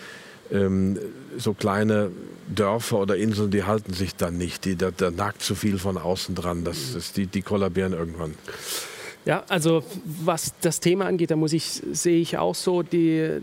ähm, 0.52 0.98
so 1.38 1.54
kleine 1.54 2.10
Dörfer 2.48 2.98
oder 2.98 3.18
Inseln, 3.18 3.52
die 3.52 3.66
halten 3.66 3.94
sich 3.94 4.16
dann 4.16 4.36
nicht, 4.36 4.66
die, 4.66 4.78
da, 4.78 4.90
da 4.90 5.12
nagt 5.12 5.44
zu 5.44 5.54
viel 5.54 5.78
von 5.78 6.00
außen 6.00 6.34
dran, 6.34 6.64
das, 6.64 6.94
das, 6.96 7.14
die, 7.14 7.28
die 7.28 7.44
kollabieren 7.44 7.94
irgendwann. 7.94 8.34
Ja, 9.26 9.44
also 9.50 9.84
was 10.06 10.54
das 10.62 10.80
Thema 10.80 11.06
angeht, 11.06 11.32
da 11.32 11.36
muss 11.36 11.54
ich, 11.54 11.64
sehe 11.92 12.20
ich 12.20 12.38
auch 12.38 12.56
so, 12.56 12.82
die, 12.82 13.40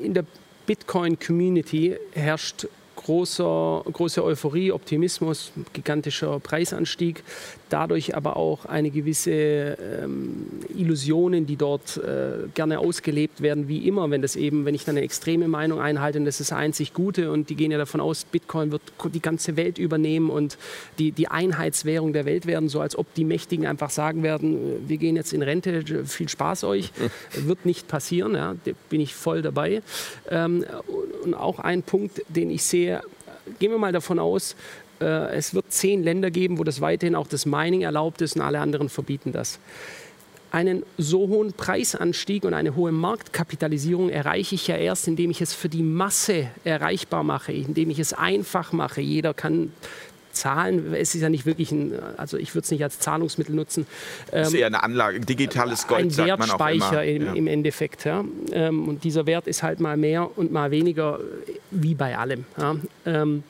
in 0.00 0.14
der 0.14 0.24
Bitcoin-Community 0.66 1.96
herrscht 2.12 2.66
großer, 2.96 3.84
große 3.92 4.24
Euphorie, 4.24 4.72
Optimismus, 4.72 5.52
gigantischer 5.72 6.40
Preisanstieg, 6.40 7.22
dadurch 7.68 8.16
aber 8.16 8.36
auch 8.36 8.64
eine 8.64 8.90
gewisse 8.90 9.30
ähm, 9.32 10.46
Illusionen, 10.76 11.46
die 11.46 11.56
dort 11.56 11.96
äh, 11.96 12.48
gerne 12.54 12.78
ausgelebt 12.78 13.40
werden, 13.40 13.68
wie 13.68 13.86
immer, 13.88 14.10
wenn 14.10 14.22
das 14.22 14.36
eben, 14.36 14.64
wenn 14.64 14.74
ich 14.74 14.84
dann 14.84 14.96
eine 14.96 15.04
extreme 15.04 15.48
Meinung 15.48 15.80
einhalte, 15.80 16.20
das 16.20 16.40
ist 16.40 16.50
das 16.50 16.58
einzig 16.58 16.94
Gute 16.94 17.32
und 17.32 17.50
die 17.50 17.56
gehen 17.56 17.70
ja 17.70 17.78
davon 17.78 18.00
aus, 18.00 18.24
Bitcoin 18.24 18.70
wird 18.72 18.82
die 19.12 19.20
ganze 19.20 19.56
Welt 19.56 19.78
übernehmen 19.78 20.30
und 20.30 20.58
die, 20.98 21.12
die 21.12 21.28
Einheitswährung 21.28 22.12
der 22.12 22.24
Welt 22.24 22.46
werden, 22.46 22.68
so 22.68 22.80
als 22.80 22.96
ob 22.96 23.12
die 23.14 23.24
Mächtigen 23.24 23.66
einfach 23.66 23.90
sagen 23.90 24.22
werden, 24.22 24.54
äh, 24.56 24.88
wir 24.88 24.96
gehen 24.98 25.16
jetzt 25.16 25.32
in 25.32 25.42
Rente, 25.42 26.04
viel 26.06 26.28
Spaß 26.28 26.64
euch, 26.64 26.92
wird 27.32 27.66
nicht 27.66 27.88
passieren, 27.88 28.34
ja, 28.34 28.54
da 28.64 28.72
bin 28.90 29.00
ich 29.00 29.14
voll 29.14 29.42
dabei. 29.42 29.82
Ähm, 30.30 30.64
und 31.24 31.34
auch 31.34 31.58
ein 31.58 31.82
Punkt, 31.82 32.22
den 32.28 32.50
ich 32.50 32.62
sehe, 32.62 33.02
gehen 33.58 33.70
wir 33.70 33.78
mal 33.78 33.92
davon 33.92 34.18
aus, 34.18 34.56
es 34.98 35.54
wird 35.54 35.72
zehn 35.72 36.02
Länder 36.02 36.30
geben, 36.30 36.58
wo 36.58 36.64
das 36.64 36.80
weiterhin 36.80 37.14
auch 37.14 37.26
das 37.26 37.46
Mining 37.46 37.82
erlaubt 37.82 38.22
ist 38.22 38.36
und 38.36 38.42
alle 38.42 38.60
anderen 38.60 38.88
verbieten 38.88 39.32
das. 39.32 39.58
Einen 40.50 40.84
so 40.96 41.28
hohen 41.28 41.52
Preisanstieg 41.52 42.44
und 42.44 42.54
eine 42.54 42.76
hohe 42.76 42.92
Marktkapitalisierung 42.92 44.08
erreiche 44.08 44.54
ich 44.54 44.68
ja 44.68 44.76
erst, 44.76 45.08
indem 45.08 45.30
ich 45.30 45.40
es 45.40 45.52
für 45.52 45.68
die 45.68 45.82
Masse 45.82 46.48
erreichbar 46.64 47.24
mache, 47.24 47.52
indem 47.52 47.90
ich 47.90 47.98
es 47.98 48.12
einfach 48.12 48.72
mache. 48.72 49.00
Jeder 49.00 49.34
kann 49.34 49.72
zahlen. 50.36 50.94
Es 50.94 51.14
ist 51.14 51.22
ja 51.22 51.28
nicht 51.28 51.46
wirklich 51.46 51.72
ein, 51.72 51.94
also 52.16 52.36
ich 52.36 52.54
würde 52.54 52.64
es 52.64 52.70
nicht 52.70 52.84
als 52.84 53.00
Zahlungsmittel 53.00 53.54
nutzen. 53.54 53.86
Es 54.30 54.48
ist 54.48 54.54
eher 54.54 54.66
eine 54.66 54.82
Anlage, 54.82 55.20
digitales 55.20 55.86
Gold, 55.86 56.02
ein 56.02 56.10
sagt 56.10 56.38
man 56.38 56.50
auch 56.50 56.68
immer. 56.68 57.04
Im, 57.04 57.24
ja. 57.24 57.32
im 57.32 57.46
Endeffekt. 57.46 58.04
Ja. 58.04 58.24
Ähm, 58.52 58.88
und 58.88 59.02
dieser 59.04 59.26
Wert 59.26 59.46
ist 59.48 59.62
halt 59.62 59.80
mal 59.80 59.96
mehr 59.96 60.38
und 60.38 60.52
mal 60.52 60.70
weniger, 60.70 61.18
wie 61.70 61.94
bei 61.94 62.16
allem. 62.16 62.44
Ja. 62.56 62.76
Ähm, 63.04 63.42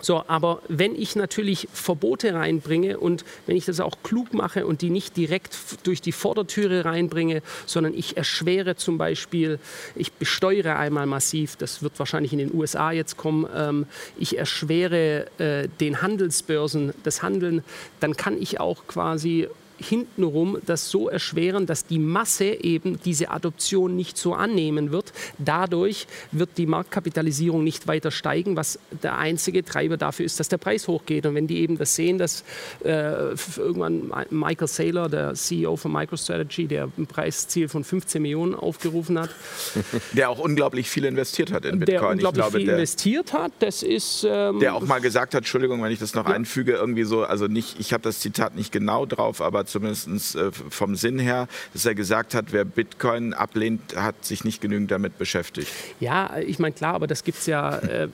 so, 0.00 0.24
aber 0.26 0.62
wenn 0.68 0.94
ich 0.94 1.16
natürlich 1.16 1.68
Verbote 1.72 2.34
reinbringe 2.34 2.98
und 2.98 3.24
wenn 3.46 3.56
ich 3.56 3.66
das 3.66 3.80
auch 3.80 3.96
klug 4.02 4.32
mache 4.32 4.66
und 4.66 4.82
die 4.82 4.90
nicht 4.90 5.16
direkt 5.16 5.56
durch 5.84 6.00
die 6.00 6.12
Vordertüre 6.12 6.84
reinbringe, 6.84 7.42
sondern 7.66 7.94
ich 7.94 8.16
erschwere 8.16 8.76
zum 8.76 8.98
Beispiel, 8.98 9.58
ich 9.94 10.12
besteuere 10.12 10.76
einmal 10.76 11.06
massiv, 11.06 11.56
das 11.56 11.82
wird 11.82 11.98
wahrscheinlich 11.98 12.32
in 12.32 12.38
den 12.38 12.54
USA 12.54 12.92
jetzt 12.92 13.16
kommen, 13.16 13.46
ähm, 13.54 13.86
ich 14.18 14.38
erschwere 14.38 15.26
äh, 15.38 15.68
den 15.80 16.02
Handelsbörsen 16.02 16.92
das 17.02 17.22
Handeln, 17.22 17.62
dann 18.00 18.16
kann 18.16 18.40
ich 18.40 18.60
auch 18.60 18.86
quasi 18.86 19.48
hintenrum 19.80 20.58
das 20.66 20.90
so 20.90 21.08
erschweren, 21.08 21.66
dass 21.66 21.86
die 21.86 21.98
Masse 21.98 22.44
eben 22.44 23.00
diese 23.04 23.30
Adoption 23.30 23.96
nicht 23.96 24.18
so 24.18 24.34
annehmen 24.34 24.92
wird. 24.92 25.12
Dadurch 25.38 26.06
wird 26.32 26.50
die 26.58 26.66
Marktkapitalisierung 26.66 27.64
nicht 27.64 27.86
weiter 27.86 28.10
steigen, 28.10 28.56
was 28.56 28.78
der 29.02 29.18
einzige 29.18 29.64
Treiber 29.64 29.96
dafür 29.96 30.26
ist, 30.26 30.38
dass 30.38 30.48
der 30.48 30.58
Preis 30.58 30.86
hochgeht. 30.88 31.26
Und 31.26 31.34
wenn 31.34 31.46
die 31.46 31.60
eben 31.60 31.78
das 31.78 31.94
sehen, 31.94 32.18
dass 32.18 32.44
äh, 32.84 33.34
irgendwann 33.56 34.12
Michael 34.30 34.68
Saylor, 34.68 35.08
der 35.08 35.34
CEO 35.34 35.76
von 35.76 35.92
MicroStrategy, 35.92 36.66
der 36.66 36.88
ein 36.98 37.06
Preisziel 37.06 37.68
von 37.68 37.84
15 37.84 38.20
Millionen 38.20 38.54
aufgerufen 38.54 39.18
hat. 39.18 39.30
Der 40.12 40.30
auch 40.30 40.38
unglaublich 40.38 40.90
viel 40.90 41.04
investiert 41.04 41.52
hat 41.52 41.64
in 41.64 41.78
Bitcoin. 41.78 42.00
Der 42.00 42.10
unglaublich 42.10 42.42
glaube, 42.42 42.58
viel 42.58 42.66
der, 42.66 42.74
investiert 42.76 43.32
hat, 43.32 43.52
das 43.60 43.82
ist... 43.82 44.26
Ähm, 44.28 44.60
der 44.60 44.74
auch 44.74 44.82
mal 44.82 45.00
gesagt 45.00 45.34
hat, 45.34 45.40
Entschuldigung, 45.40 45.82
wenn 45.82 45.92
ich 45.92 45.98
das 45.98 46.14
noch 46.14 46.26
ja. 46.26 46.34
einfüge, 46.34 46.72
irgendwie 46.72 47.04
so, 47.04 47.22
also 47.22 47.46
nicht, 47.46 47.78
ich 47.78 47.92
habe 47.92 48.02
das 48.02 48.20
Zitat 48.20 48.56
nicht 48.56 48.72
genau 48.72 49.06
drauf, 49.06 49.40
aber 49.40 49.66
zumindest 49.70 50.36
äh, 50.36 50.50
vom 50.52 50.96
Sinn 50.96 51.18
her, 51.18 51.48
dass 51.72 51.86
er 51.86 51.94
gesagt 51.94 52.34
hat, 52.34 52.52
wer 52.52 52.64
Bitcoin 52.64 53.34
ablehnt, 53.34 53.96
hat 53.96 54.24
sich 54.24 54.44
nicht 54.44 54.60
genügend 54.60 54.90
damit 54.90 55.18
beschäftigt. 55.18 55.68
Ja, 56.00 56.38
ich 56.38 56.58
meine, 56.58 56.74
klar, 56.74 56.94
aber 56.94 57.06
das 57.06 57.24
gibt 57.24 57.38
es 57.38 57.46
ja, 57.46 57.78
äh, 57.78 58.08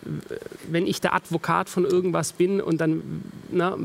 wenn 0.70 0.86
ich 0.86 1.00
der 1.00 1.14
Advokat 1.14 1.68
von 1.68 1.84
irgendwas 1.84 2.32
bin 2.32 2.60
und 2.60 2.80
dann, 2.80 3.22
na, 3.50 3.76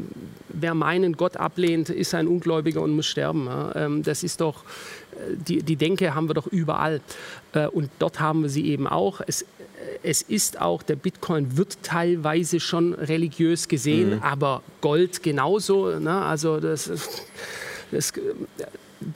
wer 0.49 0.73
meinen 0.73 1.17
Gott 1.17 1.37
ablehnt, 1.37 1.89
ist 1.89 2.13
ein 2.13 2.27
Ungläubiger 2.27 2.81
und 2.81 2.95
muss 2.95 3.07
sterben. 3.07 3.45
Ja? 3.45 3.75
Ähm, 3.75 4.03
das 4.03 4.23
ist 4.23 4.41
doch, 4.41 4.63
äh, 5.13 5.35
die, 5.35 5.63
die 5.63 5.75
Denke 5.75 6.13
haben 6.13 6.29
wir 6.29 6.33
doch 6.33 6.47
überall. 6.47 7.01
Äh, 7.53 7.67
und 7.67 7.89
dort 7.99 8.19
haben 8.19 8.43
wir 8.43 8.49
sie 8.49 8.67
eben 8.67 8.87
auch. 8.87 9.21
Es, 9.25 9.45
es 10.03 10.21
ist 10.21 10.59
auch, 10.59 10.83
der 10.83 10.95
Bitcoin 10.95 11.57
wird 11.57 11.77
teilweise 11.83 12.59
schon 12.59 12.93
religiös 12.93 13.67
gesehen, 13.67 14.15
mhm. 14.15 14.23
aber 14.23 14.63
Gold 14.81 15.23
genauso. 15.23 15.99
Ne? 15.99 16.11
Also 16.11 16.59
das, 16.59 16.91
das, 17.91 18.13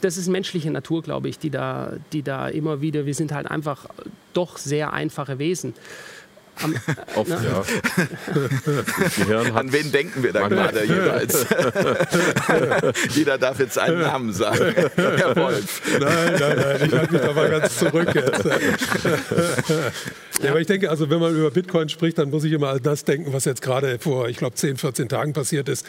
das 0.01 0.17
ist 0.17 0.27
menschliche 0.27 0.71
Natur, 0.71 1.01
glaube 1.01 1.29
ich, 1.29 1.39
die 1.39 1.49
da, 1.49 1.93
die 2.13 2.23
da 2.23 2.47
immer 2.47 2.81
wieder, 2.81 3.05
wir 3.05 3.13
sind 3.13 3.31
halt 3.31 3.49
einfach 3.49 3.85
doch 4.33 4.57
sehr 4.57 4.93
einfache 4.93 5.39
Wesen. 5.39 5.73
Am, 6.61 6.75
Oft, 7.15 7.29
ne? 7.29 7.63
ja. 9.29 9.41
An 9.55 9.73
wen 9.73 9.91
denken 9.91 10.23
wir 10.23 10.33
da 10.33 10.47
gerade 10.47 10.85
jeweils? 10.85 11.45
Jeder 13.15 13.37
darf 13.37 13.59
jetzt 13.59 13.77
einen 13.77 13.99
Namen 14.01 14.33
sagen. 14.33 14.73
Herr 14.95 15.35
Wolf. 15.35 15.81
Nein, 15.99 16.35
nein, 16.39 16.57
nein, 16.57 16.81
ich 16.85 16.93
halte 16.93 17.13
mich 17.13 17.21
da 17.21 17.33
mal 17.33 17.49
ganz 17.49 17.77
zurück 17.77 18.15
jetzt. 18.15 18.45
Ja, 20.41 20.51
aber 20.51 20.59
ich 20.59 20.67
denke, 20.67 20.89
also 20.89 21.09
wenn 21.09 21.19
man 21.19 21.35
über 21.35 21.51
Bitcoin 21.51 21.89
spricht, 21.89 22.17
dann 22.17 22.29
muss 22.29 22.43
ich 22.43 22.51
immer 22.51 22.69
an 22.69 22.79
das 22.83 23.05
denken, 23.05 23.33
was 23.33 23.45
jetzt 23.45 23.61
gerade 23.61 23.99
vor, 23.99 24.27
ich 24.27 24.37
glaube, 24.37 24.55
10, 24.55 24.77
14 24.77 25.09
Tagen 25.09 25.33
passiert 25.33 25.69
ist, 25.69 25.85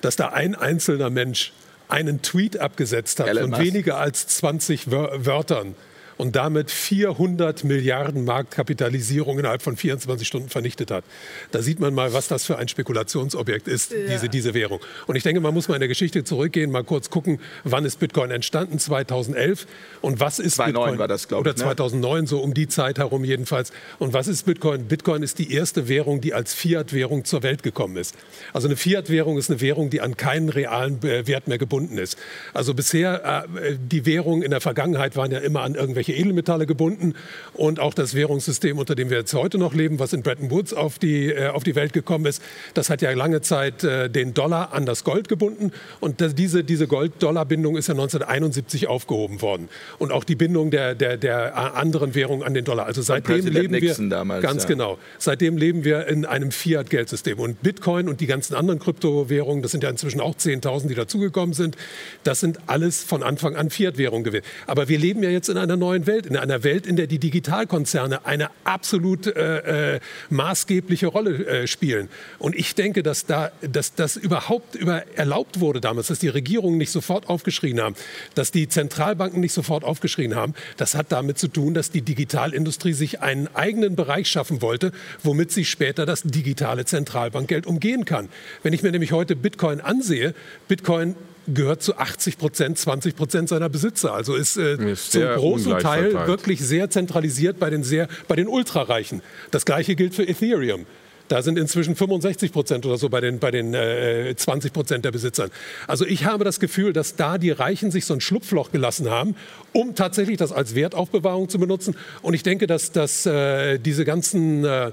dass 0.00 0.16
da 0.16 0.28
ein 0.28 0.54
einzelner 0.54 1.10
Mensch 1.10 1.52
einen 1.88 2.22
Tweet 2.22 2.58
abgesetzt 2.58 3.18
hat 3.20 3.28
Elon 3.28 3.50
von 3.50 3.60
weniger 3.60 3.98
als 3.98 4.26
20 4.26 4.90
Wörtern 4.90 5.74
und 6.18 6.36
damit 6.36 6.70
400 6.70 7.64
Milliarden 7.64 8.24
Marktkapitalisierung 8.24 9.38
innerhalb 9.38 9.62
von 9.62 9.76
24 9.76 10.26
Stunden 10.26 10.48
vernichtet 10.48 10.90
hat. 10.90 11.04
Da 11.52 11.62
sieht 11.62 11.80
man 11.80 11.94
mal, 11.94 12.12
was 12.12 12.28
das 12.28 12.44
für 12.44 12.58
ein 12.58 12.68
Spekulationsobjekt 12.68 13.68
ist, 13.68 13.92
ja. 13.92 13.98
diese, 14.10 14.28
diese 14.28 14.52
Währung. 14.52 14.80
Und 15.06 15.16
ich 15.16 15.22
denke, 15.22 15.40
man 15.40 15.54
muss 15.54 15.68
mal 15.68 15.74
in 15.74 15.80
der 15.80 15.88
Geschichte 15.88 16.24
zurückgehen, 16.24 16.70
mal 16.70 16.84
kurz 16.84 17.08
gucken, 17.08 17.40
wann 17.64 17.84
ist 17.84 18.00
Bitcoin 18.00 18.30
entstanden? 18.30 18.78
2011. 18.78 19.66
Und 20.02 20.20
was 20.20 20.38
ist 20.38 20.56
2009 20.56 20.82
Bitcoin? 20.82 20.98
war 20.98 21.08
das, 21.08 21.28
glaube 21.28 21.48
ich. 21.48 21.54
Oder 21.54 21.56
2009, 21.56 22.20
ne? 22.20 22.26
so 22.26 22.40
um 22.40 22.52
die 22.52 22.68
Zeit 22.68 22.98
herum 22.98 23.24
jedenfalls. 23.24 23.72
Und 23.98 24.12
was 24.12 24.28
ist 24.28 24.44
Bitcoin? 24.44 24.86
Bitcoin 24.86 25.22
ist 25.22 25.38
die 25.38 25.52
erste 25.52 25.88
Währung, 25.88 26.20
die 26.20 26.34
als 26.34 26.52
Fiat-Währung 26.54 27.24
zur 27.24 27.42
Welt 27.42 27.62
gekommen 27.62 27.96
ist. 27.96 28.16
Also 28.52 28.66
eine 28.66 28.76
Fiat-Währung 28.76 29.38
ist 29.38 29.50
eine 29.50 29.60
Währung, 29.60 29.88
die 29.90 30.00
an 30.00 30.16
keinen 30.16 30.48
realen 30.48 31.02
Wert 31.02 31.46
mehr 31.46 31.58
gebunden 31.58 31.96
ist. 31.96 32.18
Also 32.54 32.74
bisher, 32.74 33.46
äh, 33.62 33.76
die 33.78 34.04
Währungen 34.04 34.42
in 34.42 34.50
der 34.50 34.60
Vergangenheit 34.60 35.16
waren 35.16 35.30
ja 35.30 35.38
immer 35.38 35.62
an 35.62 35.74
irgendwelche 35.74 36.07
irgendwelche 36.08 36.12
Edelmetalle 36.12 36.66
gebunden. 36.66 37.14
Und 37.54 37.80
auch 37.80 37.94
das 37.94 38.14
Währungssystem, 38.14 38.78
unter 38.78 38.94
dem 38.94 39.10
wir 39.10 39.18
jetzt 39.18 39.34
heute 39.34 39.58
noch 39.58 39.74
leben, 39.74 39.98
was 39.98 40.12
in 40.12 40.22
Bretton 40.22 40.50
Woods 40.50 40.72
auf 40.72 40.98
die, 40.98 41.28
äh, 41.28 41.48
auf 41.48 41.64
die 41.64 41.74
Welt 41.74 41.92
gekommen 41.92 42.26
ist, 42.26 42.42
das 42.74 42.90
hat 42.90 43.02
ja 43.02 43.12
lange 43.12 43.40
Zeit 43.40 43.84
äh, 43.84 44.08
den 44.08 44.34
Dollar 44.34 44.72
an 44.72 44.86
das 44.86 45.04
Gold 45.04 45.28
gebunden. 45.28 45.72
Und 46.00 46.20
das, 46.20 46.34
diese, 46.34 46.64
diese 46.64 46.86
Gold-Dollar-Bindung 46.86 47.76
ist 47.76 47.88
ja 47.88 47.94
1971 47.94 48.88
aufgehoben 48.88 49.42
worden. 49.42 49.68
Und 49.98 50.12
auch 50.12 50.24
die 50.24 50.36
Bindung 50.36 50.70
der, 50.70 50.94
der, 50.94 51.16
der 51.16 51.76
anderen 51.76 52.14
Währungen 52.14 52.42
an 52.42 52.54
den 52.54 52.64
Dollar. 52.64 52.86
Also 52.86 53.02
seitdem 53.02 53.46
leben 53.46 53.80
wir 53.80 53.94
damals, 54.08 54.42
ganz 54.42 54.64
ja. 54.64 54.68
genau. 54.68 54.98
Seitdem 55.18 55.56
leben 55.56 55.84
wir 55.84 56.06
in 56.06 56.24
einem 56.24 56.50
Fiat-Geldsystem. 56.50 57.38
Und 57.38 57.62
Bitcoin 57.62 58.08
und 58.08 58.20
die 58.20 58.26
ganzen 58.26 58.54
anderen 58.54 58.78
Kryptowährungen, 58.78 59.62
das 59.62 59.72
sind 59.72 59.82
ja 59.82 59.90
inzwischen 59.90 60.20
auch 60.20 60.34
10.000, 60.34 60.88
die 60.88 60.94
dazugekommen 60.94 61.54
sind, 61.54 61.76
das 62.24 62.40
sind 62.40 62.58
alles 62.66 63.02
von 63.02 63.22
Anfang 63.22 63.56
an 63.56 63.70
Fiat-Währungen 63.70 64.24
gewesen. 64.24 64.44
Aber 64.66 64.88
wir 64.88 64.98
leben 64.98 65.22
ja 65.22 65.30
jetzt 65.30 65.48
in 65.48 65.58
einer 65.58 65.76
neuen 65.76 65.97
Welt, 66.06 66.26
in 66.26 66.36
einer 66.36 66.64
Welt, 66.64 66.86
in 66.86 66.96
der 66.96 67.06
die 67.06 67.18
Digitalkonzerne 67.18 68.26
eine 68.26 68.50
absolut 68.64 69.26
äh, 69.26 69.94
äh, 69.94 70.00
maßgebliche 70.30 71.06
Rolle 71.06 71.46
äh, 71.46 71.66
spielen. 71.66 72.08
Und 72.38 72.54
ich 72.54 72.74
denke, 72.74 73.02
dass 73.02 73.26
da, 73.26 73.50
dass 73.60 73.94
das 73.94 74.16
überhaupt 74.16 74.74
über 74.74 75.04
erlaubt 75.16 75.60
wurde 75.60 75.80
damals, 75.80 76.08
dass 76.08 76.18
die 76.18 76.28
Regierungen 76.28 76.78
nicht 76.78 76.90
sofort 76.90 77.28
aufgeschrien 77.28 77.80
haben, 77.80 77.94
dass 78.34 78.50
die 78.50 78.68
Zentralbanken 78.68 79.40
nicht 79.40 79.52
sofort 79.52 79.84
aufgeschrien 79.84 80.34
haben. 80.34 80.54
Das 80.76 80.94
hat 80.94 81.12
damit 81.12 81.38
zu 81.38 81.48
tun, 81.48 81.74
dass 81.74 81.90
die 81.90 82.02
Digitalindustrie 82.02 82.92
sich 82.92 83.20
einen 83.20 83.48
eigenen 83.54 83.96
Bereich 83.96 84.28
schaffen 84.28 84.62
wollte, 84.62 84.92
womit 85.22 85.52
sie 85.52 85.64
später 85.64 86.06
das 86.06 86.22
digitale 86.22 86.84
Zentralbankgeld 86.84 87.66
umgehen 87.66 88.04
kann. 88.04 88.28
Wenn 88.62 88.72
ich 88.72 88.82
mir 88.82 88.92
nämlich 88.92 89.12
heute 89.12 89.36
Bitcoin 89.36 89.80
ansehe, 89.80 90.34
Bitcoin 90.68 91.16
gehört 91.52 91.82
zu 91.82 91.96
80 91.96 92.38
Prozent, 92.38 92.78
20 92.78 93.16
Prozent 93.16 93.48
seiner 93.48 93.68
Besitzer. 93.68 94.14
Also 94.14 94.34
ist, 94.34 94.56
äh, 94.56 94.92
Ist 94.92 95.12
zum 95.12 95.22
großen 95.22 95.78
Teil 95.78 96.26
wirklich 96.26 96.60
sehr 96.60 96.90
zentralisiert 96.90 97.58
bei 97.58 97.70
den, 97.70 97.84
sehr, 97.84 98.08
bei 98.26 98.36
den 98.36 98.48
Ultrareichen. 98.48 99.22
Das 99.50 99.64
gleiche 99.64 99.94
gilt 99.94 100.14
für 100.14 100.26
Ethereum. 100.26 100.86
Da 101.28 101.42
sind 101.42 101.58
inzwischen 101.58 101.94
65 101.94 102.52
Prozent 102.52 102.86
oder 102.86 102.96
so 102.96 103.10
bei 103.10 103.20
den, 103.20 103.38
bei 103.38 103.50
den 103.50 103.74
äh, 103.74 104.34
20 104.34 104.72
Prozent 104.72 105.04
der 105.04 105.12
Besitzern. 105.12 105.50
Also 105.86 106.06
ich 106.06 106.24
habe 106.24 106.42
das 106.44 106.58
Gefühl, 106.58 106.94
dass 106.94 107.16
da 107.16 107.36
die 107.36 107.50
Reichen 107.50 107.90
sich 107.90 108.06
so 108.06 108.14
ein 108.14 108.20
Schlupfloch 108.20 108.72
gelassen 108.72 109.10
haben, 109.10 109.36
um 109.72 109.94
tatsächlich 109.94 110.38
das 110.38 110.52
als 110.52 110.74
Wertaufbewahrung 110.74 111.50
zu 111.50 111.58
benutzen. 111.58 111.94
Und 112.22 112.32
ich 112.32 112.42
denke, 112.42 112.66
dass, 112.66 112.92
dass 112.92 113.26
äh, 113.26 113.78
diese 113.78 114.06
ganzen 114.06 114.64
äh, 114.64 114.92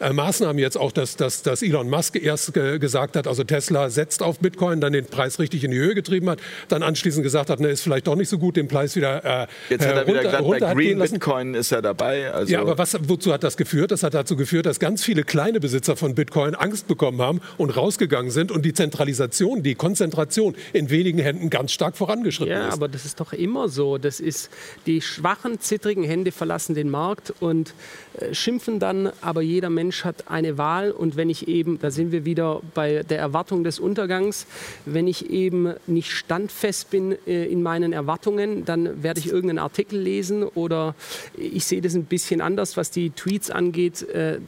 äh, 0.00 0.12
Maßnahmen 0.12 0.58
jetzt 0.58 0.76
auch, 0.76 0.92
dass, 0.92 1.16
dass, 1.16 1.42
dass 1.42 1.62
Elon 1.62 1.88
Musk 1.90 2.16
erst 2.16 2.54
ge 2.54 2.78
gesagt 2.78 3.16
hat, 3.16 3.26
also 3.26 3.44
Tesla 3.44 3.90
setzt 3.90 4.22
auf 4.22 4.38
Bitcoin, 4.38 4.80
dann 4.80 4.92
den 4.92 5.06
Preis 5.06 5.38
richtig 5.38 5.64
in 5.64 5.70
die 5.70 5.78
Höhe 5.78 5.94
getrieben 5.94 6.28
hat, 6.30 6.40
dann 6.68 6.82
anschließend 6.82 7.22
gesagt 7.22 7.50
hat, 7.50 7.60
ne, 7.60 7.68
ist 7.68 7.82
vielleicht 7.82 8.06
doch 8.06 8.16
nicht 8.16 8.28
so 8.28 8.38
gut, 8.38 8.56
den 8.56 8.68
Preis 8.68 8.96
wieder 8.96 9.24
äh, 9.42 9.46
Jetzt 9.70 9.86
hat 9.86 9.96
er 9.96 10.06
wieder 10.06 10.14
runter, 10.16 10.22
gesagt, 10.22 10.44
runter 10.44 10.66
bei 10.66 10.74
Green. 10.74 10.98
Bitcoin 10.98 11.54
ist 11.54 11.72
er 11.72 11.82
dabei. 11.82 12.32
Also 12.32 12.52
Ja, 12.52 12.60
aber 12.60 12.78
was, 12.78 12.96
wozu 13.08 13.32
hat 13.32 13.44
das 13.44 13.56
geführt? 13.56 13.90
Das 13.90 14.02
hat 14.02 14.14
dazu 14.14 14.36
geführt, 14.36 14.66
dass 14.66 14.80
ganz 14.80 15.04
viele 15.04 15.22
kleine 15.24 15.60
Besitzer 15.60 15.96
von 15.96 16.14
Bitcoin 16.14 16.54
Angst 16.54 16.86
bekommen 16.88 17.20
haben 17.20 17.40
und 17.58 17.70
rausgegangen 17.76 18.30
sind 18.30 18.50
und 18.50 18.64
die 18.64 18.72
Zentralisation, 18.72 19.62
die 19.62 19.74
Konzentration 19.74 20.54
in 20.72 20.90
wenigen 20.90 21.18
Händen 21.18 21.50
ganz 21.50 21.72
stark 21.72 21.96
vorangeschritten 21.96 22.52
Ja, 22.52 22.68
ist. 22.68 22.74
aber 22.74 22.88
das 22.88 23.04
ist 23.04 23.20
doch 23.20 23.32
immer 23.32 23.68
so. 23.68 23.98
Das 23.98 24.20
ist, 24.20 24.50
die 24.86 25.00
schwachen, 25.02 25.60
zittrigen 25.60 26.04
Hände 26.04 26.32
verlassen 26.32 26.74
den 26.74 26.90
Markt 26.90 27.32
und 27.40 27.74
äh, 28.18 28.34
schimpfen 28.34 28.78
dann, 28.78 29.10
aber 29.20 29.42
jeder 29.42 29.70
Mensch 29.70 29.83
hat 29.92 30.28
eine 30.28 30.58
Wahl. 30.58 30.90
Und 30.90 31.16
wenn 31.16 31.30
ich 31.30 31.48
eben, 31.48 31.78
da 31.78 31.90
sind 31.90 32.12
wir 32.12 32.24
wieder 32.24 32.60
bei 32.74 33.02
der 33.02 33.18
Erwartung 33.18 33.64
des 33.64 33.78
Untergangs, 33.78 34.46
wenn 34.84 35.06
ich 35.06 35.30
eben 35.30 35.74
nicht 35.86 36.10
standfest 36.10 36.90
bin 36.90 37.16
äh, 37.26 37.46
in 37.46 37.62
meinen 37.62 37.92
Erwartungen, 37.92 38.64
dann 38.64 39.02
werde 39.02 39.20
ich 39.20 39.26
irgendeinen 39.26 39.58
Artikel 39.58 39.98
lesen 39.98 40.42
oder 40.42 40.94
ich 41.36 41.64
sehe 41.64 41.80
das 41.80 41.94
ein 41.94 42.04
bisschen 42.04 42.40
anders, 42.40 42.76
was 42.76 42.90
die 42.90 43.10
Tweets 43.10 43.50
angeht. 43.50 44.02
Äh, 44.08 44.38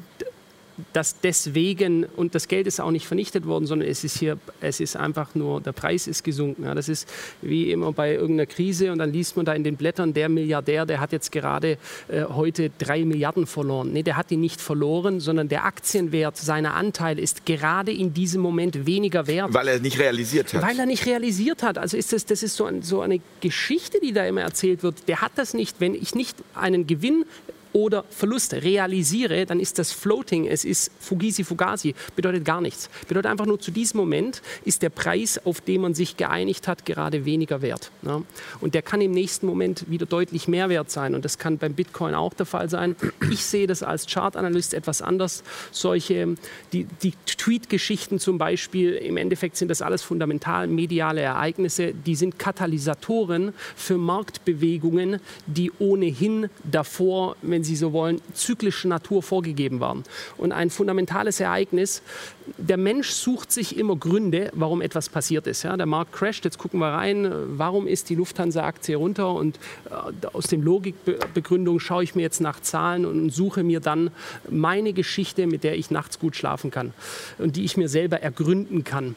dass 0.92 1.20
deswegen, 1.20 2.04
und 2.04 2.34
das 2.34 2.48
Geld 2.48 2.66
ist 2.66 2.80
auch 2.80 2.90
nicht 2.90 3.06
vernichtet 3.06 3.46
worden, 3.46 3.66
sondern 3.66 3.88
es 3.88 4.04
ist 4.04 4.18
hier, 4.18 4.38
es 4.60 4.80
ist 4.80 4.96
einfach 4.96 5.34
nur, 5.34 5.60
der 5.60 5.72
Preis 5.72 6.06
ist 6.06 6.22
gesunken. 6.22 6.64
Ja, 6.64 6.74
das 6.74 6.88
ist 6.88 7.08
wie 7.42 7.70
immer 7.70 7.92
bei 7.92 8.14
irgendeiner 8.14 8.46
Krise 8.46 8.92
und 8.92 8.98
dann 8.98 9.12
liest 9.12 9.36
man 9.36 9.46
da 9.46 9.54
in 9.54 9.64
den 9.64 9.76
Blättern, 9.76 10.12
der 10.12 10.28
Milliardär, 10.28 10.86
der 10.86 11.00
hat 11.00 11.12
jetzt 11.12 11.32
gerade 11.32 11.78
äh, 12.08 12.24
heute 12.24 12.70
drei 12.78 13.04
Milliarden 13.04 13.46
verloren. 13.46 13.92
Nee, 13.92 14.02
der 14.02 14.16
hat 14.16 14.30
die 14.30 14.36
nicht 14.36 14.60
verloren, 14.60 15.20
sondern 15.20 15.48
der 15.48 15.64
Aktienwert 15.64 16.36
seiner 16.36 16.74
Anteile 16.74 17.20
ist 17.20 17.46
gerade 17.46 17.92
in 17.92 18.12
diesem 18.12 18.42
Moment 18.42 18.86
weniger 18.86 19.26
wert. 19.26 19.54
weil 19.54 19.68
er 19.68 19.80
nicht 19.80 19.98
realisiert 19.98 20.52
hat. 20.52 20.62
Weil 20.62 20.78
er 20.78 20.86
nicht 20.86 21.06
realisiert 21.06 21.62
hat. 21.62 21.78
Also 21.78 21.96
ist 21.96 22.12
das, 22.12 22.26
das 22.26 22.42
ist 22.42 22.56
so, 22.56 22.64
ein, 22.64 22.82
so 22.82 23.00
eine 23.00 23.20
Geschichte, 23.40 23.98
die 24.02 24.12
da 24.12 24.26
immer 24.26 24.42
erzählt 24.42 24.82
wird. 24.82 25.08
Der 25.08 25.20
hat 25.20 25.32
das 25.36 25.54
nicht. 25.54 25.80
Wenn 25.80 25.94
ich 25.94 26.14
nicht 26.14 26.36
einen 26.54 26.86
Gewinn 26.86 27.24
oder 27.76 28.06
Verlust 28.08 28.54
realisiere, 28.54 29.44
dann 29.44 29.60
ist 29.60 29.78
das 29.78 29.92
Floating, 29.92 30.46
es 30.46 30.64
ist 30.64 30.90
Fugisi 30.98 31.44
Fugasi, 31.44 31.94
bedeutet 32.16 32.42
gar 32.42 32.62
nichts. 32.62 32.88
Bedeutet 33.06 33.30
einfach 33.30 33.44
nur, 33.44 33.60
zu 33.60 33.70
diesem 33.70 33.98
Moment 33.98 34.40
ist 34.64 34.80
der 34.80 34.88
Preis, 34.88 35.38
auf 35.44 35.60
den 35.60 35.82
man 35.82 35.92
sich 35.92 36.16
geeinigt 36.16 36.68
hat, 36.68 36.86
gerade 36.86 37.26
weniger 37.26 37.60
wert. 37.60 37.90
Ja. 38.00 38.22
Und 38.62 38.72
der 38.72 38.80
kann 38.80 39.02
im 39.02 39.10
nächsten 39.10 39.44
Moment 39.44 39.90
wieder 39.90 40.06
deutlich 40.06 40.48
mehr 40.48 40.70
wert 40.70 40.90
sein. 40.90 41.14
Und 41.14 41.26
das 41.26 41.36
kann 41.36 41.58
beim 41.58 41.74
Bitcoin 41.74 42.14
auch 42.14 42.32
der 42.32 42.46
Fall 42.46 42.70
sein. 42.70 42.96
Ich 43.30 43.44
sehe 43.44 43.66
das 43.66 43.82
als 43.82 44.06
Chartanalyst 44.06 44.72
etwas 44.72 45.02
anders. 45.02 45.44
Solche, 45.70 46.34
die, 46.72 46.84
die 47.02 47.12
Tweet-Geschichten 47.26 48.18
zum 48.18 48.38
Beispiel, 48.38 48.94
im 48.94 49.18
Endeffekt 49.18 49.58
sind 49.58 49.68
das 49.68 49.82
alles 49.82 50.02
fundamental 50.02 50.66
mediale 50.66 51.20
Ereignisse, 51.20 51.92
die 51.92 52.14
sind 52.14 52.38
Katalysatoren 52.38 53.52
für 53.74 53.98
Marktbewegungen, 53.98 55.20
die 55.46 55.70
ohnehin 55.78 56.48
davor, 56.64 57.36
wenn 57.42 57.65
Sie 57.66 57.76
so 57.76 57.92
wollen, 57.92 58.20
zyklischer 58.32 58.88
Natur 58.88 59.22
vorgegeben 59.22 59.80
waren. 59.80 60.04
Und 60.38 60.52
ein 60.52 60.70
fundamentales 60.70 61.40
Ereignis, 61.40 62.02
der 62.58 62.76
Mensch 62.76 63.10
sucht 63.10 63.52
sich 63.52 63.76
immer 63.76 63.96
Gründe, 63.96 64.50
warum 64.54 64.80
etwas 64.80 65.08
passiert 65.08 65.46
ist. 65.46 65.62
Ja, 65.64 65.76
der 65.76 65.86
Markt 65.86 66.12
crasht, 66.12 66.44
jetzt 66.44 66.58
gucken 66.58 66.80
wir 66.80 66.88
rein, 66.88 67.30
warum 67.58 67.86
ist 67.86 68.08
die 68.08 68.14
Lufthansa-Aktie 68.14 68.96
runter 68.96 69.32
und 69.34 69.58
äh, 69.90 70.26
aus 70.32 70.46
den 70.46 70.62
Logikbegründungen 70.62 71.80
schaue 71.80 72.04
ich 72.04 72.14
mir 72.14 72.22
jetzt 72.22 72.40
nach 72.40 72.60
Zahlen 72.60 73.04
und 73.04 73.30
suche 73.30 73.62
mir 73.62 73.80
dann 73.80 74.10
meine 74.48 74.92
Geschichte, 74.92 75.46
mit 75.46 75.64
der 75.64 75.76
ich 75.76 75.90
nachts 75.90 76.18
gut 76.18 76.36
schlafen 76.36 76.70
kann 76.70 76.94
und 77.38 77.56
die 77.56 77.64
ich 77.64 77.76
mir 77.76 77.88
selber 77.88 78.22
ergründen 78.22 78.84
kann. 78.84 79.16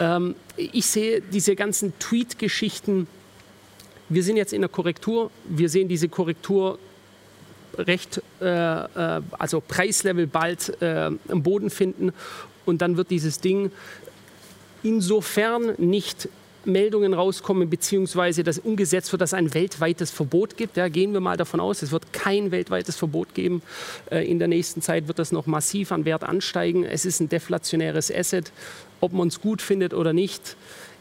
Ähm, 0.00 0.34
ich 0.56 0.86
sehe 0.86 1.20
diese 1.20 1.56
ganzen 1.56 1.98
Tweet-Geschichten, 1.98 3.06
wir 4.08 4.22
sind 4.22 4.36
jetzt 4.36 4.52
in 4.52 4.62
der 4.62 4.70
Korrektur, 4.70 5.30
wir 5.48 5.68
sehen 5.68 5.88
diese 5.88 6.08
Korrektur 6.08 6.78
recht, 7.78 8.22
äh, 8.40 8.44
äh, 8.46 9.20
also 9.38 9.60
Preislevel 9.60 10.26
bald 10.26 10.80
äh, 10.82 11.10
am 11.28 11.42
Boden 11.42 11.70
finden 11.70 12.12
und 12.66 12.82
dann 12.82 12.96
wird 12.96 13.10
dieses 13.10 13.40
Ding 13.40 13.70
insofern 14.82 15.74
nicht 15.78 16.28
Meldungen 16.64 17.14
rauskommen, 17.14 17.70
beziehungsweise 17.70 18.44
das 18.44 18.58
umgesetzt 18.58 19.10
wird, 19.12 19.22
dass 19.22 19.30
es 19.30 19.34
ein 19.34 19.54
weltweites 19.54 20.10
Verbot 20.10 20.56
gibt. 20.56 20.76
Ja, 20.76 20.88
gehen 20.88 21.12
wir 21.12 21.20
mal 21.20 21.36
davon 21.36 21.60
aus, 21.60 21.82
es 21.82 21.92
wird 21.92 22.12
kein 22.12 22.50
weltweites 22.50 22.96
Verbot 22.96 23.34
geben. 23.34 23.62
Äh, 24.10 24.28
in 24.30 24.38
der 24.38 24.48
nächsten 24.48 24.82
Zeit 24.82 25.08
wird 25.08 25.18
das 25.18 25.32
noch 25.32 25.46
massiv 25.46 25.92
an 25.92 26.04
Wert 26.04 26.24
ansteigen. 26.24 26.84
Es 26.84 27.04
ist 27.04 27.20
ein 27.20 27.28
deflationäres 27.28 28.12
Asset. 28.12 28.52
Ob 29.00 29.12
man 29.12 29.28
es 29.28 29.40
gut 29.40 29.62
findet 29.62 29.94
oder 29.94 30.12
nicht, 30.12 30.56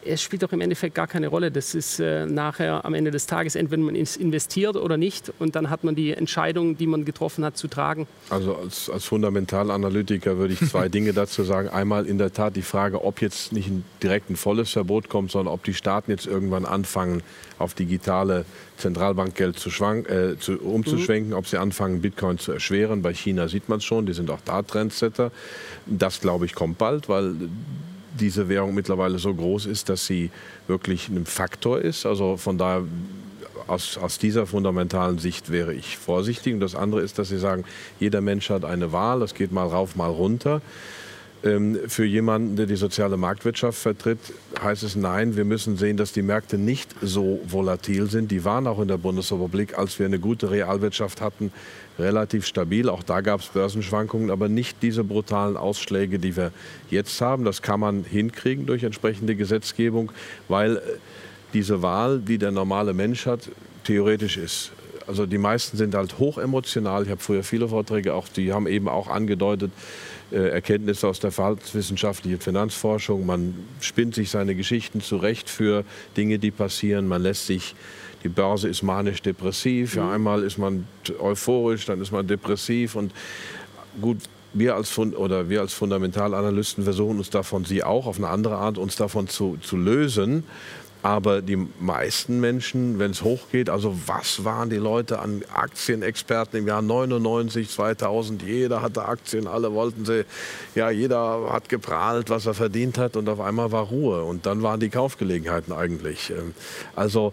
es 0.08 0.22
spielt 0.22 0.44
doch 0.44 0.52
im 0.52 0.62
Endeffekt 0.62 0.96
gar 0.96 1.08
keine 1.08 1.28
Rolle. 1.28 1.52
Das 1.52 1.76
ist 1.76 2.00
äh, 2.00 2.26
nachher 2.26 2.86
am 2.86 2.94
Ende 2.94 3.12
des 3.12 3.26
Tages, 3.28 3.56
entweder 3.56 3.82
man 3.82 3.96
investiert 3.96 4.76
oder 4.76 4.98
nicht. 4.98 5.32
Und 5.40 5.56
dann 5.56 5.70
hat 5.70 5.84
man 5.84 5.96
die 5.96 6.14
Entscheidung, 6.14 6.78
die 6.78 6.88
man 6.88 7.06
getroffen 7.06 7.44
hat, 7.44 7.58
zu 7.58 7.68
tragen. 7.68 8.08
Also 8.30 8.56
als, 8.56 8.90
als 8.90 9.06
Fundamentalanalytiker 9.06 10.38
würde 10.38 10.54
ich 10.54 10.70
zwei 10.70 10.90
Dinge 10.98 11.14
dazu 11.14 11.44
sagen. 11.44 11.70
Einmal 11.70 12.06
in 12.06 12.18
der 12.18 12.34
Tat 12.34 12.56
die 12.56 12.62
Frage, 12.62 13.04
ob 13.04 13.22
jetzt 13.22 13.52
nicht 13.54 13.70
ein 13.70 13.84
direkt 14.02 14.30
ein 14.30 14.36
volles 14.36 14.72
Verbot 14.72 15.10
kommt, 15.10 15.32
sondern 15.32 15.54
ob 15.54 15.64
die 15.64 15.74
Staaten 15.74 16.12
jetzt 16.12 16.26
irgendwann 16.26 16.66
anfangen, 16.66 17.22
auf 17.60 17.74
digitale 17.74 18.46
Zentralbankgeld 18.78 19.58
zu 19.58 19.72
schwank, 19.72 20.10
äh, 20.10 20.38
zu, 20.40 20.60
umzuschwenken, 20.60 21.34
ob 21.34 21.48
sie 21.48 21.58
anfangen, 21.58 22.02
Bitcoin 22.02 22.38
zu 22.38 22.52
erschweren. 22.52 23.02
Bei 23.02 23.14
China 23.14 23.48
sieht 23.48 23.70
man 23.70 23.80
es 23.80 23.86
schon, 23.86 24.06
die 24.06 24.14
sind 24.14 24.30
auch 24.30 24.42
da 24.46 24.62
Trendsetter. 24.62 25.32
Das, 25.86 26.22
glaube 26.22 26.46
ich, 26.46 26.54
kommt 26.54 26.78
bald, 26.78 27.10
weil 27.10 27.36
diese 28.20 28.50
Währung 28.50 28.74
mittlerweile 28.74 29.20
so 29.20 29.34
groß 29.34 29.66
ist, 29.66 29.90
dass 29.90 30.06
sie 30.06 30.30
wirklich 30.68 31.10
ein 31.10 31.26
Faktor 31.26 31.80
ist. 31.80 32.06
Also 32.06 32.38
von 32.38 32.58
daher 32.58 32.84
aus, 33.68 33.98
aus 33.98 34.18
dieser 34.18 34.46
fundamentalen 34.46 35.20
Sicht 35.20 35.52
wäre 35.52 35.74
ich 35.74 35.98
vorsichtig. 35.98 36.54
Und 36.54 36.60
das 36.60 36.76
andere 36.76 37.02
ist, 37.02 37.20
dass 37.20 37.30
Sie 37.30 37.38
sagen, 37.38 37.66
jeder 38.00 38.22
Mensch 38.22 38.50
hat 38.50 38.66
eine 38.66 38.92
Wahl, 38.92 39.20
das 39.20 39.34
geht 39.34 39.52
mal 39.52 39.68
rauf, 39.68 39.96
mal 39.96 40.10
runter. 40.10 40.62
Ähm, 41.44 41.78
für 41.88 42.06
jemanden, 42.06 42.56
der 42.56 42.66
die 42.66 42.76
soziale 42.76 43.16
Marktwirtschaft 43.16 43.78
vertritt, 43.78 44.20
heißt 44.62 44.82
es 44.82 44.96
nein, 44.96 45.36
wir 45.38 45.46
müssen 45.46 45.78
sehen, 45.78 45.96
dass 45.96 46.12
die 46.12 46.24
Märkte 46.24 46.58
nicht 46.58 46.96
so 47.02 47.40
volatil 47.46 48.10
sind. 48.10 48.32
Die 48.32 48.44
waren 48.44 48.66
auch 48.66 48.80
in 48.80 48.88
der 48.88 48.98
Bundesrepublik, 48.98 49.78
als 49.78 50.00
wir 50.00 50.08
eine 50.08 50.18
gute 50.20 50.50
Realwirtschaft 50.50 51.22
hatten, 51.22 51.52
relativ 52.00 52.46
stabil. 52.46 52.90
Auch 52.90 53.04
da 53.04 53.22
gab 53.22 53.42
es 53.42 53.48
Börsenschwankungen, 53.48 54.32
aber 54.32 54.50
nicht 54.50 54.82
diese 54.82 55.04
brutalen 55.04 55.58
Ausschläge, 55.58 56.18
die 56.18 56.36
wir 56.36 56.52
jetzt 56.90 57.22
haben. 57.22 57.44
Das 57.46 57.62
kann 57.62 57.80
man 57.80 58.04
hinkriegen 58.04 58.66
durch 58.66 58.84
entsprechende 58.84 59.36
Gesetzgebung, 59.36 60.12
weil 60.48 60.78
äh, 60.78 60.82
diese 61.54 61.84
Wahl, 61.84 62.20
die 62.20 62.40
der 62.40 62.52
normale 62.52 62.94
Mensch 62.94 63.28
hat, 63.28 63.50
theoretisch 63.84 64.38
ist 64.38 64.72
Also 65.08 65.26
die 65.26 65.38
meisten 65.38 65.78
sind 65.78 65.96
halt 65.96 66.20
hochemotional. 66.20 67.04
Ich 67.04 67.10
habe 67.10 67.22
früher 67.22 67.44
viele 67.44 67.70
Vorträge 67.70 68.14
auch, 68.14 68.28
die 68.28 68.52
haben 68.52 68.68
eben 68.68 68.90
auch 68.90 69.08
angedeutet, 69.08 69.72
Erkenntnisse 70.36 71.08
aus 71.08 71.20
der 71.20 71.32
verhaltenswissenschaftlichen 71.32 72.40
Finanzforschung. 72.40 73.26
Man 73.26 73.56
spinnt 73.80 74.16
sich 74.16 74.30
seine 74.30 74.56
Geschichten 74.56 75.02
zurecht 75.02 75.50
für 75.50 75.84
Dinge, 76.16 76.40
die 76.40 76.52
passieren. 76.52 77.08
Man 77.08 77.22
lässt 77.22 77.48
sich 77.48 77.76
die 78.24 78.30
Börse 78.30 78.68
ist 78.68 78.84
manisch-depressiv. 78.84 79.96
Ja, 79.96 80.06
mhm. 80.06 80.12
einmal 80.12 80.44
ist 80.44 80.58
man 80.58 80.88
euphorisch, 81.20 81.86
dann 81.86 82.02
ist 82.02 82.12
man 82.12 82.28
depressiv. 82.28 82.96
Und 82.96 83.14
gut, 84.02 84.18
wir 84.54 84.76
als, 84.76 84.98
oder 84.98 85.50
wir 85.50 85.62
als 85.62 85.74
Fundamentalanalysten 85.74 86.84
versuchen 86.84 87.18
uns 87.18 87.30
davon, 87.30 87.66
Sie 87.66 87.84
auch 87.84 88.08
auf 88.08 88.18
eine 88.18 88.30
andere 88.30 88.56
Art, 88.56 88.78
uns 88.78 88.96
davon 88.96 89.28
zu, 89.28 89.58
zu 89.62 89.78
lösen. 89.78 90.44
Aber 91.04 91.42
die 91.42 91.68
meisten 91.80 92.40
Menschen, 92.40 93.00
wenn 93.00 93.12
es 93.12 93.24
hochgeht, 93.24 93.70
also 93.70 93.98
was 94.08 94.44
waren 94.44 94.70
die 94.70 94.78
Leute 94.78 95.20
an 95.20 95.44
Aktienexperten 95.54 96.60
im 96.60 96.68
Jahr 96.68 96.82
99, 96.82 97.70
2000? 97.70 98.42
Jeder 98.44 98.82
hatte 98.82 99.06
Aktien, 99.06 99.48
alle 99.48 99.74
wollten 99.74 100.06
sie. 100.06 100.26
Ja, 100.76 100.90
jeder 100.90 101.52
hat 101.52 101.70
geprahlt, 101.70 102.30
was 102.30 102.46
er 102.46 102.54
verdient 102.54 102.98
hat 102.98 103.16
und 103.16 103.30
auf 103.30 103.40
einmal 103.40 103.72
war 103.72 103.84
Ruhe. 103.84 104.24
Und 104.24 104.46
dann 104.46 104.64
waren 104.64 104.80
die 104.80 104.90
Kaufgelegenheiten 104.90 105.72
eigentlich. 105.72 106.32
Ähm, 106.32 106.54
also 106.96 107.32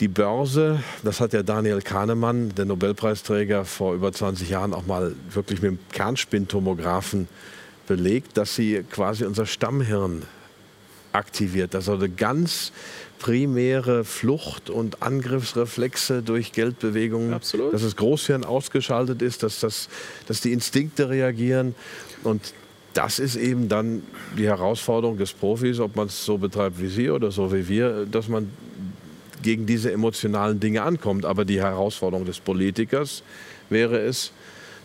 die 0.00 0.08
Börse, 0.08 0.82
das 1.02 1.20
hat 1.20 1.32
ja 1.32 1.42
Daniel 1.42 1.80
Kahnemann, 1.80 2.54
der 2.54 2.64
Nobelpreisträger, 2.64 3.64
vor 3.64 3.94
über 3.94 4.12
20 4.12 4.50
Jahren 4.50 4.74
auch 4.74 4.86
mal 4.86 5.14
wirklich 5.30 5.62
mit 5.62 5.72
dem 5.72 5.78
Kernspintomographen 5.92 7.28
belegt, 7.86 8.36
dass 8.36 8.54
sie 8.54 8.84
quasi 8.90 9.24
unser 9.24 9.46
Stammhirn 9.46 10.22
aktiviert. 11.14 11.74
Also 11.74 11.98
ganz 12.16 12.72
primäre 13.18 14.04
Flucht- 14.04 14.68
und 14.68 15.02
Angriffsreflexe 15.02 16.22
durch 16.22 16.52
Geldbewegungen, 16.52 17.32
Absolut. 17.32 17.72
dass 17.72 17.82
das 17.82 17.96
Großhirn 17.96 18.44
ausgeschaltet 18.44 19.22
ist, 19.22 19.42
dass, 19.42 19.60
das, 19.60 19.88
dass 20.26 20.40
die 20.40 20.52
Instinkte 20.52 21.08
reagieren. 21.08 21.74
Und 22.22 22.52
das 22.92 23.18
ist 23.18 23.36
eben 23.36 23.68
dann 23.68 24.02
die 24.36 24.46
Herausforderung 24.46 25.16
des 25.16 25.32
Profis, 25.32 25.80
ob 25.80 25.96
man 25.96 26.08
es 26.08 26.24
so 26.24 26.36
betreibt 26.36 26.80
wie 26.80 26.88
Sie 26.88 27.10
oder 27.10 27.30
so 27.30 27.52
wie 27.52 27.66
wir, 27.66 28.04
dass 28.04 28.28
man 28.28 28.50
gegen 29.42 29.66
diese 29.66 29.90
emotionalen 29.90 30.60
Dinge 30.60 30.82
ankommt. 30.82 31.24
Aber 31.24 31.44
die 31.44 31.60
Herausforderung 31.60 32.26
des 32.26 32.40
Politikers 32.40 33.22
wäre 33.70 34.00
es, 34.00 34.32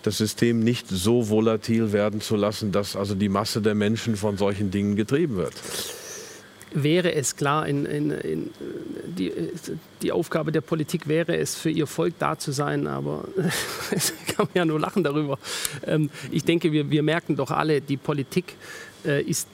das 0.03 0.17
System 0.17 0.61
nicht 0.61 0.88
so 0.88 1.30
volatil 1.30 1.91
werden 1.91 2.21
zu 2.21 2.38
lassen, 2.38 2.71
dass 2.71 2.95
also 2.95 3.15
die 3.15 3.27
Masse 3.27 3.61
der 3.61 3.75
Menschen 3.75 4.15
von 4.15 4.38
solchen 4.38 4.71
Dingen 4.71 4.95
getrieben 4.95 5.36
wird 5.36 5.55
wäre 6.72 7.13
es 7.13 7.36
klar, 7.36 7.67
in, 7.67 7.86
in, 7.86 8.11
in 8.11 8.51
die, 9.05 9.32
die, 10.01 10.11
Aufgabe 10.11 10.51
der 10.51 10.61
Politik 10.61 11.07
wäre 11.07 11.36
es, 11.38 11.55
für 11.55 11.70
ihr 11.70 11.88
Volk 11.88 12.15
da 12.20 12.38
zu 12.38 12.51
sein, 12.51 12.88
aber 12.88 13.26
es 13.91 14.13
kann 14.28 14.45
man 14.47 14.49
ja 14.53 14.65
nur 14.65 14.80
lachen 14.80 15.03
darüber. 15.03 15.39
Ähm, 15.86 16.09
ich 16.32 16.43
denke, 16.43 16.72
wir, 16.72 16.89
wir, 16.89 17.03
merken 17.03 17.36
doch 17.36 17.51
alle, 17.51 17.82
die 17.82 17.97
Politik 17.97 18.55
äh, 19.05 19.22
ist, 19.24 19.47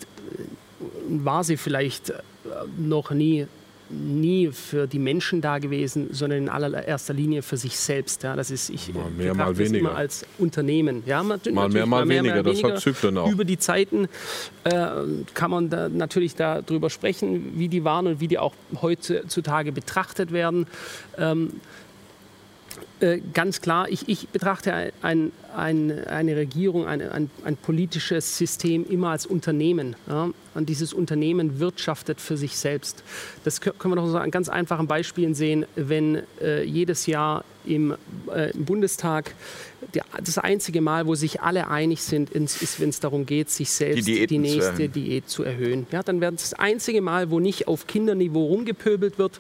war 1.08 1.44
sie 1.44 1.58
vielleicht 1.58 2.10
äh, 2.10 2.16
noch 2.78 3.12
nie 3.12 3.48
nie 3.96 4.52
für 4.52 4.88
die 4.88 5.00
Menschen 5.00 5.42
da 5.42 5.60
gewesen, 5.60 6.10
sondern 6.12 6.40
in 6.44 6.50
allererster 6.50 7.14
Linie 7.14 7.42
für 7.42 7.58
sich 7.58 7.78
selbst. 7.78 8.24
Ja, 8.24 8.36
das 8.36 8.52
ist, 8.52 8.70
ich 8.70 8.94
mal 8.94 9.10
mehr, 9.10 9.34
mal 9.34 9.58
weniger. 9.58 9.80
immer 9.80 9.96
als 9.96 10.26
Unternehmen. 10.38 11.04
Ja, 11.06 11.24
mal 11.24 11.40
mehr, 11.70 11.86
mal, 11.86 12.06
mehr, 12.06 12.24
weniger. 12.24 12.44
Das 12.44 12.64
hat 12.64 12.80
Zyklen 12.80 13.18
auch. 13.18 13.30
Über 13.30 13.46
die 13.46 13.58
Zeiten 13.58 14.08
äh, 14.64 14.88
kann 15.34 15.52
man 15.52 15.70
da 15.70 15.90
natürlich 15.90 16.36
darüber 16.36 16.90
sprechen, 16.90 17.54
wie 17.56 17.68
die 17.68 17.84
waren 17.84 18.08
und 18.08 18.20
wie 18.20 18.28
die 18.28 18.38
auch 18.38 18.54
heutzutage 18.82 19.72
betrachtet 19.72 20.32
werden. 20.32 20.68
Ähm, 21.18 21.62
äh, 23.00 23.20
ganz 23.34 23.62
klar, 23.62 23.90
ich, 23.90 24.08
ich 24.08 24.28
betrachte 24.30 24.74
ein, 24.74 24.92
ein, 25.02 25.32
eine 25.58 26.36
Regierung, 26.36 26.86
ein, 26.88 27.02
ein, 27.02 27.30
ein, 27.44 27.58
politisches 27.58 28.38
System 28.38 28.86
immer 28.90 29.10
als 29.10 29.26
Unternehmen. 29.26 29.96
Ja? 30.08 30.30
Und 30.54 30.70
dieses 30.70 30.94
Unternehmen 30.94 31.60
wirtschaftet 31.60 32.22
für 32.22 32.38
sich 32.38 32.58
selbst. 32.58 33.04
Das 33.44 33.62
können 33.62 33.76
wir 33.84 33.96
noch 33.96 34.08
so 34.08 34.18
an 34.18 34.32
ganz 34.32 34.50
einfachen 34.50 34.88
Beispielen 34.88 35.36
sehen, 35.36 35.66
wenn 35.76 36.22
äh, 36.42 36.64
jedes 36.64 37.06
Jahr 37.06 37.44
im, 37.66 37.96
äh, 38.34 38.52
im 38.52 38.66
Bundestag 38.66 39.34
die, 39.94 40.02
das 40.24 40.38
einzige 40.38 40.82
Mal, 40.82 41.08
wo 41.08 41.16
sich 41.16 41.42
alle 41.42 41.68
einig 41.68 42.02
sind, 42.02 42.30
ist, 42.32 42.80
wenn 42.80 42.90
es 42.90 43.00
darum 43.00 43.26
geht, 43.26 43.50
sich 43.50 43.70
selbst 43.70 44.08
die, 44.08 44.26
die 44.28 44.38
nächste 44.38 44.90
Diät 44.90 45.30
zu 45.30 45.44
erhöhen. 45.44 45.88
Ja, 45.92 46.04
dann 46.04 46.22
wäre 46.22 46.32
das 46.32 46.54
einzige 46.54 47.02
Mal, 47.02 47.30
wo 47.30 47.40
nicht 47.40 47.68
auf 47.68 47.88
Kinderniveau 47.88 48.46
rumgepöbelt 48.46 49.18
wird 49.18 49.40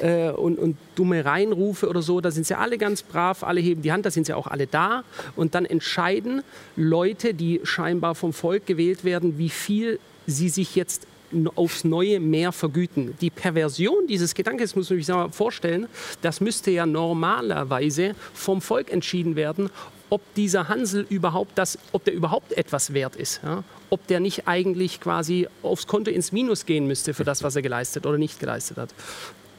äh, 0.00 0.30
und, 0.30 0.58
und 0.58 0.76
dumme 0.94 1.24
Reinrufe 1.24 1.88
oder 1.88 2.02
so. 2.02 2.20
Da 2.20 2.30
sind 2.30 2.46
sie 2.46 2.56
alle 2.56 2.78
ganz 2.78 3.02
brav, 3.02 3.42
alle 3.42 3.60
heben 3.60 3.82
die 3.82 3.92
Hand, 3.92 4.06
da 4.06 4.10
sind 4.10 4.26
sie 4.26 4.34
auch 4.34 4.46
alle 4.46 4.66
da. 4.66 5.04
Und 5.36 5.51
dann 5.54 5.64
entscheiden 5.64 6.42
Leute, 6.76 7.34
die 7.34 7.60
scheinbar 7.64 8.14
vom 8.14 8.32
Volk 8.32 8.66
gewählt 8.66 9.04
werden, 9.04 9.38
wie 9.38 9.50
viel 9.50 9.98
sie 10.26 10.48
sich 10.48 10.76
jetzt 10.76 11.06
aufs 11.54 11.84
Neue 11.84 12.20
mehr 12.20 12.52
vergüten. 12.52 13.14
Die 13.20 13.30
Perversion 13.30 14.06
dieses 14.06 14.34
Gedankens 14.34 14.76
muss 14.76 14.90
man 14.90 14.98
sich 14.98 15.08
mal 15.08 15.30
vorstellen, 15.30 15.88
das 16.20 16.40
müsste 16.40 16.70
ja 16.70 16.86
normalerweise 16.86 18.14
vom 18.34 18.60
Volk 18.60 18.92
entschieden 18.92 19.36
werden, 19.36 19.70
ob 20.10 20.20
dieser 20.34 20.68
Hansel 20.68 21.06
überhaupt 21.08 21.56
das, 21.56 21.78
ob 21.92 22.04
der 22.04 22.12
überhaupt 22.12 22.52
etwas 22.52 22.92
wert 22.92 23.16
ist. 23.16 23.40
Ja? 23.42 23.64
Ob 23.88 24.06
der 24.08 24.20
nicht 24.20 24.46
eigentlich 24.46 25.00
quasi 25.00 25.48
aufs 25.62 25.86
Konto 25.86 26.10
ins 26.10 26.32
Minus 26.32 26.66
gehen 26.66 26.86
müsste 26.86 27.14
für 27.14 27.24
das, 27.24 27.42
was 27.42 27.56
er 27.56 27.62
geleistet 27.62 28.04
oder 28.04 28.18
nicht 28.18 28.38
geleistet 28.38 28.76
hat. 28.76 28.90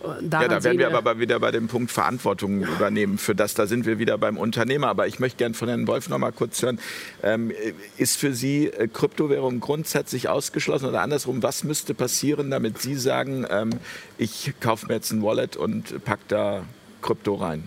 Daran 0.04 0.22
ja, 0.32 0.48
da 0.48 0.64
werden 0.64 0.80
wir 0.80 0.96
aber 0.96 1.20
wieder 1.20 1.40
bei 1.40 1.52
dem 1.52 1.68
Punkt 1.68 1.92
Verantwortung 1.92 2.62
ja. 2.62 2.68
übernehmen 2.68 3.18
für 3.18 3.36
das. 3.36 3.54
Da 3.54 3.68
sind 3.68 3.86
wir 3.86 4.00
wieder 4.00 4.18
beim 4.18 4.38
Unternehmer. 4.38 4.88
Aber 4.88 5.08
ich 5.08 5.20
möchte 5.20 5.38
gerne 5.38 5.56
von 5.56 5.70
Herrn 5.70 5.88
Wolf 5.88 6.10
noch 6.10 6.18
mal 6.18 6.32
kurz 6.32 6.62
hören. 6.62 6.80
Ähm, 7.22 7.52
ist 7.98 8.18
für 8.18 8.34
Sie 8.34 8.68
äh, 8.68 8.88
Kryptowährung 8.88 9.62
grundsätzlich 9.62 10.28
ausgeschlossen 10.28 10.88
oder 10.90 11.02
andersrum? 11.02 11.42
Was 11.42 11.64
müsste 11.64 11.94
passieren, 11.94 12.52
damit 12.52 12.80
Sie 12.80 12.96
sagen, 12.96 13.46
ähm, 13.50 13.70
ich 14.18 14.54
kaufe 14.60 14.88
mir 14.88 14.96
jetzt 14.96 15.12
ein 15.12 15.24
Wallet 15.24 15.56
und 15.56 16.04
packe 16.04 16.24
da 16.28 16.66
Krypto 17.02 17.36
rein? 17.36 17.64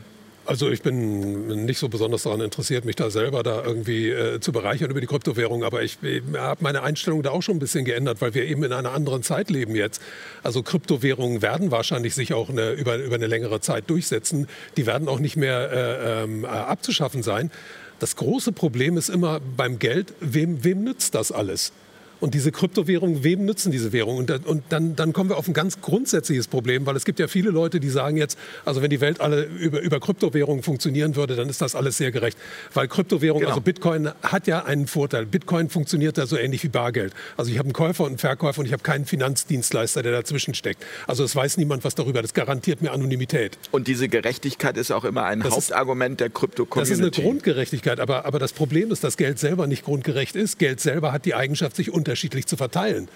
Also 0.47 0.71
ich 0.71 0.83
bin 0.83 1.65
nicht 1.65 1.79
so 1.79 1.89
besonders 1.89 2.23
daran 2.23 2.41
interessiert, 2.41 2.85
mich 2.85 2.95
da 2.95 3.11
selber 3.11 3.43
da 3.43 3.65
irgendwie 3.65 4.11
äh, 4.11 4.39
zu 4.39 4.53
bereichern 4.53 4.91
über 4.91 5.01
die 5.01 5.09
Kryptowährung, 5.09 5.65
aber 5.65 5.83
ich, 5.83 5.99
ich 6.03 6.23
habe 6.37 6.63
meine 6.63 6.83
Einstellung 6.83 7.23
da 7.25 7.31
auch 7.31 7.43
schon 7.43 7.57
ein 7.57 7.59
bisschen 7.59 7.85
geändert, 7.85 8.21
weil 8.21 8.35
wir 8.35 8.45
eben 8.45 8.63
in 8.63 8.73
einer 8.73 8.93
anderen 8.93 9.25
Zeit 9.25 9.51
leben 9.51 9.75
jetzt. 9.75 10.01
Also 10.45 10.63
Kryptowährungen 10.63 11.43
werden 11.43 11.73
wahrscheinlich 11.73 12.15
sich 12.15 12.33
auch 12.33 12.49
eine, 12.49 12.73
über, 12.73 12.97
über 12.97 13.17
eine 13.17 13.27
längere 13.27 13.61
Zeit 13.61 13.91
durchsetzen. 13.91 14.47
Die 14.77 14.87
werden 14.87 15.09
auch 15.09 15.19
nicht 15.19 15.37
mehr 15.37 15.73
äh, 15.73 16.23
ähm, 16.23 16.45
äh, 16.45 16.49
abzuschaffen 16.49 17.25
sein. 17.25 17.51
Das 17.99 18.15
große 18.15 18.53
Problem 18.53 18.97
ist 18.97 19.09
immer 19.09 19.41
beim 19.57 19.81
Geld, 19.81 20.15
wem, 20.21 20.63
wem 20.63 20.85
nützt 20.85 21.17
das 21.17 21.33
alles? 21.33 21.73
Und 22.21 22.35
diese 22.35 22.53
Kryptowährungen, 22.53 23.25
wem 23.25 23.45
nützen 23.45 23.71
diese 23.71 23.93
Währungen? 23.93 24.29
Und, 24.29 24.47
und, 24.47 24.65
dann, 24.71 24.97
dann 24.97 25.13
kommen 25.13 25.31
wir 25.31 25.37
auf 25.37 25.49
ein 25.49 25.55
ganz 25.55 25.81
grundsätzliches 25.81 26.49
Problem, 26.49 26.87
weil 26.87 26.97
es 26.97 27.05
gibt 27.05 27.19
ja 27.19 27.29
viele 27.29 27.51
Leute, 27.51 27.81
die 27.81 27.91
sagen 27.91 28.17
jetzt, 28.17 28.39
also 28.65 28.83
wenn 28.83 28.91
die 28.91 29.01
Welt 29.01 29.21
alle 29.21 29.45
über, 29.45 29.81
über 29.81 30.01
Kryptowährungen 30.01 30.63
funktionieren 30.63 31.17
würde, 31.17 31.37
dann 31.37 31.49
ist 31.49 31.61
das 31.61 31.75
alles 31.75 31.99
sehr 31.99 32.13
gerecht. 32.13 32.39
Weil 32.73 32.89
Kryptowährung, 32.89 33.41
genau. 33.41 33.51
also 33.51 33.61
Bitcoin 33.61 34.11
hat 34.23 34.47
ja 34.47 34.65
einen 34.65 34.87
Vorteil. 34.87 35.27
Bitcoin 35.27 35.69
funktioniert 35.69 36.19
da 36.19 36.27
so 36.27 36.37
ähnlich 36.37 36.63
wie 36.63 36.69
Bargeld. 36.69 37.13
Also 37.37 37.51
ich 37.51 37.59
habe 37.59 37.67
einen 37.67 37.75
Käufer 37.75 38.05
und 38.05 38.11
einen 38.11 38.19
Verkäufer 38.19 38.61
und 38.61 38.67
ich 38.67 38.73
habe 38.73 38.83
keinen 38.83 39.05
Finanzdienstleister, 39.05 40.03
der 40.03 40.13
dazwischen 40.13 40.55
steckt. 40.55 40.83
Also 41.07 41.25
es 41.25 41.37
weiß 41.37 41.59
niemand 41.59 41.85
was 41.85 41.95
darüber. 41.95 42.23
Das 42.23 42.35
garantiert 42.35 42.83
mir 42.83 42.93
Anonymität. 42.93 43.59
Und 43.73 43.89
diese 43.89 44.09
Gerechtigkeit 44.09 44.77
ist 44.77 44.91
auch 44.91 45.05
immer 45.05 45.25
ein 45.25 45.41
das 45.41 45.55
Hauptargument 45.55 46.13
ist, 46.13 46.21
der 46.21 46.31
Krypto-Community. 46.31 46.91
Das 46.91 46.99
ist 46.99 47.19
eine 47.19 47.29
Grundgerechtigkeit, 47.29 48.01
aber, 48.01 48.25
aber 48.25 48.39
das 48.39 48.53
Problem 48.53 48.91
ist, 48.91 49.05
dass 49.05 49.17
Geld 49.17 49.39
selber 49.39 49.67
nicht 49.67 49.85
grundgerecht 49.85 50.37
ist. 50.37 50.59
Geld 50.59 50.81
selber 50.81 51.13
hat 51.13 51.25
die 51.25 51.35
Eigenschaft, 51.35 51.77
sich 51.77 51.93
unterschiedlich 52.07 52.47
zu 52.47 52.57
verteilen. 52.57 53.09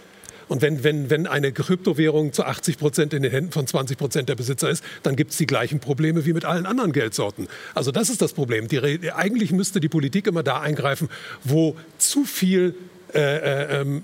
Und 0.49 0.62
wenn, 0.62 0.82
wenn, 0.82 1.11
wenn 1.11 1.28
eine 1.28 1.53
Kryptowährung 1.53 2.32
zu 2.32 2.45
80 2.45 2.76
Prozent 2.76 3.14
in 3.14 3.22
den 3.22 3.30
Händen 3.30 3.53
von 3.53 3.68
20 3.68 3.97
Prozent 3.97 4.28
der 4.28 4.34
Besitzer 4.34 4.68
ist, 4.68 4.82
dann 5.05 5.14
gibt 5.14 5.30
es 5.30 5.36
die 5.36 5.47
gleichen 5.47 5.78
Probleme 5.78 6.26
wie 6.26 6.32
mit 6.32 6.45
allen 6.45 6.66
anderen 6.66 6.93
Geldsorten. 6.93 7.47
Also 7.72 7.93
das 7.93 8.11
ist 8.11 8.20
das 8.20 8.32
Problem. 8.32 8.66
Die, 8.66 9.12
eigentlich 9.12 9.53
müsste 9.53 9.78
die 9.78 9.88
Politik 9.88 10.26
immer 10.26 10.43
da 10.43 10.61
eingreifen, 10.61 11.09
wo 11.45 11.76
zu 11.99 12.24
viel 12.24 12.74
äh, 13.14 13.20
äh, 13.20 13.80
ähm, 13.80 14.03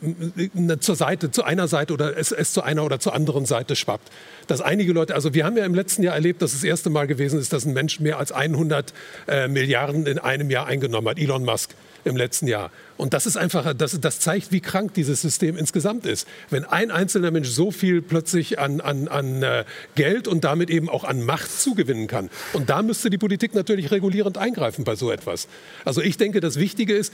zur 0.79 0.95
Seite, 0.95 1.33
zu 1.33 1.43
einer 1.43 1.67
Seite 1.67 1.93
oder 1.93 2.17
es, 2.17 2.31
es 2.31 2.53
zu 2.53 2.63
einer 2.63 2.85
oder 2.85 3.01
zur 3.01 3.15
anderen 3.15 3.45
Seite 3.45 3.75
schwappt. 3.75 4.09
Dass 4.47 4.61
einige 4.61 4.93
Leute, 4.93 5.17
also 5.17 5.35
wir 5.35 5.45
haben 5.45 5.57
ja 5.57 5.65
im 5.65 5.75
letzten 5.75 6.05
Jahr 6.05 6.15
erlebt, 6.15 6.43
dass 6.43 6.53
das 6.53 6.63
erste 6.63 6.91
Mal 6.91 7.09
gewesen 7.09 7.41
ist, 7.41 7.53
dass 7.53 7.67
ein 7.67 7.73
Mensch 7.73 7.99
mehr 7.99 8.19
als 8.19 8.31
100 8.31 8.95
äh, 9.27 9.49
Milliarden 9.49 10.07
in 10.07 10.21
einem 10.21 10.49
Jahr 10.49 10.67
eingenommen 10.67 11.09
hat, 11.09 11.19
Elon 11.19 11.45
Musk 11.45 11.75
im 12.07 12.17
letzten 12.17 12.47
Jahr. 12.47 12.71
Und 12.97 13.13
das 13.13 13.27
ist 13.27 13.37
einfach, 13.37 13.75
das, 13.75 14.01
das 14.01 14.21
zeigt, 14.21 14.53
wie 14.53 14.61
krank 14.61 14.95
dieses 14.95 15.21
System 15.21 15.57
insgesamt 15.57 16.07
ist. 16.07 16.27
Wenn 16.51 16.65
ein 16.65 16.91
einzelner 16.91 17.31
Mensch 17.31 17.49
so 17.49 17.71
viel 17.71 18.01
plötzlich 18.01 18.59
an, 18.59 18.81
an, 18.81 19.09
an 19.09 19.43
äh, 19.43 19.65
Geld 19.97 20.29
und 20.29 20.45
damit 20.45 20.71
eben 20.71 20.89
auch 20.89 21.05
an 21.05 21.23
Macht 21.25 21.51
zugewinnen 21.51 22.07
kann. 22.07 22.31
Und 22.53 22.71
da 22.71 22.83
müsste 22.83 23.11
die 23.11 23.19
Politik 23.19 23.55
natürlich 23.55 23.91
regulierend 23.91 24.39
eingreifen 24.39 24.85
bei 24.85 24.95
so 24.95 25.11
etwas. 25.11 25.49
Also 25.85 26.01
ich 26.01 26.17
denke, 26.17 26.41
das 26.41 26.59
Wichtige 26.59 26.95
ist, 26.95 27.13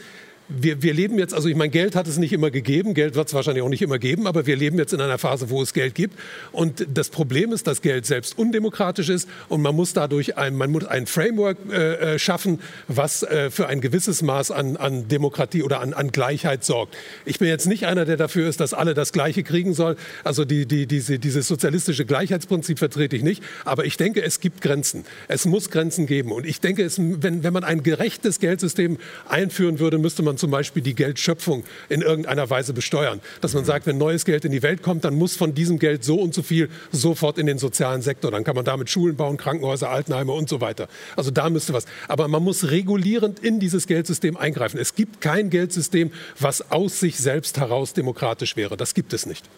wir, 0.49 0.83
wir 0.83 0.95
leben 0.95 1.19
jetzt, 1.19 1.35
also 1.35 1.49
ich 1.49 1.57
meine, 1.57 1.71
Geld 1.71 1.95
hat 1.95 2.07
es 2.07 2.19
nicht 2.19 2.33
immer 2.33 2.51
gegeben, 2.51 2.95
Geld 2.95 3.15
wird 3.15 3.29
es 3.29 3.35
wahrscheinlich 3.35 3.63
auch 3.63 3.69
nicht 3.69 3.83
immer 3.83 3.99
geben, 3.99 4.27
aber 4.27 4.47
wir 4.47 4.57
leben 4.57 4.79
jetzt 4.79 4.93
in 4.93 5.01
einer 5.01 5.19
Phase, 5.19 5.51
wo 5.51 5.63
es 5.63 5.73
Geld 5.73 5.95
gibt. 5.95 6.19
Und 6.53 6.87
das 6.93 7.09
Problem 7.09 7.53
ist, 7.53 7.67
dass 7.67 7.83
Geld 7.83 8.07
selbst 8.07 8.39
undemokratisch 8.39 9.09
ist 9.09 9.29
und 9.49 9.63
man 9.63 9.75
muss 9.75 9.93
dadurch 9.93 10.37
ein, 10.37 10.55
man 10.55 10.71
muss 10.71 10.85
ein 10.85 11.07
Framework 11.07 11.57
äh, 11.71 12.15
äh, 12.15 12.19
schaffen, 12.19 12.61
was 12.89 13.23
äh, 13.23 13.51
für 13.51 13.69
ein 13.69 13.81
gewisses 13.81 14.23
Maß 14.23 14.51
an, 14.51 14.77
an 14.77 15.09
Demokratie 15.09 15.63
oder 15.63 15.81
an, 15.81 15.95
an 15.95 16.13
Gleichheit 16.13 16.65
sorgt. 16.65 16.97
Ich 17.25 17.39
bin 17.39 17.49
jetzt 17.49 17.67
nicht 17.67 17.87
einer, 17.87 18.05
der 18.05 18.17
dafür 18.17 18.49
ist, 18.49 18.61
dass 18.61 18.75
alle 18.75 18.95
das 18.95 19.13
Gleiche 19.13 19.43
kriegen 19.43 19.75
soll. 19.75 19.97
Also 20.25 20.45
die, 20.45 20.67
die, 20.67 20.87
diese, 20.87 21.19
dieses 21.19 21.49
sozialistische 21.49 22.05
Gleichheitsprinzip 22.05 22.79
vertrete 22.79 23.17
ich 23.17 23.23
nicht. 23.23 23.43
Aber 23.65 23.85
ich 23.85 23.97
denke, 23.97 24.23
es 24.23 24.41
gibt 24.41 24.61
Grenzen. 24.61 25.05
Es 25.29 25.47
muss 25.47 25.71
Grenzen 25.71 26.07
geben. 26.07 26.33
Und 26.33 26.47
ich 26.47 26.61
denke, 26.61 26.83
es, 26.85 26.99
wenn, 26.99 27.43
wenn 27.43 27.53
man 27.53 27.65
ein 27.65 27.83
gerechtes 27.83 28.39
Geldsystem 28.39 28.99
einführen 29.29 29.79
würde, 29.79 29.99
müsste 29.99 30.23
man 30.23 30.37
zum 30.43 30.51
Beispiel 30.51 30.83
die 30.83 30.97
Geldschöpfung 30.97 31.63
in 31.89 32.03
irgendeiner 32.03 32.51
Weise 32.51 32.73
besteuern. 32.73 33.21
Dass 33.41 33.55
man 33.55 33.65
sagt, 33.65 33.87
wenn 33.87 33.97
neues 33.97 34.25
Geld 34.25 34.45
in 34.45 34.51
die 34.51 34.65
Welt 34.65 34.83
kommt, 34.83 35.05
dann 35.05 35.15
muss 35.15 35.37
von 35.37 35.55
diesem 35.55 35.79
Geld 35.79 36.03
so 36.03 36.17
und 36.21 36.35
so 36.35 36.43
viel 36.43 36.69
sofort 36.91 37.39
in 37.39 37.47
den 37.47 37.59
sozialen 37.59 38.03
Sektor. 38.03 38.33
Dann 38.33 38.43
kann 38.43 38.57
man 38.57 38.65
damit 38.65 38.91
Schulen 38.91 39.15
bauen, 39.15 39.37
Krankenhäuser, 39.37 39.89
Altenheime 39.89 40.33
und 40.33 40.49
so 40.49 40.61
weiter. 40.61 40.89
Also 41.15 41.31
da 41.31 41.49
müsste 41.49 41.75
was. 41.75 41.87
Aber 42.09 42.27
man 42.27 42.43
muss 42.43 42.73
regulierend 42.73 43.39
in 43.39 43.61
dieses 43.61 43.87
Geldsystem 43.87 44.37
eingreifen. 44.37 44.81
Es 44.81 44.97
gibt 44.97 45.21
kein 45.21 45.49
Geldsystem, 45.49 46.11
was 46.41 46.73
aus 46.73 46.99
sich 46.99 47.19
selbst 47.19 47.59
heraus 47.59 47.93
demokratisch 47.93 48.57
wäre. 48.57 48.77
Das 48.77 48.95
gibt 48.95 49.13
es 49.13 49.27
nicht. 49.27 49.49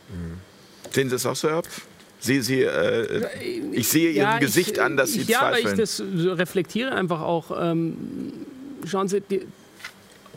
Sehen 0.91 1.09
Sie 1.09 1.16
es 1.16 1.24
auch 1.24 1.35
so, 1.35 1.49
Herr 1.49 1.57
Hopf? 1.57 1.80
Sie, 2.20 2.43
Sie, 2.43 2.61
äh, 2.61 3.22
ich 3.72 3.89
sehe 3.89 4.11
Ihrem 4.11 4.16
Ja, 4.32 4.39
Gesicht 4.39 4.72
ich, 4.72 4.82
an, 4.82 4.99
dass 4.99 5.12
Sie 5.14 5.22
ja, 5.22 5.41
aber 5.41 5.53
zweifeln. 5.57 5.74
ich 5.74 5.80
das 5.80 6.03
reflektiere 6.39 6.93
einfach 6.93 7.22
auch. 7.22 7.51
Ähm, 7.59 7.97
schauen 8.87 9.09
Sie, 9.09 9.22
die 9.22 9.47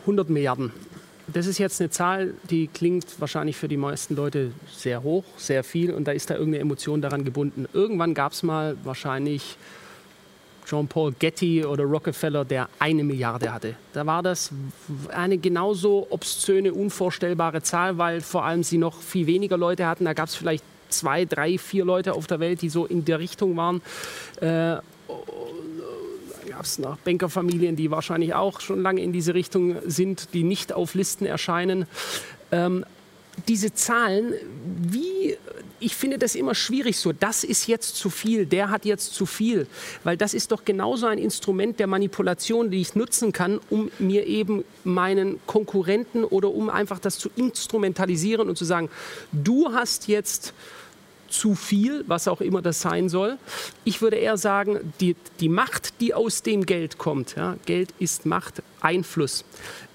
100 0.08 0.30
Milliarden. 0.30 0.72
Das 1.26 1.46
ist 1.46 1.58
jetzt 1.58 1.80
eine 1.82 1.90
Zahl, 1.90 2.32
die 2.48 2.68
klingt 2.68 3.20
wahrscheinlich 3.20 3.56
für 3.56 3.68
die 3.68 3.76
meisten 3.76 4.16
Leute 4.16 4.52
sehr 4.74 5.02
hoch, 5.02 5.24
sehr 5.36 5.62
viel 5.62 5.92
und 5.92 6.08
da 6.08 6.12
ist 6.12 6.30
da 6.30 6.34
irgendeine 6.34 6.62
Emotion 6.62 7.02
daran 7.02 7.24
gebunden. 7.24 7.66
Irgendwann 7.74 8.14
gab 8.14 8.32
es 8.32 8.42
mal 8.42 8.78
wahrscheinlich 8.84 9.58
Jean-Paul 10.64 11.12
Getty 11.18 11.66
oder 11.66 11.84
Rockefeller, 11.84 12.46
der 12.46 12.70
eine 12.78 13.04
Milliarde 13.04 13.52
hatte. 13.52 13.74
Da 13.92 14.06
war 14.06 14.22
das 14.22 14.50
eine 15.08 15.36
genauso 15.36 16.06
obszöne, 16.08 16.72
unvorstellbare 16.72 17.60
Zahl, 17.60 17.98
weil 17.98 18.22
vor 18.22 18.46
allem 18.46 18.62
sie 18.62 18.78
noch 18.78 19.02
viel 19.02 19.26
weniger 19.26 19.58
Leute 19.58 19.86
hatten. 19.86 20.06
Da 20.06 20.14
gab 20.14 20.28
es 20.28 20.34
vielleicht 20.34 20.64
zwei, 20.88 21.26
drei, 21.26 21.58
vier 21.58 21.84
Leute 21.84 22.14
auf 22.14 22.26
der 22.26 22.40
Welt, 22.40 22.62
die 22.62 22.70
so 22.70 22.86
in 22.86 23.04
der 23.04 23.18
Richtung 23.18 23.56
waren. 23.58 23.82
Äh, 24.40 24.76
gab 26.58 26.64
es 26.64 26.80
noch 26.80 26.96
Bankerfamilien, 26.98 27.76
die 27.76 27.92
wahrscheinlich 27.92 28.34
auch 28.34 28.58
schon 28.58 28.82
lange 28.82 29.00
in 29.00 29.12
diese 29.12 29.32
Richtung 29.32 29.76
sind, 29.86 30.34
die 30.34 30.42
nicht 30.42 30.72
auf 30.72 30.94
Listen 30.94 31.24
erscheinen. 31.24 31.86
Ähm, 32.50 32.84
diese 33.46 33.72
Zahlen, 33.74 34.34
wie, 34.90 35.36
ich 35.78 35.94
finde 35.94 36.18
das 36.18 36.34
immer 36.34 36.56
schwierig 36.56 36.98
so, 36.98 37.12
das 37.12 37.44
ist 37.44 37.68
jetzt 37.68 37.94
zu 37.94 38.10
viel, 38.10 38.44
der 38.44 38.70
hat 38.70 38.84
jetzt 38.84 39.14
zu 39.14 39.24
viel, 39.24 39.68
weil 40.02 40.16
das 40.16 40.34
ist 40.34 40.50
doch 40.50 40.64
genauso 40.64 41.06
ein 41.06 41.18
Instrument 41.18 41.78
der 41.78 41.86
Manipulation, 41.86 42.72
die 42.72 42.80
ich 42.80 42.96
nutzen 42.96 43.30
kann, 43.30 43.60
um 43.70 43.92
mir 44.00 44.26
eben 44.26 44.64
meinen 44.82 45.38
Konkurrenten 45.46 46.24
oder 46.24 46.50
um 46.50 46.70
einfach 46.70 46.98
das 46.98 47.20
zu 47.20 47.30
instrumentalisieren 47.36 48.48
und 48.48 48.58
zu 48.58 48.64
sagen, 48.64 48.90
du 49.30 49.72
hast 49.72 50.08
jetzt 50.08 50.54
zu 51.28 51.54
viel, 51.54 52.04
was 52.06 52.28
auch 52.28 52.40
immer 52.40 52.62
das 52.62 52.80
sein 52.80 53.08
soll. 53.08 53.38
Ich 53.84 54.02
würde 54.02 54.16
eher 54.16 54.36
sagen, 54.36 54.92
die, 55.00 55.16
die 55.40 55.48
Macht, 55.48 56.00
die 56.00 56.14
aus 56.14 56.42
dem 56.42 56.66
Geld 56.66 56.98
kommt, 56.98 57.36
ja, 57.36 57.56
Geld 57.66 57.94
ist 57.98 58.26
Macht, 58.26 58.62
Einfluss, 58.80 59.44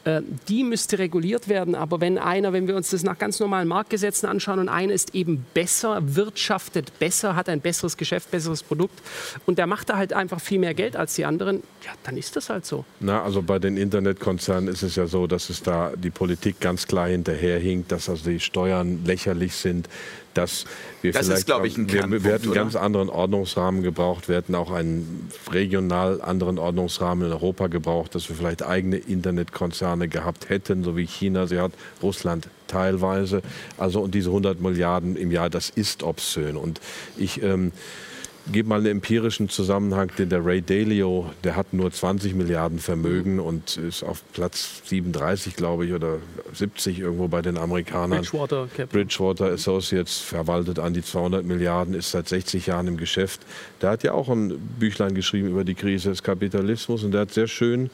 äh, 0.05 0.21
die 0.49 0.63
müsste 0.63 0.99
reguliert 0.99 1.47
werden. 1.47 1.75
Aber 1.75 2.01
wenn 2.01 2.17
einer, 2.17 2.53
wenn 2.53 2.67
wir 2.67 2.75
uns 2.75 2.89
das 2.89 3.03
nach 3.03 3.17
ganz 3.17 3.39
normalen 3.39 3.67
Marktgesetzen 3.67 4.27
anschauen 4.27 4.59
und 4.59 4.69
einer 4.69 4.93
ist 4.93 5.15
eben 5.15 5.45
besser, 5.53 5.99
wirtschaftet 6.15 6.97
besser, 6.99 7.35
hat 7.35 7.49
ein 7.49 7.61
besseres 7.61 7.97
Geschäft, 7.97 8.31
besseres 8.31 8.63
Produkt 8.63 9.01
und 9.45 9.57
der 9.57 9.67
macht 9.67 9.89
da 9.89 9.97
halt 9.97 10.13
einfach 10.13 10.41
viel 10.41 10.59
mehr 10.59 10.73
Geld 10.73 10.95
als 10.95 11.15
die 11.15 11.25
anderen, 11.25 11.63
ja, 11.85 11.91
dann 12.03 12.17
ist 12.17 12.35
das 12.35 12.49
halt 12.49 12.65
so. 12.65 12.85
Na, 12.99 13.23
also 13.23 13.41
bei 13.41 13.59
den 13.59 13.77
Internetkonzernen 13.77 14.67
ist 14.67 14.83
es 14.83 14.95
ja 14.95 15.07
so, 15.07 15.27
dass 15.27 15.49
es 15.49 15.63
da 15.63 15.93
die 15.95 16.09
Politik 16.09 16.59
ganz 16.59 16.87
klar 16.87 17.07
hinterherhinkt, 17.07 17.91
dass 17.91 18.09
also 18.09 18.29
die 18.29 18.39
Steuern 18.39 19.05
lächerlich 19.05 19.55
sind, 19.55 19.87
dass 20.33 20.65
wir 21.01 21.11
Das 21.11 21.23
ist, 21.23 21.27
vielleicht, 21.27 21.45
glaube 21.45 21.67
ich, 21.67 21.77
ein 21.77 21.87
wir, 21.87 21.99
Kernpunkt, 21.99 22.25
wir 22.25 22.33
hätten 22.33 22.45
einen 22.45 22.53
ganz 22.53 22.75
anderen 22.75 23.09
Ordnungsrahmen 23.09 23.83
gebraucht, 23.83 24.29
wir 24.29 24.35
hätten 24.35 24.55
auch 24.55 24.71
einen 24.71 25.29
regional 25.51 26.21
anderen 26.21 26.59
Ordnungsrahmen 26.59 27.27
in 27.27 27.33
Europa 27.33 27.67
gebraucht, 27.67 28.15
dass 28.15 28.29
wir 28.29 28.35
vielleicht 28.35 28.63
eigene 28.63 28.97
Internetkonzerne 28.97 30.07
gehabt 30.07 30.49
hätten, 30.49 30.83
so 30.83 30.97
wie 30.97 31.05
China 31.05 31.47
sie 31.47 31.59
hat, 31.59 31.71
Russland 32.01 32.47
teilweise. 32.67 33.41
Also 33.77 34.01
und 34.01 34.15
diese 34.15 34.29
100 34.29 34.61
Milliarden 34.61 35.15
im 35.15 35.31
Jahr, 35.31 35.49
das 35.49 35.69
ist 35.69 36.03
obszön. 36.03 36.57
Und 36.57 36.81
ich 37.17 37.41
ähm, 37.43 37.71
gebe 38.51 38.67
mal 38.67 38.79
einen 38.79 38.87
empirischen 38.87 39.49
Zusammenhang, 39.49 40.11
denn 40.17 40.29
der 40.29 40.45
Ray 40.45 40.61
Dalio, 40.61 41.31
der 41.43 41.55
hat 41.55 41.73
nur 41.73 41.91
20 41.91 42.35
Milliarden 42.35 42.79
Vermögen 42.79 43.39
und 43.39 43.77
ist 43.77 44.03
auf 44.03 44.21
Platz 44.33 44.81
37, 44.85 45.55
glaube 45.55 45.85
ich, 45.85 45.93
oder 45.93 46.17
70 46.53 46.99
irgendwo 46.99 47.27
bei 47.27 47.41
den 47.41 47.57
Amerikanern. 47.57 48.19
Bridgewater 48.19 48.67
Capital. 48.67 48.87
Bridgewater 48.87 49.45
Associates 49.45 50.19
verwaltet 50.19 50.79
an 50.79 50.93
die 50.93 51.03
200 51.03 51.45
Milliarden, 51.45 51.93
ist 51.93 52.11
seit 52.11 52.27
60 52.27 52.67
Jahren 52.67 52.87
im 52.87 52.97
Geschäft. 52.97 53.41
Der 53.81 53.91
hat 53.91 54.03
ja 54.03 54.13
auch 54.13 54.29
ein 54.29 54.57
Büchlein 54.79 55.15
geschrieben 55.15 55.49
über 55.49 55.63
die 55.63 55.75
Krise 55.75 56.09
des 56.09 56.23
Kapitalismus 56.23 57.03
und 57.03 57.11
der 57.11 57.21
hat 57.21 57.31
sehr 57.31 57.47
schön 57.47 57.89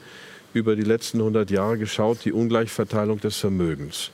über 0.52 0.74
die 0.74 0.82
letzten 0.82 1.18
100 1.18 1.50
Jahre 1.50 1.78
geschaut, 1.78 2.24
die 2.24 2.32
Ungleichverteilung 2.32 3.20
des 3.20 3.36
Vermögens. 3.36 4.10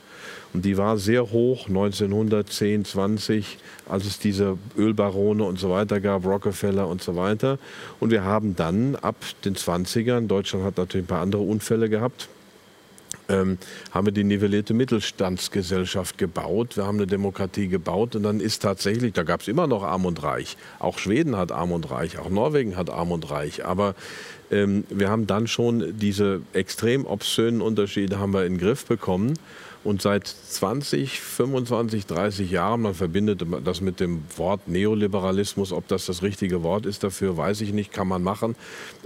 Und 0.53 0.65
die 0.65 0.77
war 0.77 0.97
sehr 0.97 1.31
hoch 1.31 1.67
1910, 1.67 2.85
20, 2.85 3.57
als 3.87 4.05
es 4.05 4.19
diese 4.19 4.57
Ölbarone 4.77 5.43
und 5.43 5.59
so 5.59 5.69
weiter 5.69 5.99
gab, 5.99 6.25
Rockefeller 6.25 6.87
und 6.87 7.01
so 7.01 7.15
weiter. 7.15 7.59
Und 7.99 8.11
wir 8.11 8.23
haben 8.23 8.55
dann 8.55 8.95
ab 8.95 9.15
den 9.45 9.55
20ern, 9.55 10.27
Deutschland 10.27 10.65
hat 10.65 10.77
natürlich 10.77 11.05
ein 11.05 11.09
paar 11.09 11.21
andere 11.21 11.41
Unfälle 11.41 11.89
gehabt, 11.89 12.29
ähm, 13.29 13.57
haben 13.91 14.07
wir 14.07 14.13
die 14.13 14.23
nivellierte 14.23 14.73
Mittelstandsgesellschaft 14.73 16.17
gebaut. 16.17 16.77
Wir 16.77 16.85
haben 16.85 16.97
eine 16.97 17.07
Demokratie 17.07 17.67
gebaut 17.67 18.15
und 18.15 18.23
dann 18.23 18.39
ist 18.39 18.61
tatsächlich, 18.61 19.13
da 19.13 19.23
gab 19.23 19.41
es 19.41 19.47
immer 19.47 19.67
noch 19.67 19.83
Arm 19.83 20.05
und 20.05 20.23
Reich. 20.23 20.57
Auch 20.79 20.97
Schweden 20.97 21.35
hat 21.35 21.51
Arm 21.51 21.71
und 21.71 21.89
Reich, 21.91 22.17
auch 22.19 22.29
Norwegen 22.29 22.77
hat 22.77 22.89
Arm 22.89 23.11
und 23.11 23.29
Reich. 23.29 23.65
Aber 23.65 23.95
ähm, 24.49 24.85
wir 24.89 25.09
haben 25.09 25.27
dann 25.27 25.47
schon 25.47 25.97
diese 25.97 26.41
extrem 26.53 27.05
obszönen 27.05 27.61
Unterschiede 27.61 28.19
haben 28.19 28.33
wir 28.33 28.45
in 28.45 28.53
den 28.53 28.59
Griff 28.59 28.85
bekommen. 28.85 29.33
Und 29.83 30.01
seit 30.01 30.27
20, 30.27 31.21
25, 31.21 32.05
30 32.07 32.51
Jahren, 32.51 32.81
man 32.81 32.93
verbindet 32.93 33.43
das 33.63 33.79
mit 33.79 33.99
dem 34.01 34.23
Wort 34.35 34.67
Neoliberalismus, 34.67 35.71
ob 35.71 35.87
das 35.87 36.07
das 36.07 36.23
richtige 36.23 36.61
Wort 36.63 36.85
ist 36.85 37.03
dafür, 37.03 37.37
weiß 37.37 37.61
ich 37.61 37.71
nicht, 37.71 37.93
kann 37.93 38.07
man 38.07 38.21
machen. 38.21 38.55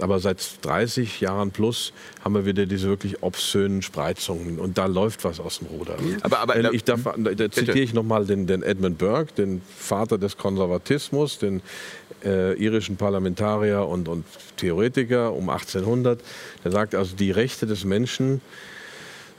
Aber 0.00 0.18
seit 0.18 0.42
30 0.62 1.20
Jahren 1.20 1.50
plus 1.52 1.92
haben 2.24 2.34
wir 2.34 2.46
wieder 2.46 2.66
diese 2.66 2.88
wirklich 2.88 3.22
obszönen 3.22 3.82
Spreizungen 3.82 4.58
und 4.58 4.76
da 4.78 4.86
läuft 4.86 5.24
was 5.24 5.38
aus 5.40 5.58
dem 5.60 5.68
Ruder. 5.68 5.96
Aber- 6.22 6.38
aber- 6.40 6.54
Wenn 6.56 6.74
ich 6.74 6.84
darf, 6.84 7.00
da 7.16 7.50
zitiere 7.50 7.78
ich 7.80 7.94
nochmal 7.94 8.26
den, 8.26 8.46
den 8.46 8.62
Edmund 8.62 8.98
Burke, 8.98 9.32
den 9.34 9.62
Vater 9.76 10.18
des 10.18 10.36
Konservatismus, 10.36 11.38
den 11.38 11.60
äh, 12.24 12.54
irischen 12.54 12.96
Parlamentarier 12.96 13.86
und, 13.86 14.08
und 14.08 14.24
Theoretiker 14.56 15.32
um 15.32 15.48
1800. 15.48 16.20
Der 16.64 16.70
sagt 16.72 16.94
also, 16.94 17.16
die 17.16 17.30
Rechte 17.32 17.66
des 17.66 17.84
Menschen 17.84 18.40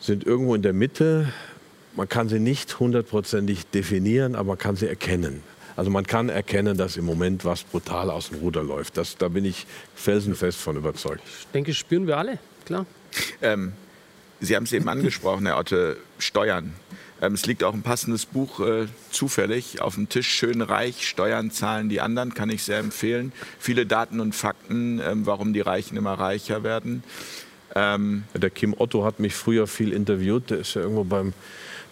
sind 0.03 0.25
irgendwo 0.25 0.53
in 0.53 0.61
der 0.61 0.73
Mitte. 0.73 1.31
Man 1.95 2.09
kann 2.09 2.27
sie 2.27 2.39
nicht 2.39 2.79
hundertprozentig 2.79 3.67
definieren, 3.67 4.35
aber 4.35 4.49
man 4.49 4.57
kann 4.57 4.75
sie 4.75 4.87
erkennen. 4.87 5.43
Also 5.75 5.89
man 5.89 6.05
kann 6.05 6.29
erkennen, 6.29 6.77
dass 6.77 6.97
im 6.97 7.05
Moment 7.05 7.45
was 7.45 7.63
brutal 7.63 8.09
aus 8.11 8.29
dem 8.29 8.39
Ruder 8.39 8.63
läuft. 8.63 8.97
Das, 8.97 9.17
da 9.17 9.29
bin 9.29 9.45
ich 9.45 9.65
felsenfest 9.95 10.59
von 10.59 10.75
überzeugt. 10.75 11.21
Ich 11.25 11.47
denke, 11.47 11.73
spüren 11.73 12.05
wir 12.05 12.17
alle, 12.17 12.37
klar. 12.65 12.85
Ähm, 13.41 13.73
Sie 14.39 14.55
haben 14.55 14.65
es 14.65 14.73
eben 14.73 14.89
angesprochen, 14.89 15.45
Herr 15.45 15.57
Otte, 15.57 15.97
Steuern. 16.19 16.73
Ähm, 17.21 17.33
es 17.33 17.45
liegt 17.45 17.63
auch 17.63 17.73
ein 17.73 17.81
passendes 17.81 18.25
Buch 18.25 18.59
äh, 18.59 18.87
zufällig 19.09 19.81
auf 19.81 19.95
dem 19.95 20.09
Tisch, 20.09 20.27
Schön 20.27 20.61
reich, 20.61 21.07
Steuern 21.07 21.49
zahlen 21.49 21.87
die 21.87 22.01
anderen, 22.01 22.33
kann 22.33 22.49
ich 22.49 22.63
sehr 22.63 22.79
empfehlen. 22.79 23.31
Viele 23.57 23.85
Daten 23.85 24.19
und 24.19 24.35
Fakten, 24.35 24.99
ähm, 24.99 25.25
warum 25.25 25.53
die 25.53 25.61
Reichen 25.61 25.95
immer 25.95 26.13
reicher 26.13 26.63
werden. 26.63 27.03
Ähm, 27.75 28.23
Der 28.33 28.49
Kim 28.49 28.73
Otto 28.77 29.03
hat 29.05 29.19
mich 29.19 29.33
früher 29.35 29.67
viel 29.67 29.93
interviewt. 29.93 30.49
Der 30.49 30.59
ist 30.59 30.73
ja 30.75 30.81
irgendwo 30.81 31.03
beim, 31.03 31.33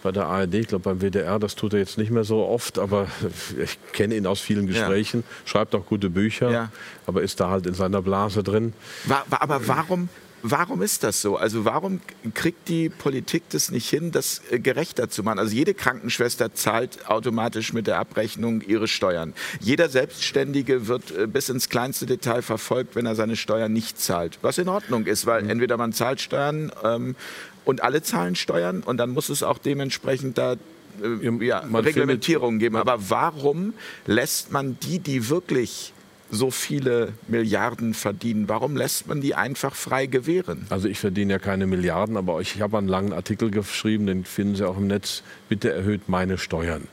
bei 0.02 0.12
der 0.12 0.26
ARD, 0.26 0.54
ich 0.54 0.68
glaube 0.68 0.84
beim 0.84 1.00
WDR. 1.00 1.38
Das 1.38 1.54
tut 1.56 1.72
er 1.72 1.78
jetzt 1.80 1.98
nicht 1.98 2.10
mehr 2.10 2.24
so 2.24 2.44
oft, 2.46 2.78
aber 2.78 3.08
ich 3.62 3.78
kenne 3.92 4.14
ihn 4.16 4.26
aus 4.26 4.40
vielen 4.40 4.66
Gesprächen. 4.66 5.24
Schreibt 5.44 5.74
auch 5.74 5.86
gute 5.86 6.10
Bücher, 6.10 6.50
Ja. 6.50 6.72
aber 7.06 7.22
ist 7.22 7.40
da 7.40 7.50
halt 7.50 7.66
in 7.66 7.74
seiner 7.74 8.02
Blase 8.02 8.42
drin. 8.42 8.72
wa 9.04 9.24
wa 9.28 9.38
aber 9.40 9.66
warum, 9.66 10.08
warum 10.42 10.82
ist 10.82 11.04
das 11.04 11.22
so? 11.22 11.36
Also 11.36 11.64
warum 11.64 12.00
kriegt 12.34 12.68
die 12.68 12.88
Politik 12.88 13.44
das 13.50 13.70
nicht 13.70 13.88
hin, 13.88 14.12
das 14.12 14.42
äh, 14.50 14.58
gerechter 14.58 15.08
zu 15.08 15.22
machen? 15.22 15.38
Also 15.38 15.54
jede 15.54 15.74
Krankenschwester 15.74 16.54
zahlt 16.54 17.08
automatisch 17.08 17.72
mit 17.72 17.86
der 17.86 17.98
Abrechnung 17.98 18.60
ihre 18.60 18.88
Steuern. 18.88 19.34
Jeder 19.60 19.88
Selbstständige 19.88 20.88
wird 20.88 21.16
äh, 21.16 21.26
bis 21.26 21.48
ins 21.48 21.68
kleinste 21.68 22.06
Detail 22.06 22.42
verfolgt, 22.42 22.96
wenn 22.96 23.06
er 23.06 23.14
seine 23.14 23.36
Steuern 23.36 23.72
nicht 23.72 24.00
zahlt. 24.00 24.38
Was 24.42 24.58
in 24.58 24.68
Ordnung 24.68 25.06
ist, 25.06 25.26
weil 25.26 25.42
mhm. 25.42 25.50
entweder 25.50 25.76
man 25.76 25.92
zahlt 25.92 26.20
Steuern 26.20 26.72
ähm, 26.84 27.16
und 27.64 27.82
alle 27.82 28.02
zahlen 28.02 28.34
Steuern 28.34 28.82
und 28.82 28.96
dann 28.96 29.10
muss 29.10 29.28
es 29.28 29.42
auch 29.42 29.58
dementsprechend 29.58 30.38
da 30.38 30.56
äh, 31.02 31.44
ja, 31.44 31.60
Reglementierungen 31.60 32.58
geben. 32.58 32.76
Aber 32.76 33.10
warum 33.10 33.74
lässt 34.06 34.52
man 34.52 34.78
die, 34.80 34.98
die 34.98 35.28
wirklich 35.28 35.92
so 36.32 36.50
viele 36.50 37.12
Milliarden 37.28 37.92
verdienen? 37.92 38.48
Warum 38.48 38.74
lässt 38.74 39.06
man 39.06 39.20
die 39.20 39.34
einfach 39.34 39.74
frei 39.74 40.06
gewähren? 40.06 40.66
Also 40.70 40.88
ich 40.88 40.98
verdiene 40.98 41.34
ja 41.34 41.38
keine 41.38 41.66
Milliarden, 41.66 42.16
aber 42.16 42.40
ich 42.40 42.60
habe 42.60 42.78
einen 42.78 42.88
langen 42.88 43.12
Artikel 43.12 43.50
geschrieben, 43.50 44.06
den 44.06 44.24
finden 44.24 44.56
Sie 44.56 44.66
auch 44.66 44.78
im 44.78 44.86
Netz. 44.86 45.22
Bitte 45.50 45.70
erhöht 45.70 46.08
meine 46.08 46.38
Steuern. 46.38 46.88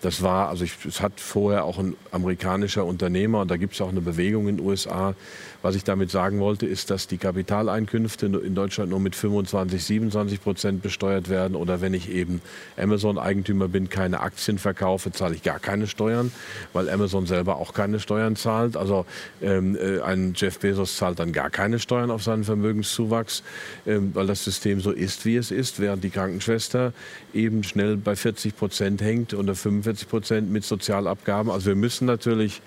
Das 0.00 0.22
war, 0.22 0.48
also 0.48 0.64
es 0.64 1.00
hat 1.00 1.20
vorher 1.20 1.64
auch 1.64 1.78
ein 1.78 1.94
amerikanischer 2.10 2.84
Unternehmer, 2.84 3.42
und 3.42 3.50
da 3.50 3.56
gibt 3.56 3.74
es 3.74 3.80
auch 3.80 3.90
eine 3.90 4.00
Bewegung 4.00 4.48
in 4.48 4.56
den 4.56 4.66
USA, 4.66 5.14
was 5.62 5.74
ich 5.74 5.84
damit 5.84 6.10
sagen 6.10 6.40
wollte, 6.40 6.66
ist, 6.66 6.90
dass 6.90 7.06
die 7.06 7.18
Kapitaleinkünfte 7.18 8.26
in 8.26 8.54
Deutschland 8.54 8.90
nur 8.90 9.00
mit 9.00 9.14
25, 9.14 9.84
27 9.84 10.42
Prozent 10.42 10.82
besteuert 10.82 11.28
werden. 11.28 11.54
Oder 11.54 11.80
wenn 11.80 11.94
ich 11.94 12.10
eben 12.10 12.40
Amazon-Eigentümer 12.76 13.68
bin, 13.68 13.88
keine 13.88 14.20
Aktien 14.20 14.58
verkaufe, 14.58 15.12
zahle 15.12 15.34
ich 15.34 15.42
gar 15.42 15.58
keine 15.58 15.86
Steuern, 15.86 16.32
weil 16.72 16.88
Amazon 16.88 17.26
selber 17.26 17.56
auch 17.56 17.74
keine 17.74 18.00
Steuern 18.00 18.36
zahlt. 18.36 18.76
Also 18.76 19.04
ähm, 19.42 19.76
äh, 19.76 20.00
ein 20.00 20.32
Jeff 20.34 20.58
Bezos 20.58 20.96
zahlt 20.96 21.18
dann 21.18 21.32
gar 21.32 21.50
keine 21.50 21.78
Steuern 21.78 22.10
auf 22.10 22.22
seinen 22.22 22.44
Vermögenszuwachs, 22.44 23.42
ähm, 23.86 24.10
weil 24.14 24.26
das 24.26 24.44
System 24.44 24.80
so 24.80 24.92
ist, 24.92 25.26
wie 25.26 25.36
es 25.36 25.50
ist, 25.50 25.80
während 25.80 26.04
die 26.04 26.10
Krankenschwester 26.10 26.92
eben 27.34 27.62
schnell 27.64 27.96
bei 27.96 28.16
40 28.16 28.56
Prozent 28.56 29.02
hängt 29.02 29.34
oder 29.34 29.54
45 29.54 30.08
Prozent 30.08 30.50
mit 30.50 30.64
Sozialabgaben. 30.64 31.50
Also 31.50 31.66
wir 31.66 31.76
müssen 31.76 32.06
natürlich 32.06 32.62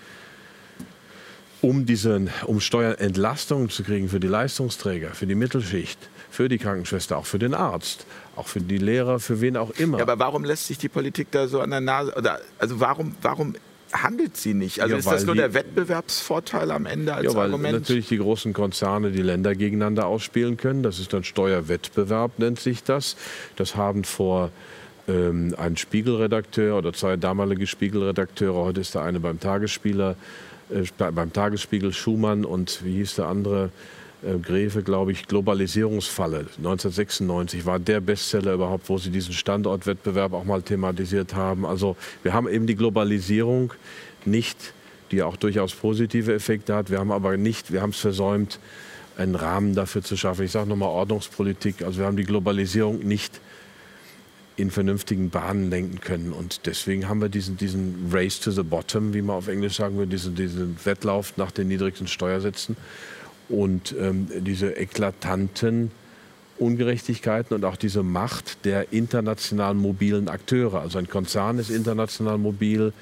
um, 1.63 1.85
diesen, 1.85 2.29
um 2.45 2.59
Steuerentlastungen 2.59 3.69
zu 3.69 3.83
kriegen 3.83 4.09
für 4.09 4.19
die 4.19 4.27
Leistungsträger, 4.27 5.11
für 5.11 5.25
die 5.25 5.35
Mittelschicht, 5.35 5.97
für 6.29 6.49
die 6.49 6.57
Krankenschwester, 6.57 7.17
auch 7.17 7.25
für 7.25 7.39
den 7.39 7.53
Arzt, 7.53 8.05
auch 8.35 8.47
für 8.47 8.59
die 8.59 8.77
Lehrer, 8.77 9.19
für 9.19 9.39
wen 9.39 9.55
auch 9.55 9.71
immer. 9.77 9.97
Ja, 9.97 10.03
aber 10.03 10.19
warum 10.19 10.43
lässt 10.43 10.67
sich 10.67 10.77
die 10.77 10.89
Politik 10.89 11.29
da 11.31 11.47
so 11.47 11.61
an 11.61 11.71
der 11.71 11.79
Nase, 11.79 12.13
oder, 12.15 12.41
also 12.59 12.81
warum, 12.81 13.15
warum 13.21 13.55
handelt 13.93 14.35
sie 14.35 14.53
nicht? 14.53 14.81
Also 14.81 14.95
ja, 14.95 14.99
ist 14.99 15.07
das 15.09 15.23
nur 15.23 15.35
die, 15.35 15.41
der 15.41 15.53
Wettbewerbsvorteil 15.53 16.69
am 16.69 16.85
Ende 16.85 17.13
als 17.13 17.27
ja, 17.27 17.33
weil 17.33 17.45
Argument? 17.45 17.73
natürlich 17.79 18.09
die 18.09 18.17
großen 18.17 18.51
Konzerne 18.51 19.11
die 19.11 19.21
Länder 19.21 19.55
gegeneinander 19.55 20.07
ausspielen 20.07 20.57
können. 20.57 20.83
Das 20.83 20.99
ist 20.99 21.13
dann 21.13 21.23
Steuerwettbewerb, 21.23 22.39
nennt 22.39 22.59
sich 22.59 22.83
das. 22.83 23.15
Das 23.55 23.77
haben 23.77 24.03
vor 24.03 24.51
ähm, 25.07 25.53
ein 25.57 25.77
Spiegelredakteur 25.77 26.77
oder 26.77 26.93
zwei 26.93 27.17
damalige 27.17 27.67
Spiegelredakteure, 27.67 28.55
heute 28.55 28.81
ist 28.81 28.95
der 28.95 29.03
eine 29.03 29.19
beim 29.19 29.39
Tagesspieler, 29.39 30.15
äh, 30.69 31.11
beim 31.11 31.33
Tagesspiegel 31.33 31.93
Schumann 31.93 32.45
und 32.45 32.83
wie 32.83 32.95
hieß 32.95 33.15
der 33.15 33.27
andere? 33.27 33.69
Äh, 34.23 34.37
Gräfe, 34.39 34.83
glaube 34.83 35.11
ich, 35.11 35.27
Globalisierungsfalle 35.27 36.45
1996 36.57 37.65
war 37.65 37.79
der 37.79 37.99
Bestseller 37.99 38.53
überhaupt, 38.53 38.87
wo 38.87 38.97
sie 38.97 39.09
diesen 39.09 39.33
Standortwettbewerb 39.33 40.33
auch 40.33 40.45
mal 40.45 40.61
thematisiert 40.61 41.35
haben. 41.35 41.65
Also 41.65 41.97
wir 42.23 42.33
haben 42.33 42.47
eben 42.47 42.65
die 42.65 42.75
Globalisierung 42.75 43.73
nicht, 44.25 44.73
die 45.11 45.23
auch 45.23 45.35
durchaus 45.35 45.73
positive 45.73 46.33
Effekte 46.33 46.73
hat. 46.73 46.89
Wir 46.89 46.99
haben 46.99 47.11
aber 47.11 47.35
nicht, 47.35 47.73
wir 47.73 47.81
haben 47.81 47.89
es 47.89 47.99
versäumt, 47.99 48.59
einen 49.17 49.35
Rahmen 49.35 49.75
dafür 49.75 50.01
zu 50.01 50.15
schaffen. 50.15 50.45
Ich 50.45 50.51
sage 50.51 50.69
nochmal 50.69 50.89
Ordnungspolitik. 50.89 51.83
Also 51.83 51.99
wir 51.99 52.05
haben 52.05 52.17
die 52.17 52.23
Globalisierung 52.23 52.99
nicht 52.99 53.41
in 54.55 54.69
vernünftigen 54.69 55.29
Bahnen 55.29 55.69
lenken 55.69 55.99
können. 55.99 56.31
Und 56.31 56.65
deswegen 56.65 57.09
haben 57.09 57.21
wir 57.21 57.29
diesen, 57.29 57.57
diesen 57.57 58.09
Race 58.11 58.39
to 58.39 58.51
the 58.51 58.63
Bottom, 58.63 59.13
wie 59.13 59.21
man 59.21 59.35
auf 59.35 59.47
Englisch 59.47 59.77
sagen 59.77 59.97
würde, 59.97 60.11
diesen, 60.11 60.35
diesen 60.35 60.77
Wettlauf 60.83 61.37
nach 61.37 61.51
den 61.51 61.67
niedrigsten 61.67 62.07
Steuersätzen 62.07 62.77
und 63.49 63.95
ähm, 63.99 64.27
diese 64.41 64.77
eklatanten 64.77 65.91
Ungerechtigkeiten 66.59 67.55
und 67.55 67.65
auch 67.65 67.75
diese 67.75 68.03
Macht 68.03 68.63
der 68.65 68.93
international 68.93 69.73
mobilen 69.73 70.27
Akteure. 70.27 70.81
Also 70.81 70.99
ein 70.99 71.09
Konzern 71.09 71.57
ist 71.57 71.71
international 71.71 72.37
mobil, 72.37 72.93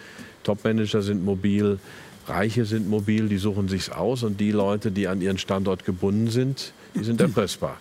Topmanager 0.43 1.02
sind 1.02 1.24
mobil, 1.24 1.80
Reiche 2.28 2.66
sind 2.66 2.89
mobil, 2.89 3.28
die 3.28 3.38
suchen 3.38 3.68
sich's 3.68 3.89
aus 3.89 4.24
und 4.24 4.39
die 4.39 4.52
Leute, 4.52 4.91
die 4.91 5.08
an 5.08 5.22
ihren 5.22 5.38
Standort 5.38 5.86
gebunden 5.86 6.30
sind, 6.30 6.72
die 6.95 7.04
sind 7.04 7.20
erpressbar. 7.22 7.78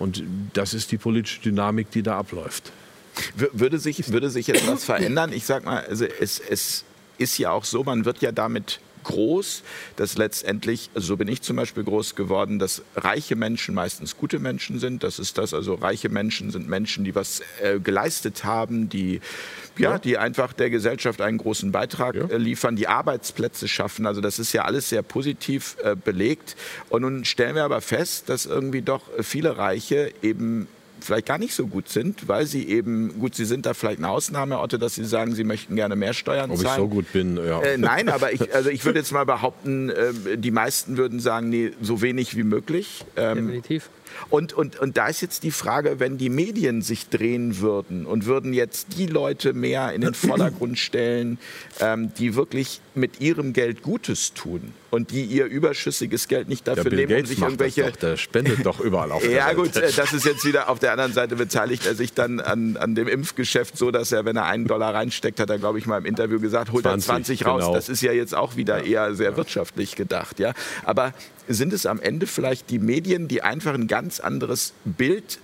Und 0.00 0.24
das 0.52 0.74
ist 0.74 0.90
die 0.90 0.98
politische 0.98 1.40
Dynamik, 1.42 1.90
die 1.92 2.02
da 2.02 2.18
abläuft. 2.18 2.72
Würde 3.36 3.78
sich, 3.78 4.12
würde 4.12 4.30
sich 4.30 4.46
jetzt 4.46 4.66
was 4.66 4.84
verändern? 4.84 5.32
Ich 5.32 5.46
sag 5.46 5.64
mal, 5.64 5.84
also 5.84 6.04
es, 6.04 6.38
es 6.38 6.84
ist 7.18 7.38
ja 7.38 7.50
auch 7.50 7.64
so, 7.64 7.84
man 7.84 8.04
wird 8.04 8.22
ja 8.22 8.32
damit 8.32 8.80
groß, 9.04 9.62
dass 9.96 10.16
letztendlich, 10.16 10.90
also 10.94 11.08
so 11.08 11.16
bin 11.16 11.28
ich 11.28 11.42
zum 11.42 11.56
Beispiel 11.56 11.84
groß 11.84 12.16
geworden, 12.16 12.58
dass 12.58 12.82
reiche 12.96 13.36
Menschen 13.36 13.74
meistens 13.74 14.16
gute 14.16 14.40
Menschen 14.40 14.80
sind. 14.80 15.04
Das 15.04 15.18
ist 15.18 15.38
das, 15.38 15.54
also 15.54 15.74
reiche 15.74 16.08
Menschen 16.08 16.50
sind 16.50 16.68
Menschen, 16.68 17.04
die 17.04 17.14
was 17.14 17.42
äh, 17.62 17.78
geleistet 17.78 18.44
haben, 18.44 18.88
die, 18.88 19.20
ja, 19.78 19.92
ja, 19.92 19.98
die 19.98 20.18
einfach 20.18 20.52
der 20.52 20.70
Gesellschaft 20.70 21.20
einen 21.20 21.38
großen 21.38 21.70
Beitrag 21.70 22.16
ja. 22.16 22.24
äh, 22.26 22.38
liefern, 22.38 22.74
die 22.74 22.88
Arbeitsplätze 22.88 23.68
schaffen. 23.68 24.06
Also 24.06 24.20
das 24.20 24.38
ist 24.38 24.52
ja 24.52 24.64
alles 24.64 24.88
sehr 24.88 25.02
positiv 25.02 25.76
äh, 25.84 25.94
belegt. 25.94 26.56
Und 26.88 27.02
nun 27.02 27.24
stellen 27.24 27.54
wir 27.54 27.64
aber 27.64 27.80
fest, 27.80 28.28
dass 28.28 28.46
irgendwie 28.46 28.82
doch 28.82 29.02
viele 29.20 29.58
Reiche 29.58 30.12
eben 30.22 30.66
vielleicht 31.04 31.26
gar 31.26 31.38
nicht 31.38 31.54
so 31.54 31.66
gut 31.66 31.88
sind, 31.88 32.28
weil 32.28 32.46
sie 32.46 32.68
eben, 32.68 33.18
gut, 33.18 33.34
sie 33.34 33.44
sind 33.44 33.66
da 33.66 33.74
vielleicht 33.74 33.98
eine 33.98 34.08
Ausnahme, 34.08 34.58
Otto, 34.60 34.76
dass 34.76 34.94
sie 34.94 35.04
sagen, 35.04 35.34
sie 35.34 35.44
möchten 35.44 35.76
gerne 35.76 35.96
mehr 35.96 36.14
Steuern 36.14 36.50
Ob 36.50 36.58
zahlen. 36.58 36.82
Ob 36.82 36.88
ich 36.88 36.90
so 36.90 36.96
gut 36.96 37.12
bin, 37.12 37.36
ja. 37.36 37.60
Äh, 37.62 37.78
nein, 37.78 38.08
aber 38.08 38.32
ich, 38.32 38.54
also 38.54 38.70
ich 38.70 38.84
würde 38.84 38.98
jetzt 38.98 39.12
mal 39.12 39.24
behaupten, 39.24 39.90
äh, 39.90 40.36
die 40.36 40.50
meisten 40.50 40.96
würden 40.96 41.20
sagen, 41.20 41.48
nee, 41.48 41.72
so 41.80 42.02
wenig 42.02 42.36
wie 42.36 42.44
möglich. 42.44 43.04
Ähm, 43.16 43.46
Definitiv. 43.46 43.90
Und, 44.30 44.52
und, 44.52 44.78
und 44.78 44.96
da 44.96 45.08
ist 45.08 45.20
jetzt 45.20 45.42
die 45.42 45.50
Frage, 45.50 46.00
wenn 46.00 46.18
die 46.18 46.28
Medien 46.28 46.82
sich 46.82 47.08
drehen 47.08 47.60
würden 47.60 48.06
und 48.06 48.26
würden 48.26 48.52
jetzt 48.52 48.98
die 48.98 49.06
Leute 49.06 49.52
mehr 49.52 49.92
in 49.92 50.00
den 50.00 50.14
Vordergrund 50.14 50.78
stellen, 50.78 51.38
ähm, 51.80 52.12
die 52.18 52.34
wirklich 52.34 52.80
mit 52.94 53.20
ihrem 53.20 53.52
Geld 53.52 53.82
Gutes 53.82 54.34
tun 54.34 54.72
und 54.90 55.10
die 55.10 55.24
ihr 55.24 55.46
überschüssiges 55.46 56.28
Geld 56.28 56.48
nicht 56.48 56.68
dafür 56.68 56.90
nehmen, 56.90 57.08
Gates 57.08 57.22
um 57.22 57.26
sich 57.26 57.38
irgendwelche. 57.40 57.82
Das 57.82 57.92
doch, 57.92 58.00
der 58.00 58.16
spendet 58.16 58.64
doch 58.64 58.80
überall 58.80 59.10
auf. 59.10 59.28
ja, 59.28 59.52
gut, 59.52 59.76
äh, 59.76 59.90
das 59.92 60.12
ist 60.12 60.24
jetzt 60.24 60.44
wieder 60.44 60.68
auf 60.68 60.78
der 60.78 60.92
anderen 60.92 61.12
Seite 61.12 61.36
beteiligt 61.36 61.86
er 61.86 61.94
sich 61.94 62.12
dann 62.12 62.40
an, 62.40 62.76
an 62.76 62.94
dem 62.94 63.08
Impfgeschäft 63.08 63.76
so, 63.76 63.90
dass 63.90 64.12
er, 64.12 64.24
wenn 64.24 64.36
er 64.36 64.46
einen 64.46 64.66
Dollar 64.66 64.94
reinsteckt, 64.94 65.40
hat 65.40 65.50
er, 65.50 65.58
glaube 65.58 65.78
ich, 65.78 65.86
mal 65.86 65.98
im 65.98 66.06
Interview 66.06 66.38
gesagt, 66.40 66.72
holt 66.72 66.84
20, 66.84 67.08
er 67.08 67.14
20 67.14 67.46
raus. 67.46 67.62
Genau. 67.62 67.74
Das 67.74 67.88
ist 67.88 68.02
ja 68.02 68.12
jetzt 68.12 68.34
auch 68.34 68.56
wieder 68.56 68.78
ja. 68.84 69.06
eher 69.06 69.14
sehr 69.14 69.30
ja. 69.30 69.36
wirtschaftlich 69.36 69.96
gedacht. 69.96 70.38
Ja? 70.38 70.54
Aber 70.84 71.12
sind 71.48 71.72
es 71.72 71.86
am 71.86 72.00
Ende 72.00 72.26
vielleicht 72.26 72.70
die 72.70 72.78
Medien, 72.78 73.28
die 73.28 73.42
einfach 73.42 73.74
ein 73.74 73.86
ganz 73.86 74.20
anderes 74.20 74.72
Bild 74.84 75.38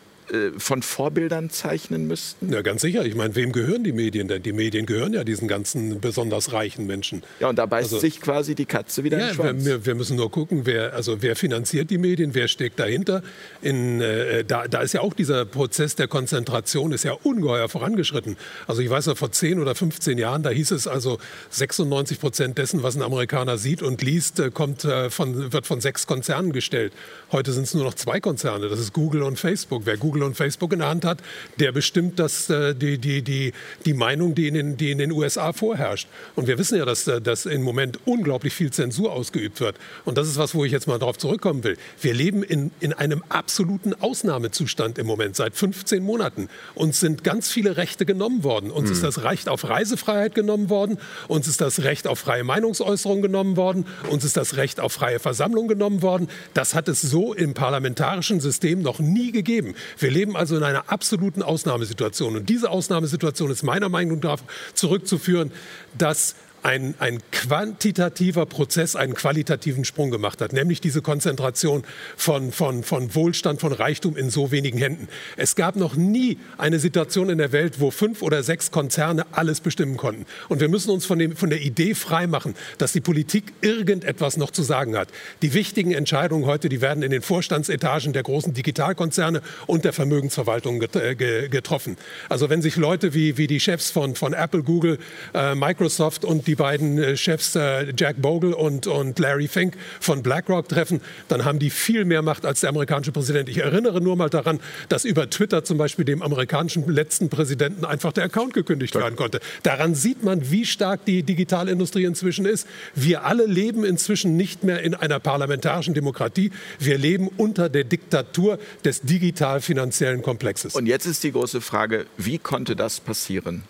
von 0.58 0.82
Vorbildern 0.82 1.50
zeichnen 1.50 2.06
müssten? 2.06 2.52
Ja, 2.52 2.62
ganz 2.62 2.82
sicher. 2.82 3.04
Ich 3.04 3.14
meine, 3.14 3.34
wem 3.34 3.52
gehören 3.52 3.84
die 3.84 3.92
Medien 3.92 4.28
denn? 4.28 4.42
Die 4.42 4.52
Medien 4.52 4.86
gehören 4.86 5.12
ja 5.12 5.24
diesen 5.24 5.48
ganzen 5.48 6.00
besonders 6.00 6.52
reichen 6.52 6.86
Menschen. 6.86 7.22
Ja, 7.40 7.48
und 7.48 7.58
da 7.58 7.66
beißt 7.66 7.92
also, 7.92 7.98
sich 7.98 8.20
quasi 8.20 8.54
die 8.54 8.66
Katze 8.66 9.04
wieder 9.04 9.18
ja, 9.18 9.24
in 9.24 9.30
den 9.30 9.34
Schwanz. 9.34 9.64
Wir, 9.64 9.86
wir, 9.86 9.94
müssen 9.94 10.16
nur 10.16 10.30
gucken, 10.30 10.62
wer, 10.64 10.94
also 10.94 11.22
wer 11.22 11.36
finanziert 11.36 11.90
die 11.90 11.98
Medien, 11.98 12.34
wer 12.34 12.48
steckt 12.48 12.78
dahinter. 12.78 13.22
In, 13.62 14.00
äh, 14.00 14.44
da, 14.44 14.68
da 14.68 14.80
ist 14.80 14.94
ja 14.94 15.00
auch 15.00 15.14
dieser 15.14 15.44
Prozess 15.44 15.96
der 15.96 16.08
Konzentration 16.08 16.92
ist 16.92 17.04
ja 17.04 17.12
ungeheuer 17.12 17.68
vorangeschritten. 17.68 18.36
Also 18.66 18.82
ich 18.82 18.90
weiß 18.90 19.06
ja, 19.06 19.14
vor 19.14 19.32
10 19.32 19.60
oder 19.60 19.74
15 19.74 20.18
Jahren, 20.18 20.42
da 20.42 20.50
hieß 20.50 20.70
es 20.70 20.86
also, 20.86 21.18
96 21.50 22.20
Prozent 22.20 22.58
dessen, 22.58 22.82
was 22.82 22.96
ein 22.96 23.02
Amerikaner 23.02 23.58
sieht 23.58 23.82
und 23.82 24.02
liest, 24.02 24.40
äh, 24.40 24.50
kommt, 24.50 24.84
äh, 24.84 25.10
von, 25.10 25.52
wird 25.52 25.66
von 25.66 25.80
sechs 25.80 26.06
Konzernen 26.06 26.52
gestellt. 26.52 26.92
Heute 27.32 27.52
sind 27.52 27.64
es 27.64 27.74
nur 27.74 27.84
noch 27.84 27.94
zwei 27.94 28.20
Konzerne. 28.20 28.68
Das 28.68 28.78
ist 28.78 28.92
Google 28.92 29.22
und 29.22 29.38
Facebook. 29.38 29.82
Wer 29.84 29.96
Google 29.96 30.19
Google 30.20 30.28
und 30.28 30.36
Facebook 30.36 30.72
in 30.72 30.80
der 30.80 30.88
Hand 30.88 31.04
hat, 31.04 31.18
der 31.58 31.72
bestimmt 31.72 32.18
das, 32.18 32.50
äh, 32.50 32.74
die, 32.74 32.98
die, 32.98 33.22
die, 33.22 33.52
die 33.86 33.94
Meinung, 33.94 34.34
die 34.34 34.48
in, 34.48 34.54
den, 34.54 34.76
die 34.76 34.90
in 34.90 34.98
den 34.98 35.12
USA 35.12 35.52
vorherrscht. 35.52 36.08
Und 36.36 36.46
wir 36.46 36.58
wissen 36.58 36.78
ja, 36.78 36.84
dass, 36.84 37.08
äh, 37.08 37.20
dass 37.20 37.46
im 37.46 37.62
Moment 37.62 37.98
unglaublich 38.04 38.54
viel 38.54 38.70
Zensur 38.70 39.12
ausgeübt 39.12 39.60
wird. 39.60 39.76
Und 40.04 40.18
das 40.18 40.28
ist 40.28 40.36
was, 40.36 40.54
wo 40.54 40.64
ich 40.64 40.72
jetzt 40.72 40.86
mal 40.86 40.98
darauf 40.98 41.18
zurückkommen 41.18 41.64
will. 41.64 41.76
Wir 42.00 42.14
leben 42.14 42.42
in, 42.42 42.70
in 42.80 42.92
einem 42.92 43.22
absoluten 43.28 43.94
Ausnahmezustand 43.94 44.98
im 44.98 45.06
Moment, 45.06 45.36
seit 45.36 45.56
15 45.56 46.02
Monaten. 46.02 46.48
Uns 46.74 47.00
sind 47.00 47.24
ganz 47.24 47.50
viele 47.50 47.76
Rechte 47.76 48.04
genommen 48.04 48.44
worden. 48.44 48.70
Uns 48.70 48.88
mhm. 48.88 48.94
ist 48.94 49.02
das 49.02 49.24
Recht 49.24 49.48
auf 49.48 49.68
Reisefreiheit 49.68 50.34
genommen 50.34 50.68
worden. 50.68 50.98
Uns 51.28 51.48
ist 51.48 51.60
das 51.60 51.82
Recht 51.82 52.06
auf 52.06 52.18
freie 52.18 52.44
Meinungsäußerung 52.44 53.22
genommen 53.22 53.56
worden. 53.56 53.86
Uns 54.10 54.24
ist 54.24 54.36
das 54.36 54.56
Recht 54.56 54.80
auf 54.80 54.92
freie 54.92 55.18
Versammlung 55.18 55.68
genommen 55.68 56.02
worden. 56.02 56.28
Das 56.54 56.74
hat 56.74 56.88
es 56.88 57.00
so 57.00 57.32
im 57.32 57.54
parlamentarischen 57.54 58.40
System 58.40 58.82
noch 58.82 58.98
nie 58.98 59.32
gegeben. 59.32 59.74
Wir 59.98 60.09
wir 60.10 60.14
leben 60.14 60.36
also 60.36 60.56
in 60.56 60.64
einer 60.64 60.90
absoluten 60.90 61.40
Ausnahmesituation. 61.40 62.34
Und 62.34 62.48
diese 62.48 62.68
Ausnahmesituation 62.70 63.48
ist 63.48 63.62
meiner 63.62 63.88
Meinung 63.88 64.18
nach 64.18 64.40
zurückzuführen, 64.74 65.52
dass 65.96 66.34
ein, 66.62 66.94
ein 66.98 67.20
quantitativer 67.32 68.46
Prozess 68.46 68.96
einen 68.96 69.14
qualitativen 69.14 69.84
Sprung 69.84 70.10
gemacht 70.10 70.40
hat, 70.40 70.52
nämlich 70.52 70.80
diese 70.80 71.02
Konzentration 71.02 71.84
von, 72.16 72.52
von, 72.52 72.82
von 72.82 73.14
Wohlstand, 73.14 73.60
von 73.60 73.72
Reichtum 73.72 74.16
in 74.16 74.30
so 74.30 74.50
wenigen 74.50 74.78
Händen. 74.78 75.08
Es 75.36 75.56
gab 75.56 75.76
noch 75.76 75.94
nie 75.94 76.38
eine 76.58 76.78
Situation 76.78 77.30
in 77.30 77.38
der 77.38 77.52
Welt, 77.52 77.80
wo 77.80 77.90
fünf 77.90 78.22
oder 78.22 78.42
sechs 78.42 78.70
Konzerne 78.70 79.26
alles 79.32 79.60
bestimmen 79.60 79.96
konnten. 79.96 80.26
Und 80.48 80.60
wir 80.60 80.68
müssen 80.68 80.90
uns 80.90 81.06
von, 81.06 81.18
dem, 81.18 81.36
von 81.36 81.50
der 81.50 81.62
Idee 81.62 81.94
freimachen, 81.94 82.54
dass 82.78 82.92
die 82.92 83.00
Politik 83.00 83.52
irgendetwas 83.60 84.36
noch 84.36 84.50
zu 84.50 84.62
sagen 84.62 84.96
hat. 84.96 85.08
Die 85.42 85.54
wichtigen 85.54 85.92
Entscheidungen 85.92 86.46
heute, 86.46 86.68
die 86.68 86.80
werden 86.80 87.02
in 87.02 87.10
den 87.10 87.22
Vorstandsetagen 87.22 88.12
der 88.12 88.22
großen 88.22 88.52
Digitalkonzerne 88.52 89.42
und 89.66 89.84
der 89.84 89.92
Vermögensverwaltung 89.92 90.82
äh, 90.82 91.14
getroffen. 91.14 91.96
Also 92.28 92.50
wenn 92.50 92.62
sich 92.62 92.76
Leute 92.76 93.14
wie, 93.14 93.38
wie 93.38 93.46
die 93.46 93.60
Chefs 93.60 93.90
von, 93.90 94.14
von 94.14 94.32
Apple, 94.32 94.62
Google, 94.62 94.98
äh, 95.34 95.54
Microsoft 95.54 96.24
und 96.24 96.46
die 96.50 96.56
beiden 96.56 96.98
äh, 96.98 97.16
Chefs 97.16 97.54
äh, 97.54 97.92
Jack 97.96 98.20
Bogle 98.20 98.56
und, 98.56 98.88
und 98.88 99.20
Larry 99.20 99.46
Fink 99.46 99.76
von 100.00 100.24
BlackRock 100.24 100.68
treffen, 100.68 101.00
dann 101.28 101.44
haben 101.44 101.60
die 101.60 101.70
viel 101.70 102.04
mehr 102.04 102.22
Macht 102.22 102.44
als 102.44 102.60
der 102.60 102.70
amerikanische 102.70 103.12
Präsident. 103.12 103.48
Ich 103.48 103.58
erinnere 103.58 104.00
nur 104.00 104.16
mal 104.16 104.28
daran, 104.28 104.58
dass 104.88 105.04
über 105.04 105.30
Twitter 105.30 105.62
zum 105.62 105.78
Beispiel 105.78 106.04
dem 106.04 106.22
amerikanischen 106.22 106.88
letzten 106.92 107.28
Präsidenten 107.28 107.84
einfach 107.84 108.12
der 108.12 108.24
Account 108.24 108.52
gekündigt 108.52 108.96
werden 108.96 109.14
konnte. 109.14 109.38
Daran 109.62 109.94
sieht 109.94 110.24
man, 110.24 110.50
wie 110.50 110.66
stark 110.66 111.04
die 111.04 111.22
Digitalindustrie 111.22 112.02
inzwischen 112.04 112.46
ist. 112.46 112.66
Wir 112.96 113.24
alle 113.24 113.46
leben 113.46 113.84
inzwischen 113.84 114.36
nicht 114.36 114.64
mehr 114.64 114.82
in 114.82 114.94
einer 114.94 115.20
parlamentarischen 115.20 115.94
Demokratie. 115.94 116.50
Wir 116.80 116.98
leben 116.98 117.28
unter 117.28 117.68
der 117.68 117.84
Diktatur 117.84 118.58
des 118.84 119.02
digital-finanziellen 119.02 120.22
Komplexes. 120.22 120.74
Und 120.74 120.86
jetzt 120.86 121.06
ist 121.06 121.22
die 121.22 121.30
große 121.30 121.60
Frage, 121.60 122.06
wie 122.16 122.38
konnte 122.38 122.74
das 122.74 122.98
passieren? 122.98 123.62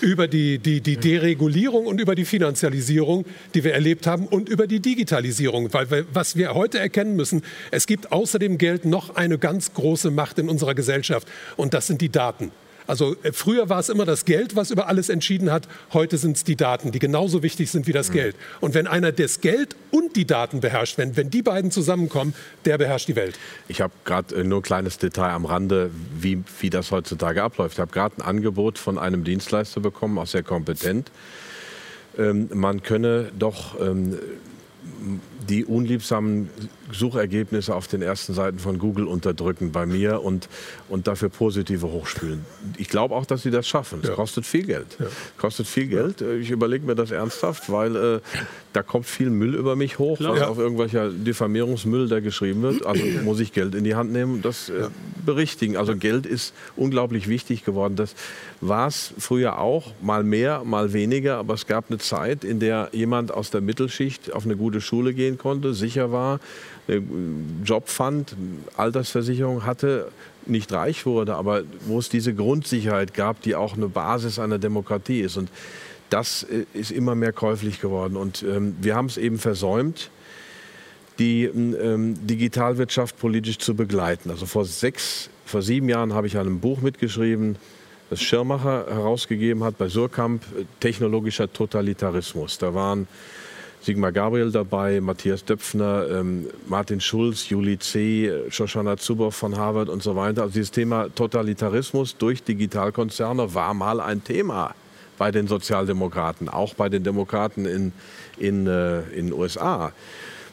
Über 0.00 0.28
die, 0.28 0.58
die, 0.58 0.80
die 0.80 0.96
Deregulierung 0.96 1.86
und 1.86 2.00
über 2.00 2.14
die 2.14 2.24
Finanzialisierung, 2.24 3.24
die 3.54 3.64
wir 3.64 3.74
erlebt 3.74 4.06
haben 4.06 4.26
und 4.26 4.48
über 4.48 4.66
die 4.66 4.80
Digitalisierung. 4.80 5.72
Weil 5.72 5.90
wir, 5.90 6.06
was 6.12 6.36
wir 6.36 6.54
heute 6.54 6.78
erkennen 6.78 7.16
müssen, 7.16 7.42
es 7.70 7.86
gibt 7.86 8.12
außer 8.12 8.38
dem 8.38 8.58
Geld 8.58 8.84
noch 8.84 9.16
eine 9.16 9.38
ganz 9.38 9.72
große 9.74 10.10
Macht 10.10 10.38
in 10.38 10.48
unserer 10.48 10.74
Gesellschaft 10.74 11.28
und 11.56 11.74
das 11.74 11.86
sind 11.86 12.00
die 12.00 12.10
Daten. 12.10 12.50
Also 12.86 13.16
äh, 13.22 13.32
früher 13.32 13.68
war 13.68 13.80
es 13.80 13.88
immer 13.88 14.04
das 14.04 14.24
Geld, 14.24 14.56
was 14.56 14.70
über 14.70 14.88
alles 14.88 15.08
entschieden 15.08 15.50
hat. 15.50 15.68
Heute 15.92 16.18
sind 16.18 16.36
es 16.36 16.44
die 16.44 16.56
Daten, 16.56 16.92
die 16.92 16.98
genauso 16.98 17.42
wichtig 17.42 17.70
sind 17.70 17.86
wie 17.86 17.92
das 17.92 18.10
mhm. 18.10 18.14
Geld. 18.14 18.36
Und 18.60 18.74
wenn 18.74 18.86
einer 18.86 19.12
das 19.12 19.40
Geld 19.40 19.76
und 19.90 20.16
die 20.16 20.26
Daten 20.26 20.60
beherrscht, 20.60 20.98
wenn, 20.98 21.16
wenn 21.16 21.30
die 21.30 21.42
beiden 21.42 21.70
zusammenkommen, 21.70 22.34
der 22.64 22.78
beherrscht 22.78 23.08
die 23.08 23.16
Welt. 23.16 23.38
Ich 23.68 23.80
habe 23.80 23.92
gerade 24.04 24.34
äh, 24.36 24.44
nur 24.44 24.60
ein 24.60 24.62
kleines 24.62 24.98
Detail 24.98 25.30
am 25.30 25.44
Rande, 25.44 25.90
wie, 26.18 26.42
wie 26.60 26.70
das 26.70 26.90
heutzutage 26.90 27.42
abläuft. 27.42 27.74
Ich 27.74 27.80
habe 27.80 27.92
gerade 27.92 28.18
ein 28.18 28.22
Angebot 28.22 28.78
von 28.78 28.98
einem 28.98 29.24
Dienstleister 29.24 29.80
bekommen, 29.80 30.18
auch 30.18 30.26
sehr 30.26 30.42
kompetent. 30.42 31.10
Ähm, 32.18 32.48
man 32.52 32.82
könne 32.82 33.30
doch 33.38 33.80
ähm, 33.80 34.18
die 35.48 35.64
unliebsamen 35.64 36.50
Suchergebnisse 36.92 37.74
auf 37.74 37.88
den 37.88 38.02
ersten 38.02 38.34
Seiten 38.34 38.58
von 38.58 38.78
Google 38.78 39.06
unterdrücken 39.06 39.72
bei 39.72 39.86
mir 39.86 40.22
und, 40.22 40.48
und 40.88 41.06
dafür 41.06 41.28
positive 41.28 41.86
hochspülen. 41.88 42.44
Ich 42.76 42.88
glaube 42.88 43.14
auch, 43.14 43.26
dass 43.26 43.42
sie 43.42 43.50
das 43.50 43.66
schaffen. 43.66 44.00
Es 44.02 44.08
ja. 44.08 44.14
kostet 44.14 44.46
viel 44.46 44.64
Geld. 44.64 44.96
Ja. 44.98 45.06
Kostet 45.36 45.66
viel 45.66 45.86
Geld. 45.86 46.20
Ich 46.20 46.50
überlege 46.50 46.86
mir 46.86 46.94
das 46.94 47.10
ernsthaft, 47.10 47.70
weil 47.70 47.96
äh, 47.96 48.20
da 48.76 48.82
kommt 48.82 49.06
viel 49.06 49.30
Müll 49.30 49.54
über 49.54 49.74
mich 49.74 49.98
hoch, 49.98 50.18
Klar. 50.18 50.34
was 50.34 50.40
ja. 50.40 50.48
auf 50.48 50.58
irgendwelcher 50.58 51.08
Diffamierungsmüll 51.08 52.08
da 52.08 52.20
geschrieben 52.20 52.60
wird. 52.60 52.84
Also 52.84 53.02
muss 53.24 53.40
ich 53.40 53.54
Geld 53.54 53.74
in 53.74 53.84
die 53.84 53.94
Hand 53.94 54.12
nehmen 54.12 54.34
und 54.34 54.44
das 54.44 54.68
äh, 54.68 54.88
berichtigen. 55.24 55.78
Also 55.78 55.96
Geld 55.96 56.26
ist 56.26 56.52
unglaublich 56.76 57.26
wichtig 57.26 57.64
geworden. 57.64 57.96
Das 57.96 58.14
war 58.60 58.88
es 58.88 59.14
früher 59.18 59.58
auch, 59.60 59.94
mal 60.02 60.24
mehr, 60.24 60.62
mal 60.62 60.92
weniger. 60.92 61.38
Aber 61.38 61.54
es 61.54 61.66
gab 61.66 61.86
eine 61.88 61.96
Zeit, 61.96 62.44
in 62.44 62.60
der 62.60 62.90
jemand 62.92 63.32
aus 63.32 63.50
der 63.50 63.62
Mittelschicht 63.62 64.34
auf 64.34 64.44
eine 64.44 64.56
gute 64.56 64.82
Schule 64.82 65.14
gehen 65.14 65.38
konnte, 65.38 65.72
sicher 65.72 66.12
war, 66.12 66.38
einen 66.86 67.62
Job 67.64 67.88
fand, 67.88 68.36
Altersversicherung 68.76 69.64
hatte, 69.64 70.08
nicht 70.44 70.70
reich 70.70 71.06
wurde, 71.06 71.34
aber 71.34 71.62
wo 71.86 71.98
es 71.98 72.10
diese 72.10 72.34
Grundsicherheit 72.34 73.14
gab, 73.14 73.40
die 73.40 73.54
auch 73.54 73.74
eine 73.74 73.88
Basis 73.88 74.38
einer 74.38 74.58
Demokratie 74.58 75.20
ist. 75.20 75.38
Und 75.38 75.48
das 76.10 76.44
äh, 76.44 76.64
ist 76.72 76.90
immer 76.90 77.14
mehr 77.14 77.32
käuflich 77.32 77.80
geworden. 77.80 78.16
Und 78.16 78.42
ähm, 78.42 78.76
wir 78.80 78.94
haben 78.94 79.06
es 79.06 79.16
eben 79.16 79.38
versäumt, 79.38 80.10
die 81.18 81.44
ähm, 81.44 82.26
Digitalwirtschaft 82.26 83.18
politisch 83.18 83.58
zu 83.58 83.74
begleiten. 83.74 84.30
Also 84.30 84.46
vor 84.46 84.64
sechs, 84.64 85.30
vor 85.44 85.62
sieben 85.62 85.88
Jahren 85.88 86.12
habe 86.12 86.26
ich 86.26 86.36
an 86.36 86.46
einem 86.46 86.60
Buch 86.60 86.80
mitgeschrieben, 86.80 87.56
das 88.08 88.22
Schirmacher 88.22 88.86
herausgegeben 88.88 89.64
hat 89.64 89.78
bei 89.78 89.88
Surkamp, 89.88 90.42
äh, 90.56 90.64
Technologischer 90.80 91.52
Totalitarismus. 91.52 92.58
Da 92.58 92.74
waren 92.74 93.08
Sigmar 93.82 94.12
Gabriel 94.12 94.50
dabei, 94.50 95.00
Matthias 95.00 95.44
Döpfner, 95.44 96.08
ähm, 96.10 96.46
Martin 96.68 97.00
Schulz, 97.00 97.48
Juli 97.48 97.78
C., 97.78 98.32
Shoshana 98.48 98.96
Zuboff 98.96 99.36
von 99.36 99.56
Harvard 99.56 99.88
und 99.88 100.02
so 100.02 100.16
weiter. 100.16 100.42
Also 100.42 100.54
dieses 100.54 100.70
Thema 100.70 101.08
Totalitarismus 101.14 102.16
durch 102.16 102.42
Digitalkonzerne 102.42 103.54
war 103.54 103.74
mal 103.74 104.00
ein 104.00 104.22
Thema 104.22 104.74
bei 105.18 105.30
den 105.30 105.46
Sozialdemokraten, 105.48 106.48
auch 106.48 106.74
bei 106.74 106.88
den 106.88 107.02
Demokraten 107.02 107.64
in 107.64 107.92
in, 108.38 108.66
äh, 108.66 109.00
in 109.10 109.32
USA. 109.32 109.92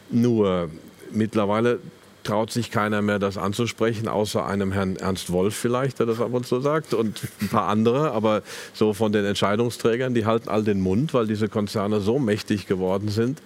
Nur 0.10 0.70
mittlerweile 1.12 1.80
traut 2.24 2.52
sich 2.52 2.72
keiner 2.72 3.02
mehr, 3.02 3.20
das 3.20 3.38
anzusprechen, 3.38 4.08
außer 4.08 4.46
einem 4.46 4.72
Herrn 4.72 4.96
Ernst 4.96 5.32
Wolf 5.32 5.56
vielleicht, 5.56 6.00
der 6.00 6.06
das 6.06 6.22
ab 6.22 6.34
und 6.34 6.48
zu 6.48 6.62
sagt, 6.62 6.94
und 6.94 7.22
ein 7.42 7.50
paar 7.50 7.68
andere. 7.68 8.12
Aber 8.12 8.44
so 8.74 8.94
von 8.94 9.12
den 9.12 9.26
Entscheidungsträgern, 9.26 10.14
die 10.14 10.26
halten 10.26 10.48
all 10.48 10.64
den 10.64 10.80
Mund, 10.80 11.14
weil 11.14 11.28
diese 11.28 11.50
Konzerne 11.50 12.00
so 12.00 12.20
mächtig 12.20 12.68
geworden 12.68 13.10
sind, 13.10 13.42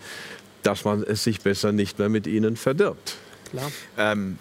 dass 0.62 0.86
man 0.86 1.04
es 1.04 1.24
sich 1.24 1.42
besser 1.42 1.72
nicht 1.72 1.98
mehr 1.98 2.10
mit 2.10 2.28
ihnen 2.28 2.56
verdirbt. 2.56 3.16
Klar. 3.50 3.72
Ähm, 3.98 4.38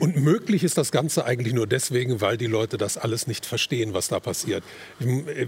und 0.00 0.16
möglich 0.16 0.64
ist 0.64 0.78
das 0.78 0.92
Ganze 0.92 1.24
eigentlich 1.24 1.54
nur 1.54 1.66
deswegen, 1.66 2.20
weil 2.20 2.36
die 2.36 2.46
Leute 2.46 2.78
das 2.78 2.96
alles 2.96 3.26
nicht 3.26 3.46
verstehen, 3.46 3.94
was 3.94 4.08
da 4.08 4.20
passiert. 4.20 4.62
Äh, 5.00 5.46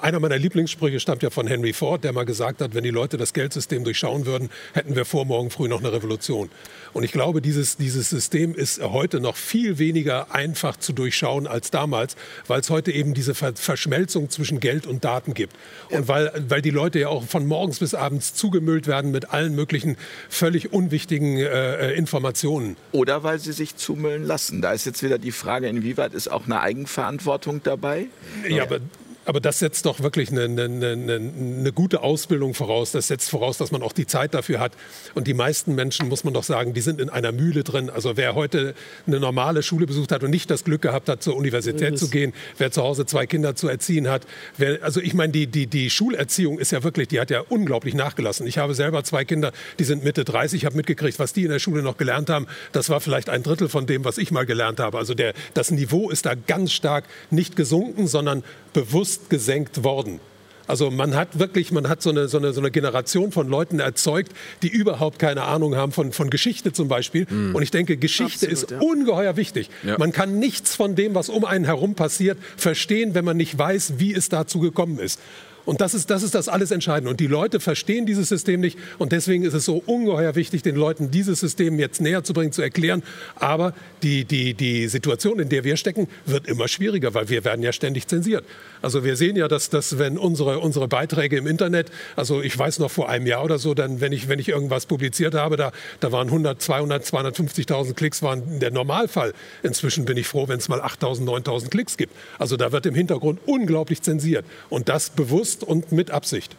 einer 0.00 0.20
meiner 0.20 0.38
Lieblingssprüche 0.38 1.00
stammt 1.00 1.22
ja 1.22 1.30
von 1.30 1.46
Henry 1.46 1.72
Ford, 1.72 2.04
der 2.04 2.12
mal 2.12 2.24
gesagt 2.24 2.60
hat, 2.60 2.74
wenn 2.74 2.84
die 2.84 2.90
Leute 2.90 3.16
das 3.16 3.32
Geldsystem 3.32 3.84
durchschauen 3.84 4.26
würden, 4.26 4.50
hätten 4.72 4.96
wir 4.96 5.04
vor 5.04 5.24
morgen 5.24 5.50
früh 5.50 5.68
noch 5.68 5.80
eine 5.80 5.92
Revolution. 5.92 6.50
Und 6.92 7.02
ich 7.02 7.12
glaube, 7.12 7.42
dieses, 7.42 7.76
dieses 7.76 8.08
System 8.08 8.54
ist 8.54 8.80
heute 8.82 9.20
noch 9.20 9.36
viel 9.36 9.78
weniger 9.78 10.32
einfach 10.34 10.76
zu 10.76 10.92
durchschauen 10.92 11.46
als 11.46 11.70
damals, 11.70 12.16
weil 12.46 12.60
es 12.60 12.70
heute 12.70 12.92
eben 12.92 13.14
diese 13.14 13.34
Verschmelzung 13.34 14.30
zwischen 14.30 14.60
Geld 14.60 14.86
und 14.86 15.04
Daten 15.04 15.34
gibt. 15.34 15.54
Und 15.90 16.08
weil, 16.08 16.32
weil 16.48 16.62
die 16.62 16.70
Leute 16.70 17.00
ja 17.00 17.08
auch 17.08 17.24
von 17.24 17.46
morgens 17.46 17.80
bis 17.80 17.94
abends 17.94 18.34
zugemüllt 18.34 18.86
werden 18.86 19.10
mit 19.10 19.30
allen 19.30 19.54
möglichen 19.54 19.96
völlig 20.28 20.72
unwichtigen 20.72 21.36
äh, 21.36 21.90
äh 21.90 21.94
Informationen. 21.98 22.76
Oder 22.92 23.22
weil 23.22 23.38
sie 23.38 23.52
sich 23.52 23.73
zumüllen 23.76 24.24
lassen. 24.24 24.62
Da 24.62 24.72
ist 24.72 24.84
jetzt 24.84 25.02
wieder 25.02 25.18
die 25.18 25.32
Frage, 25.32 25.68
inwieweit 25.68 26.14
ist 26.14 26.28
auch 26.28 26.46
eine 26.46 26.60
Eigenverantwortung 26.60 27.62
dabei? 27.62 28.06
Ja, 28.48 28.64
aber 28.64 28.80
aber 29.24 29.40
das 29.40 29.58
setzt 29.58 29.86
doch 29.86 30.00
wirklich 30.00 30.30
eine, 30.30 30.44
eine, 30.44 30.64
eine, 30.64 31.14
eine, 31.14 31.72
gute 31.72 32.02
Ausbildung 32.02 32.54
voraus. 32.54 32.92
Das 32.92 33.08
setzt 33.08 33.30
voraus, 33.30 33.58
dass 33.58 33.70
man 33.70 33.82
auch 33.82 33.92
die 33.92 34.06
Zeit 34.06 34.34
dafür 34.34 34.60
hat. 34.60 34.72
Und 35.14 35.26
die 35.26 35.34
meisten 35.34 35.74
Menschen, 35.74 36.08
muss 36.08 36.24
man 36.24 36.34
doch 36.34 36.44
sagen, 36.44 36.74
die 36.74 36.80
sind 36.80 37.00
in 37.00 37.10
einer 37.10 37.32
Mühle 37.32 37.64
drin. 37.64 37.90
Also 37.90 38.16
wer 38.16 38.34
heute 38.34 38.74
eine 39.06 39.20
normale 39.20 39.62
Schule 39.62 39.86
besucht 39.86 40.12
hat 40.12 40.22
und 40.22 40.30
nicht 40.30 40.50
das 40.50 40.64
Glück 40.64 40.82
gehabt 40.82 41.08
hat, 41.08 41.22
zur 41.22 41.36
Universität 41.36 41.98
zu 41.98 42.08
gehen, 42.08 42.32
wer 42.58 42.70
zu 42.70 42.82
Hause 42.82 43.06
zwei 43.06 43.26
Kinder 43.26 43.54
zu 43.54 43.68
erziehen 43.68 44.08
hat. 44.08 44.26
Wer, 44.58 44.82
also 44.82 45.00
ich 45.00 45.14
meine, 45.14 45.32
die, 45.32 45.46
die, 45.46 45.66
die 45.66 45.90
Schulerziehung 45.90 46.58
ist 46.58 46.72
ja 46.72 46.82
wirklich, 46.82 47.08
die 47.08 47.20
hat 47.20 47.30
ja 47.30 47.40
unglaublich 47.48 47.94
nachgelassen. 47.94 48.46
Ich 48.46 48.58
habe 48.58 48.74
selber 48.74 49.04
zwei 49.04 49.24
Kinder, 49.24 49.52
die 49.78 49.84
sind 49.84 50.04
Mitte 50.04 50.24
30. 50.24 50.62
Ich 50.62 50.66
habe 50.66 50.76
mitgekriegt, 50.76 51.18
was 51.18 51.32
die 51.32 51.44
in 51.44 51.50
der 51.50 51.58
Schule 51.58 51.82
noch 51.82 51.96
gelernt 51.96 52.30
haben. 52.30 52.46
Das 52.72 52.90
war 52.90 53.00
vielleicht 53.00 53.28
ein 53.28 53.42
Drittel 53.42 53.68
von 53.68 53.86
dem, 53.86 54.04
was 54.04 54.18
ich 54.18 54.30
mal 54.30 54.46
gelernt 54.46 54.80
habe. 54.80 54.98
Also 54.98 55.14
der, 55.14 55.34
das 55.54 55.70
Niveau 55.70 56.10
ist 56.10 56.26
da 56.26 56.34
ganz 56.34 56.72
stark 56.72 57.04
nicht 57.30 57.56
gesunken, 57.56 58.06
sondern 58.06 58.42
bewusst 58.74 59.30
gesenkt 59.30 59.82
worden. 59.82 60.20
Also 60.66 60.90
man 60.90 61.14
hat 61.14 61.38
wirklich, 61.38 61.72
man 61.72 61.88
hat 61.88 62.00
so 62.00 62.10
eine, 62.10 62.28
so, 62.28 62.38
eine, 62.38 62.52
so 62.52 62.60
eine 62.60 62.70
Generation 62.70 63.32
von 63.32 63.48
Leuten 63.48 63.80
erzeugt, 63.80 64.32
die 64.62 64.68
überhaupt 64.68 65.18
keine 65.18 65.42
Ahnung 65.42 65.76
haben 65.76 65.92
von, 65.92 66.12
von 66.12 66.30
Geschichte 66.30 66.72
zum 66.72 66.88
Beispiel. 66.88 67.26
Mm. 67.28 67.54
Und 67.54 67.62
ich 67.62 67.70
denke, 67.70 67.96
Geschichte 67.96 68.48
Absolut, 68.48 68.52
ist 68.52 68.70
ja. 68.70 68.78
ungeheuer 68.80 69.36
wichtig. 69.36 69.68
Ja. 69.82 69.98
Man 69.98 70.12
kann 70.12 70.38
nichts 70.38 70.74
von 70.74 70.94
dem, 70.94 71.14
was 71.14 71.28
um 71.28 71.44
einen 71.44 71.64
herum 71.66 71.94
passiert, 71.94 72.38
verstehen, 72.56 73.14
wenn 73.14 73.24
man 73.24 73.36
nicht 73.36 73.58
weiß, 73.58 73.94
wie 73.98 74.14
es 74.14 74.28
dazu 74.30 74.60
gekommen 74.60 74.98
ist. 74.98 75.20
Und 75.64 75.80
das 75.80 75.94
ist, 75.94 76.10
das 76.10 76.22
ist 76.22 76.34
das 76.34 76.48
alles 76.48 76.70
Entscheidende. 76.70 77.10
Und 77.10 77.20
die 77.20 77.26
Leute 77.26 77.60
verstehen 77.60 78.06
dieses 78.06 78.28
System 78.28 78.60
nicht. 78.60 78.78
Und 78.98 79.12
deswegen 79.12 79.44
ist 79.44 79.54
es 79.54 79.64
so 79.64 79.82
ungeheuer 79.86 80.34
wichtig, 80.34 80.62
den 80.62 80.76
Leuten 80.76 81.10
dieses 81.10 81.40
System 81.40 81.78
jetzt 81.78 82.00
näher 82.00 82.22
zu 82.24 82.32
bringen, 82.32 82.52
zu 82.52 82.62
erklären. 82.62 83.02
Aber 83.36 83.74
die, 84.02 84.24
die, 84.24 84.54
die 84.54 84.88
Situation, 84.88 85.38
in 85.38 85.48
der 85.48 85.64
wir 85.64 85.76
stecken, 85.76 86.08
wird 86.26 86.46
immer 86.46 86.68
schwieriger, 86.68 87.14
weil 87.14 87.28
wir 87.28 87.44
werden 87.44 87.62
ja 87.62 87.72
ständig 87.72 88.06
zensiert. 88.06 88.44
Also 88.82 89.04
wir 89.04 89.16
sehen 89.16 89.36
ja, 89.36 89.48
dass, 89.48 89.70
dass 89.70 89.98
wenn 89.98 90.18
unsere, 90.18 90.58
unsere 90.58 90.88
Beiträge 90.88 91.38
im 91.38 91.46
Internet, 91.46 91.90
also 92.16 92.42
ich 92.42 92.56
weiß 92.58 92.78
noch 92.80 92.90
vor 92.90 93.08
einem 93.08 93.26
Jahr 93.26 93.42
oder 93.42 93.58
so, 93.58 93.72
dann 93.72 94.00
wenn 94.00 94.12
ich, 94.12 94.28
wenn 94.28 94.38
ich 94.38 94.50
irgendwas 94.50 94.84
publiziert 94.86 95.34
habe, 95.34 95.56
da, 95.56 95.72
da 96.00 96.12
waren 96.12 96.28
100, 96.28 96.60
200, 96.60 97.04
250.000 97.04 97.94
Klicks, 97.94 98.22
waren 98.22 98.60
der 98.60 98.70
Normalfall. 98.70 99.32
Inzwischen 99.62 100.04
bin 100.04 100.18
ich 100.18 100.26
froh, 100.26 100.48
wenn 100.48 100.58
es 100.58 100.68
mal 100.68 100.80
8.000, 100.82 101.24
9.000 101.24 101.70
Klicks 101.70 101.96
gibt. 101.96 102.12
Also 102.38 102.58
da 102.58 102.72
wird 102.72 102.84
im 102.84 102.94
Hintergrund 102.94 103.40
unglaublich 103.46 104.02
zensiert. 104.02 104.44
Und 104.68 104.88
das 104.90 105.08
bewusst 105.10 105.53
bewusst 105.54 105.64
und 105.64 105.92
mit 105.92 106.10
Absicht. 106.10 106.56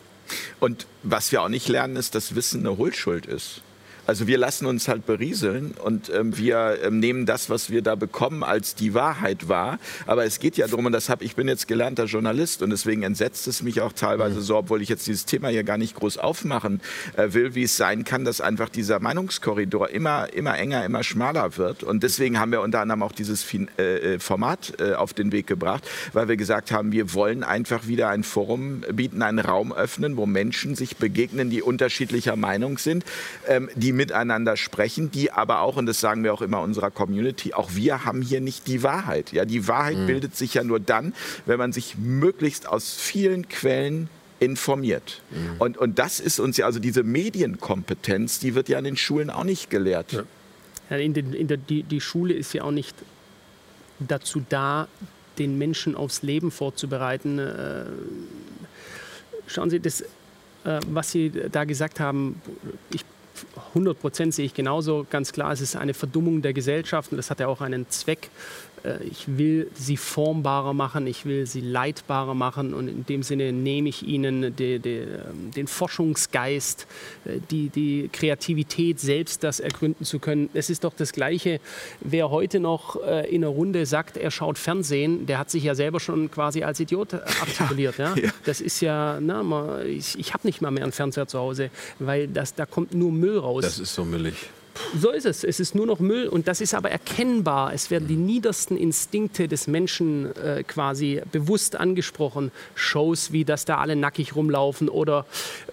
Und 0.59 0.87
was 1.03 1.31
wir 1.31 1.43
auch 1.43 1.49
nicht 1.49 1.67
lernen, 1.67 1.95
ist, 1.95 2.15
dass 2.15 2.35
Wissen 2.35 2.61
eine 2.61 2.77
Hohlschuld 2.77 3.25
ist. 3.25 3.61
Also 4.08 4.28
wir 4.28 4.38
lassen 4.38 4.66
uns 4.68 4.88
halt 4.88 5.06
berieseln 5.06 5.74
und 5.84 6.12
ähm, 6.14 6.38
wir 6.38 6.78
ähm, 6.84 6.99
nehmen 6.99 7.26
das, 7.26 7.49
was 7.49 7.70
wir 7.70 7.82
da 7.82 7.95
bekommen, 7.95 8.43
als 8.43 8.76
die 8.76 8.93
Wahrheit 8.93 9.49
wahr. 9.49 9.80
Aber 10.06 10.26
es 10.26 10.39
geht 10.39 10.58
ja 10.58 10.68
darum, 10.68 10.86
und 10.86 10.91
das 10.91 11.10
habe 11.10 11.24
ich 11.24 11.36
bin 11.36 11.47
jetzt 11.47 11.68
gelernter 11.68 12.06
Journalist 12.06 12.62
und 12.62 12.70
deswegen 12.70 13.01
entsetzt 13.03 13.47
es 13.47 13.64
mich 13.64 13.82
auch 13.82 13.93
teilweise 13.93 14.41
so, 14.41 14.58
obwohl 14.58 14.82
ich 14.82 14.89
jetzt 14.89 15.08
dieses 15.08 15.26
Thema 15.26 15.49
hier 15.49 15.64
gar 15.64 15.78
nicht 15.78 15.95
groß 15.95 16.18
aufmachen 16.20 16.82
äh, 17.18 17.34
will, 17.34 17.56
wie 17.56 17.64
es 17.64 17.78
sein 17.78 18.03
kann, 18.03 18.26
dass 18.26 18.41
einfach 18.41 18.70
dieser 18.70 18.99
Meinungskorridor 18.99 19.89
immer 19.89 20.32
immer 20.34 20.58
enger, 20.58 20.86
immer 20.86 21.03
schmaler 21.03 21.58
wird. 21.58 21.84
Und 21.84 22.03
deswegen 22.03 22.39
haben 22.39 22.51
wir 22.51 22.62
unter 22.62 22.82
anderem 22.82 23.01
auch 23.01 23.12
dieses 23.12 23.41
fin 23.41 23.70
äh, 23.78 24.16
äh 24.16 24.20
Format 24.20 24.74
äh, 24.80 24.93
auf 24.93 25.14
den 25.14 25.32
Weg 25.32 25.47
gebracht, 25.47 25.84
weil 26.14 26.28
wir 26.28 26.38
gesagt 26.38 26.72
haben, 26.72 26.91
wir 26.91 27.14
wollen 27.14 27.43
einfach 27.43 27.88
wieder 27.88 28.10
ein 28.10 28.24
Forum 28.24 28.84
bieten, 28.93 29.22
einen 29.22 29.39
Raum 29.39 29.74
öffnen, 29.74 30.16
wo 30.16 30.26
Menschen 30.26 30.76
sich 30.76 30.97
begegnen, 30.97 31.49
die 31.49 31.62
unterschiedlicher 31.62 32.36
Meinung 32.36 32.78
sind, 32.78 33.03
ähm, 33.47 33.70
die 33.76 33.94
miteinander 33.95 34.57
sprechen, 34.57 35.11
die 35.11 35.31
aber 35.31 35.61
auch, 35.61 35.77
und 35.77 35.85
das 35.85 35.99
sagen 35.99 36.23
wir 36.23 36.33
auch 36.33 36.41
immer 36.41 36.61
unserer 36.61 36.91
Community, 36.91 37.53
auch 37.53 37.75
wir 37.75 38.05
haben 38.05 38.21
hier 38.21 38.41
nicht 38.41 38.67
die 38.67 38.83
Wahrheit. 38.83 39.31
Ja, 39.31 39.45
die 39.45 39.67
Wahrheit 39.67 39.97
mhm. 39.97 40.07
bildet 40.07 40.35
sich 40.35 40.53
ja 40.53 40.63
nur 40.63 40.79
dann, 40.79 41.13
wenn 41.45 41.57
man 41.57 41.71
sich 41.71 41.97
möglichst 41.97 42.67
aus 42.67 42.93
vielen 42.93 43.49
Quellen 43.49 44.09
informiert. 44.39 45.21
Mhm. 45.31 45.55
Und, 45.59 45.77
und 45.77 45.99
das 45.99 46.19
ist 46.19 46.39
uns 46.39 46.57
ja, 46.57 46.65
also 46.65 46.79
diese 46.79 47.03
Medienkompetenz, 47.03 48.39
die 48.39 48.55
wird 48.55 48.69
ja 48.69 48.77
in 48.77 48.83
den 48.83 48.97
Schulen 48.97 49.29
auch 49.29 49.43
nicht 49.43 49.69
gelehrt. 49.69 50.13
Ja. 50.13 50.23
Ja, 50.89 50.97
in 50.97 51.13
den, 51.13 51.33
in 51.33 51.47
der, 51.47 51.57
die, 51.57 51.83
die 51.83 52.01
Schule 52.01 52.33
ist 52.33 52.53
ja 52.53 52.63
auch 52.63 52.71
nicht 52.71 52.95
dazu 53.99 54.45
da, 54.49 54.87
den 55.37 55.57
Menschen 55.57 55.95
aufs 55.95 56.21
Leben 56.21 56.51
vorzubereiten. 56.51 57.39
Äh, 57.39 57.85
schauen 59.47 59.69
Sie, 59.69 59.79
das, 59.79 60.01
äh, 60.01 60.79
was 60.87 61.11
Sie 61.11 61.31
da 61.51 61.63
gesagt 61.63 61.99
haben, 61.99 62.41
ich 62.91 63.03
100 63.69 63.99
Prozent 63.99 64.33
sehe 64.33 64.45
ich 64.45 64.53
genauso. 64.53 65.05
Ganz 65.09 65.31
klar, 65.31 65.51
es 65.51 65.61
ist 65.61 65.75
eine 65.75 65.93
Verdummung 65.93 66.41
der 66.41 66.53
Gesellschaft 66.53 67.11
und 67.11 67.17
das 67.17 67.29
hat 67.29 67.39
ja 67.39 67.47
auch 67.47 67.61
einen 67.61 67.89
Zweck. 67.89 68.29
Äh, 68.86 69.03
ich 69.03 69.25
will 69.27 69.69
sie 69.73 69.97
formbarer 69.97 70.73
machen, 70.73 71.07
ich 71.07 71.25
will 71.25 71.45
sie 71.45 71.61
leitbarer 71.61 72.33
machen 72.33 72.73
und 72.73 72.88
in 72.88 73.05
dem 73.05 73.23
Sinne 73.23 73.51
nehme 73.51 73.89
ich 73.89 74.03
ihnen 74.03 74.55
die, 74.55 74.79
die, 74.79 74.89
ähm, 74.89 75.51
den 75.55 75.67
Forschungsgeist, 75.67 76.88
äh, 77.25 77.39
die, 77.51 77.69
die 77.69 78.09
Kreativität, 78.11 78.99
selbst 78.99 79.43
das 79.43 79.59
ergründen 79.59 80.05
zu 80.05 80.19
können. 80.19 80.49
Es 80.53 80.69
ist 80.69 80.83
doch 80.83 80.93
das 80.95 81.11
Gleiche, 81.11 81.59
wer 82.01 82.29
heute 82.29 82.59
noch 82.59 83.01
äh, 83.03 83.29
in 83.29 83.43
einer 83.43 83.53
Runde 83.53 83.86
sagt, 83.86 84.17
er 84.17 84.31
schaut 84.31 84.57
Fernsehen, 84.57 85.25
der 85.25 85.39
hat 85.39 85.49
sich 85.49 85.63
ja 85.63 85.75
selber 85.75 85.99
schon 85.99 86.29
quasi 86.31 86.63
als 86.63 86.79
Idiot 86.79 87.13
artikuliert. 87.13 87.97
Ja, 87.97 88.15
ja. 88.15 88.31
Das 88.45 88.61
ist 88.61 88.81
ja, 88.81 89.19
na, 89.21 89.83
ich, 89.83 90.17
ich 90.19 90.33
habe 90.33 90.47
nicht 90.47 90.61
mal 90.61 90.71
mehr 90.71 90.83
einen 90.83 90.91
Fernseher 90.91 91.27
zu 91.27 91.39
Hause, 91.39 91.69
weil 91.99 92.27
das, 92.27 92.53
da 92.55 92.65
kommt 92.65 92.93
nur 92.93 93.11
Müll 93.11 93.38
raus. 93.38 93.63
Das 93.63 93.79
ist 93.79 93.93
so 93.93 94.05
müllig. 94.05 94.36
So 94.99 95.11
ist 95.11 95.26
es. 95.26 95.43
Es 95.43 95.59
ist 95.59 95.76
nur 95.76 95.86
noch 95.86 95.99
Müll 95.99 96.28
und 96.28 96.47
das 96.47 96.61
ist 96.61 96.73
aber 96.73 96.91
erkennbar. 96.91 97.73
Es 97.73 97.91
werden 97.91 98.07
die 98.07 98.15
niedersten 98.15 98.78
Instinkte 98.78 99.47
des 99.47 99.67
Menschen 99.67 100.36
äh, 100.36 100.63
quasi 100.63 101.21
bewusst 101.32 101.76
angesprochen. 101.76 102.51
Shows 102.76 103.32
wie, 103.32 103.45
dass 103.45 103.65
da 103.65 103.78
alle 103.78 103.95
nackig 103.95 104.36
rumlaufen 104.36 104.89
oder 104.89 105.26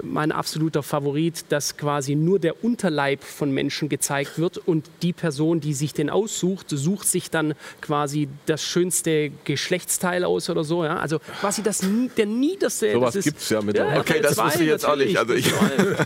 mein 0.02 0.32
absoluter 0.32 0.82
Favorit, 0.82 1.44
dass 1.48 1.76
quasi 1.76 2.14
nur 2.14 2.38
der 2.38 2.64
Unterleib 2.64 3.22
von 3.22 3.52
Menschen 3.52 3.88
gezeigt 3.88 4.38
wird 4.38 4.58
und 4.58 4.88
die 5.02 5.12
Person, 5.12 5.60
die 5.60 5.74
sich 5.74 5.92
den 5.94 6.10
aussucht, 6.10 6.66
sucht 6.68 7.08
sich 7.08 7.30
dann 7.30 7.54
quasi 7.80 8.28
das 8.46 8.62
schönste 8.62 9.30
Geschlechtsteil 9.44 10.24
aus 10.24 10.48
oder 10.50 10.64
so. 10.64 10.84
Ja? 10.84 10.98
Also 10.98 11.18
quasi 11.40 11.62
das, 11.62 11.84
der 12.16 12.26
niederste. 12.26 12.92
Sowas 12.92 13.14
gibt 13.14 13.38
es 13.38 13.48
ja 13.48 13.60
mit. 13.62 13.76
Ja, 13.76 13.98
okay, 13.98 14.20
das 14.20 14.36
wusste 14.38 14.62
ich 14.62 14.68
jetzt 14.68 14.86
auch 14.86 14.96
nicht. 14.96 15.16
Also 15.16 15.34
ich 15.34 15.52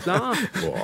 klar, 0.03 0.35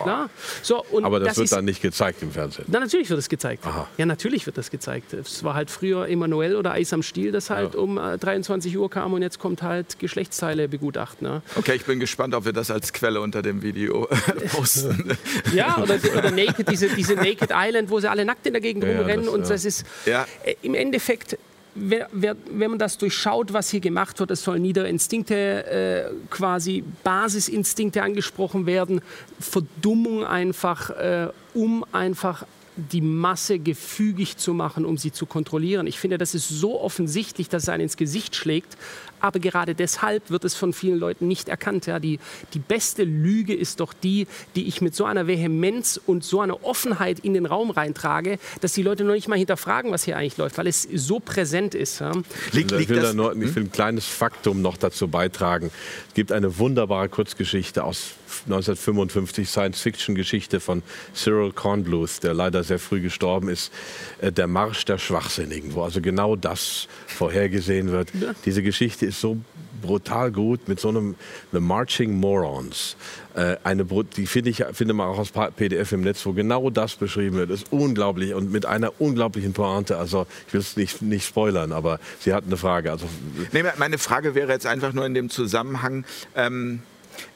klar. 0.03 0.29
So, 0.61 0.83
aber 1.01 1.19
das, 1.19 1.29
das 1.29 1.37
wird 1.37 1.51
dann 1.51 1.65
nicht 1.65 1.81
gezeigt 1.81 2.02
gezeigt 2.05 2.23
im 2.23 2.31
Fernsehen? 2.31 2.65
Na, 2.67 2.79
natürlich 2.79 3.09
wird 3.09 3.19
es 3.19 3.29
gezeigt. 3.29 3.65
Aha. 3.65 3.87
Ja, 3.97 4.05
natürlich 4.05 4.45
wird 4.45 4.57
das 4.57 4.71
gezeigt. 4.71 5.13
Es 5.13 5.43
war 5.43 5.53
halt 5.53 5.69
früher 5.69 6.07
Emanuel 6.07 6.55
oder 6.55 6.71
Eis 6.71 6.93
am 6.93 7.03
Stiel, 7.03 7.31
das 7.31 7.49
halt 7.49 7.73
ja. 7.73 7.79
um 7.79 7.95
23 7.95 8.73
äh, 8.73 8.77
Uhr 8.77 8.89
kam 8.89 9.13
und 9.13 9.21
jetzt 9.21 9.39
kommt 9.39 9.61
halt 9.61 9.99
Geschlechtsteile 9.99 10.67
begutachten. 10.67 11.27
Ne? 11.27 11.41
Okay, 11.55 11.75
ich 11.75 11.85
bin 11.85 11.99
gespannt, 11.99 12.35
ob 12.35 12.45
wir 12.45 12.53
das 12.53 12.71
als 12.71 12.93
Quelle 12.93 13.21
unter 13.21 13.41
dem 13.41 13.61
Video 13.61 14.07
posten. 14.51 15.17
ja, 15.53 15.77
oder, 15.81 15.97
oder 16.17 16.31
Naked, 16.31 16.69
diese, 16.69 16.89
diese 16.89 17.15
Naked 17.15 17.49
Island, 17.53 17.89
wo 17.89 17.99
sie 17.99 18.09
alle 18.09 18.25
nackt 18.25 18.45
in 18.45 18.53
der 18.53 18.61
Gegend 18.61 18.83
ja, 18.83 18.97
rumrennen. 18.97 19.25
Das, 19.25 19.33
und 19.33 19.49
das 19.49 19.65
ist 19.65 19.85
äh, 20.05 20.55
im 20.61 20.75
Endeffekt 20.75 21.37
Wer, 21.75 22.07
wer, 22.11 22.35
wenn 22.51 22.69
man 22.69 22.77
das 22.77 22.99
durchschaut, 22.99 23.51
was 23.51 23.71
hier 23.71 23.79
gemacht 23.79 24.19
wird, 24.19 24.29
es 24.29 24.43
sollen 24.43 24.61
niedere 24.61 24.87
Instinkte, 24.87 25.65
äh, 25.65 26.03
quasi 26.29 26.83
Basisinstinkte 27.03 28.03
angesprochen 28.03 28.67
werden, 28.67 29.01
Verdummung 29.39 30.23
einfach, 30.23 30.91
äh, 30.91 31.29
um 31.53 31.85
einfach 31.91 32.45
die 32.75 33.01
Masse 33.01 33.59
gefügig 33.59 34.37
zu 34.37 34.53
machen, 34.53 34.85
um 34.85 34.97
sie 34.97 35.11
zu 35.11 35.25
kontrollieren. 35.25 35.85
Ich 35.85 35.99
finde, 35.99 36.17
das 36.17 36.33
ist 36.33 36.49
so 36.49 36.81
offensichtlich, 36.81 37.49
dass 37.49 37.63
es 37.63 37.69
einen 37.69 37.83
ins 37.83 37.97
Gesicht 37.97 38.35
schlägt. 38.35 38.77
Aber 39.23 39.39
gerade 39.39 39.73
deshalb 39.73 40.29
wird 40.29 40.43
es 40.43 40.53
von 40.53 40.73
vielen 40.73 40.99
Leuten 40.99 41.29
nicht 41.29 41.47
erkannt. 41.47 41.85
Ja, 41.85 41.97
die, 41.97 42.19
die 42.53 42.59
beste 42.59 43.05
Lüge 43.05 43.55
ist 43.55 43.79
doch 43.79 43.93
die, 43.93 44.27
die 44.57 44.67
ich 44.67 44.81
mit 44.81 44.95
so 44.95 45.05
einer 45.05 45.27
Vehemenz 45.27 45.97
und 46.05 46.25
so 46.25 46.41
einer 46.41 46.65
Offenheit 46.65 47.19
in 47.19 47.33
den 47.33 47.45
Raum 47.45 47.71
reintrage, 47.71 48.37
dass 48.59 48.73
die 48.73 48.83
Leute 48.83 49.05
noch 49.05 49.13
nicht 49.13 49.29
mal 49.29 49.37
hinterfragen, 49.37 49.91
was 49.91 50.03
hier 50.03 50.17
eigentlich 50.17 50.35
läuft, 50.35 50.57
weil 50.57 50.67
es 50.67 50.81
so 50.93 51.21
präsent 51.21 51.73
ist. 51.73 52.01
Ja. 52.01 52.11
Liegt, 52.51 52.71
liegt 52.71 52.73
ich, 52.73 52.89
will 52.89 52.99
das, 52.99 53.13
nur, 53.13 53.33
ich 53.33 53.55
will 53.55 53.63
ein 53.63 53.71
kleines 53.71 54.05
Faktum 54.05 54.61
noch 54.61 54.75
dazu 54.75 55.07
beitragen. 55.07 55.71
Es 56.09 56.15
gibt 56.15 56.33
eine 56.33 56.57
wunderbare 56.57 57.07
Kurzgeschichte 57.07 57.85
aus 57.85 58.15
1955, 58.45 59.47
Science-Fiction-Geschichte 59.47 60.59
von 60.59 60.83
Cyril 61.13 61.53
Kornbluth, 61.53 62.23
der 62.23 62.33
leider 62.33 62.63
sehr 62.63 62.79
früh 62.79 62.99
gestorben 62.99 63.47
ist, 63.47 63.71
äh, 64.19 64.31
Der 64.31 64.47
Marsch 64.47 64.83
der 64.83 64.97
Schwachsinnigen, 64.97 65.75
wo 65.75 65.83
also 65.83 66.01
genau 66.01 66.35
das 66.35 66.87
vorhergesehen 67.13 67.91
wird. 67.91 68.13
Ja. 68.13 68.33
Diese 68.45 68.63
Geschichte 68.63 69.05
ist 69.05 69.19
so 69.19 69.37
brutal 69.81 70.31
gut 70.31 70.67
mit 70.67 70.79
so 70.79 70.89
einem 70.89 71.15
The 71.51 71.59
Marching 71.59 72.17
Morons. 72.19 72.95
Äh, 73.35 73.57
eine, 73.63 73.85
die 73.85 74.27
finde 74.27 74.49
ich 74.49 74.63
finde 74.71 74.93
man 74.93 75.07
auch 75.07 75.17
aus 75.17 75.31
PDF 75.31 75.91
im 75.91 76.01
Netz, 76.01 76.25
wo 76.25 76.33
genau 76.33 76.69
das 76.69 76.95
beschrieben 76.95 77.35
wird. 77.35 77.51
Das 77.51 77.63
ist 77.63 77.71
unglaublich 77.71 78.33
und 78.33 78.51
mit 78.51 78.65
einer 78.65 78.93
unglaublichen 78.99 79.53
Pointe. 79.53 79.97
Also 79.97 80.25
ich 80.47 80.53
will 80.53 80.61
es 80.61 80.77
nicht, 80.77 81.01
nicht 81.01 81.25
spoilern, 81.25 81.71
aber 81.71 81.99
Sie 82.19 82.33
hatten 82.33 82.47
eine 82.47 82.57
Frage. 82.57 82.91
Also, 82.91 83.07
nee, 83.51 83.63
meine 83.77 83.97
Frage 83.97 84.35
wäre 84.35 84.51
jetzt 84.51 84.65
einfach 84.65 84.93
nur 84.93 85.05
in 85.05 85.13
dem 85.13 85.29
Zusammenhang. 85.29 86.05
Ähm 86.35 86.81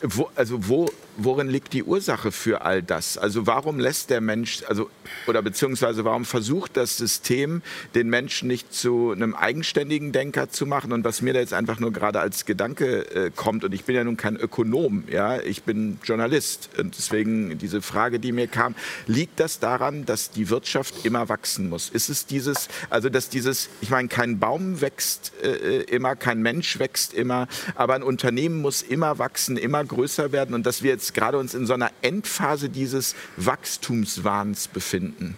wo, 0.01 0.29
also 0.35 0.67
wo, 0.67 0.89
worin 1.17 1.47
liegt 1.47 1.73
die 1.73 1.83
Ursache 1.83 2.31
für 2.31 2.61
all 2.61 2.81
das? 2.81 3.17
Also 3.17 3.47
warum 3.47 3.79
lässt 3.79 4.09
der 4.09 4.21
Mensch, 4.21 4.63
also 4.67 4.89
oder 5.25 5.41
beziehungsweise 5.41 6.05
warum 6.05 6.25
versucht 6.25 6.77
das 6.77 6.97
System, 6.97 7.61
den 7.95 8.09
Menschen 8.09 8.47
nicht 8.47 8.73
zu 8.73 9.11
einem 9.11 9.33
eigenständigen 9.35 10.11
Denker 10.11 10.49
zu 10.49 10.65
machen? 10.65 10.93
Und 10.93 11.03
was 11.03 11.21
mir 11.21 11.33
da 11.33 11.39
jetzt 11.39 11.53
einfach 11.53 11.79
nur 11.79 11.91
gerade 11.91 12.19
als 12.19 12.45
Gedanke 12.45 13.09
äh, 13.13 13.31
kommt, 13.35 13.63
und 13.63 13.73
ich 13.73 13.83
bin 13.83 13.95
ja 13.95 14.03
nun 14.03 14.17
kein 14.17 14.37
Ökonom, 14.37 15.03
ja, 15.11 15.39
ich 15.41 15.63
bin 15.63 15.99
Journalist. 16.03 16.69
Und 16.77 16.97
deswegen 16.97 17.57
diese 17.57 17.81
Frage, 17.81 18.19
die 18.19 18.31
mir 18.31 18.47
kam, 18.47 18.75
liegt 19.07 19.39
das 19.39 19.59
daran, 19.59 20.05
dass 20.05 20.31
die 20.31 20.49
Wirtschaft 20.49 21.05
immer 21.05 21.29
wachsen 21.29 21.69
muss? 21.69 21.89
Ist 21.89 22.09
es 22.09 22.25
dieses, 22.25 22.67
also 22.89 23.09
dass 23.09 23.29
dieses, 23.29 23.69
ich 23.81 23.89
meine, 23.89 24.07
kein 24.07 24.39
Baum 24.39 24.81
wächst 24.81 25.33
äh, 25.43 25.81
immer, 25.83 26.15
kein 26.15 26.41
Mensch 26.41 26.79
wächst 26.79 27.13
immer, 27.13 27.47
aber 27.75 27.95
ein 27.95 28.03
Unternehmen 28.03 28.61
muss 28.61 28.81
immer 28.83 29.17
wachsen, 29.19 29.57
immer 29.57 29.83
größer 29.83 30.31
werden 30.31 30.53
und 30.53 30.65
dass 30.65 30.83
wir 30.83 30.91
jetzt 30.91 31.06
gerade 31.13 31.37
uns 31.37 31.53
in 31.53 31.65
so 31.65 31.73
einer 31.73 31.91
Endphase 32.01 32.69
dieses 32.69 33.15
Wachstumswahns 33.37 34.67
befinden. 34.67 35.37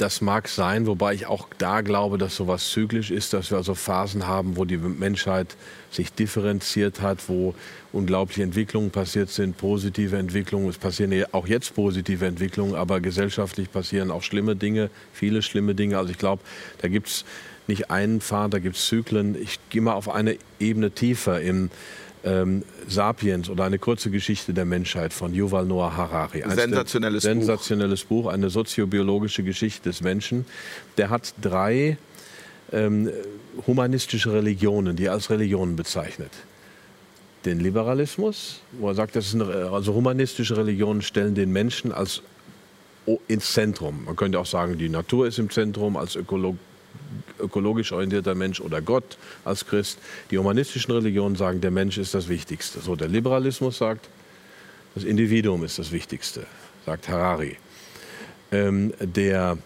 Das 0.00 0.22
mag 0.22 0.48
sein, 0.48 0.86
wobei 0.86 1.12
ich 1.12 1.26
auch 1.26 1.46
da 1.58 1.82
glaube, 1.82 2.16
dass 2.16 2.34
sowas 2.34 2.70
zyklisch 2.70 3.10
ist, 3.10 3.34
dass 3.34 3.50
wir 3.50 3.58
also 3.58 3.74
Phasen 3.74 4.26
haben, 4.26 4.56
wo 4.56 4.64
die 4.64 4.78
Menschheit 4.78 5.56
sich 5.90 6.10
differenziert 6.10 7.02
hat, 7.02 7.28
wo 7.28 7.54
unglaubliche 7.92 8.42
Entwicklungen 8.42 8.90
passiert 8.90 9.28
sind, 9.28 9.58
positive 9.58 10.16
Entwicklungen. 10.16 10.70
Es 10.70 10.78
passieren 10.78 11.12
auch 11.32 11.46
jetzt 11.46 11.74
positive 11.74 12.24
Entwicklungen, 12.24 12.76
aber 12.76 13.00
gesellschaftlich 13.00 13.70
passieren 13.70 14.10
auch 14.10 14.22
schlimme 14.22 14.56
Dinge, 14.56 14.88
viele 15.12 15.42
schlimme 15.42 15.74
Dinge. 15.74 15.98
Also 15.98 16.10
ich 16.12 16.18
glaube, 16.18 16.40
da 16.80 16.88
gibt 16.88 17.08
es 17.08 17.26
nicht 17.66 17.90
einen 17.90 18.22
Pfad, 18.22 18.54
da 18.54 18.58
gibt 18.58 18.76
es 18.76 18.86
Zyklen. 18.86 19.36
Ich 19.40 19.58
gehe 19.68 19.82
mal 19.82 19.92
auf 19.92 20.08
eine 20.08 20.38
Ebene 20.58 20.92
tiefer. 20.92 21.42
Im 21.42 21.68
ähm, 22.24 22.62
Sapiens 22.88 23.48
oder 23.48 23.64
eine 23.64 23.78
kurze 23.78 24.10
Geschichte 24.10 24.52
der 24.52 24.64
Menschheit 24.64 25.12
von 25.12 25.34
Yuval 25.34 25.64
Noah 25.64 25.96
Harari. 25.96 26.42
Ein 26.42 26.50
sensationelles, 26.50 27.22
sensationelles 27.22 28.04
Buch. 28.04 28.24
Buch. 28.24 28.32
eine 28.32 28.50
soziobiologische 28.50 29.42
Geschichte 29.42 29.88
des 29.88 30.00
Menschen. 30.00 30.44
Der 30.98 31.10
hat 31.10 31.34
drei 31.40 31.96
ähm, 32.72 33.10
humanistische 33.66 34.32
Religionen, 34.32 34.96
die 34.96 35.06
er 35.06 35.12
als 35.12 35.30
Religionen 35.30 35.76
bezeichnet. 35.76 36.32
Den 37.44 37.58
Liberalismus, 37.58 38.60
wo 38.72 38.88
er 38.88 38.94
sagt, 38.94 39.16
das 39.16 39.28
ist 39.28 39.34
eine, 39.34 39.70
also 39.70 39.94
humanistische 39.94 40.56
Religionen 40.56 41.00
stellen 41.00 41.34
den 41.34 41.52
Menschen 41.52 41.90
als 41.90 42.22
ins 43.28 43.54
Zentrum. 43.54 44.04
Man 44.04 44.14
könnte 44.14 44.38
auch 44.38 44.46
sagen, 44.46 44.76
die 44.78 44.90
Natur 44.90 45.26
ist 45.26 45.38
im 45.38 45.48
Zentrum 45.48 45.96
als 45.96 46.16
Ökologie 46.16 46.58
ökologisch 47.38 47.92
orientierter 47.92 48.34
Mensch 48.34 48.60
oder 48.60 48.80
Gott 48.80 49.16
als 49.44 49.66
Christ. 49.66 49.98
Die 50.30 50.38
humanistischen 50.38 50.92
Religionen 50.92 51.36
sagen, 51.36 51.60
der 51.60 51.70
Mensch 51.70 51.98
ist 51.98 52.14
das 52.14 52.28
Wichtigste. 52.28 52.80
So, 52.80 52.96
der 52.96 53.08
Liberalismus 53.08 53.78
sagt, 53.78 54.08
das 54.94 55.04
Individuum 55.04 55.64
ist 55.64 55.78
das 55.78 55.92
Wichtigste, 55.92 56.46
sagt 56.84 57.08
Harari. 57.08 57.56
Ähm, 58.52 58.92
der 59.00 59.58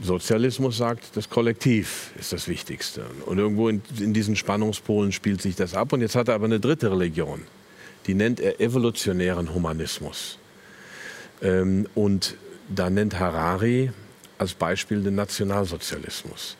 Sozialismus 0.00 0.78
sagt, 0.78 1.16
das 1.16 1.28
Kollektiv 1.28 2.12
ist 2.18 2.32
das 2.32 2.48
Wichtigste. 2.48 3.04
Und 3.26 3.38
irgendwo 3.38 3.68
in, 3.68 3.82
in, 3.98 4.12
diesen 4.12 4.36
Spannungspolen 4.36 5.12
spielt 5.12 5.42
sich 5.42 5.56
das 5.56 5.74
ab. 5.74 5.92
Und 5.92 6.00
jetzt 6.00 6.16
hat 6.16 6.28
er 6.28 6.34
aber 6.34 6.46
eine 6.46 6.60
dritte 6.60 6.90
Religion. 6.90 7.42
Die 8.06 8.14
nennt 8.14 8.40
er 8.40 8.60
evolutionären 8.60 9.54
Humanismus. 9.54 10.38
Ähm, 11.40 11.86
und 11.94 12.36
da 12.68 12.90
nennt 12.90 13.18
Harari 13.18 13.90
als 14.42 14.54
Beispiel 14.54 15.02
den 15.02 15.14
Nationalsozialismus. 15.14 16.56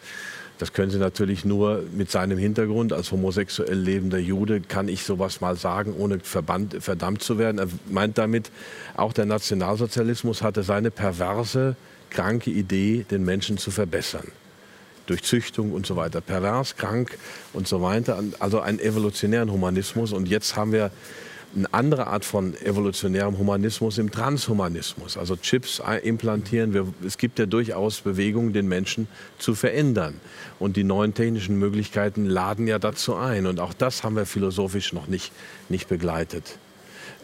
Das 0.58 0.72
können 0.72 0.92
Sie 0.92 0.98
natürlich 0.98 1.44
nur 1.44 1.82
mit 1.92 2.12
seinem 2.12 2.38
Hintergrund 2.38 2.92
als 2.92 3.10
homosexuell 3.10 3.76
lebender 3.76 4.18
Jude, 4.18 4.60
kann 4.60 4.86
ich 4.86 5.02
sowas 5.02 5.40
mal 5.40 5.56
sagen, 5.56 5.92
ohne 5.98 6.20
verbannt, 6.20 6.76
verdammt 6.78 7.24
zu 7.24 7.38
werden. 7.38 7.58
Er 7.58 7.66
meint 7.90 8.18
damit, 8.18 8.52
auch 8.94 9.12
der 9.12 9.26
Nationalsozialismus 9.26 10.42
hatte 10.42 10.62
seine 10.62 10.92
perverse, 10.92 11.74
kranke 12.10 12.50
Idee, 12.50 13.04
den 13.10 13.24
Menschen 13.24 13.58
zu 13.58 13.72
verbessern. 13.72 14.28
Durch 15.06 15.24
Züchtung 15.24 15.72
und 15.72 15.84
so 15.84 15.96
weiter. 15.96 16.20
Pervers, 16.20 16.76
krank 16.76 17.18
und 17.52 17.66
so 17.66 17.82
weiter. 17.82 18.22
Also 18.38 18.60
einen 18.60 18.78
evolutionären 18.78 19.50
Humanismus. 19.50 20.12
Und 20.12 20.28
jetzt 20.28 20.54
haben 20.54 20.70
wir 20.70 20.92
eine 21.54 21.72
andere 21.72 22.06
Art 22.06 22.24
von 22.24 22.54
evolutionärem 22.62 23.38
Humanismus 23.38 23.98
im 23.98 24.10
Transhumanismus. 24.10 25.16
Also 25.18 25.36
Chips 25.36 25.82
implantieren. 26.02 26.72
Wir, 26.72 26.86
es 27.04 27.18
gibt 27.18 27.38
ja 27.38 27.46
durchaus 27.46 28.00
Bewegungen, 28.00 28.52
den 28.52 28.68
Menschen 28.68 29.06
zu 29.38 29.54
verändern. 29.54 30.20
Und 30.58 30.76
die 30.76 30.84
neuen 30.84 31.14
technischen 31.14 31.58
Möglichkeiten 31.58 32.24
laden 32.24 32.66
ja 32.66 32.78
dazu 32.78 33.14
ein. 33.16 33.46
Und 33.46 33.60
auch 33.60 33.74
das 33.74 34.02
haben 34.02 34.16
wir 34.16 34.26
philosophisch 34.26 34.92
noch 34.92 35.08
nicht, 35.08 35.32
nicht 35.68 35.88
begleitet. 35.88 36.58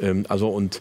Ähm, 0.00 0.26
also 0.28 0.48
und 0.48 0.80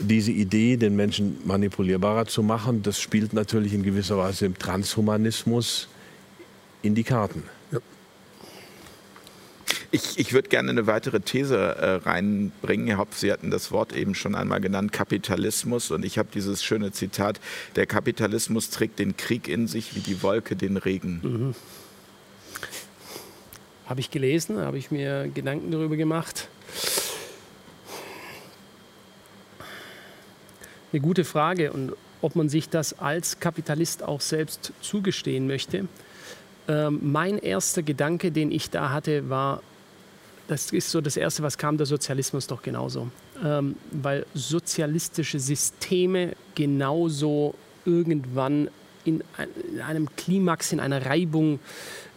diese 0.00 0.32
Idee, 0.32 0.76
den 0.76 0.94
Menschen 0.96 1.38
manipulierbarer 1.44 2.26
zu 2.26 2.42
machen, 2.42 2.82
das 2.82 3.00
spielt 3.00 3.32
natürlich 3.32 3.72
in 3.72 3.82
gewisser 3.82 4.18
Weise 4.18 4.46
im 4.46 4.58
Transhumanismus 4.58 5.88
in 6.82 6.94
die 6.94 7.04
Karten. 7.04 7.42
Ich, 9.90 10.18
ich 10.18 10.34
würde 10.34 10.50
gerne 10.50 10.70
eine 10.70 10.86
weitere 10.86 11.20
These 11.20 11.56
äh, 11.56 11.94
reinbringen. 12.06 12.88
Herr 12.88 12.98
Hopf, 12.98 13.16
Sie 13.16 13.32
hatten 13.32 13.50
das 13.50 13.72
Wort 13.72 13.94
eben 13.94 14.14
schon 14.14 14.34
einmal 14.34 14.60
genannt, 14.60 14.92
Kapitalismus. 14.92 15.90
Und 15.90 16.04
ich 16.04 16.18
habe 16.18 16.28
dieses 16.32 16.62
schöne 16.62 16.92
Zitat, 16.92 17.40
der 17.74 17.86
Kapitalismus 17.86 18.68
trägt 18.68 18.98
den 18.98 19.16
Krieg 19.16 19.48
in 19.48 19.66
sich 19.66 19.94
wie 19.94 20.00
die 20.00 20.22
Wolke 20.22 20.56
den 20.56 20.76
Regen. 20.76 21.20
Mhm. 21.22 21.54
Habe 23.86 24.00
ich 24.00 24.10
gelesen, 24.10 24.58
habe 24.58 24.76
ich 24.76 24.90
mir 24.90 25.30
Gedanken 25.32 25.70
darüber 25.70 25.96
gemacht. 25.96 26.48
Eine 30.92 31.00
gute 31.00 31.24
Frage 31.24 31.72
und 31.72 31.94
ob 32.20 32.36
man 32.36 32.50
sich 32.50 32.68
das 32.68 32.98
als 32.98 33.40
Kapitalist 33.40 34.02
auch 34.02 34.20
selbst 34.20 34.72
zugestehen 34.82 35.46
möchte. 35.46 35.86
Ähm, 36.66 36.98
mein 37.02 37.38
erster 37.38 37.82
Gedanke, 37.82 38.30
den 38.32 38.50
ich 38.50 38.68
da 38.68 38.90
hatte, 38.90 39.30
war, 39.30 39.62
das 40.48 40.72
ist 40.72 40.90
so 40.90 41.00
das 41.00 41.16
Erste, 41.16 41.42
was 41.42 41.58
kam, 41.58 41.76
der 41.76 41.86
Sozialismus 41.86 42.46
doch 42.46 42.62
genauso. 42.62 43.08
Ähm, 43.44 43.76
weil 43.92 44.26
sozialistische 44.34 45.38
Systeme 45.38 46.32
genauso 46.54 47.54
irgendwann 47.84 48.68
in, 49.04 49.22
in 49.70 49.80
einem 49.80 50.08
Klimax, 50.16 50.72
in 50.72 50.80
einer 50.80 51.06
Reibung 51.06 51.60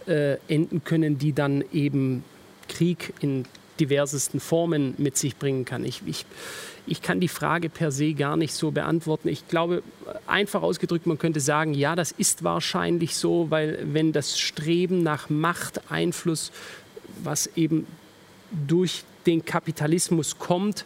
äh, 0.07 0.37
enden 0.47 0.83
können, 0.83 1.17
die 1.17 1.33
dann 1.33 1.63
eben 1.71 2.23
Krieg 2.67 3.13
in 3.19 3.45
diversesten 3.79 4.39
Formen 4.39 4.93
mit 4.97 5.17
sich 5.17 5.37
bringen 5.37 5.65
kann. 5.65 5.83
Ich, 5.83 6.01
ich, 6.05 6.25
ich 6.87 7.01
kann 7.01 7.19
die 7.19 7.27
Frage 7.27 7.69
per 7.69 7.91
se 7.91 8.13
gar 8.13 8.37
nicht 8.37 8.53
so 8.53 8.71
beantworten. 8.71 9.27
Ich 9.27 9.47
glaube, 9.47 9.83
einfach 10.27 10.61
ausgedrückt, 10.61 11.05
man 11.05 11.17
könnte 11.17 11.39
sagen, 11.39 11.73
ja, 11.73 11.95
das 11.95 12.11
ist 12.11 12.43
wahrscheinlich 12.43 13.15
so, 13.15 13.47
weil 13.49 13.79
wenn 13.83 14.13
das 14.13 14.39
Streben 14.39 15.03
nach 15.03 15.29
Macht, 15.29 15.91
Einfluss, 15.91 16.51
was 17.23 17.47
eben 17.55 17.87
durch 18.67 19.03
den 19.25 19.45
Kapitalismus 19.45 20.37
kommt, 20.39 20.85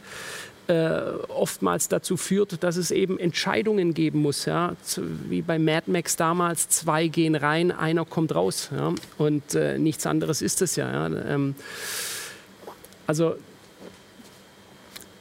äh, 0.68 1.00
oftmals 1.30 1.90
dazu 1.90 2.18
führt, 2.18 2.64
dass 2.64 2.76
es 2.76 2.92
eben 2.92 3.20
Entscheidungen 3.20 3.94
geben 3.94 4.22
muss. 4.22 4.46
Ja? 4.46 4.76
Wie 5.30 5.42
bei 5.42 5.60
Mad 5.60 5.92
Max 5.92 6.16
damals, 6.16 6.70
zwei 6.70 7.08
gehen 7.08 7.36
rein, 7.36 7.72
einer 7.72 8.06
kommt 8.06 8.34
raus. 8.34 8.70
Ja? 8.76 8.94
Und 9.18 9.54
äh, 9.54 9.78
nichts 9.78 10.06
anderes 10.08 10.42
ist 10.42 10.62
es 10.62 10.76
ja. 10.76 11.08
ja? 11.08 11.16
Ähm, 11.28 11.56
also 13.06 13.36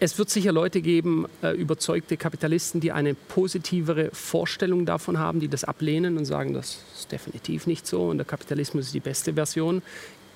es 0.00 0.18
wird 0.18 0.28
sicher 0.30 0.52
Leute 0.52 0.80
geben, 0.80 1.26
äh, 1.42 1.52
überzeugte 1.52 2.16
Kapitalisten, 2.16 2.80
die 2.80 2.92
eine 2.92 3.14
positivere 3.14 4.10
Vorstellung 4.12 4.86
davon 4.86 5.18
haben, 5.18 5.40
die 5.40 5.48
das 5.48 5.64
ablehnen 5.64 6.18
und 6.18 6.24
sagen, 6.24 6.52
das 6.52 6.78
ist 6.94 7.12
definitiv 7.12 7.66
nicht 7.66 7.86
so 7.86 8.08
und 8.08 8.18
der 8.18 8.26
Kapitalismus 8.26 8.86
ist 8.86 8.94
die 8.94 9.00
beste 9.00 9.34
Version. 9.34 9.82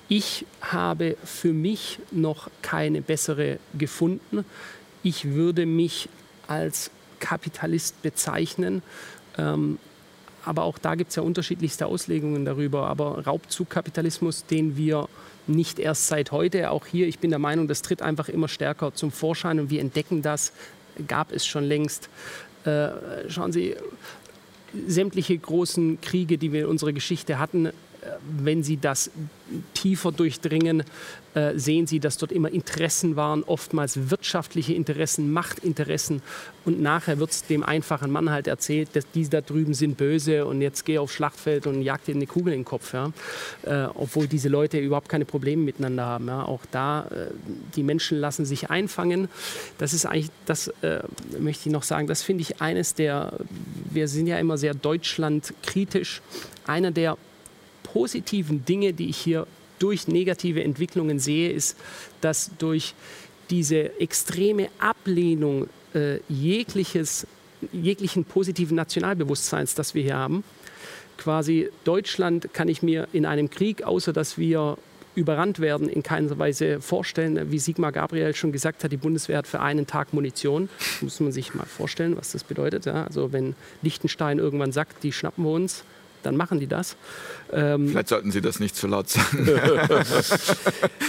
Ich 0.09 0.45
habe 0.61 1.17
für 1.23 1.53
mich 1.53 1.99
noch 2.09 2.49
keine 2.63 3.01
bessere 3.03 3.59
gefunden. 3.77 4.43
Ich 5.03 5.25
würde 5.25 5.67
mich 5.67 6.09
als 6.47 6.89
Kapitalist 7.19 8.01
bezeichnen. 8.01 8.81
Ähm, 9.37 9.77
aber 10.45 10.63
auch 10.63 10.79
da 10.79 10.95
gibt 10.95 11.11
es 11.11 11.15
ja 11.15 11.21
unterschiedlichste 11.21 11.85
Auslegungen 11.85 12.43
darüber. 12.43 12.87
Aber 12.87 13.23
Raubzugkapitalismus, 13.27 14.45
den 14.45 14.75
wir 14.77 15.07
nicht 15.45 15.77
erst 15.77 16.07
seit 16.07 16.31
heute, 16.31 16.71
auch 16.71 16.87
hier, 16.87 17.07
ich 17.07 17.19
bin 17.19 17.29
der 17.29 17.39
Meinung, 17.39 17.67
das 17.67 17.83
tritt 17.83 18.01
einfach 18.01 18.29
immer 18.29 18.47
stärker 18.47 18.95
zum 18.95 19.11
Vorschein 19.11 19.59
und 19.59 19.69
wir 19.69 19.79
entdecken 19.79 20.23
das, 20.23 20.53
gab 21.07 21.31
es 21.31 21.45
schon 21.45 21.65
längst. 21.65 22.09
Äh, 22.65 22.89
schauen 23.27 23.51
Sie, 23.51 23.75
sämtliche 24.87 25.37
großen 25.37 26.01
Kriege, 26.01 26.39
die 26.39 26.51
wir 26.51 26.61
in 26.61 26.67
unserer 26.67 26.93
Geschichte 26.93 27.37
hatten, 27.37 27.69
wenn 28.37 28.63
Sie 28.63 28.77
das 28.77 29.11
tiefer 29.73 30.11
durchdringen, 30.11 30.83
äh, 31.35 31.57
sehen 31.57 31.85
Sie, 31.85 31.99
dass 31.99 32.17
dort 32.17 32.31
immer 32.31 32.51
Interessen 32.51 33.15
waren, 33.15 33.43
oftmals 33.43 34.09
wirtschaftliche 34.09 34.73
Interessen, 34.73 35.31
Machtinteressen. 35.31 36.21
Und 36.65 36.81
nachher 36.81 37.19
wird 37.19 37.31
es 37.31 37.45
dem 37.45 37.63
einfachen 37.63 38.11
Mann 38.11 38.31
halt 38.31 38.47
erzählt, 38.47 38.95
dass 38.95 39.09
die 39.11 39.29
da 39.29 39.41
drüben 39.41 39.73
sind 39.73 39.97
böse 39.97 40.45
und 40.45 40.61
jetzt 40.61 40.85
geh 40.85 40.97
aufs 40.97 41.13
Schlachtfeld 41.13 41.67
und 41.67 41.81
jagt 41.81 42.07
dir 42.07 42.15
eine 42.15 42.25
Kugel 42.25 42.53
in 42.53 42.61
den 42.61 42.65
Kopf. 42.65 42.93
Ja? 42.93 43.11
Äh, 43.63 43.89
obwohl 43.93 44.27
diese 44.27 44.49
Leute 44.49 44.79
überhaupt 44.79 45.09
keine 45.09 45.25
Probleme 45.25 45.63
miteinander 45.63 46.05
haben. 46.05 46.27
Ja? 46.27 46.45
Auch 46.45 46.61
da, 46.71 47.05
äh, 47.11 47.27
die 47.75 47.83
Menschen 47.83 48.19
lassen 48.19 48.45
sich 48.45 48.69
einfangen. 48.69 49.29
Das 49.77 49.93
ist 49.93 50.05
eigentlich, 50.05 50.31
das 50.45 50.69
äh, 50.81 51.01
möchte 51.39 51.69
ich 51.69 51.73
noch 51.73 51.83
sagen, 51.83 52.07
das 52.07 52.23
finde 52.23 52.41
ich 52.41 52.61
eines 52.61 52.95
der, 52.95 53.33
wir 53.91 54.07
sind 54.07 54.27
ja 54.27 54.39
immer 54.39 54.57
sehr 54.57 54.73
deutschlandkritisch, 54.73 56.21
einer 56.65 56.91
der 56.91 57.17
positiven 57.83 58.65
Dinge, 58.65 58.93
die 58.93 59.09
ich 59.09 59.17
hier 59.17 59.47
durch 59.79 60.07
negative 60.07 60.63
Entwicklungen 60.63 61.19
sehe, 61.19 61.51
ist, 61.51 61.77
dass 62.21 62.51
durch 62.57 62.93
diese 63.49 63.99
extreme 63.99 64.69
Ablehnung 64.79 65.67
äh, 65.95 66.19
jegliches, 66.27 67.25
jeglichen 67.71 68.25
positiven 68.25 68.75
Nationalbewusstseins, 68.75 69.75
das 69.75 69.95
wir 69.95 70.03
hier 70.03 70.17
haben, 70.17 70.43
quasi 71.17 71.69
Deutschland 71.83 72.53
kann 72.53 72.67
ich 72.67 72.83
mir 72.83 73.07
in 73.13 73.25
einem 73.25 73.49
Krieg, 73.49 73.83
außer 73.83 74.13
dass 74.13 74.37
wir 74.37 74.77
überrannt 75.15 75.59
werden, 75.59 75.89
in 75.89 76.03
keiner 76.03 76.37
Weise 76.37 76.81
vorstellen. 76.81 77.51
Wie 77.51 77.59
Sigmar 77.59 77.91
Gabriel 77.91 78.33
schon 78.35 78.51
gesagt 78.51 78.83
hat, 78.83 78.91
die 78.91 78.97
Bundeswehr 78.97 79.37
hat 79.37 79.47
für 79.47 79.59
einen 79.59 79.85
Tag 79.85 80.13
Munition. 80.13 80.69
Muss 81.01 81.19
man 81.19 81.31
sich 81.31 81.53
mal 81.53 81.65
vorstellen, 81.65 82.15
was 82.15 82.31
das 82.31 82.43
bedeutet. 82.43 82.85
Ja? 82.85 83.03
Also 83.03 83.33
wenn 83.33 83.55
Liechtenstein 83.81 84.39
irgendwann 84.39 84.71
sagt, 84.71 85.03
die 85.03 85.11
schnappen 85.11 85.43
wir 85.43 85.51
uns, 85.51 85.83
dann 86.23 86.37
machen 86.37 86.59
die 86.59 86.67
das. 86.67 86.95
Ähm, 87.51 87.89
Vielleicht 87.89 88.09
sollten 88.09 88.31
Sie 88.31 88.41
das 88.41 88.59
nicht 88.59 88.75
zu 88.75 88.87
laut 88.87 89.09
sagen. 89.09 89.47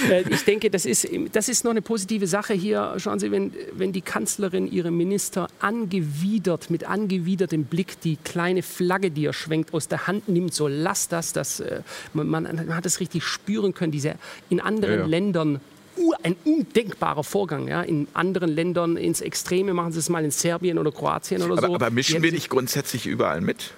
Äh, 0.09 0.25
ich 0.31 0.45
denke, 0.45 0.71
das 0.71 0.87
ist, 0.87 1.09
das 1.33 1.49
ist 1.49 1.65
noch 1.65 1.73
eine 1.73 1.83
positive 1.83 2.27
Sache 2.27 2.55
hier. 2.55 2.95
Schauen 2.97 3.19
Sie, 3.19 3.31
wenn, 3.31 3.53
wenn 3.73 3.93
die 3.93 4.01
Kanzlerin 4.01 4.71
ihre 4.71 4.91
Minister 4.91 5.49
angewidert, 5.61 6.71
mit 6.71 6.85
angewidertem 6.85 7.65
Blick 7.65 8.01
die 8.01 8.17
kleine 8.17 8.63
Flagge, 8.63 9.11
die 9.11 9.27
er 9.27 9.33
schwenkt, 9.33 9.75
aus 9.75 9.89
der 9.89 10.07
Hand 10.07 10.29
nimmt, 10.29 10.55
so 10.55 10.69
lass 10.69 11.09
das, 11.09 11.33
das 11.33 11.61
äh, 11.61 11.83
man, 12.15 12.29
man, 12.29 12.75
hat 12.75 12.87
es 12.87 13.01
richtig 13.01 13.25
spüren 13.25 13.75
können, 13.75 13.93
diese 13.93 14.15
in 14.49 14.61
anderen 14.61 14.95
ja, 14.95 15.01
ja. 15.01 15.07
Ländern 15.07 15.61
ein 16.23 16.37
undenkbarer 16.45 17.25
Vorgang. 17.25 17.69
Ja. 17.69 17.83
In 17.83 18.09
anderen 18.15 18.51
Ländern 18.51 18.97
ins 18.97 19.21
Extreme 19.21 19.75
machen 19.75 19.93
sie 19.93 19.99
es 19.99 20.09
mal 20.09 20.25
in 20.25 20.31
Serbien 20.31 20.79
oder 20.79 20.93
Kroatien 20.93 21.43
oder 21.43 21.59
aber, 21.59 21.67
so. 21.67 21.75
Aber 21.75 21.91
mischen 21.91 22.23
wir 22.23 22.33
nicht 22.33 22.49
grundsätzlich 22.49 23.07
überall 23.07 23.41
mit? 23.41 23.73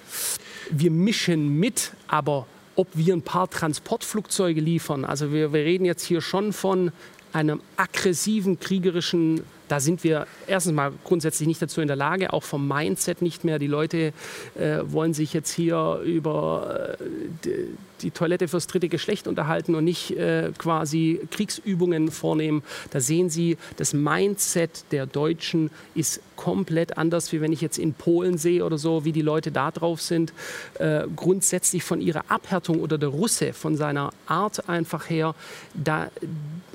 Wir 0.69 0.91
mischen 0.91 1.59
mit, 1.59 1.91
aber 2.07 2.45
ob 2.75 2.87
wir 2.93 3.13
ein 3.13 3.21
paar 3.21 3.49
Transportflugzeuge 3.49 4.61
liefern, 4.61 5.05
also 5.05 5.31
wir, 5.31 5.53
wir 5.53 5.63
reden 5.63 5.85
jetzt 5.85 6.03
hier 6.03 6.21
schon 6.21 6.53
von 6.53 6.91
einem 7.31 7.61
aggressiven 7.77 8.59
kriegerischen, 8.59 9.41
da 9.73 9.79
sind 9.79 10.03
wir 10.03 10.27
erstens 10.45 10.73
mal 10.73 10.91
grundsätzlich 11.03 11.47
nicht 11.47 11.59
dazu 11.59 11.81
in 11.81 11.87
der 11.87 11.95
Lage, 11.95 12.31
auch 12.31 12.43
vom 12.43 12.67
Mindset 12.67 13.23
nicht 13.23 13.43
mehr. 13.43 13.57
Die 13.57 13.65
Leute 13.65 14.13
äh, 14.53 14.81
wollen 14.83 15.15
sich 15.15 15.33
jetzt 15.33 15.51
hier 15.51 15.99
über 16.05 16.95
äh, 16.99 17.05
die, 17.43 17.77
die, 18.01 18.11
Toilette 18.11 18.47
fürs 18.47 18.67
dritte 18.67 18.87
Geschlecht 18.87 19.27
unterhalten 19.27 19.73
und 19.73 19.83
nicht 19.83 20.11
äh, 20.11 20.51
quasi 20.59 21.21
Kriegsübungen 21.31 22.11
vornehmen. 22.11 22.61
Da 22.91 22.99
sehen 22.99 23.31
Sie, 23.31 23.57
das 23.77 23.93
Mindset 23.93 24.85
der 24.91 25.07
Deutschen 25.07 25.71
ist 25.95 26.21
komplett 26.35 26.99
anders, 26.99 27.31
wie 27.31 27.41
wenn 27.41 27.51
ich 27.51 27.61
jetzt 27.61 27.79
in 27.79 27.95
Polen 27.95 28.37
sehe 28.37 28.63
oder 28.63 28.77
so, 28.77 29.05
wie 29.05 29.11
die 29.11 29.23
Leute 29.23 29.51
da 29.51 29.71
drauf 29.71 30.03
sind. 30.03 30.33
Äh, 30.77 31.05
grundsätzlich 31.15 31.83
von 31.83 31.99
ihrer 31.99 32.25
Abhärtung 32.27 32.79
oder 32.79 32.99
der 32.99 33.09
Russe, 33.09 33.53
von 33.53 33.75
seiner 33.75 34.11
Art 34.27 34.69
einfach 34.69 35.09
her, 35.09 35.33
da, 35.73 36.11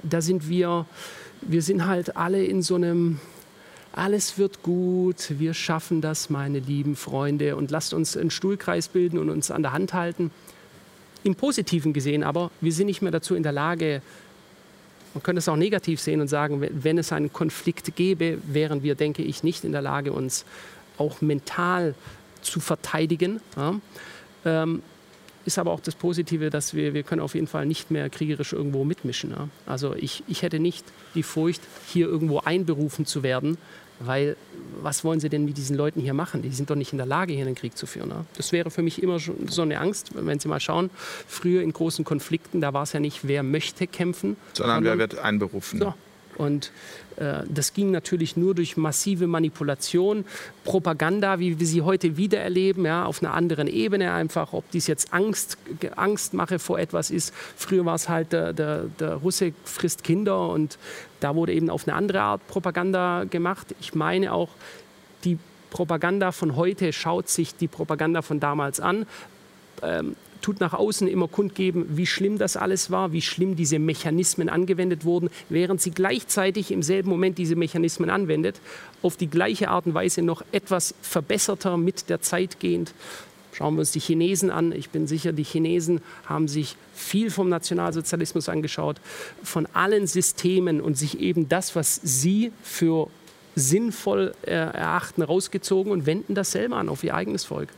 da 0.03 0.21
sind 0.21 0.49
wir 0.49 0.87
wir 1.43 1.63
sind 1.63 1.87
halt 1.87 2.17
alle 2.17 2.45
in 2.45 2.63
so 2.63 2.75
einem 2.75 3.21
alles 3.93 4.39
wird 4.39 4.63
gut, 4.63 5.39
wir 5.39 5.55
schaffen 5.55 6.01
das, 6.01 6.31
meine 6.31 6.61
lieben 6.61 6.95
Freunde, 6.95 7.57
und 7.57 7.71
lasst 7.71 7.95
uns 7.95 8.17
einen 8.17 8.31
Stuhlkreis 8.31 8.89
bilden 8.89 9.19
und 9.19 9.29
uns 9.29 9.51
an 9.51 9.63
der 9.63 9.73
Hand 9.73 9.93
halten. 9.93 10.31
Im 11.25 11.35
Positiven 11.35 11.93
gesehen 11.93 12.23
aber, 12.23 12.51
wir 12.61 12.73
sind 12.73 12.87
nicht 12.87 13.03
mehr 13.03 13.11
dazu 13.11 13.35
in 13.35 13.43
der 13.43 13.53
Lage, 13.53 14.03
man 15.15 15.23
könnte 15.23 15.39
es 15.39 15.49
auch 15.49 15.57
negativ 15.57 16.01
sehen 16.01 16.21
und 16.21 16.29
sagen, 16.29 16.65
wenn 16.71 16.99
es 16.99 17.13
einen 17.13 17.33
Konflikt 17.33 17.97
gäbe, 17.97 18.39
wären 18.47 18.83
wir, 18.83 18.95
denke 18.95 19.23
ich, 19.23 19.43
nicht 19.43 19.65
in 19.65 19.73
der 19.73 19.83
Lage, 19.83 20.13
uns 20.13 20.45
auch 20.97 21.21
mental 21.21 21.95
zu 22.43 22.61
verteidigen. 22.61 23.41
Ja. 23.57 23.81
Ähm, 24.45 24.83
ist 25.49 25.59
aber 25.59 25.73
auch 25.73 25.81
das 25.81 25.95
Positive, 25.95 26.51
dass 26.51 26.75
wir, 26.75 26.93
wir 26.93 27.03
können 27.03 27.23
auf 27.23 27.35
jeden 27.35 27.47
Fall 27.47 27.65
nicht 27.65 27.91
mehr 27.91 28.11
kriegerisch 28.11 28.53
irgendwo 28.53 28.85
mitmischen. 28.85 29.31
Ja? 29.31 29.49
Also 29.67 29.95
ich, 29.95 30.23
ich 30.29 30.43
hätte 30.43 30.61
nicht 30.61 30.85
die 31.15 31.23
Furcht, 31.23 31.63
hier 31.89 32.07
irgendwo 32.07 32.41
einberufen 32.41 33.07
zu 33.07 33.23
werden, 33.23 33.57
weil 33.99 34.37
was 34.81 35.03
wollen 35.03 35.21
sie 35.21 35.31
denn 35.31 35.47
mit 35.47 35.57
diesen 35.57 35.75
Leuten 35.75 36.01
hier 36.01 36.13
machen? 36.13 36.43
Die 36.43 36.51
sind 36.51 36.69
doch 36.69 36.77
nicht 36.77 36.93
in 36.93 36.99
der 36.99 37.07
Lage, 37.07 37.33
hier 37.33 37.47
einen 37.47 37.55
Krieg 37.55 37.77
zu 37.77 37.87
führen. 37.87 38.11
Ja? 38.11 38.27
Das 38.37 38.53
wäre 38.53 38.71
für 38.71 38.83
mich 38.83 39.03
immer 39.03 39.19
schon 39.19 39.49
so 39.49 39.63
eine 39.63 39.81
Angst, 39.81 40.11
wenn 40.15 40.39
Sie 40.39 40.49
mal 40.49 40.61
schauen, 40.61 40.91
früher 41.27 41.63
in 41.63 41.73
großen 41.73 42.05
Konflikten, 42.05 42.61
da 42.61 42.75
war 42.75 42.83
es 42.83 42.93
ja 42.93 43.01
nicht, 43.01 43.27
wer 43.27 43.43
möchte 43.43 43.87
kämpfen. 43.87 44.37
Sondern, 44.53 44.77
sondern 44.77 44.99
wer 44.99 44.99
wird 44.99 45.19
einberufen. 45.19 45.81
So, 45.81 45.95
und 46.39 46.73
äh, 47.17 47.43
das 47.49 47.75
ging 47.75 47.91
natürlich 47.91 48.37
nur 48.37 48.55
durch 48.55 48.77
massive 48.77 49.27
Manipulation, 49.27 50.25
Propaganda, 50.65 51.39
wie 51.39 51.59
wir 51.59 51.67
sie 51.67 51.83
heute 51.83 52.17
wieder 52.17 52.39
erleben, 52.39 52.85
ja, 52.85 53.05
auf 53.05 53.23
einer 53.23 53.35
anderen 53.35 53.67
Ebene 53.67 54.13
einfach, 54.13 54.53
ob 54.53 54.71
dies 54.71 54.87
jetzt 54.87 55.13
Angst, 55.13 55.59
Angstmache 55.97 56.59
vor 56.59 56.79
etwas 56.79 57.11
ist. 57.11 57.35
Früher 57.57 57.85
war 57.85 57.97
es 57.97 58.09
halt, 58.09 58.33
der, 58.33 58.53
der, 58.53 58.85
der 59.01 59.15
Russe 59.17 59.53
frisst 59.65 60.05
Kinder 60.05 60.49
und 60.49 60.79
da 61.21 61.35
wurde 61.35 61.53
eben 61.53 61.71
auf 61.71 61.87
eine 61.87 61.97
andere 61.97 62.21
Art 62.21 62.47
Propaganda 62.49 63.25
gemacht. 63.25 63.75
Ich 63.81 63.95
meine 63.95 64.33
auch, 64.33 64.51
die 65.25 65.39
Propaganda 65.71 66.33
von 66.33 66.57
heute 66.57 66.93
schaut 66.93 67.29
sich 67.29 67.55
die 67.55 67.69
Propaganda 67.69 68.23
von 68.23 68.41
damals 68.41 68.81
an. 68.81 69.07
Ähm, 69.83 70.17
tut 70.41 70.61
nach 70.61 70.75
außen 70.75 71.09
immer 71.09 71.29
kundgeben, 71.29 71.87
wie 71.97 72.07
schlimm 72.07 72.39
das 72.39 72.57
alles 72.57 72.91
war, 72.91 73.13
wie 73.13 73.23
schlimm 73.23 73.57
diese 73.57 73.79
Mechanismen 73.79 74.49
angewendet 74.49 75.05
wurden, 75.05 75.31
während 75.49 75.81
sie 75.81 75.91
gleichzeitig 75.91 76.71
im 76.71 76.83
selben 76.83 77.11
Moment 77.11 77.39
diese 77.39 77.57
Mechanismen 77.57 78.11
anwendet, 78.11 78.61
auf 79.03 79.17
die 79.17 79.29
gleiche 79.29 79.69
Art 79.69 79.87
und 79.87 79.95
Weise 79.95 80.23
noch 80.23 80.43
etwas 80.53 80.95
verbesserter 81.03 81.77
mit 81.77 82.09
der 82.09 82.21
Zeit 82.21 82.61
gehend. 82.61 82.93
Schauen 83.53 83.75
wir 83.75 83.81
uns 83.81 83.91
die 83.91 84.01
Chinesen 84.01 84.51
an. 84.51 84.71
Ich 84.71 84.91
bin 84.91 85.09
sicher, 85.09 85.33
die 85.33 85.43
Chinesen 85.43 86.01
haben 86.27 86.47
sich 86.47 86.77
viel 86.95 87.31
vom 87.31 87.49
Nationalsozialismus 87.49 88.49
angeschaut, 88.49 89.01
von 89.43 89.67
allen 89.73 90.07
Systemen 90.07 90.81
und 90.81 90.97
sich 90.97 91.19
eben 91.19 91.49
das, 91.49 91.75
was 91.75 92.01
sie 92.05 92.53
für 92.63 93.09
sinnvoll 93.57 94.35
äh, 94.43 94.53
erachten, 94.53 95.23
rausgezogen 95.23 95.91
und 95.91 96.07
wenden 96.07 96.35
das 96.37 96.53
selber 96.53 96.77
an 96.77 96.89
auf 96.89 97.03
ihr 97.03 97.15
eigenes 97.15 97.45
Volk. 97.45 97.71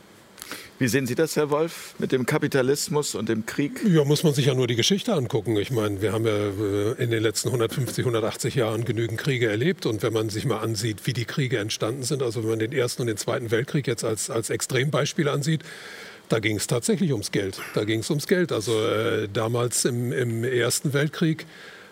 Wie 0.81 0.87
sehen 0.87 1.05
Sie 1.05 1.13
das, 1.13 1.35
Herr 1.35 1.51
Wolf, 1.51 1.93
mit 1.99 2.11
dem 2.11 2.25
Kapitalismus 2.25 3.13
und 3.13 3.29
dem 3.29 3.45
Krieg? 3.45 3.81
Ja, 3.87 4.03
muss 4.03 4.23
man 4.23 4.33
sich 4.33 4.47
ja 4.47 4.55
nur 4.55 4.65
die 4.65 4.75
Geschichte 4.75 5.13
angucken. 5.13 5.55
Ich 5.57 5.69
meine, 5.69 6.01
wir 6.01 6.11
haben 6.11 6.25
ja 6.25 6.33
äh, 6.33 6.93
in 6.93 7.11
den 7.11 7.21
letzten 7.21 7.49
150, 7.49 7.99
180 7.99 8.55
Jahren 8.55 8.83
genügend 8.83 9.19
Kriege 9.19 9.47
erlebt. 9.47 9.85
Und 9.85 10.01
wenn 10.01 10.11
man 10.11 10.29
sich 10.29 10.43
mal 10.43 10.57
ansieht, 10.57 11.05
wie 11.05 11.13
die 11.13 11.25
Kriege 11.25 11.59
entstanden 11.59 12.01
sind, 12.01 12.23
also 12.23 12.41
wenn 12.41 12.49
man 12.49 12.57
den 12.57 12.71
Ersten 12.71 13.03
und 13.03 13.09
den 13.09 13.17
Zweiten 13.17 13.51
Weltkrieg 13.51 13.85
jetzt 13.85 14.03
als, 14.03 14.31
als 14.31 14.49
Extrembeispiel 14.49 15.27
ansieht, 15.27 15.61
da 16.29 16.39
ging 16.39 16.57
es 16.57 16.65
tatsächlich 16.65 17.11
ums 17.11 17.31
Geld. 17.31 17.61
Da 17.75 17.83
ging 17.83 17.99
es 17.99 18.09
ums 18.09 18.25
Geld. 18.25 18.51
Also 18.51 18.71
äh, 18.83 19.29
damals 19.31 19.85
im, 19.85 20.11
im 20.11 20.43
Ersten 20.43 20.93
Weltkrieg 20.93 21.45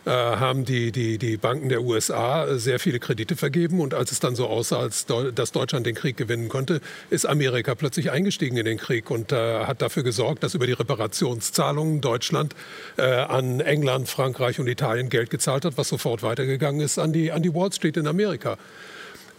haben 0.06 0.66
die, 0.66 0.92
die, 0.92 1.18
die 1.18 1.38
Banken 1.38 1.70
der 1.70 1.82
USA 1.82 2.58
sehr 2.58 2.80
viele 2.80 3.00
Kredite 3.00 3.36
vergeben. 3.36 3.80
Und 3.80 3.94
als 3.94 4.12
es 4.12 4.20
dann 4.20 4.36
so 4.36 4.48
aussah, 4.48 4.80
als 4.80 5.06
dass 5.06 5.52
Deutschland 5.52 5.86
den 5.86 5.96
Krieg 5.96 6.18
gewinnen 6.18 6.50
konnte, 6.50 6.82
ist 7.10 7.26
Amerika 7.26 7.76
plötzlich 7.76 8.12
eingestiegen 8.12 8.58
in 8.58 8.66
den 8.66 8.78
Krieg 8.78 9.12
und 9.12 9.32
äh, 9.32 9.66
hat 9.66 9.82
dafür 9.82 10.04
gesorgt, 10.04 10.44
dass 10.44 10.56
über 10.56 10.68
die 10.68 10.74
Reparationszahlungen 10.74 12.02
Deutschland 12.02 12.56
äh, 12.98 13.04
an 13.04 13.60
England, 13.60 14.10
Frankreich 14.10 14.60
und 14.60 14.68
Italien 14.68 15.10
Geld 15.10 15.30
gezahlt 15.30 15.66
hat, 15.66 15.78
was 15.78 15.90
sofort 15.90 16.24
weitergegangen 16.24 16.82
ist 16.82 17.00
an 17.00 17.14
die, 17.14 17.32
an 17.32 17.44
die 17.44 17.54
Wall 17.54 17.72
Street 17.72 17.98
in 17.98 18.08
Amerika. 18.08 18.58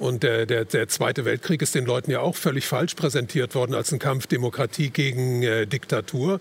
Und 0.00 0.22
der, 0.22 0.46
der, 0.46 0.64
der, 0.64 0.88
Zweite 0.88 1.26
Weltkrieg 1.26 1.60
ist 1.60 1.74
den 1.74 1.84
Leuten 1.84 2.10
ja 2.10 2.20
auch 2.20 2.34
völlig 2.34 2.66
falsch 2.66 2.94
präsentiert 2.94 3.54
worden 3.54 3.74
als 3.74 3.92
ein 3.92 3.98
Kampf 3.98 4.26
Demokratie 4.26 4.88
gegen 4.88 5.42
äh, 5.42 5.66
Diktatur. 5.66 6.40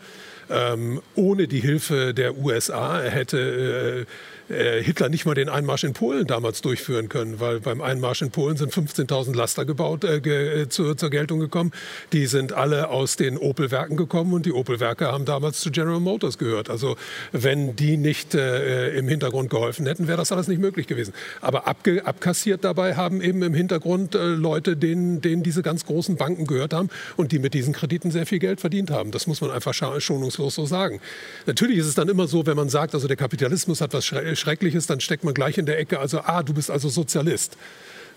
Ähm, 0.49 1.01
ohne 1.15 1.47
die 1.47 1.59
Hilfe 1.59 2.13
der 2.13 2.37
USA 2.37 3.01
hätte 3.01 4.07
äh, 4.49 4.79
äh, 4.79 4.83
Hitler 4.83 5.09
nicht 5.09 5.25
mal 5.25 5.35
den 5.35 5.49
Einmarsch 5.49 5.83
in 5.83 5.93
Polen 5.93 6.27
damals 6.27 6.61
durchführen 6.61 7.09
können, 7.09 7.39
weil 7.39 7.59
beim 7.59 7.81
Einmarsch 7.81 8.21
in 8.21 8.31
Polen 8.31 8.57
sind 8.57 8.73
15.000 8.73 9.35
Laster 9.35 9.65
gebaut, 9.65 10.03
äh, 10.03 10.21
ge, 10.21 10.61
äh, 10.61 10.69
zu, 10.69 10.95
zur 10.95 11.09
Geltung 11.09 11.39
gekommen. 11.39 11.71
Die 12.13 12.25
sind 12.27 12.53
alle 12.53 12.89
aus 12.89 13.15
den 13.15 13.37
Opel-Werken 13.37 13.97
gekommen 13.97 14.33
und 14.33 14.45
die 14.45 14.53
Opel-Werke 14.53 15.07
haben 15.07 15.25
damals 15.25 15.59
zu 15.59 15.71
General 15.71 15.99
Motors 15.99 16.37
gehört. 16.37 16.69
Also 16.69 16.97
wenn 17.31 17.75
die 17.75 17.97
nicht 17.97 18.35
äh, 18.35 18.97
im 18.97 19.07
Hintergrund 19.07 19.49
geholfen 19.49 19.85
hätten, 19.85 20.07
wäre 20.07 20.17
das 20.17 20.31
alles 20.31 20.47
nicht 20.47 20.59
möglich 20.59 20.87
gewesen. 20.87 21.13
Aber 21.41 21.67
abge, 21.67 22.05
abkassiert 22.05 22.63
dabei 22.63 22.95
haben 22.95 23.21
eben 23.21 23.41
im 23.43 23.53
Hintergrund 23.53 24.15
äh, 24.15 24.19
Leute, 24.19 24.77
denen, 24.77 25.21
denen 25.21 25.43
diese 25.43 25.61
ganz 25.61 25.85
großen 25.85 26.15
Banken 26.15 26.45
gehört 26.45 26.73
haben 26.73 26.89
und 27.17 27.31
die 27.31 27.39
mit 27.39 27.53
diesen 27.53 27.73
Krediten 27.73 28.11
sehr 28.11 28.25
viel 28.25 28.39
Geld 28.39 28.61
verdient 28.61 28.91
haben. 28.91 29.11
Das 29.11 29.27
muss 29.27 29.41
man 29.41 29.51
einfach 29.51 29.73
schonungslos 29.73 30.55
so 30.55 30.65
sagen. 30.65 30.99
Natürlich 31.45 31.77
ist 31.77 31.87
es 31.87 31.95
dann 31.95 32.09
immer 32.09 32.27
so, 32.27 32.45
wenn 32.45 32.55
man 32.55 32.69
sagt, 32.69 32.93
also 32.93 33.07
der 33.07 33.17
Kapitalismus 33.17 33.81
hat 33.81 33.93
was 33.93 34.05
Schreckliches, 34.39 34.87
dann 34.87 34.99
steckt 34.99 35.23
man 35.23 35.33
gleich 35.33 35.57
in 35.57 35.65
der 35.65 35.79
Ecke, 35.79 35.99
also, 35.99 36.21
ah, 36.21 36.43
du 36.43 36.53
bist 36.53 36.71
also 36.71 36.89
Sozialist. 36.89 37.57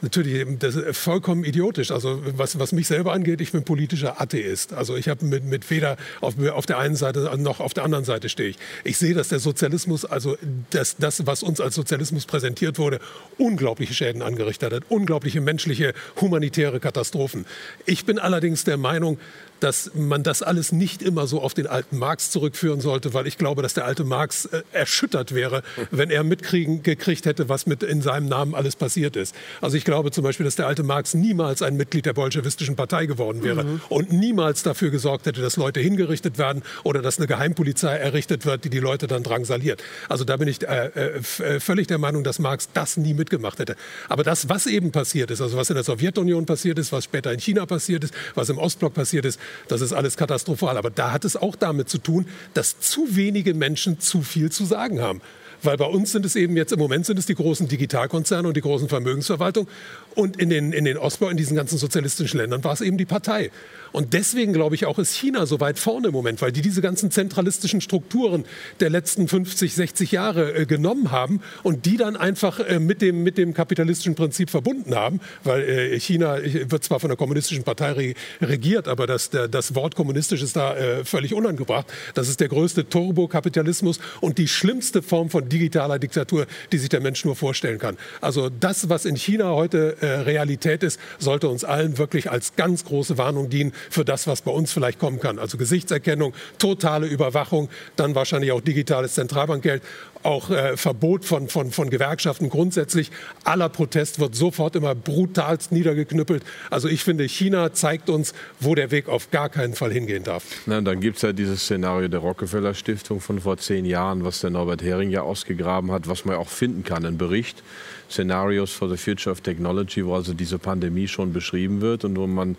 Natürlich, 0.03 0.45
das 0.59 0.75
ist 0.75 0.99
vollkommen 0.99 1.45
idiotisch. 1.45 1.93
Also 1.93 2.21
was, 2.37 2.59
was 2.59 2.73
mich 2.73 2.89
selber 2.89 3.13
angeht, 3.13 3.41
ich 3.41 3.53
bin 3.53 3.63
politischer 3.63 4.21
Atheist. 4.21 4.73
Also 4.73 4.97
ich 4.97 5.09
habe 5.09 5.25
mit, 5.25 5.45
mit 5.45 5.71
weder 5.71 5.97
auf, 6.21 6.35
auf 6.51 6.67
der 6.67 6.79
einen 6.79 6.97
Seite 6.97 7.31
noch 7.39 7.61
auf 7.61 7.73
der 7.73 7.85
anderen 7.85 8.05
Seite 8.05 8.29
stehe 8.29 8.49
ich. 8.49 8.57
Ich 8.83 8.99
sehe, 8.99 9.15
dass 9.15 9.29
der 9.29 9.39
Sozialismus, 9.39 10.05
also 10.05 10.37
das, 10.71 10.97
das, 10.97 11.25
was 11.25 11.45
uns 11.45 11.61
als 11.61 11.77
Sozialismus 11.77 12.27
präsentiert 12.27 12.81
wurde, 12.81 12.99
unglaubliche 13.39 13.95
Schäden 13.95 14.23
angerichtet 14.23 14.73
hat, 14.73 14.83
unglaubliche 14.89 15.41
menschliche, 15.41 15.95
humanitäre 16.21 16.81
Katastrophen. 16.81 17.47
Ich 17.87 18.05
bin 18.05 18.19
allerdings 18.19 18.65
der 18.65 18.79
Meinung, 18.79 19.21
dass 19.63 19.93
man 19.95 20.23
das 20.23 20.43
alles 20.43 20.73
nicht 20.73 21.03
immer 21.03 21.27
so 21.27 21.41
auf 21.41 21.55
den 21.55 21.67
alten 21.67 21.99
Marx 21.99 22.31
zurückführen 22.31 22.81
sollte, 22.81 23.15
weil 23.15 23.27
ich 23.27 23.39
glaube, 23.39 23.63
dass 23.63 23.75
der 23.75 23.85
alte 23.85 24.05
Marx 24.05 24.47
äh, 24.47 24.63
erschüttert 24.73 25.35
wäre, 25.35 25.63
wenn 25.91 26.11
er 26.11 26.25
mitkriegen 26.25 26.83
gekriegt 26.83 27.27
hätte, 27.27 27.49
was 27.49 27.67
mit 27.67 27.83
in 27.83 28.03
seinem 28.03 28.27
Namen 28.27 28.55
alles 28.55 28.77
passiert 28.77 29.17
ist. 29.17 29.35
Also 29.61 29.77
ich 29.77 29.85
glaube 29.85 30.11
zum 30.11 30.25
Beispiel, 30.25 30.45
dass 30.45 30.57
der 30.57 30.67
alte 30.67 30.83
Marx 30.83 31.15
niemals 31.15 31.63
ein 31.63 31.77
Mitglied 31.77 32.07
der 32.07 32.13
bolschewistischen 32.13 32.77
Partei 32.77 33.07
geworden 33.07 33.43
wäre 33.43 33.65
mhm. 33.65 33.81
und 33.89 34.13
niemals 34.13 34.63
dafür 34.63 34.91
gesorgt 34.91 35.27
hätte, 35.27 35.41
dass 35.41 35.57
Leute 35.57 35.81
hingerichtet 35.81 36.39
werden 36.39 36.63
oder 36.83 37.03
dass 37.03 37.19
eine 37.19 37.27
Geheimpolizei 37.27 37.97
errichtet 37.97 38.45
wird, 38.45 38.65
die 38.65 38.71
die 38.71 38.81
Leute 38.81 39.07
dann 39.07 39.23
drangsaliert. 39.23 39.83
Also 40.09 40.25
da 40.25 40.37
bin 40.37 40.49
ich 40.49 40.63
äh, 40.63 40.87
äh, 40.87 41.21
äh 41.43 41.61
völlig 41.61 41.87
der 41.87 41.99
Meinung, 41.99 42.25
dass 42.25 42.39
Marx 42.39 42.69
das 42.75 42.97
nie 42.97 43.15
mitgemacht 43.15 43.59
hätte. 43.59 43.77
Aber 44.09 44.25
das, 44.25 44.49
was 44.49 44.67
eben 44.67 44.91
passiert 44.93 45.31
ist, 45.31 45.41
also 45.41 45.57
was 45.57 45.71
in 45.71 45.75
der 45.75 45.85
Sowjetunion 45.85 46.47
passiert 46.47 46.79
ist, 46.79 46.93
was 46.93 47.05
später 47.05 47.33
in 47.33 47.39
China 47.39 47.67
passiert 47.67 48.05
ist, 48.05 48.15
was 48.35 48.49
im 48.49 48.59
Ostblock 48.59 48.95
passiert 48.95 49.25
ist, 49.25 49.39
das 49.69 49.81
ist 49.81 49.93
alles 49.93 50.17
katastrophal. 50.17 50.77
Aber 50.77 50.91
da 50.91 51.13
hat 51.13 51.25
es 51.25 51.37
auch 51.37 51.57
damit 51.57 51.89
zu 51.89 51.99
tun, 51.99 52.27
dass 52.55 52.81
zu 52.81 53.17
wenige 53.17 53.55
Menschen 53.55 54.01
zu 54.01 54.23
viel 54.23 54.51
zu 54.51 54.65
sagen 54.65 55.01
haben. 55.01 55.21
Weil 55.63 55.77
bei 55.77 55.87
uns 55.87 56.13
sind 56.13 56.25
es 56.27 56.37
eben 56.37 56.57
jetzt 56.57 56.73
im 56.73 56.79
Moment 56.79 57.07
sind 57.07 57.19
es 57.19 57.27
die 57.27 57.35
großen 57.35 57.69
Digitalkonzerne 57.69 58.49
und 58.49 58.57
die 58.57 58.61
großen 58.61 58.89
Vermögensverwaltungen. 58.89 59.69
Und 60.15 60.37
in 60.37 60.51
den, 60.51 60.73
in 60.73 60.85
den 60.85 60.99
Ostbau, 60.99 61.29
in 61.29 61.37
diesen 61.37 61.57
ganzen 61.57 61.79
sozialistischen 61.79 62.39
Ländern 62.39 62.63
war 62.65 62.73
es 62.73 62.81
eben 62.81 62.99
die 62.99 63.07
Partei. 63.07 63.51
Und 63.93 64.15
deswegen 64.15 64.53
glaube 64.53 64.75
ich 64.75 64.87
auch, 64.87 64.99
ist 64.99 65.15
China 65.15 65.47
so 65.47 65.61
weit 65.61 65.79
vorne 65.79 66.09
im 66.09 66.13
Moment, 66.13 66.41
weil 66.43 66.51
die 66.51 66.63
diese 66.63 66.81
ganzen 66.81 67.11
zentralistischen 67.11 67.81
Strukturen 67.81 68.45
der 68.81 68.91
letzten 68.91 69.29
50, 69.29 69.75
60 69.75 70.13
Jahre 70.13 70.55
äh, 70.55 70.67
genommen 70.67 71.11
haben 71.11 71.41
und 71.63 71.87
die 71.87 71.99
dann 71.99 72.17
einfach 72.17 72.59
äh, 72.61 72.79
mit, 72.79 73.03
dem, 73.03 73.23
mit 73.23 73.39
dem 73.39 73.55
kapitalistischen 73.55 74.15
Prinzip 74.15 74.51
verbunden 74.51 74.95
haben. 74.95 75.21
Weil 75.45 75.63
äh, 75.63 76.01
China 76.01 76.39
wird 76.43 76.85
zwar 76.85 77.01
von 77.01 77.09
der 77.09 77.17
kommunistischen 77.17 77.65
Partei 77.65 77.93
re 77.93 78.15
regiert, 78.41 78.89
aber 78.89 79.07
das, 79.07 79.31
der, 79.31 79.49
das 79.49 79.75
Wort 79.75 79.95
kommunistisch 79.95 80.43
ist 80.43 80.57
da 80.57 80.75
äh, 80.75 81.05
völlig 81.05 81.35
unangebracht. 81.35 81.87
Das 82.15 82.29
ist 82.29 82.41
der 82.41 82.49
größte 82.49 82.89
Turbokapitalismus 82.89 84.01
und 84.21 84.39
die 84.39 84.49
schlimmste 84.49 85.03
Form 85.03 85.31
von 85.31 85.49
digitaler 85.53 85.99
Diktatur, 85.99 86.47
die 86.73 86.79
sich 86.79 86.89
der 86.89 87.01
Mensch 87.01 87.25
nur 87.25 87.37
vorstellen 87.37 87.79
kann. 87.79 87.97
Also 88.21 88.49
das, 88.49 88.89
was 88.89 89.05
in 89.05 89.17
China 89.17 89.51
heute 89.51 89.97
äh, 90.01 90.07
Realität 90.07 90.83
ist, 90.83 90.99
sollte 91.19 91.49
uns 91.49 91.65
allen 91.65 91.99
wirklich 91.99 92.31
als 92.31 92.57
ganz 92.57 92.85
große 92.85 93.19
Warnung 93.19 93.51
dienen 93.51 93.73
für 93.91 94.05
das, 94.05 94.27
was 94.27 94.43
bei 94.43 94.51
uns 94.51 94.73
vielleicht 94.73 94.99
kommen 94.99 95.21
kann. 95.21 95.39
Also 95.39 95.59
Gesichtserkennung, 95.59 96.33
totale 96.59 97.07
Überwachung, 97.07 97.69
dann 97.97 98.15
wahrscheinlich 98.15 98.53
auch 98.53 98.61
digitales 98.61 99.15
Zentralbankgeld 99.15 99.83
auch 100.23 100.51
äh, 100.51 100.77
Verbot 100.77 101.25
von, 101.25 101.49
von, 101.49 101.71
von 101.71 101.91
Gewerkschaften 101.91 102.49
grundsätzlich. 102.49 103.11
Aller 103.45 103.69
Protest 103.69 104.21
wird 104.21 104.35
sofort 104.35 104.77
immer 104.77 104.95
brutalst 104.95 105.73
niedergeknüppelt. 105.73 106.43
Also 106.71 106.89
ich 106.89 107.05
finde, 107.05 107.25
China 107.25 107.73
zeigt 107.73 108.11
uns, 108.11 108.35
wo 108.61 108.75
der 108.75 108.91
Weg 108.91 109.09
auf 109.09 109.31
gar 109.31 109.49
keinen 109.49 109.75
Fall 109.75 109.93
hingehen 109.93 110.25
darf. 110.25 110.45
Na, 110.67 110.81
dann 110.81 111.01
gibt 111.01 111.17
es 111.17 111.23
ja 111.23 111.33
dieses 111.33 111.63
Szenario 111.63 112.09
der 112.09 112.21
Rockefeller 112.21 112.75
Stiftung 112.75 113.21
von 113.21 113.41
vor 113.41 113.57
zehn 113.59 113.85
Jahren, 113.85 114.25
was 114.25 114.41
der 114.41 114.51
Norbert 114.51 114.83
Hering 114.83 115.11
ja 115.11 115.23
ausgegraben 115.23 115.91
hat, 115.93 116.09
was 116.09 116.25
man 116.25 116.37
auch 116.37 116.49
finden 116.49 116.85
kann, 116.85 117.05
ein 117.05 117.19
Bericht. 117.19 117.63
Scenarios 118.11 118.71
for 118.73 118.89
the 118.91 118.97
Future 118.97 119.33
of 119.33 119.41
Technology, 119.41 120.05
wo 120.05 120.15
also 120.15 120.35
diese 120.35 120.59
Pandemie 120.59 121.09
schon 121.09 121.33
beschrieben 121.33 121.81
wird 121.81 122.05
und 122.05 122.17
wo 122.17 122.27
man 122.27 122.57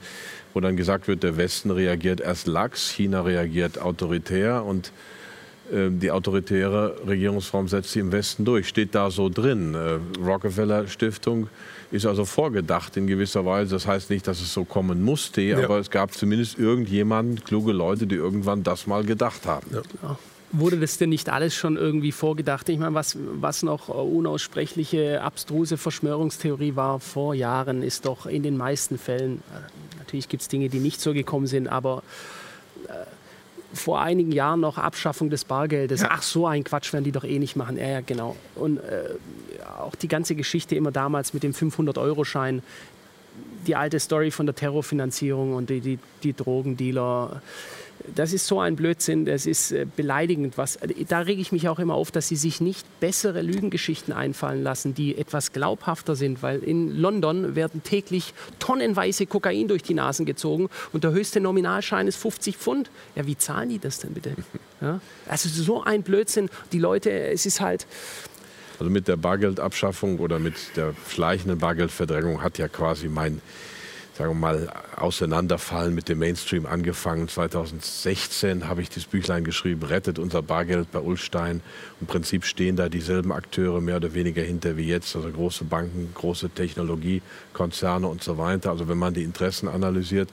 wo 0.53 0.59
dann 0.59 0.77
gesagt 0.77 1.07
wird, 1.07 1.23
der 1.23 1.37
Westen 1.37 1.71
reagiert 1.71 2.21
erst 2.21 2.47
lax, 2.47 2.89
China 2.89 3.21
reagiert 3.21 3.79
autoritär 3.79 4.63
und 4.63 4.91
die 5.89 6.11
autoritäre 6.11 6.95
Regierungsform 7.07 7.67
setzt 7.67 7.91
sie 7.91 7.99
im 7.99 8.11
Westen 8.11 8.45
durch. 8.45 8.67
Steht 8.67 8.93
da 8.93 9.09
so 9.09 9.29
drin. 9.29 9.73
Äh, 9.73 9.99
Rockefeller 10.23 10.87
Stiftung 10.87 11.47
ist 11.91 12.05
also 12.05 12.25
vorgedacht 12.25 12.97
in 12.97 13.07
gewisser 13.07 13.45
Weise. 13.45 13.75
Das 13.75 13.87
heißt 13.87 14.09
nicht, 14.09 14.27
dass 14.27 14.41
es 14.41 14.53
so 14.53 14.65
kommen 14.65 15.03
musste, 15.03 15.41
ja. 15.41 15.63
aber 15.63 15.79
es 15.79 15.89
gab 15.89 16.13
zumindest 16.13 16.57
irgendjemanden, 16.57 17.43
kluge 17.43 17.71
Leute, 17.71 18.07
die 18.07 18.15
irgendwann 18.15 18.63
das 18.63 18.87
mal 18.87 19.03
gedacht 19.03 19.45
haben. 19.45 19.67
Ja. 19.71 20.17
Wurde 20.51 20.77
das 20.77 20.99
denn 20.99 21.09
nicht 21.09 21.29
alles 21.29 21.55
schon 21.55 21.77
irgendwie 21.77 22.11
vorgedacht? 22.11 22.69
Ich 22.69 22.77
meine, 22.77 22.93
was, 22.93 23.17
was 23.19 23.63
noch 23.63 23.89
unaussprechliche, 23.89 25.21
abstruse 25.21 25.77
Verschwörungstheorie 25.77 26.75
war 26.75 26.99
vor 26.99 27.33
Jahren, 27.33 27.81
ist 27.81 28.05
doch 28.05 28.27
in 28.27 28.43
den 28.43 28.55
meisten 28.57 28.99
Fällen, 28.99 29.37
äh, 29.37 29.97
natürlich 29.97 30.29
gibt 30.29 30.43
es 30.43 30.47
Dinge, 30.49 30.69
die 30.69 30.79
nicht 30.79 31.01
so 31.01 31.13
gekommen 31.13 31.47
sind, 31.47 31.67
aber 31.67 31.99
äh, 31.99 32.42
vor 33.73 34.01
einigen 34.01 34.31
Jahren 34.31 34.59
noch 34.59 34.77
Abschaffung 34.77 35.29
des 35.29 35.45
Bargeldes. 35.45 36.01
Ja. 36.01 36.09
Ach, 36.11 36.21
so 36.21 36.47
ein 36.47 36.63
Quatsch 36.63 36.93
werden 36.93 37.03
die 37.03 37.11
doch 37.11 37.23
eh 37.23 37.39
nicht 37.39 37.55
machen. 37.55 37.77
Ja, 37.77 37.87
ja 37.87 38.01
genau. 38.01 38.35
Und 38.55 38.77
äh, 38.77 39.09
auch 39.79 39.95
die 39.95 40.07
ganze 40.07 40.35
Geschichte 40.35 40.75
immer 40.75 40.91
damals 40.91 41.33
mit 41.33 41.43
dem 41.43 41.53
500-Euro-Schein, 41.53 42.61
die 43.65 43.75
alte 43.75 43.99
Story 43.99 44.31
von 44.31 44.45
der 44.45 44.55
Terrorfinanzierung 44.55 45.53
und 45.53 45.69
die, 45.69 45.79
die, 45.79 45.99
die 46.21 46.33
Drogendealer 46.33 47.41
das 48.15 48.33
ist 48.33 48.47
so 48.47 48.59
ein 48.59 48.75
Blödsinn, 48.75 49.25
das 49.25 49.45
ist 49.45 49.71
äh, 49.71 49.85
beleidigend. 49.95 50.57
Was, 50.57 50.75
äh, 50.77 51.05
da 51.07 51.19
rege 51.19 51.41
ich 51.41 51.51
mich 51.51 51.67
auch 51.69 51.79
immer 51.79 51.93
auf, 51.93 52.11
dass 52.11 52.27
sie 52.27 52.35
sich 52.35 52.61
nicht 52.61 52.85
bessere 52.99 53.41
Lügengeschichten 53.41 54.13
einfallen 54.13 54.63
lassen, 54.63 54.93
die 54.93 55.17
etwas 55.17 55.53
glaubhafter 55.53 56.15
sind, 56.15 56.43
weil 56.43 56.63
in 56.63 56.95
London 56.95 57.55
werden 57.55 57.83
täglich 57.83 58.33
tonnenweise 58.59 59.25
Kokain 59.25 59.67
durch 59.67 59.83
die 59.83 59.93
Nasen 59.93 60.25
gezogen 60.25 60.69
und 60.91 61.03
der 61.03 61.11
höchste 61.11 61.39
Nominalschein 61.39 62.07
ist 62.07 62.17
50 62.17 62.57
Pfund. 62.57 62.89
Ja, 63.15 63.25
wie 63.25 63.37
zahlen 63.37 63.69
die 63.69 63.79
das 63.79 63.99
denn 63.99 64.13
bitte? 64.13 64.35
Ja? 64.81 64.99
Also 65.29 65.47
so 65.47 65.81
ein 65.81 66.03
Blödsinn. 66.03 66.49
Die 66.73 66.79
Leute, 66.79 67.09
es 67.09 67.45
ist 67.45 67.61
halt... 67.61 67.87
Also 68.79 68.91
mit 68.91 69.07
der 69.07 69.15
Bargeldabschaffung 69.15 70.19
oder 70.19 70.39
mit 70.39 70.55
der 70.75 70.93
schleichenden 71.09 71.57
Bargeldverdrängung 71.57 72.41
hat 72.41 72.57
ja 72.57 72.67
quasi 72.67 73.07
mein 73.07 73.39
sagen 74.17 74.31
wir 74.31 74.35
mal, 74.35 74.69
Auseinanderfallen 74.95 75.95
mit 75.95 76.07
dem 76.07 76.19
Mainstream 76.19 76.65
angefangen. 76.65 77.27
2016 77.27 78.67
habe 78.67 78.81
ich 78.81 78.89
das 78.89 79.05
Büchlein 79.05 79.43
geschrieben, 79.43 79.83
Rettet 79.83 80.19
unser 80.19 80.41
Bargeld 80.43 80.91
bei 80.91 80.99
Ulstein. 80.99 81.61
Im 81.99 82.07
Prinzip 82.07 82.45
stehen 82.45 82.75
da 82.75 82.89
dieselben 82.89 83.31
Akteure 83.31 83.81
mehr 83.81 83.97
oder 83.97 84.13
weniger 84.13 84.43
hinter 84.43 84.77
wie 84.77 84.87
jetzt, 84.87 85.15
also 85.15 85.29
große 85.29 85.63
Banken, 85.63 86.11
große 86.13 86.49
Technologiekonzerne 86.49 88.07
und 88.07 88.23
so 88.23 88.37
weiter. 88.37 88.69
Also 88.69 88.87
wenn 88.87 88.99
man 88.99 89.13
die 89.13 89.23
Interessen 89.23 89.67
analysiert. 89.67 90.29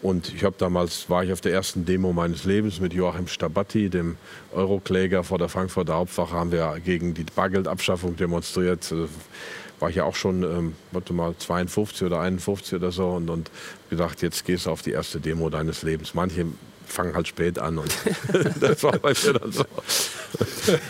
Und 0.00 0.32
ich 0.32 0.44
habe 0.44 0.54
damals, 0.56 1.10
war 1.10 1.24
ich 1.24 1.32
auf 1.32 1.40
der 1.40 1.52
ersten 1.52 1.84
Demo 1.84 2.12
meines 2.12 2.44
Lebens 2.44 2.78
mit 2.78 2.92
Joachim 2.92 3.26
Stabatti, 3.26 3.90
dem 3.90 4.16
Eurokläger 4.52 5.24
vor 5.24 5.38
der 5.38 5.48
Frankfurter 5.48 5.94
Hauptwache, 5.94 6.36
haben 6.36 6.52
wir 6.52 6.78
gegen 6.84 7.14
die 7.14 7.24
Bargeldabschaffung 7.24 8.14
demonstriert 8.14 8.94
war 9.80 9.90
ich 9.90 9.96
ja 9.96 10.04
auch 10.04 10.16
schon, 10.16 10.42
ähm, 10.42 10.74
warte 10.92 11.12
mal, 11.12 11.34
52 11.36 12.06
oder 12.06 12.20
51 12.20 12.74
oder 12.74 12.90
so 12.90 13.10
und, 13.10 13.30
und 13.30 13.50
gedacht, 13.90 14.22
jetzt 14.22 14.44
gehst 14.44 14.66
du 14.66 14.70
auf 14.70 14.82
die 14.82 14.92
erste 14.92 15.20
Demo 15.20 15.50
deines 15.50 15.82
Lebens. 15.82 16.14
Manche 16.14 16.46
fangen 16.88 17.14
halt 17.14 17.28
spät 17.28 17.58
an 17.58 17.78
und 17.78 17.92
das 18.60 18.82
war 18.82 18.98
bei 18.98 19.12
mir 19.12 19.32
dann 19.34 19.52
so. 19.52 19.64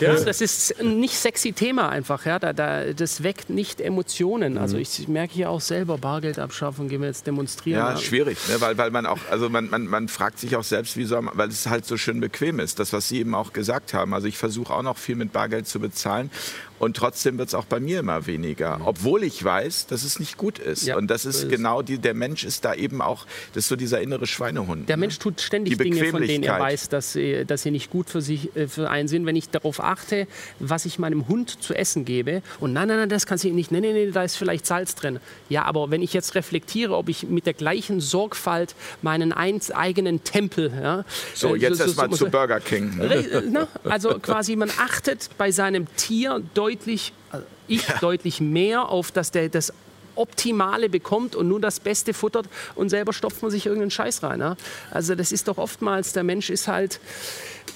Ja, 0.00 0.12
das 0.12 0.40
ist 0.40 0.80
ein 0.80 0.98
nicht 0.98 1.14
sexy 1.14 1.52
Thema 1.52 1.88
einfach. 1.88 2.26
Ja? 2.26 2.40
Da, 2.40 2.52
da, 2.52 2.92
das 2.92 3.22
weckt 3.22 3.48
nicht 3.48 3.80
Emotionen. 3.80 4.58
Also 4.58 4.74
mhm. 4.74 4.82
ich 4.82 5.06
merke 5.06 5.34
hier 5.34 5.50
auch 5.50 5.60
selber 5.60 5.98
Bargeldabschaffung, 5.98 6.88
gehen 6.88 7.00
wir 7.00 7.06
jetzt 7.06 7.28
demonstrieren. 7.28 7.78
Ja, 7.78 7.96
schwierig, 7.96 8.36
ne? 8.48 8.60
weil, 8.60 8.76
weil 8.76 8.90
man 8.90 9.06
auch, 9.06 9.20
also 9.30 9.48
man, 9.48 9.70
man, 9.70 9.86
man 9.86 10.08
fragt 10.08 10.40
sich 10.40 10.56
auch 10.56 10.64
selbst, 10.64 10.96
wie 10.96 11.04
soll 11.04 11.22
man, 11.22 11.38
weil 11.38 11.48
es 11.48 11.68
halt 11.68 11.86
so 11.86 11.96
schön 11.96 12.18
bequem 12.18 12.58
ist, 12.58 12.80
das, 12.80 12.92
was 12.92 13.08
Sie 13.08 13.20
eben 13.20 13.36
auch 13.36 13.52
gesagt 13.52 13.94
haben. 13.94 14.14
Also 14.14 14.26
ich 14.26 14.36
versuche 14.36 14.74
auch 14.74 14.82
noch 14.82 14.98
viel 14.98 15.14
mit 15.14 15.32
Bargeld 15.32 15.68
zu 15.68 15.78
bezahlen 15.78 16.30
und 16.78 16.96
trotzdem 16.96 17.38
wird 17.38 17.48
es 17.48 17.54
auch 17.54 17.64
bei 17.64 17.80
mir 17.80 18.00
immer 18.00 18.26
weniger, 18.26 18.78
mhm. 18.78 18.86
obwohl 18.86 19.22
ich 19.24 19.42
weiß, 19.42 19.86
dass 19.86 20.04
es 20.04 20.20
nicht 20.20 20.36
gut 20.36 20.58
ist. 20.58 20.86
Ja, 20.86 20.96
und 20.96 21.08
das 21.08 21.24
ist 21.24 21.42
so 21.42 21.48
genau 21.48 21.82
die, 21.82 21.98
der 21.98 22.14
Mensch 22.14 22.44
ist 22.44 22.64
da 22.64 22.74
eben 22.74 23.02
auch, 23.02 23.26
das 23.52 23.64
ist 23.64 23.68
so 23.68 23.76
dieser 23.76 24.00
innere 24.00 24.26
Schweinehund. 24.26 24.88
Der 24.88 24.96
ne? 24.96 25.02
Mensch 25.02 25.18
tut 25.18 25.40
ständig 25.40 25.76
Dinge, 25.78 26.04
von 26.06 26.22
denen 26.22 26.44
er 26.44 26.58
weiß, 26.58 26.88
dass 26.88 27.12
sie, 27.12 27.44
dass 27.44 27.62
sie 27.62 27.70
nicht 27.70 27.90
gut 27.90 28.08
für 28.10 28.20
sich 28.20 28.54
äh, 28.56 28.68
für 28.68 28.90
einen 28.90 29.08
sind. 29.08 29.26
Wenn 29.26 29.36
ich 29.36 29.50
darauf 29.50 29.82
achte, 29.82 30.26
was 30.58 30.84
ich 30.84 30.98
meinem 30.98 31.28
Hund 31.28 31.62
zu 31.62 31.74
essen 31.74 32.04
gebe 32.04 32.42
und 32.60 32.72
nein, 32.72 32.88
nein, 32.88 32.98
nein, 32.98 33.08
das 33.08 33.26
kannst 33.26 33.44
du 33.44 33.48
nicht, 33.50 33.72
nein, 33.72 33.82
nein, 33.82 33.94
nein, 33.94 34.12
da 34.12 34.22
ist 34.22 34.36
vielleicht 34.36 34.66
Salz 34.66 34.94
drin. 34.94 35.18
Ja, 35.48 35.64
aber 35.64 35.90
wenn 35.90 36.02
ich 36.02 36.12
jetzt 36.12 36.34
reflektiere, 36.34 36.96
ob 36.96 37.08
ich 37.08 37.24
mit 37.24 37.46
der 37.46 37.54
gleichen 37.54 38.00
Sorgfalt 38.00 38.74
meinen 39.02 39.32
eigenen 39.32 40.24
Tempel, 40.24 40.72
ja, 40.80 41.04
so 41.34 41.54
äh, 41.54 41.58
jetzt 41.58 41.78
so, 41.78 41.84
erstmal 41.84 42.10
so, 42.10 42.16
zu 42.16 42.30
Burger 42.30 42.60
King. 42.60 42.96
Ne? 42.96 43.68
Also 43.84 44.18
quasi 44.18 44.56
man 44.56 44.70
achtet 44.78 45.30
bei 45.38 45.50
seinem 45.50 45.86
Tier 45.96 46.42
deutlich 46.54 46.67
deutlich, 46.68 47.12
also 47.30 47.46
ich 47.66 47.86
ja. 47.86 47.98
deutlich 47.98 48.40
mehr 48.40 48.88
auf, 48.88 49.10
dass 49.10 49.30
der 49.30 49.48
das 49.48 49.72
Optimale 50.14 50.88
bekommt 50.88 51.34
und 51.36 51.48
nur 51.48 51.60
das 51.60 51.80
Beste 51.80 52.12
futtert 52.12 52.46
und 52.74 52.90
selber 52.90 53.12
stopft 53.12 53.40
man 53.40 53.50
sich 53.50 53.66
irgendeinen 53.66 53.90
Scheiß 53.90 54.22
rein. 54.22 54.40
Ja? 54.40 54.56
Also 54.90 55.14
das 55.14 55.32
ist 55.32 55.48
doch 55.48 55.58
oftmals, 55.58 56.12
der 56.12 56.24
Mensch 56.24 56.50
ist 56.50 56.68
halt, 56.68 57.00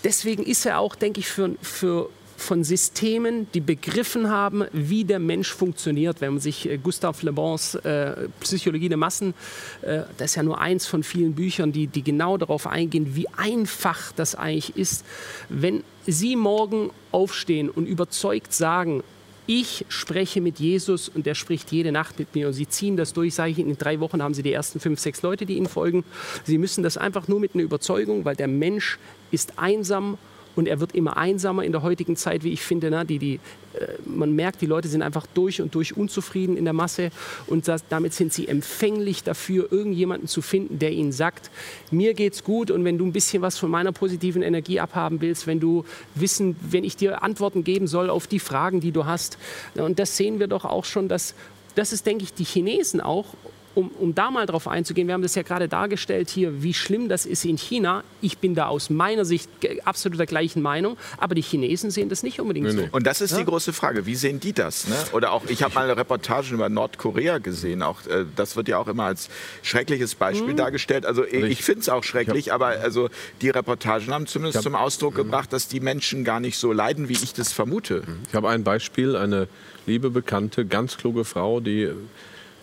deswegen 0.04 0.42
ist 0.42 0.66
er 0.66 0.78
auch, 0.78 0.94
denke 0.94 1.20
ich, 1.20 1.28
für, 1.28 1.54
für 1.62 2.10
von 2.42 2.64
Systemen, 2.64 3.46
die 3.54 3.60
begriffen 3.60 4.28
haben, 4.28 4.64
wie 4.72 5.04
der 5.04 5.18
Mensch 5.18 5.52
funktioniert. 5.52 6.20
Wenn 6.20 6.34
man 6.34 6.40
sich 6.40 6.68
äh, 6.68 6.76
Gustave 6.76 7.24
Le 7.24 7.32
Bons 7.32 7.76
äh, 7.76 8.28
Psychologie 8.40 8.88
der 8.88 8.98
Massen, 8.98 9.34
äh, 9.82 10.02
das 10.18 10.32
ist 10.32 10.34
ja 10.36 10.42
nur 10.42 10.60
eins 10.60 10.86
von 10.86 11.02
vielen 11.02 11.34
Büchern, 11.34 11.72
die, 11.72 11.86
die 11.86 12.02
genau 12.02 12.36
darauf 12.36 12.66
eingehen, 12.66 13.14
wie 13.16 13.28
einfach 13.28 14.12
das 14.12 14.34
eigentlich 14.34 14.76
ist. 14.76 15.04
Wenn 15.48 15.84
Sie 16.06 16.36
morgen 16.36 16.90
aufstehen 17.12 17.70
und 17.70 17.86
überzeugt 17.86 18.52
sagen, 18.52 19.02
ich 19.46 19.84
spreche 19.88 20.40
mit 20.40 20.60
Jesus 20.60 21.08
und 21.08 21.26
der 21.26 21.34
spricht 21.34 21.72
jede 21.72 21.90
Nacht 21.90 22.18
mit 22.18 22.34
mir. 22.34 22.48
Und 22.48 22.52
Sie 22.54 22.68
ziehen 22.68 22.96
das 22.96 23.12
durch, 23.12 23.34
sage 23.34 23.50
ich 23.50 23.58
Ihnen, 23.58 23.70
in 23.70 23.78
drei 23.78 23.98
Wochen 24.00 24.22
haben 24.22 24.34
Sie 24.34 24.42
die 24.42 24.52
ersten 24.52 24.78
fünf, 24.78 25.00
sechs 25.00 25.22
Leute, 25.22 25.46
die 25.46 25.56
Ihnen 25.56 25.68
folgen. 25.68 26.04
Sie 26.44 26.58
müssen 26.58 26.82
das 26.82 26.96
einfach 26.96 27.28
nur 27.28 27.40
mit 27.40 27.54
einer 27.54 27.64
Überzeugung, 27.64 28.24
weil 28.24 28.36
der 28.36 28.48
Mensch 28.48 28.98
ist 29.30 29.58
einsam 29.58 30.18
und 30.56 30.68
er 30.68 30.80
wird 30.80 30.94
immer 30.94 31.16
einsamer 31.16 31.64
in 31.64 31.72
der 31.72 31.82
heutigen 31.82 32.16
Zeit, 32.16 32.44
wie 32.44 32.52
ich 32.52 32.62
finde. 32.62 32.90
Ne? 32.90 33.04
Die, 33.04 33.18
die, 33.18 33.34
äh, 33.74 33.86
man 34.04 34.34
merkt, 34.34 34.60
die 34.60 34.66
Leute 34.66 34.88
sind 34.88 35.02
einfach 35.02 35.26
durch 35.34 35.60
und 35.60 35.74
durch 35.74 35.96
unzufrieden 35.96 36.56
in 36.56 36.64
der 36.64 36.72
Masse 36.72 37.10
und 37.46 37.68
das, 37.68 37.84
damit 37.88 38.14
sind 38.14 38.32
sie 38.32 38.48
empfänglich 38.48 39.22
dafür, 39.22 39.70
irgendjemanden 39.70 40.28
zu 40.28 40.42
finden, 40.42 40.78
der 40.78 40.92
ihnen 40.92 41.12
sagt, 41.12 41.50
mir 41.90 42.14
geht's 42.14 42.44
gut 42.44 42.70
und 42.70 42.84
wenn 42.84 42.98
du 42.98 43.06
ein 43.06 43.12
bisschen 43.12 43.42
was 43.42 43.58
von 43.58 43.70
meiner 43.70 43.92
positiven 43.92 44.42
Energie 44.42 44.80
abhaben 44.80 45.20
willst, 45.20 45.46
wenn 45.46 45.60
du 45.60 45.84
wissen, 46.14 46.56
wenn 46.70 46.84
ich 46.84 46.96
dir 46.96 47.22
Antworten 47.22 47.64
geben 47.64 47.86
soll 47.86 48.10
auf 48.10 48.26
die 48.26 48.38
Fragen, 48.38 48.80
die 48.80 48.92
du 48.92 49.06
hast. 49.06 49.38
Und 49.74 49.98
das 49.98 50.16
sehen 50.16 50.38
wir 50.38 50.46
doch 50.46 50.64
auch 50.64 50.84
schon, 50.84 51.08
dass 51.08 51.34
das 51.74 51.92
ist, 51.92 52.06
denke 52.06 52.24
ich, 52.24 52.34
die 52.34 52.44
Chinesen 52.44 53.00
auch 53.00 53.26
um, 53.74 53.88
um 53.98 54.14
da 54.14 54.30
mal 54.30 54.46
drauf 54.46 54.68
einzugehen, 54.68 55.06
wir 55.06 55.14
haben 55.14 55.22
das 55.22 55.34
ja 55.34 55.42
gerade 55.42 55.68
dargestellt 55.68 56.30
hier, 56.30 56.62
wie 56.62 56.74
schlimm 56.74 57.08
das 57.08 57.26
ist 57.26 57.44
in 57.44 57.56
China. 57.56 58.04
Ich 58.20 58.38
bin 58.38 58.54
da 58.54 58.66
aus 58.66 58.90
meiner 58.90 59.24
Sicht 59.24 59.48
absolut 59.84 60.18
der 60.18 60.26
gleichen 60.26 60.62
Meinung, 60.62 60.96
aber 61.18 61.34
die 61.34 61.42
Chinesen 61.42 61.90
sehen 61.90 62.08
das 62.08 62.22
nicht 62.22 62.40
unbedingt 62.40 62.66
nee, 62.66 62.72
so. 62.72 62.88
Und 62.92 63.06
das 63.06 63.20
ist 63.20 63.32
ja? 63.32 63.38
die 63.38 63.44
große 63.44 63.72
Frage, 63.72 64.06
wie 64.06 64.14
sehen 64.14 64.40
die 64.40 64.52
das? 64.52 64.88
Ne? 64.88 64.96
Oder 65.12 65.32
auch, 65.32 65.44
ich 65.48 65.62
habe 65.62 65.74
mal 65.74 65.84
eine 65.84 65.96
Reportage 65.96 66.54
über 66.54 66.68
Nordkorea 66.68 67.38
gesehen, 67.38 67.82
auch, 67.82 68.06
äh, 68.06 68.24
das 68.36 68.56
wird 68.56 68.68
ja 68.68 68.78
auch 68.78 68.88
immer 68.88 69.04
als 69.04 69.28
schreckliches 69.62 70.14
Beispiel 70.14 70.52
mhm. 70.52 70.58
dargestellt. 70.58 71.06
Also 71.06 71.24
ich, 71.24 71.44
ich 71.44 71.64
finde 71.64 71.80
es 71.80 71.88
auch 71.88 72.04
schrecklich, 72.04 72.50
hab, 72.50 72.56
aber 72.56 72.66
also 72.80 73.08
die 73.40 73.50
Reportagen 73.50 74.12
haben 74.12 74.26
zumindest 74.26 74.56
hab, 74.56 74.64
zum 74.64 74.74
Ausdruck 74.74 75.14
mhm. 75.14 75.18
gebracht, 75.18 75.52
dass 75.52 75.68
die 75.68 75.80
Menschen 75.80 76.24
gar 76.24 76.40
nicht 76.40 76.58
so 76.58 76.72
leiden, 76.72 77.08
wie 77.08 77.14
ich 77.14 77.32
das 77.32 77.52
vermute. 77.52 78.02
Ich 78.28 78.34
habe 78.34 78.48
ein 78.48 78.64
Beispiel, 78.64 79.16
eine 79.16 79.48
liebe 79.86 80.10
Bekannte, 80.10 80.66
ganz 80.66 80.96
kluge 80.96 81.24
Frau, 81.24 81.60
die 81.60 81.90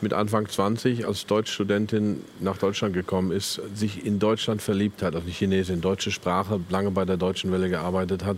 mit 0.01 0.13
Anfang 0.13 0.47
20 0.47 1.05
als 1.05 1.25
Deutschstudentin 1.25 2.23
nach 2.39 2.57
Deutschland 2.57 2.93
gekommen 2.93 3.31
ist, 3.31 3.61
sich 3.75 4.05
in 4.05 4.19
Deutschland 4.19 4.61
verliebt 4.61 5.01
hat, 5.01 5.15
also 5.15 5.27
Chinesin, 5.27 5.81
deutsche 5.81 6.11
Sprache, 6.11 6.59
lange 6.69 6.91
bei 6.91 7.05
der 7.05 7.17
Deutschen 7.17 7.51
Welle 7.51 7.69
gearbeitet 7.69 8.23
hat, 8.23 8.37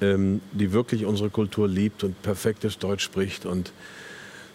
ähm, 0.00 0.40
die 0.52 0.72
wirklich 0.72 1.04
unsere 1.04 1.30
Kultur 1.30 1.68
liebt 1.68 2.04
und 2.04 2.20
perfektes 2.22 2.78
Deutsch 2.78 3.04
spricht 3.04 3.46
und 3.46 3.72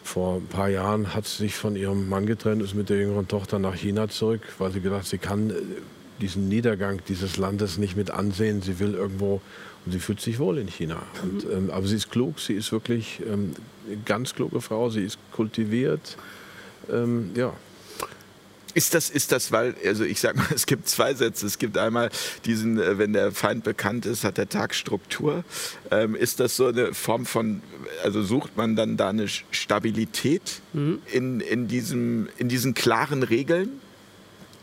vor 0.03 0.35
ein 0.35 0.47
paar 0.47 0.69
Jahren 0.69 1.13
hat 1.13 1.25
sie 1.25 1.43
sich 1.43 1.55
von 1.55 1.75
ihrem 1.75 2.09
Mann 2.09 2.25
getrennt, 2.25 2.61
ist 2.61 2.75
mit 2.75 2.89
der 2.89 2.97
jüngeren 2.97 3.27
Tochter 3.27 3.57
nach 3.57 3.75
China 3.75 4.09
zurück, 4.09 4.41
weil 4.57 4.71
sie 4.71 4.81
gedacht, 4.81 5.05
sie 5.05 5.17
kann 5.17 5.49
äh, 5.49 5.53
diesen 6.21 6.47
Niedergang 6.47 7.01
dieses 7.07 7.37
Landes 7.37 7.77
nicht 7.77 7.95
mit 7.95 8.11
ansehen. 8.11 8.61
Sie 8.61 8.79
will 8.79 8.93
irgendwo 8.93 9.41
sie 9.87 9.99
fühlt 9.99 10.21
sich 10.21 10.39
wohl 10.39 10.57
in 10.57 10.67
China. 10.67 11.01
Und, 11.21 11.45
ähm, 11.51 11.69
aber 11.71 11.87
sie 11.87 11.95
ist 11.95 12.11
klug, 12.11 12.39
sie 12.39 12.53
ist 12.53 12.71
wirklich 12.71 13.21
ähm, 13.27 13.53
eine 13.87 13.97
ganz 13.97 14.33
kluge 14.33 14.61
Frau, 14.61 14.89
sie 14.89 15.03
ist 15.03 15.17
kultiviert. 15.31 16.17
Ähm, 16.89 17.31
ja. 17.35 17.53
Ist 18.75 18.95
das, 18.95 19.11
ist 19.11 19.31
das, 19.31 19.51
weil, 19.51 19.75
also 19.85 20.03
ich 20.03 20.19
sag 20.19 20.35
mal, 20.35 20.47
es 20.55 20.65
gibt 20.65 20.87
zwei 20.87 21.13
Sätze. 21.13 21.45
Es 21.45 21.59
gibt 21.59 21.77
einmal 21.77 22.09
diesen, 22.45 22.79
äh, 22.79 22.97
wenn 22.97 23.13
der 23.13 23.31
Feind 23.31 23.63
bekannt 23.63 24.05
ist, 24.05 24.23
hat 24.23 24.37
der 24.37 24.49
Tag 24.49 24.73
Struktur. 24.73 25.43
Ähm, 25.91 26.15
ist 26.15 26.39
das 26.39 26.55
so 26.55 26.67
eine 26.67 26.93
Form 26.93 27.25
von, 27.25 27.61
also 28.03 28.23
sucht 28.23 28.57
man 28.57 28.75
dann 28.75 28.97
da 28.97 29.09
eine 29.09 29.27
Stabilität 29.27 30.61
mhm. 30.73 31.01
in, 31.11 31.39
in, 31.39 31.67
diesem, 31.67 32.29
in 32.37 32.49
diesen 32.49 32.73
klaren 32.73 33.23
Regeln? 33.23 33.79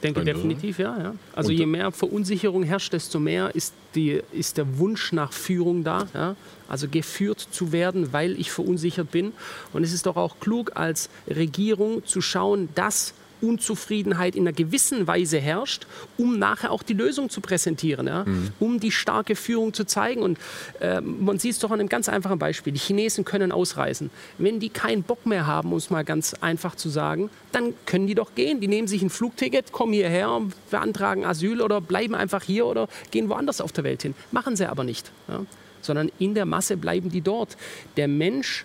Denke 0.02 0.24
definitiv, 0.24 0.78
ja. 0.78 0.98
ja. 0.98 1.14
Also 1.34 1.52
je 1.52 1.66
mehr 1.66 1.92
Verunsicherung 1.92 2.62
herrscht, 2.62 2.92
desto 2.92 3.18
mehr 3.18 3.54
ist, 3.54 3.74
die, 3.94 4.20
ist 4.32 4.56
der 4.56 4.78
Wunsch 4.78 5.12
nach 5.12 5.32
Führung 5.32 5.84
da. 5.84 6.06
Ja. 6.14 6.36
Also 6.68 6.88
geführt 6.88 7.40
zu 7.40 7.72
werden, 7.72 8.12
weil 8.12 8.38
ich 8.38 8.50
verunsichert 8.50 9.10
bin. 9.10 9.32
Und 9.72 9.82
es 9.82 9.92
ist 9.92 10.06
doch 10.06 10.16
auch 10.16 10.38
klug, 10.40 10.72
als 10.76 11.10
Regierung 11.28 12.04
zu 12.06 12.20
schauen, 12.20 12.68
dass 12.74 13.14
Unzufriedenheit 13.40 14.36
in 14.36 14.42
einer 14.42 14.52
gewissen 14.52 15.06
Weise 15.06 15.38
herrscht, 15.38 15.86
um 16.16 16.38
nachher 16.38 16.70
auch 16.70 16.82
die 16.82 16.94
Lösung 16.94 17.30
zu 17.30 17.40
präsentieren, 17.40 18.06
ja? 18.06 18.24
Mhm. 18.24 18.52
um 18.58 18.80
die 18.80 18.90
starke 18.90 19.36
Führung 19.36 19.72
zu 19.72 19.84
zeigen. 19.84 20.22
Und 20.22 20.38
äh, 20.80 21.00
man 21.00 21.38
sieht 21.38 21.52
es 21.52 21.58
doch 21.58 21.70
an 21.70 21.80
einem 21.80 21.88
ganz 21.88 22.08
einfachen 22.08 22.38
Beispiel. 22.38 22.72
Die 22.72 22.78
Chinesen 22.78 23.24
können 23.24 23.52
ausreisen. 23.52 24.10
Wenn 24.38 24.60
die 24.60 24.68
keinen 24.68 25.02
Bock 25.02 25.26
mehr 25.26 25.46
haben, 25.46 25.72
um 25.72 25.78
es 25.78 25.90
mal 25.90 26.04
ganz 26.04 26.34
einfach 26.40 26.74
zu 26.74 26.88
sagen, 26.88 27.30
dann 27.52 27.74
können 27.86 28.06
die 28.06 28.14
doch 28.14 28.34
gehen. 28.34 28.60
Die 28.60 28.68
nehmen 28.68 28.88
sich 28.88 29.02
ein 29.02 29.10
Flugticket, 29.10 29.72
kommen 29.72 29.92
hierher, 29.92 30.40
beantragen 30.70 31.24
Asyl 31.24 31.60
oder 31.60 31.80
bleiben 31.80 32.14
einfach 32.14 32.42
hier 32.42 32.66
oder 32.66 32.88
gehen 33.10 33.28
woanders 33.28 33.60
auf 33.60 33.72
der 33.72 33.84
Welt 33.84 34.02
hin. 34.02 34.14
Machen 34.32 34.56
sie 34.56 34.68
aber 34.68 34.84
nicht. 34.84 35.10
Ja? 35.28 35.44
Sondern 35.82 36.10
in 36.18 36.34
der 36.34 36.46
Masse 36.46 36.76
bleiben 36.76 37.10
die 37.10 37.22
dort. 37.22 37.56
Der 37.96 38.08
Mensch 38.08 38.64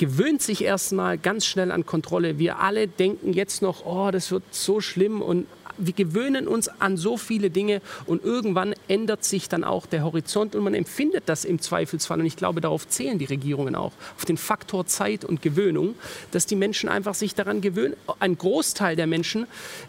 gewöhnt 0.00 0.40
sich 0.40 0.64
erstmal 0.64 1.18
ganz 1.18 1.44
schnell 1.44 1.70
an 1.70 1.84
Kontrolle. 1.84 2.38
Wir 2.38 2.58
alle 2.58 2.88
denken 2.88 3.34
jetzt 3.34 3.60
noch, 3.60 3.84
oh, 3.84 4.10
das 4.10 4.30
wird 4.30 4.44
so 4.50 4.80
schlimm 4.80 5.20
und 5.20 5.46
wir 5.80 5.92
gewöhnen 5.92 6.46
uns 6.46 6.68
an 6.80 6.96
so 6.96 7.16
viele 7.16 7.50
Dinge 7.50 7.80
und 8.06 8.24
irgendwann 8.24 8.74
ändert 8.88 9.24
sich 9.24 9.48
dann 9.48 9.64
auch 9.64 9.86
der 9.86 10.04
Horizont 10.04 10.54
und 10.54 10.64
man 10.64 10.74
empfindet 10.74 11.24
das 11.26 11.44
im 11.44 11.60
Zweifelsfall. 11.60 12.20
Und 12.20 12.26
ich 12.26 12.36
glaube, 12.36 12.60
darauf 12.60 12.88
zählen 12.88 13.18
die 13.18 13.24
Regierungen 13.24 13.74
auch, 13.74 13.92
auf 14.16 14.24
den 14.24 14.36
Faktor 14.36 14.86
Zeit 14.86 15.24
und 15.24 15.42
Gewöhnung, 15.42 15.94
dass 16.32 16.46
die 16.46 16.56
Menschen 16.56 16.88
einfach 16.88 17.14
sich 17.14 17.34
daran 17.34 17.60
gewöhnen, 17.60 17.96
ein 18.18 18.36
Großteil 18.36 18.96
der 18.96 19.06
Menschen 19.06 19.46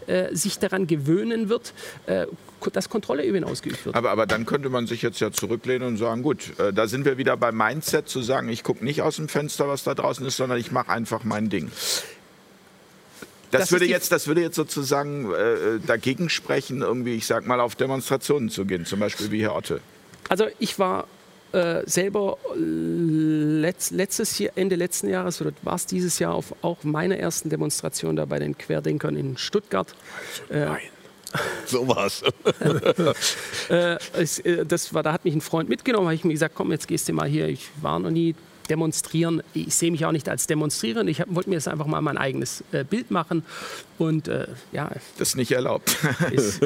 äh, 0.08 0.34
sich 0.36 0.60
daran 0.60 0.88
gewöhnen 0.88 1.50
wird, 1.50 1.74
äh, 2.08 2.28
dass 2.74 2.90
Kontrolle 2.90 3.26
über 3.26 3.38
ihn 3.38 3.44
ausgeübt 3.44 3.86
wird. 3.86 3.96
Aber, 3.96 4.12
aber 4.12 4.28
dann 4.28 4.46
könnte 4.46 4.70
man 4.70 4.86
sich 4.86 5.02
jetzt 5.02 5.20
ja 5.20 5.32
zurücklehnen 5.32 5.88
und 5.88 5.98
sagen, 5.98 6.22
gut, 6.22 6.60
äh, 6.60 6.72
da 6.72 6.88
sind 6.88 7.06
wir 7.06 7.18
wieder 7.18 7.36
beim 7.38 7.58
Mindset 7.58 8.08
zu 8.08 8.22
sagen, 8.22 8.50
ich 8.50 8.64
gucke 8.64 8.86
nicht 8.86 9.02
aus 9.02 9.16
dem 9.16 9.28
Fenster, 9.28 9.68
was 9.68 9.84
da 9.84 9.96
draußen 9.96 10.26
ist, 10.26 10.38
sondern 10.38 10.60
ich 10.60 10.72
mache 10.72 10.90
einfach 10.90 11.24
mein 11.24 11.50
Ding. 11.50 11.72
Das, 13.52 13.62
das 13.62 13.72
würde 13.72 13.86
jetzt, 13.86 14.12
das 14.12 14.28
würde 14.28 14.42
jetzt 14.42 14.56
sozusagen 14.56 15.32
äh, 15.34 15.80
dagegen 15.86 16.30
sprechen, 16.30 16.82
irgendwie, 16.82 17.16
ich 17.16 17.26
sag 17.26 17.46
mal, 17.46 17.60
auf 17.60 17.76
Demonstrationen 17.76 18.50
zu 18.50 18.66
gehen, 18.66 18.86
zum 18.86 19.00
Beispiel 19.00 19.32
wie 19.32 19.42
Herr 19.42 19.56
Otte. 19.56 19.82
Also 20.30 20.46
ich 20.60 20.80
war 20.80 21.08
äh, 21.52 21.82
selber 21.86 22.38
letzt, 22.56 23.92
letztes 23.92 24.40
Jahr, 24.40 24.54
Ende 24.56 24.76
letzten 24.76 25.10
Jahres 25.10 25.42
oder 25.42 25.52
war 25.64 25.76
es 25.76 25.86
dieses 25.86 26.18
Jahr 26.20 26.34
auf 26.34 26.56
auch 26.62 26.84
meiner 26.84 27.18
ersten 27.18 27.50
Demonstration 27.50 28.16
da 28.16 28.24
bei 28.26 28.40
den 28.40 28.58
Querdenkern 28.58 29.18
in 29.18 29.38
Stuttgart. 29.38 29.94
Also, 30.50 30.66
nein. 30.66 30.82
So 31.66 31.88
war's. 31.88 32.24
äh, 33.70 33.98
äh, 34.44 34.66
das 34.66 34.94
war, 34.94 35.02
da 35.02 35.14
hat 35.14 35.24
mich 35.24 35.34
ein 35.34 35.40
Freund 35.40 35.70
mitgenommen, 35.70 36.08
habe 36.08 36.16
ich 36.16 36.26
mir 36.26 36.34
gesagt, 36.34 36.56
komm, 36.56 36.72
jetzt 36.72 36.90
gehst 36.90 37.08
du 37.08 37.14
mal 37.14 37.28
hier. 37.28 37.48
Ich 37.48 37.70
war 37.82 38.00
noch 38.00 38.10
nie 38.10 38.36
demonstrieren. 38.70 39.42
Ich 39.54 39.76
sehe 39.76 39.92
mich 39.92 40.06
auch 40.06 40.12
nicht 40.12 40.30
als 40.30 40.48
Demonstrierer. 40.48 41.06
Ich 41.06 41.24
wollte 41.28 41.50
mir 41.50 41.56
jetzt 41.56 41.68
einfach 41.68 41.88
mal 41.88 42.02
mein 42.02 42.18
eigenes 42.18 42.64
äh, 42.72 42.84
Bild 42.84 43.12
machen. 43.12 43.44
Und 43.98 44.28
äh, 44.28 44.48
ja. 44.72 44.90
Das 45.18 45.30
ist 45.30 45.36
nicht 45.36 45.52
erlaubt. 45.52 45.98
Ist 46.32 46.62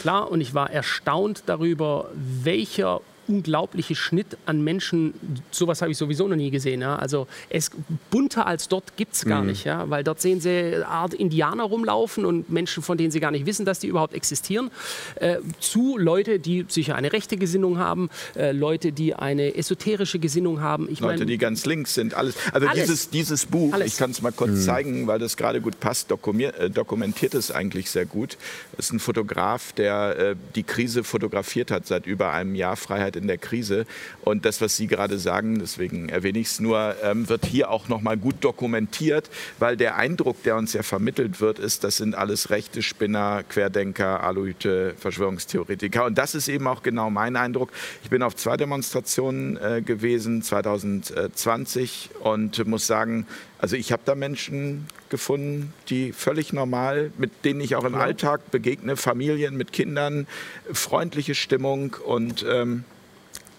klar. 0.00 0.30
Und 0.30 0.40
ich 0.40 0.54
war 0.54 0.70
erstaunt 0.70 1.44
darüber, 1.46 2.10
welcher 2.14 3.00
unglaubliche 3.28 3.94
Schnitt 3.94 4.38
an 4.46 4.64
Menschen. 4.64 5.14
Sowas 5.50 5.82
habe 5.82 5.92
ich 5.92 5.98
sowieso 5.98 6.26
noch 6.26 6.36
nie 6.36 6.50
gesehen. 6.50 6.80
Ja. 6.80 6.96
Also 6.96 7.26
es 7.50 7.70
bunter 8.10 8.46
als 8.46 8.68
dort 8.68 8.96
gibt 8.96 9.14
es 9.14 9.24
gar 9.24 9.42
mhm. 9.42 9.48
nicht, 9.48 9.64
ja, 9.64 9.88
weil 9.90 10.02
dort 10.02 10.20
sehen 10.20 10.40
sie 10.40 10.48
eine 10.50 10.88
Art 10.88 11.14
Indianer 11.14 11.64
rumlaufen 11.64 12.24
und 12.24 12.50
Menschen, 12.50 12.82
von 12.82 12.96
denen 12.96 13.10
sie 13.10 13.20
gar 13.20 13.30
nicht 13.30 13.46
wissen, 13.46 13.66
dass 13.66 13.78
die 13.78 13.86
überhaupt 13.86 14.14
existieren, 14.14 14.70
äh, 15.16 15.36
zu 15.60 15.98
Leute, 15.98 16.38
die 16.38 16.64
sicher 16.68 16.96
eine 16.96 17.12
rechte 17.12 17.36
Gesinnung 17.36 17.78
haben, 17.78 18.08
äh, 18.34 18.52
Leute, 18.52 18.92
die 18.92 19.14
eine 19.14 19.54
esoterische 19.54 20.18
Gesinnung 20.18 20.60
haben. 20.60 20.88
Ich 20.90 21.00
Leute, 21.00 21.18
mein, 21.18 21.28
die 21.28 21.38
ganz 21.38 21.66
links 21.66 21.94
sind, 21.94 22.14
alles. 22.14 22.34
Also 22.52 22.66
alles. 22.66 22.84
Dieses, 22.84 23.10
dieses 23.10 23.46
Buch, 23.46 23.72
alles. 23.74 23.88
ich 23.88 23.96
kann 23.98 24.10
es 24.10 24.22
mal 24.22 24.32
kurz 24.32 24.52
mhm. 24.52 24.60
zeigen, 24.62 25.06
weil 25.06 25.18
das 25.18 25.36
gerade 25.36 25.60
gut 25.60 25.78
passt, 25.80 26.10
äh, 26.10 26.70
dokumentiert 26.70 27.34
es 27.34 27.50
eigentlich 27.50 27.90
sehr 27.90 28.06
gut. 28.06 28.38
Es 28.78 28.86
ist 28.86 28.92
ein 28.92 29.00
Fotograf, 29.00 29.72
der 29.72 30.18
äh, 30.18 30.36
die 30.54 30.62
Krise 30.62 31.04
fotografiert 31.04 31.70
hat 31.70 31.86
seit 31.86 32.06
über 32.06 32.32
einem 32.32 32.54
Jahr, 32.54 32.76
Freiheit 32.76 33.17
in 33.18 33.26
der 33.26 33.38
Krise. 33.38 33.84
Und 34.22 34.44
das, 34.44 34.60
was 34.60 34.76
Sie 34.76 34.86
gerade 34.86 35.18
sagen, 35.18 35.58
deswegen 35.58 36.08
erwähne 36.08 36.38
ich 36.38 36.46
es 36.46 36.60
nur, 36.60 36.96
ähm, 37.02 37.28
wird 37.28 37.44
hier 37.44 37.70
auch 37.70 37.88
noch 37.88 38.00
mal 38.00 38.16
gut 38.16 38.36
dokumentiert, 38.40 39.28
weil 39.58 39.76
der 39.76 39.96
Eindruck, 39.96 40.42
der 40.44 40.56
uns 40.56 40.72
ja 40.72 40.82
vermittelt 40.82 41.40
wird, 41.40 41.58
ist, 41.58 41.84
das 41.84 41.98
sind 41.98 42.14
alles 42.14 42.50
rechte 42.50 42.82
Spinner, 42.82 43.42
Querdenker, 43.48 44.22
Aluhüte, 44.22 44.94
Verschwörungstheoretiker. 44.98 46.04
Und 46.04 46.16
das 46.16 46.34
ist 46.34 46.48
eben 46.48 46.66
auch 46.66 46.82
genau 46.82 47.10
mein 47.10 47.36
Eindruck. 47.36 47.70
Ich 48.02 48.10
bin 48.10 48.22
auf 48.22 48.36
zwei 48.36 48.56
Demonstrationen 48.56 49.56
äh, 49.56 49.82
gewesen, 49.82 50.42
2020, 50.42 52.10
und 52.20 52.66
muss 52.66 52.86
sagen, 52.86 53.26
also 53.58 53.74
ich 53.76 53.90
habe 53.90 54.02
da 54.04 54.14
Menschen 54.14 54.86
gefunden, 55.08 55.72
die 55.88 56.12
völlig 56.12 56.52
normal, 56.52 57.10
mit 57.18 57.44
denen 57.44 57.60
ich 57.60 57.74
auch 57.74 57.84
im 57.84 57.94
Alltag 57.96 58.50
begegne, 58.50 58.96
Familien 58.96 59.56
mit 59.56 59.72
Kindern, 59.72 60.26
freundliche 60.72 61.34
Stimmung 61.34 61.96
und 62.04 62.44
ähm, 62.48 62.84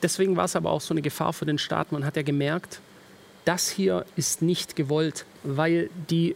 deswegen 0.01 0.35
war 0.35 0.45
es 0.45 0.55
aber 0.55 0.71
auch 0.71 0.81
so 0.81 0.93
eine 0.93 1.01
Gefahr 1.01 1.33
für 1.33 1.45
den 1.45 1.57
Staat. 1.57 1.91
Man 1.91 2.05
hat 2.05 2.15
ja 2.15 2.23
gemerkt, 2.23 2.81
das 3.45 3.69
hier 3.69 4.05
ist 4.15 4.41
nicht 4.41 4.75
gewollt, 4.75 5.25
weil 5.43 5.89
die, 6.09 6.35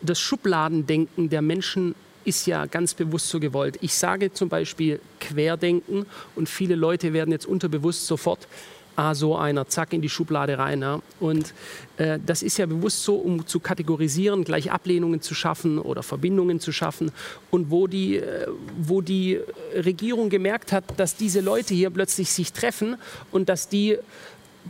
das 0.00 0.20
Schubladendenken 0.20 1.28
der 1.28 1.42
Menschen 1.42 1.94
ist 2.24 2.46
ja 2.46 2.66
ganz 2.66 2.94
bewusst 2.94 3.28
so 3.28 3.40
gewollt. 3.40 3.78
Ich 3.82 3.94
sage 3.94 4.32
zum 4.32 4.48
Beispiel 4.48 5.00
Querdenken 5.20 6.06
und 6.34 6.48
viele 6.48 6.74
Leute 6.74 7.12
werden 7.12 7.30
jetzt 7.32 7.46
unterbewusst 7.46 8.06
sofort 8.06 8.48
ah, 8.96 9.14
so 9.14 9.36
einer, 9.36 9.66
zack, 9.68 9.92
in 9.92 10.02
die 10.02 10.08
Schublade 10.08 10.58
rein. 10.58 10.82
Ja. 10.82 11.00
Und 11.20 11.54
äh, 11.96 12.18
das 12.24 12.42
ist 12.42 12.58
ja 12.58 12.66
bewusst 12.66 13.02
so, 13.02 13.16
um 13.16 13.46
zu 13.46 13.60
kategorisieren, 13.60 14.44
gleich 14.44 14.70
Ablehnungen 14.70 15.20
zu 15.20 15.34
schaffen 15.34 15.78
oder 15.78 16.02
Verbindungen 16.02 16.60
zu 16.60 16.72
schaffen. 16.72 17.10
Und 17.50 17.70
wo 17.70 17.86
die, 17.86 18.16
äh, 18.16 18.46
wo 18.78 19.00
die 19.00 19.40
Regierung 19.74 20.30
gemerkt 20.30 20.72
hat, 20.72 20.84
dass 20.98 21.16
diese 21.16 21.40
Leute 21.40 21.74
hier 21.74 21.90
plötzlich 21.90 22.30
sich 22.30 22.52
treffen 22.52 22.96
und 23.30 23.48
dass 23.48 23.68
die 23.68 23.98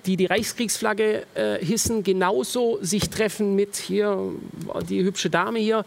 die 0.07 0.17
die 0.17 0.27
Reichskriegsflagge 0.27 1.25
äh, 1.35 1.65
hissen, 1.65 2.03
genauso 2.03 2.79
sich 2.83 3.11
treffen 3.11 3.55
mit 3.55 3.77
hier 3.77 4.33
die 4.89 5.05
hübsche 5.05 5.31
Dame 5.31 5.61
hier. 5.61 5.85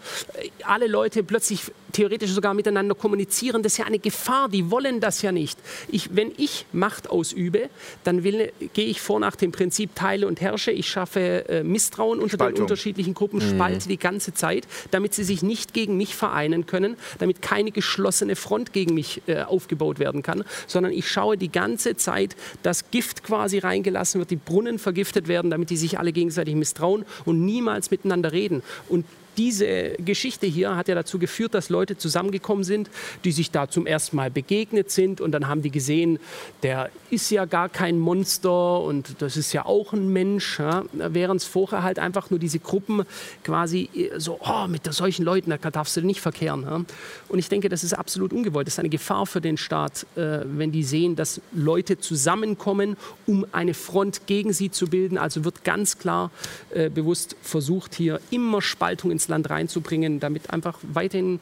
Alle 0.63 0.87
Leute 0.87 1.23
plötzlich 1.23 1.71
theoretisch 1.91 2.31
sogar 2.31 2.53
miteinander 2.53 2.95
kommunizieren, 2.95 3.63
das 3.63 3.73
ist 3.73 3.77
ja 3.79 3.85
eine 3.85 3.99
Gefahr, 3.99 4.49
die 4.49 4.71
wollen 4.71 4.99
das 4.99 5.21
ja 5.21 5.31
nicht. 5.31 5.57
Ich, 5.89 6.15
wenn 6.15 6.31
ich 6.37 6.65
Macht 6.71 7.09
ausübe, 7.09 7.69
dann 8.03 8.23
gehe 8.23 8.85
ich 8.85 9.01
vor 9.01 9.19
nach 9.19 9.35
dem 9.35 9.51
Prinzip 9.51 9.95
Teile 9.95 10.27
und 10.27 10.41
herrsche, 10.41 10.71
ich 10.71 10.89
schaffe 10.89 11.47
äh, 11.49 11.63
Misstrauen 11.63 12.19
unter 12.19 12.37
Spaltung. 12.37 12.55
den 12.55 12.61
unterschiedlichen 12.63 13.13
Gruppen, 13.13 13.39
mhm. 13.39 13.55
spalte 13.55 13.87
die 13.87 13.97
ganze 13.97 14.33
Zeit, 14.33 14.67
damit 14.91 15.13
sie 15.13 15.23
sich 15.23 15.43
nicht 15.43 15.73
gegen 15.73 15.97
mich 15.97 16.15
vereinen 16.15 16.65
können, 16.65 16.97
damit 17.19 17.41
keine 17.41 17.71
geschlossene 17.71 18.35
Front 18.35 18.73
gegen 18.73 18.93
mich 18.93 19.21
äh, 19.27 19.41
aufgebaut 19.41 19.99
werden 19.99 20.23
kann, 20.23 20.43
sondern 20.67 20.91
ich 20.91 21.09
schaue 21.09 21.37
die 21.37 21.51
ganze 21.51 21.95
Zeit, 21.95 22.35
dass 22.63 22.91
Gift 22.91 23.23
quasi 23.23 23.59
reingelassen 23.59 24.19
wird, 24.19 24.31
die 24.31 24.35
Brunnen 24.35 24.79
vergiftet 24.79 25.27
werden, 25.27 25.51
damit 25.51 25.69
die 25.69 25.77
sich 25.77 25.99
alle 25.99 26.11
gegenseitig 26.11 26.55
misstrauen 26.55 27.05
und 27.25 27.45
niemals 27.45 27.91
miteinander 27.91 28.31
reden. 28.31 28.63
Und 28.89 29.05
diese 29.37 29.93
Geschichte 29.99 30.47
hier 30.47 30.75
hat 30.75 30.87
ja 30.87 30.95
dazu 30.95 31.19
geführt, 31.19 31.53
dass 31.53 31.69
Leute 31.69 31.97
zusammengekommen 31.97 32.63
sind, 32.63 32.89
die 33.23 33.31
sich 33.31 33.51
da 33.51 33.69
zum 33.69 33.85
ersten 33.85 34.15
Mal 34.15 34.31
begegnet 34.31 34.91
sind 34.91 35.21
und 35.21 35.31
dann 35.31 35.47
haben 35.47 35.61
die 35.61 35.71
gesehen, 35.71 36.19
der 36.63 36.89
ist 37.09 37.29
ja 37.29 37.45
gar 37.45 37.69
kein 37.69 37.99
Monster 37.99 38.81
und 38.81 39.21
das 39.21 39.37
ist 39.37 39.53
ja 39.53 39.65
auch 39.65 39.93
ein 39.93 40.11
Mensch, 40.11 40.59
ja? 40.59 40.83
während 40.93 41.41
es 41.41 41.47
vorher 41.47 41.83
halt 41.83 41.99
einfach 41.99 42.29
nur 42.29 42.39
diese 42.39 42.59
Gruppen 42.59 43.03
quasi 43.43 43.89
äh, 43.95 44.19
so, 44.19 44.39
oh, 44.41 44.67
mit 44.67 44.91
solchen 44.93 45.23
Leuten, 45.23 45.49
da 45.49 45.57
darfst 45.57 45.95
du 45.97 46.01
nicht 46.01 46.21
verkehren. 46.21 46.63
Ja? 46.63 46.81
Und 47.29 47.39
ich 47.39 47.49
denke, 47.49 47.69
das 47.69 47.83
ist 47.83 47.93
absolut 47.93 48.33
ungewollt. 48.33 48.67
Das 48.67 48.75
ist 48.75 48.79
eine 48.79 48.89
Gefahr 48.89 49.25
für 49.25 49.41
den 49.41 49.57
Staat, 49.57 50.05
äh, 50.15 50.39
wenn 50.45 50.71
die 50.71 50.83
sehen, 50.83 51.15
dass 51.15 51.41
Leute 51.53 51.99
zusammenkommen, 51.99 52.97
um 53.25 53.45
eine 53.51 53.73
Front 53.73 54.27
gegen 54.27 54.53
sie 54.53 54.71
zu 54.71 54.87
bilden. 54.87 55.17
Also 55.17 55.45
wird 55.45 55.63
ganz 55.63 55.97
klar 55.97 56.31
äh, 56.71 56.89
bewusst 56.89 57.35
versucht, 57.41 57.95
hier 57.95 58.19
immer 58.31 58.61
Spaltung 58.61 59.11
ins 59.11 59.26
Land 59.27 59.49
reinzubringen, 59.49 60.19
damit 60.19 60.49
einfach 60.51 60.77
weiterhin 60.81 61.39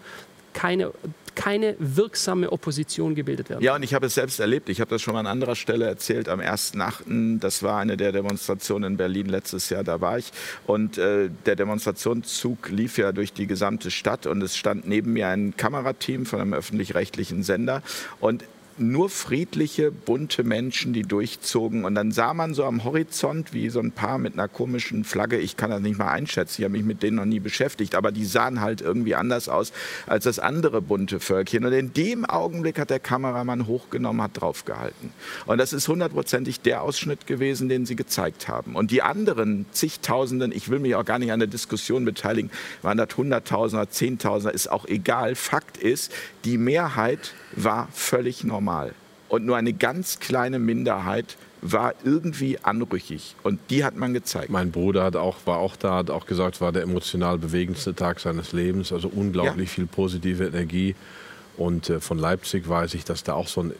keine 0.54 0.92
keine 1.36 1.76
wirksame 1.80 2.52
Opposition 2.52 3.14
gebildet 3.14 3.50
werden. 3.50 3.62
Ja, 3.64 3.76
und 3.76 3.84
ich 3.84 3.94
habe 3.94 4.08
es 4.08 4.16
selbst 4.16 4.40
erlebt. 4.40 4.70
Ich 4.70 4.80
habe 4.80 4.90
das 4.90 5.02
schon 5.02 5.14
mal 5.14 5.20
an 5.20 5.28
anderer 5.28 5.56
Stelle 5.56 5.86
erzählt. 5.86 6.30
Am 6.30 6.40
1.8., 6.40 7.40
das 7.40 7.62
war 7.62 7.80
eine 7.80 7.98
der 7.98 8.12
Demonstrationen 8.12 8.94
in 8.94 8.98
Berlin 8.98 9.28
letztes 9.28 9.70
Jahr, 9.70 9.84
da 9.84 10.02
war 10.02 10.18
ich. 10.18 10.32
Und 10.66 10.98
äh, 10.98 11.30
der 11.46 11.56
Demonstrationszug 11.56 12.70
lief 12.70 12.98
ja 12.98 13.12
durch 13.12 13.34
die 13.34 13.48
gesamte 13.48 13.92
Stadt 13.92 14.26
und 14.26 14.42
es 14.42 14.56
stand 14.56 14.88
neben 14.88 15.14
mir 15.14 15.28
ein 15.28 15.56
Kamerateam 15.58 16.26
von 16.26 16.40
einem 16.40 16.54
öffentlich-rechtlichen 16.54 17.44
Sender. 17.44 17.84
Und 18.20 18.46
nur 18.78 19.10
friedliche, 19.10 19.92
bunte 19.92 20.44
Menschen, 20.44 20.92
die 20.92 21.04
durchzogen. 21.04 21.86
Und 21.86 21.96
dann 21.96 22.12
sah 22.12 22.34
man 22.34 22.54
so 22.54 22.66
am 22.66 22.84
Horizont, 22.84 23.54
wie 23.54 23.70
so 23.70 23.80
ein 23.80 23.92
Paar 23.92 24.18
mit 24.18 24.34
einer 24.34 24.48
komischen 24.48 25.06
Flagge, 25.06 25.38
ich 25.38 25.56
kann 25.56 25.70
das 25.70 25.80
nicht 25.80 25.98
mal 25.98 26.10
einschätzen, 26.10 26.62
ich 26.62 26.66
habe 26.66 26.74
mich 26.74 26.84
mit 26.84 27.02
denen 27.02 27.18
noch 27.18 27.26
nie 27.26 27.40
beschäftigt, 27.40 27.96
aber 27.96 28.12
die 28.12 28.26
sahen 28.26 28.60
halt 28.60 28.82
irgendwie 28.82 29.16
anders 29.16 29.48
aus 29.48 29.72
als 30.08 30.26
das 30.26 30.40
andere 30.40 30.82
bunte 30.82 31.20
Völkchen. 31.20 31.66
Und 31.66 31.72
in 31.72 31.94
dem 31.94 32.26
Augenblick 32.26 32.78
hat 32.78 32.90
der 32.90 33.00
Kameramann 33.00 33.68
hochgenommen, 33.68 34.22
hat 34.22 34.42
draufgehalten. 34.42 35.12
Und 35.46 35.58
das 35.58 35.72
ist 35.72 35.88
hundertprozentig 35.88 36.60
der 36.62 36.82
Ausschnitt 36.82 37.28
gewesen, 37.28 37.70
den 37.70 37.86
sie 37.86 37.96
gezeigt 37.96 38.48
haben. 38.50 38.76
Und 38.76 38.92
die 38.92 39.02
anderen 39.02 39.66
zigtausenden, 39.72 40.52
ich 40.52 40.70
will 40.70 40.80
mich 40.80 40.96
auch 40.96 41.06
gar 41.06 41.20
nicht 41.20 41.32
an 41.32 41.40
der 41.40 41.48
Diskussion 41.48 42.04
beteiligen, 42.04 42.52
waren 42.82 42.98
das 42.98 43.16
Hunderttausender, 43.16 43.90
Zehntausender, 43.90 44.54
ist 44.54 44.70
auch 44.70 44.86
egal. 44.86 45.36
Fakt 45.36 45.78
ist, 45.78 46.12
die 46.44 46.58
Mehrheit 46.58 47.34
war 47.54 47.88
völlig 47.94 48.44
normal. 48.44 48.65
Und 49.30 49.46
nur 49.46 49.58
eine 49.58 49.74
ganz 49.74 50.20
kleine 50.20 50.60
Minderheit 50.60 51.38
war 51.62 51.94
irgendwie 52.04 52.60
anrüchig. 52.60 53.36
Und 53.42 53.60
die 53.70 53.84
hat 53.84 53.96
man 53.96 54.14
gezeigt. 54.14 54.50
Mein 54.50 54.72
Bruder 54.72 55.04
hat 55.04 55.16
auch, 55.16 55.38
war 55.46 55.58
auch 55.58 55.76
da, 55.76 55.96
hat 55.98 56.12
auch 56.12 56.28
gesagt, 56.28 56.62
war 56.62 56.72
der 56.72 56.84
emotional 56.84 57.38
bewegendste 57.38 57.96
Tag 57.96 58.20
seines 58.20 58.54
Lebens. 58.54 58.92
Also 58.92 59.08
unglaublich 59.08 59.70
ja. 59.70 59.76
viel 59.76 59.88
positive 59.88 60.46
Energie. 60.46 60.96
Und 61.58 61.90
äh, 61.90 62.00
von 62.00 62.20
Leipzig 62.20 62.70
weiß 62.70 62.94
ich, 62.94 63.04
dass 63.04 63.24
da 63.24 63.34
auch 63.34 63.48
so 63.48 63.64
ein 63.64 63.74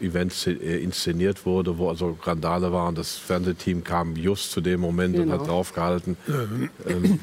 Event 0.00 0.46
äh, 0.46 0.82
inszeniert 0.82 1.46
wurde, 1.46 1.78
wo 1.78 1.88
also 1.88 2.18
Randale 2.22 2.72
waren. 2.72 2.94
Das 2.94 3.16
Fernsehteam 3.16 3.84
kam 3.84 4.16
just 4.16 4.52
zu 4.52 4.60
dem 4.60 4.80
Moment 4.80 5.14
genau. 5.14 5.24
und 5.24 5.32
hat 5.32 5.40
genau. 5.40 5.52
draufgehalten. 5.52 6.16
ähm, 6.86 7.18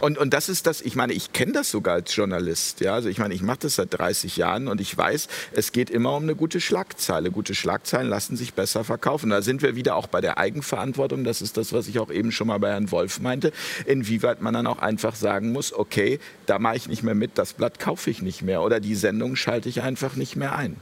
und, 0.00 0.18
und 0.18 0.32
das 0.32 0.48
ist 0.48 0.66
das, 0.66 0.80
ich 0.80 0.96
meine, 0.96 1.12
ich 1.12 1.32
kenne 1.32 1.52
das 1.52 1.70
sogar 1.70 1.94
als 1.94 2.14
Journalist. 2.14 2.80
Ja? 2.80 2.94
Also 2.94 3.08
ich 3.08 3.18
meine, 3.18 3.34
ich 3.34 3.42
mache 3.42 3.60
das 3.60 3.76
seit 3.76 3.96
30 3.96 4.36
Jahren 4.36 4.68
und 4.68 4.80
ich 4.80 4.96
weiß, 4.96 5.28
es 5.52 5.72
geht 5.72 5.90
immer 5.90 6.14
um 6.14 6.24
eine 6.24 6.34
gute 6.34 6.60
Schlagzeile. 6.60 7.30
Gute 7.30 7.54
Schlagzeilen 7.54 8.08
lassen 8.08 8.36
sich 8.36 8.54
besser 8.54 8.84
verkaufen. 8.84 9.30
Da 9.30 9.42
sind 9.42 9.62
wir 9.62 9.76
wieder 9.76 9.96
auch 9.96 10.06
bei 10.06 10.20
der 10.20 10.38
Eigenverantwortung. 10.38 11.24
Das 11.24 11.42
ist 11.42 11.56
das, 11.56 11.72
was 11.72 11.88
ich 11.88 11.98
auch 11.98 12.10
eben 12.10 12.32
schon 12.32 12.48
mal 12.48 12.58
bei 12.58 12.70
Herrn 12.70 12.90
Wolf 12.90 13.20
meinte. 13.20 13.52
Inwieweit 13.86 14.42
man 14.42 14.54
dann 14.54 14.66
auch 14.66 14.78
einfach 14.78 15.14
sagen 15.14 15.52
muss, 15.52 15.72
okay, 15.72 16.20
da 16.46 16.58
mache 16.58 16.76
ich 16.76 16.88
nicht 16.88 17.02
mehr 17.02 17.14
mit, 17.14 17.38
das 17.38 17.52
Blatt 17.52 17.78
kaufe 17.78 18.10
ich 18.10 18.22
nicht 18.22 18.42
mehr 18.42 18.62
oder 18.62 18.80
die 18.80 18.94
Sendung 18.94 19.36
schalte 19.36 19.68
ich 19.68 19.82
einfach 19.82 20.16
nicht 20.16 20.36
mehr 20.36 20.54
ein. 20.56 20.76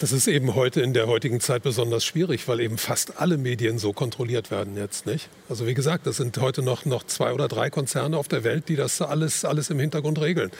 Das 0.00 0.12
ist 0.12 0.26
eben 0.28 0.54
heute 0.54 0.80
in 0.80 0.94
der 0.94 1.08
heutigen 1.08 1.40
Zeit 1.40 1.62
besonders 1.62 2.06
schwierig, 2.06 2.48
weil 2.48 2.60
eben 2.60 2.78
fast 2.78 3.20
alle 3.20 3.36
Medien 3.36 3.78
so 3.78 3.92
kontrolliert 3.92 4.50
werden 4.50 4.78
jetzt, 4.78 5.04
nicht? 5.04 5.28
Also 5.50 5.66
wie 5.66 5.74
gesagt, 5.74 6.06
das 6.06 6.16
sind 6.16 6.38
heute 6.38 6.62
noch, 6.62 6.86
noch 6.86 7.04
zwei 7.04 7.34
oder 7.34 7.48
drei 7.48 7.68
Konzerne 7.68 8.16
auf 8.16 8.26
der 8.26 8.42
Welt, 8.42 8.70
die 8.70 8.76
das 8.76 9.02
alles, 9.02 9.44
alles 9.44 9.68
im 9.68 9.78
Hintergrund 9.78 10.18
regeln. 10.18 10.52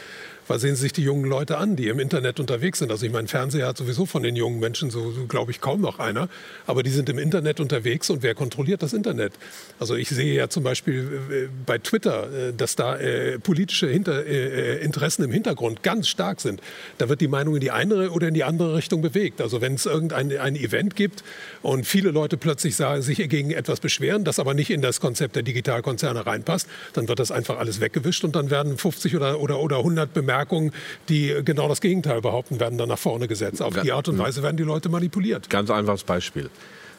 Weil 0.50 0.58
sehen 0.58 0.74
Sie 0.74 0.82
sich 0.82 0.92
die 0.92 1.04
jungen 1.04 1.26
Leute 1.26 1.58
an, 1.58 1.76
die 1.76 1.86
im 1.86 2.00
Internet 2.00 2.40
unterwegs 2.40 2.80
sind. 2.80 2.90
Also 2.90 3.06
ich 3.06 3.12
meine, 3.12 3.28
Fernseher 3.28 3.68
hat 3.68 3.76
sowieso 3.76 4.04
von 4.04 4.24
den 4.24 4.34
jungen 4.34 4.58
Menschen 4.58 4.90
so, 4.90 5.12
so 5.12 5.26
glaube 5.26 5.52
ich, 5.52 5.60
kaum 5.60 5.80
noch 5.80 6.00
einer. 6.00 6.28
Aber 6.66 6.82
die 6.82 6.90
sind 6.90 7.08
im 7.08 7.20
Internet 7.20 7.60
unterwegs 7.60 8.10
und 8.10 8.24
wer 8.24 8.34
kontrolliert 8.34 8.82
das 8.82 8.92
Internet? 8.92 9.32
Also 9.78 9.94
ich 9.94 10.08
sehe 10.08 10.34
ja 10.34 10.48
zum 10.48 10.64
Beispiel 10.64 11.20
äh, 11.30 11.48
bei 11.64 11.78
Twitter, 11.78 12.48
äh, 12.48 12.52
dass 12.52 12.74
da 12.74 12.96
äh, 12.96 13.38
politische 13.38 13.86
Hinter 13.86 14.26
Interessen 14.26 15.22
im 15.22 15.30
Hintergrund 15.30 15.84
ganz 15.84 16.08
stark 16.08 16.40
sind. 16.40 16.60
Da 16.98 17.08
wird 17.08 17.20
die 17.20 17.28
Meinung 17.28 17.54
in 17.54 17.60
die 17.60 17.70
eine 17.70 18.10
oder 18.10 18.26
in 18.26 18.34
die 18.34 18.42
andere 18.42 18.74
Richtung 18.74 19.02
bewegt. 19.02 19.40
Also 19.40 19.60
wenn 19.60 19.74
es 19.74 19.86
irgendein 19.86 20.36
ein 20.36 20.56
Event 20.56 20.96
gibt 20.96 21.22
und 21.62 21.86
viele 21.86 22.10
Leute 22.10 22.36
plötzlich 22.36 22.74
sagen, 22.74 23.02
sich 23.02 23.18
gegen 23.28 23.52
etwas 23.52 23.78
beschweren, 23.78 24.24
das 24.24 24.40
aber 24.40 24.54
nicht 24.54 24.70
in 24.70 24.82
das 24.82 24.98
Konzept 24.98 25.36
der 25.36 25.44
Digitalkonzerne 25.44 26.26
reinpasst, 26.26 26.66
dann 26.94 27.06
wird 27.06 27.20
das 27.20 27.30
einfach 27.30 27.56
alles 27.60 27.80
weggewischt 27.80 28.24
und 28.24 28.34
dann 28.34 28.50
werden 28.50 28.76
50 28.76 29.14
oder, 29.14 29.38
oder, 29.38 29.60
oder 29.60 29.76
100 29.78 30.12
Bemerkungen 30.12 30.39
Bemerkungen, 30.40 30.72
die 31.08 31.34
genau 31.44 31.68
das 31.68 31.80
Gegenteil 31.80 32.20
behaupten, 32.20 32.60
werden 32.60 32.78
dann 32.78 32.88
nach 32.88 32.98
vorne 32.98 33.28
gesetzt. 33.28 33.62
Auf 33.62 33.78
die 33.80 33.92
Art 33.92 34.08
und 34.08 34.18
Weise 34.18 34.42
werden 34.42 34.56
die 34.56 34.62
Leute 34.62 34.88
manipuliert. 34.88 35.50
Ganz 35.50 35.70
einfaches 35.70 36.04
Beispiel. 36.04 36.48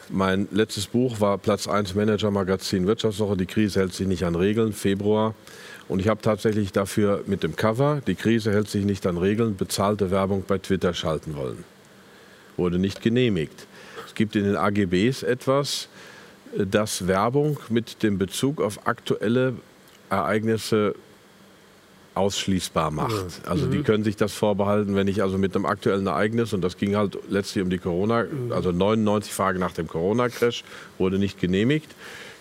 Mein 0.08 0.48
letztes 0.50 0.86
Buch 0.86 1.20
war 1.20 1.38
Platz 1.38 1.66
1 1.66 1.94
Manager 1.94 2.30
Magazin 2.30 2.86
Wirtschaftswoche. 2.86 3.36
Die 3.36 3.46
Krise 3.46 3.80
hält 3.80 3.94
sich 3.94 4.06
nicht 4.06 4.24
an 4.24 4.34
Regeln, 4.34 4.72
Februar. 4.72 5.34
Und 5.88 6.00
ich 6.00 6.08
habe 6.08 6.20
tatsächlich 6.20 6.72
dafür 6.72 7.24
mit 7.26 7.42
dem 7.42 7.56
Cover, 7.56 8.00
die 8.06 8.14
Krise 8.14 8.52
hält 8.52 8.70
sich 8.70 8.84
nicht 8.84 9.06
an 9.06 9.18
Regeln, 9.18 9.56
bezahlte 9.56 10.10
Werbung 10.10 10.44
bei 10.46 10.58
Twitter 10.58 10.94
schalten 10.94 11.36
wollen. 11.36 11.64
Wurde 12.56 12.78
nicht 12.78 13.02
genehmigt. 13.02 13.66
Es 14.06 14.14
gibt 14.14 14.36
in 14.36 14.44
den 14.44 14.56
AGBs 14.56 15.22
etwas, 15.22 15.88
das 16.56 17.06
Werbung 17.08 17.58
mit 17.68 18.02
dem 18.02 18.18
Bezug 18.18 18.60
auf 18.60 18.86
aktuelle 18.86 19.54
Ereignisse 20.10 20.94
ausschließbar 22.14 22.90
macht. 22.90 23.40
Also 23.46 23.66
die 23.66 23.78
mhm. 23.78 23.84
können 23.84 24.04
sich 24.04 24.16
das 24.16 24.32
vorbehalten, 24.32 24.94
wenn 24.94 25.08
ich 25.08 25.22
also 25.22 25.38
mit 25.38 25.54
einem 25.56 25.66
aktuellen 25.66 26.06
Ereignis, 26.06 26.52
und 26.52 26.62
das 26.62 26.76
ging 26.76 26.96
halt 26.96 27.18
letztlich 27.28 27.64
um 27.64 27.70
die 27.70 27.78
Corona, 27.78 28.24
mhm. 28.24 28.52
also 28.52 28.72
99 28.72 29.34
Tage 29.34 29.58
nach 29.58 29.72
dem 29.72 29.88
Corona-Crash, 29.88 30.64
wurde 30.98 31.18
nicht 31.18 31.40
genehmigt. 31.40 31.94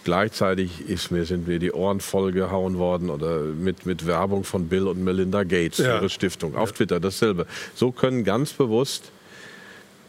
Gleichzeitig 0.04 0.90
ist 0.90 1.12
mir, 1.12 1.26
sind 1.26 1.48
mir 1.48 1.60
die 1.60 1.72
Ohren 1.72 2.00
vollgehauen 2.00 2.80
worden 2.80 3.10
oder 3.10 3.42
mit, 3.42 3.86
mit 3.86 4.08
Werbung 4.08 4.44
von 4.44 4.68
Bill 4.68 4.88
und 4.88 5.04
Melinda 5.04 5.44
Gates, 5.44 5.78
ja. 5.78 5.98
ihre 5.98 6.10
Stiftung. 6.10 6.56
Auf 6.56 6.72
Twitter 6.72 7.00
dasselbe. 7.00 7.46
So 7.76 7.92
können 7.92 8.24
ganz 8.24 8.54
bewusst 8.54 9.12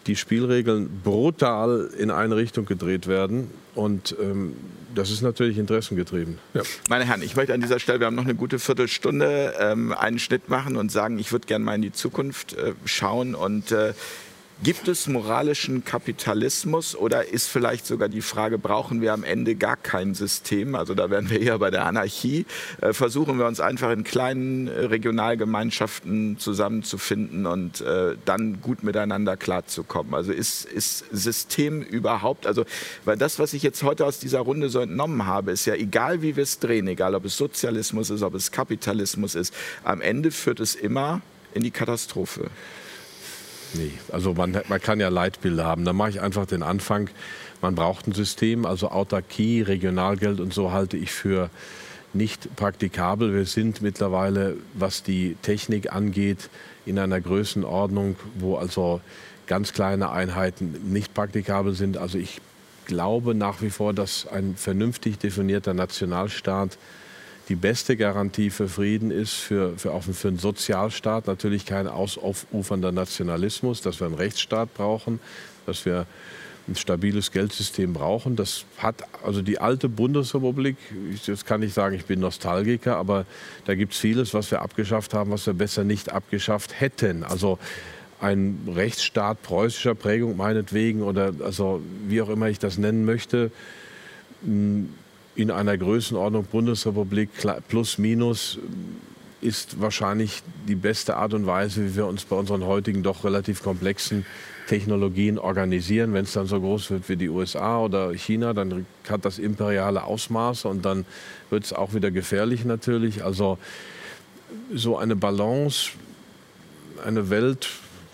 die 0.06 0.16
Spielregeln 0.16 1.00
brutal 1.02 1.90
in 1.98 2.10
eine 2.10 2.36
Richtung 2.36 2.66
gedreht 2.66 3.06
werden. 3.06 3.50
Und 3.74 4.16
ähm, 4.20 4.54
das 4.94 5.10
ist 5.10 5.22
natürlich 5.22 5.58
interessengetrieben. 5.58 6.38
Ja. 6.54 6.62
Meine 6.88 7.04
Herren, 7.04 7.22
ich 7.22 7.36
möchte 7.36 7.54
an 7.54 7.60
dieser 7.60 7.78
Stelle, 7.78 8.00
wir 8.00 8.06
haben 8.06 8.16
noch 8.16 8.24
eine 8.24 8.34
gute 8.34 8.58
Viertelstunde, 8.58 9.54
ähm, 9.58 9.92
einen 9.92 10.18
Schnitt 10.18 10.48
machen 10.48 10.76
und 10.76 10.92
sagen, 10.92 11.18
ich 11.18 11.32
würde 11.32 11.46
gerne 11.46 11.64
mal 11.64 11.74
in 11.74 11.82
die 11.82 11.92
Zukunft 11.92 12.54
äh, 12.54 12.72
schauen 12.84 13.34
und 13.34 13.72
äh, 13.72 13.94
Gibt 14.62 14.86
es 14.86 15.08
moralischen 15.08 15.84
Kapitalismus 15.84 16.94
oder 16.94 17.26
ist 17.26 17.48
vielleicht 17.48 17.84
sogar 17.84 18.08
die 18.08 18.20
Frage, 18.20 18.58
brauchen 18.58 19.00
wir 19.00 19.12
am 19.12 19.24
Ende 19.24 19.56
gar 19.56 19.76
kein 19.76 20.14
System? 20.14 20.76
Also 20.76 20.94
da 20.94 21.10
wären 21.10 21.28
wir 21.30 21.40
eher 21.40 21.58
bei 21.58 21.72
der 21.72 21.84
Anarchie. 21.84 22.46
Äh, 22.80 22.92
versuchen 22.92 23.40
wir 23.40 23.46
uns 23.46 23.58
einfach 23.58 23.90
in 23.90 24.04
kleinen 24.04 24.68
äh, 24.68 24.84
Regionalgemeinschaften 24.84 26.38
zusammenzufinden 26.38 27.44
und 27.46 27.80
äh, 27.80 28.14
dann 28.24 28.60
gut 28.60 28.84
miteinander 28.84 29.36
klarzukommen. 29.36 30.14
Also 30.14 30.30
ist, 30.30 30.64
ist 30.64 31.06
System 31.10 31.82
überhaupt, 31.82 32.46
also 32.46 32.64
weil 33.04 33.16
das, 33.16 33.40
was 33.40 33.54
ich 33.54 33.64
jetzt 33.64 33.82
heute 33.82 34.06
aus 34.06 34.20
dieser 34.20 34.38
Runde 34.38 34.68
so 34.68 34.78
entnommen 34.78 35.26
habe, 35.26 35.50
ist 35.50 35.66
ja 35.66 35.74
egal, 35.74 36.22
wie 36.22 36.36
wir 36.36 36.44
es 36.44 36.60
drehen, 36.60 36.86
egal 36.86 37.16
ob 37.16 37.24
es 37.24 37.36
Sozialismus 37.36 38.10
ist, 38.10 38.22
ob 38.22 38.36
es 38.36 38.52
Kapitalismus 38.52 39.34
ist, 39.34 39.52
am 39.82 40.00
Ende 40.00 40.30
führt 40.30 40.60
es 40.60 40.76
immer 40.76 41.20
in 41.52 41.64
die 41.64 41.72
Katastrophe. 41.72 42.48
Nee, 43.74 43.92
also 44.10 44.34
man, 44.34 44.60
man 44.68 44.80
kann 44.80 45.00
ja 45.00 45.08
Leitbilder 45.08 45.64
haben. 45.64 45.84
Da 45.84 45.92
mache 45.92 46.10
ich 46.10 46.20
einfach 46.20 46.46
den 46.46 46.62
Anfang. 46.62 47.08
Man 47.60 47.74
braucht 47.74 48.06
ein 48.06 48.12
System, 48.12 48.66
also 48.66 48.90
Autarkie, 48.90 49.62
Regionalgeld 49.62 50.40
und 50.40 50.52
so 50.52 50.72
halte 50.72 50.96
ich 50.96 51.12
für 51.12 51.48
nicht 52.12 52.54
praktikabel. 52.56 53.34
Wir 53.34 53.46
sind 53.46 53.80
mittlerweile, 53.80 54.56
was 54.74 55.02
die 55.02 55.36
Technik 55.42 55.92
angeht, 55.92 56.50
in 56.84 56.98
einer 56.98 57.20
Größenordnung, 57.20 58.16
wo 58.34 58.56
also 58.56 59.00
ganz 59.46 59.72
kleine 59.72 60.10
Einheiten 60.10 60.92
nicht 60.92 61.14
praktikabel 61.14 61.74
sind. 61.74 61.96
Also 61.96 62.18
ich 62.18 62.40
glaube 62.84 63.34
nach 63.34 63.62
wie 63.62 63.70
vor, 63.70 63.92
dass 63.94 64.26
ein 64.26 64.56
vernünftig 64.56 65.18
definierter 65.18 65.74
Nationalstaat 65.74 66.78
die 67.48 67.56
beste 67.56 67.96
Garantie 67.96 68.50
für 68.50 68.68
Frieden 68.68 69.10
ist, 69.10 69.34
für, 69.34 69.76
für, 69.76 69.92
auch 69.92 70.02
für 70.04 70.28
einen 70.28 70.38
Sozialstaat 70.38 71.26
natürlich 71.26 71.66
kein 71.66 71.88
ausufernder 71.88 72.92
Nationalismus, 72.92 73.80
dass 73.80 74.00
wir 74.00 74.06
einen 74.06 74.16
Rechtsstaat 74.16 74.72
brauchen, 74.74 75.20
dass 75.66 75.84
wir 75.84 76.06
ein 76.68 76.76
stabiles 76.76 77.32
Geldsystem 77.32 77.92
brauchen. 77.92 78.36
Das 78.36 78.64
hat 78.78 79.02
also 79.24 79.42
die 79.42 79.58
alte 79.58 79.88
Bundesrepublik, 79.88 80.76
jetzt 81.26 81.44
kann 81.44 81.62
ich 81.62 81.72
sagen, 81.72 81.96
ich 81.96 82.06
bin 82.06 82.20
Nostalgiker, 82.20 82.96
aber 82.96 83.26
da 83.64 83.74
gibt 83.74 83.94
es 83.94 83.98
vieles, 83.98 84.32
was 84.32 84.50
wir 84.50 84.62
abgeschafft 84.62 85.12
haben, 85.12 85.30
was 85.30 85.46
wir 85.46 85.54
besser 85.54 85.82
nicht 85.82 86.12
abgeschafft 86.12 86.80
hätten. 86.80 87.24
Also 87.24 87.58
ein 88.20 88.68
Rechtsstaat 88.72 89.42
preußischer 89.42 89.96
Prägung 89.96 90.36
meinetwegen 90.36 91.02
oder 91.02 91.32
also 91.44 91.82
wie 92.06 92.22
auch 92.22 92.28
immer 92.28 92.48
ich 92.48 92.60
das 92.60 92.78
nennen 92.78 93.04
möchte, 93.04 93.50
in 95.34 95.50
einer 95.50 95.76
Größenordnung 95.78 96.44
Bundesrepublik 96.44 97.30
plus 97.68 97.98
minus 97.98 98.58
ist 99.40 99.80
wahrscheinlich 99.80 100.42
die 100.68 100.76
beste 100.76 101.16
Art 101.16 101.34
und 101.34 101.46
Weise, 101.46 101.84
wie 101.84 101.96
wir 101.96 102.06
uns 102.06 102.24
bei 102.24 102.36
unseren 102.36 102.64
heutigen 102.64 103.02
doch 103.02 103.24
relativ 103.24 103.62
komplexen 103.62 104.24
Technologien 104.68 105.38
organisieren. 105.38 106.14
Wenn 106.14 106.24
es 106.24 106.32
dann 106.32 106.46
so 106.46 106.60
groß 106.60 106.90
wird 106.92 107.08
wie 107.08 107.16
die 107.16 107.28
USA 107.28 107.80
oder 107.80 108.12
China, 108.12 108.52
dann 108.52 108.86
hat 109.08 109.24
das 109.24 109.38
imperiale 109.38 110.04
Ausmaße 110.04 110.68
und 110.68 110.84
dann 110.84 111.04
wird 111.50 111.64
es 111.64 111.72
auch 111.72 111.92
wieder 111.92 112.12
gefährlich 112.12 112.64
natürlich. 112.64 113.24
Also 113.24 113.58
so 114.72 114.96
eine 114.96 115.16
Balance, 115.16 115.90
eine 117.04 117.28
Welt 117.28 117.68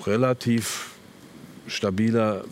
relativ 0.07 0.93
stabiler 1.67 2.45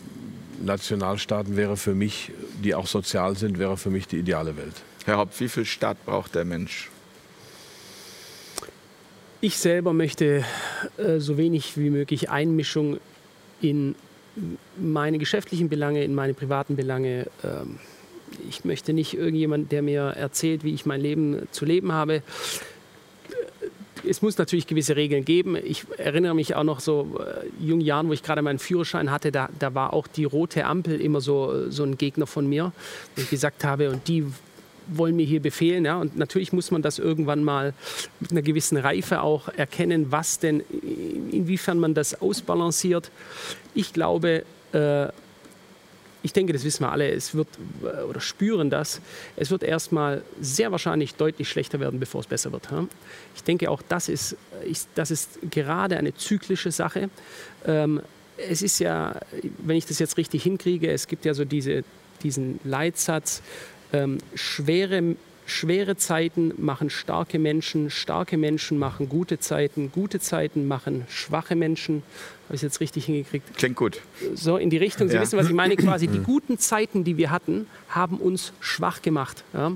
Nationalstaaten 0.63 1.55
wäre 1.55 1.77
für 1.77 1.93
mich, 1.93 2.31
die 2.63 2.75
auch 2.75 2.87
sozial 2.87 3.37
sind, 3.37 3.59
wäre 3.59 3.77
für 3.77 3.89
mich 3.89 4.07
die 4.07 4.17
ideale 4.17 4.57
Welt. 4.57 4.73
Herr 5.05 5.17
Haupt, 5.17 5.39
wie 5.39 5.49
viel 5.49 5.65
Staat 5.65 6.03
braucht 6.05 6.35
der 6.35 6.45
Mensch? 6.45 6.89
Ich 9.39 9.57
selber 9.57 9.93
möchte 9.93 10.43
äh, 10.97 11.19
so 11.19 11.37
wenig 11.37 11.77
wie 11.77 11.89
möglich 11.89 12.29
Einmischung 12.29 12.99
in 13.61 13.95
meine 14.77 15.17
geschäftlichen 15.17 15.69
Belange, 15.69 16.03
in 16.03 16.15
meine 16.15 16.33
privaten 16.33 16.75
Belange. 16.75 17.27
Ähm, 17.43 17.79
ich 18.49 18.65
möchte 18.65 18.93
nicht 18.93 19.13
irgendjemand, 19.13 19.71
der 19.71 19.81
mir 19.81 20.01
erzählt, 20.01 20.63
wie 20.63 20.73
ich 20.73 20.85
mein 20.85 21.01
Leben 21.01 21.47
zu 21.51 21.65
leben 21.65 21.91
habe. 21.91 22.23
Es 24.07 24.21
muss 24.21 24.37
natürlich 24.37 24.67
gewisse 24.67 24.95
Regeln 24.95 25.25
geben. 25.25 25.55
Ich 25.55 25.85
erinnere 25.97 26.35
mich 26.35 26.55
auch 26.55 26.63
noch 26.63 26.79
so 26.79 27.19
äh, 27.19 27.63
jungen 27.63 27.81
Jahren, 27.81 28.07
wo 28.07 28.13
ich 28.13 28.23
gerade 28.23 28.41
meinen 28.41 28.59
Führerschein 28.59 29.11
hatte, 29.11 29.31
da, 29.31 29.49
da 29.59 29.73
war 29.73 29.93
auch 29.93 30.07
die 30.07 30.23
rote 30.23 30.65
Ampel 30.65 30.99
immer 31.01 31.21
so, 31.21 31.69
so 31.69 31.83
ein 31.83 31.97
Gegner 31.97 32.27
von 32.27 32.47
mir, 32.47 32.71
wo 33.15 33.21
ich 33.21 33.29
gesagt 33.29 33.63
habe, 33.63 33.89
und 33.89 34.07
die 34.07 34.25
wollen 34.87 35.15
mir 35.15 35.25
hier 35.25 35.41
befehlen. 35.41 35.85
Ja? 35.85 35.97
Und 35.97 36.17
natürlich 36.17 36.53
muss 36.53 36.71
man 36.71 36.81
das 36.81 36.99
irgendwann 36.99 37.43
mal 37.43 37.73
mit 38.19 38.31
einer 38.31 38.41
gewissen 38.41 38.77
Reife 38.77 39.21
auch 39.21 39.49
erkennen, 39.49 40.11
was 40.11 40.39
denn, 40.39 40.63
inwiefern 41.31 41.79
man 41.79 41.93
das 41.93 42.21
ausbalanciert. 42.21 43.11
Ich 43.75 43.93
glaube, 43.93 44.43
äh, 44.71 45.07
ich 46.27 46.33
denke, 46.33 46.51
das 46.51 46.65
wissen 46.65 46.83
wir 46.83 46.91
alle, 46.91 47.09
es 47.09 47.33
wird 47.33 47.47
äh, 47.81 48.03
oder 48.03 48.19
spüren 48.19 48.69
das, 48.69 48.99
es 49.37 49.49
wird 49.49 49.63
erstmal 49.63 50.23
sehr 50.41 50.71
wahrscheinlich 50.71 51.15
deutlich 51.15 51.47
schlechter 51.47 51.79
werden, 51.79 52.01
bevor 52.01 52.19
es 52.19 52.27
besser 52.27 52.51
wird. 52.51 52.67
Ich 53.33 53.43
denke 53.43 53.71
auch, 53.71 53.81
das 53.87 54.09
ist, 54.09 54.35
das 54.95 55.09
ist 55.09 55.39
gerade 55.49 55.97
eine 55.97 56.13
zyklische 56.13 56.71
Sache. 56.71 57.09
Ähm, 57.65 58.01
es 58.37 58.61
ist 58.61 58.79
ja, 58.79 59.15
wenn 59.59 59.77
ich 59.77 59.85
das 59.85 59.99
jetzt 59.99 60.17
richtig 60.17 60.43
hinkriege, 60.43 60.91
es 60.91 61.07
gibt 61.07 61.23
ja 61.23 61.33
so 61.33 61.45
diese, 61.45 61.85
diesen 62.23 62.59
Leitsatz, 62.65 63.41
ähm, 63.93 64.17
schwere, 64.35 65.15
schwere 65.45 65.95
Zeiten 65.95 66.53
machen 66.57 66.89
starke 66.89 67.39
Menschen, 67.39 67.89
starke 67.89 68.35
Menschen 68.35 68.77
machen 68.77 69.07
gute 69.07 69.39
Zeiten, 69.39 69.93
gute 69.93 70.19
Zeiten 70.19 70.67
machen 70.67 71.05
schwache 71.07 71.55
Menschen. 71.55 72.03
Habe 72.47 72.55
ich 72.55 72.59
es 72.59 72.61
jetzt 72.61 72.79
richtig 72.79 73.05
hingekriegt? 73.05 73.57
Klingt 73.57 73.75
gut. 73.75 74.01
So 74.33 74.55
in 74.55 74.69
die 74.69 74.77
Richtung. 74.77 75.09
Sie 75.09 75.15
ja. 75.15 75.21
wissen, 75.21 75.37
was 75.37 75.47
ich 75.47 75.53
meine. 75.53 75.75
Quasi 75.77 76.07
die 76.07 76.19
guten 76.19 76.57
Zeiten, 76.57 77.03
die 77.03 77.17
wir 77.17 77.29
hatten, 77.29 77.67
haben 77.89 78.17
uns 78.17 78.53
schwach 78.61 79.01
gemacht. 79.01 79.43
Ja? 79.53 79.73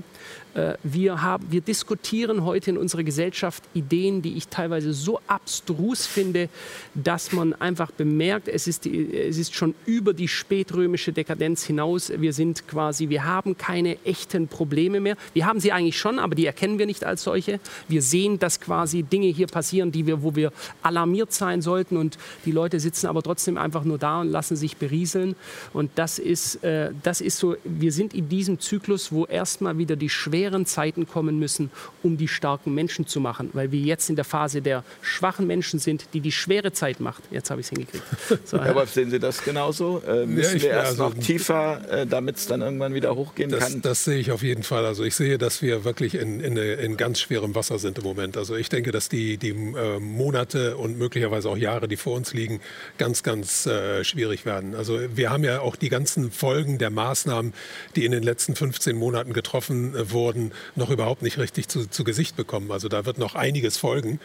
Äh, 0.54 0.74
wir, 0.82 1.22
haben, 1.22 1.46
wir 1.50 1.60
diskutieren 1.60 2.44
heute 2.44 2.70
in 2.70 2.78
unserer 2.78 3.02
Gesellschaft 3.02 3.62
Ideen, 3.74 4.22
die 4.22 4.36
ich 4.36 4.48
teilweise 4.48 4.92
so 4.92 5.20
abstrus 5.26 6.06
finde, 6.06 6.48
dass 6.94 7.32
man 7.32 7.54
einfach 7.54 7.90
bemerkt, 7.90 8.48
es 8.48 8.66
ist, 8.66 8.86
es 8.86 9.38
ist 9.38 9.54
schon 9.54 9.74
über 9.86 10.12
die 10.12 10.28
spätrömische 10.28 11.12
Dekadenz 11.12 11.64
hinaus. 11.64 12.12
Wir 12.14 12.32
sind 12.32 12.68
quasi, 12.68 13.08
wir 13.08 13.24
haben 13.24 13.56
keine 13.56 14.02
echten 14.04 14.48
Probleme 14.48 15.00
mehr. 15.00 15.16
Wir 15.32 15.46
haben 15.46 15.60
sie 15.60 15.72
eigentlich 15.72 15.98
schon, 15.98 16.18
aber 16.18 16.34
die 16.34 16.46
erkennen 16.46 16.78
wir 16.78 16.86
nicht 16.86 17.04
als 17.04 17.22
solche. 17.22 17.60
Wir 17.88 18.02
sehen, 18.02 18.38
dass 18.38 18.60
quasi 18.60 19.02
Dinge 19.02 19.28
hier 19.28 19.46
passieren, 19.46 19.92
die 19.92 20.06
wir, 20.06 20.22
wo 20.22 20.34
wir 20.36 20.52
alarmiert 20.82 21.32
sein 21.32 21.62
sollten 21.62 21.96
und 21.96 22.18
die 22.44 22.52
Leute 22.52 22.61
sitzen 22.70 23.06
aber 23.06 23.22
trotzdem 23.22 23.56
einfach 23.58 23.84
nur 23.84 23.98
da 23.98 24.20
und 24.20 24.28
lassen 24.28 24.56
sich 24.56 24.76
berieseln. 24.76 25.34
Und 25.72 25.90
das 25.96 26.18
ist, 26.18 26.62
äh, 26.62 26.90
das 27.02 27.20
ist 27.20 27.38
so, 27.38 27.56
wir 27.64 27.92
sind 27.92 28.14
in 28.14 28.28
diesem 28.28 28.60
Zyklus, 28.60 29.12
wo 29.12 29.24
erstmal 29.26 29.78
wieder 29.78 29.96
die 29.96 30.08
schwere 30.08 30.52
schweren 30.52 30.66
Zeiten 30.66 31.06
kommen 31.06 31.38
müssen, 31.38 31.70
um 32.02 32.16
die 32.16 32.28
starken 32.28 32.74
Menschen 32.74 33.06
zu 33.06 33.20
machen, 33.20 33.50
weil 33.52 33.72
wir 33.72 33.80
jetzt 33.80 34.10
in 34.10 34.16
der 34.16 34.24
Phase 34.24 34.60
der 34.60 34.84
schwachen 35.00 35.46
Menschen 35.46 35.78
sind, 35.78 36.06
die 36.14 36.20
die 36.20 36.32
schwere 36.32 36.72
Zeit 36.72 37.00
macht. 37.00 37.22
Jetzt 37.30 37.50
habe 37.50 37.60
ich 37.60 37.66
es 37.66 37.70
hingekriegt. 37.70 38.04
So, 38.44 38.62
Herr 38.62 38.74
Wolf, 38.74 38.90
sehen 38.90 39.10
Sie 39.10 39.18
das 39.18 39.44
genauso? 39.44 40.02
Äh, 40.06 40.26
müssen 40.26 40.56
ja, 40.56 40.62
wir 40.62 40.70
erst 40.70 41.00
also, 41.00 41.08
noch 41.08 41.14
tiefer, 41.14 41.80
äh, 41.90 42.06
damit 42.06 42.36
es 42.36 42.46
dann 42.46 42.60
irgendwann 42.60 42.94
wieder 42.94 43.14
hochgehen 43.14 43.50
das, 43.50 43.60
kann? 43.60 43.82
Das 43.82 44.04
sehe 44.04 44.18
ich 44.18 44.32
auf 44.32 44.42
jeden 44.42 44.62
Fall. 44.62 44.84
Also 44.84 45.04
ich 45.04 45.14
sehe, 45.14 45.38
dass 45.38 45.62
wir 45.62 45.84
wirklich 45.84 46.14
in, 46.14 46.40
in, 46.40 46.56
in 46.56 46.96
ganz 46.96 47.20
schwerem 47.20 47.54
Wasser 47.54 47.78
sind 47.78 47.98
im 47.98 48.04
Moment. 48.04 48.36
Also 48.36 48.56
ich 48.56 48.68
denke, 48.68 48.90
dass 48.90 49.08
die, 49.08 49.36
die 49.36 49.50
äh, 49.50 50.00
Monate 50.00 50.76
und 50.76 50.98
möglicherweise 50.98 51.48
auch 51.48 51.56
Jahre, 51.56 51.88
die 51.88 51.96
vor 51.96 52.16
uns 52.16 52.34
liegen, 52.34 52.51
ganz, 52.98 53.22
ganz 53.22 53.66
äh, 53.66 54.04
schwierig 54.04 54.44
werden. 54.44 54.74
Also 54.74 54.98
wir 55.14 55.30
haben 55.30 55.44
ja 55.44 55.60
auch 55.60 55.76
die 55.76 55.88
ganzen 55.88 56.30
Folgen 56.30 56.78
der 56.78 56.90
Maßnahmen, 56.90 57.52
die 57.96 58.04
in 58.04 58.12
den 58.12 58.22
letzten 58.22 58.56
15 58.56 58.96
Monaten 58.96 59.32
getroffen 59.32 59.94
äh, 59.94 60.10
wurden, 60.10 60.22
wurden, 60.22 60.52
noch 60.76 60.90
überhaupt 60.90 61.22
nicht 61.22 61.38
richtig 61.38 61.68
zu, 61.68 61.88
zu 61.88 62.04
Gesicht 62.04 62.36
bekommen. 62.36 62.70
Also 62.70 62.88
da 62.88 63.04
wird 63.04 63.18
noch 63.18 63.34
einiges 63.34 63.76
folgen. 63.76 64.20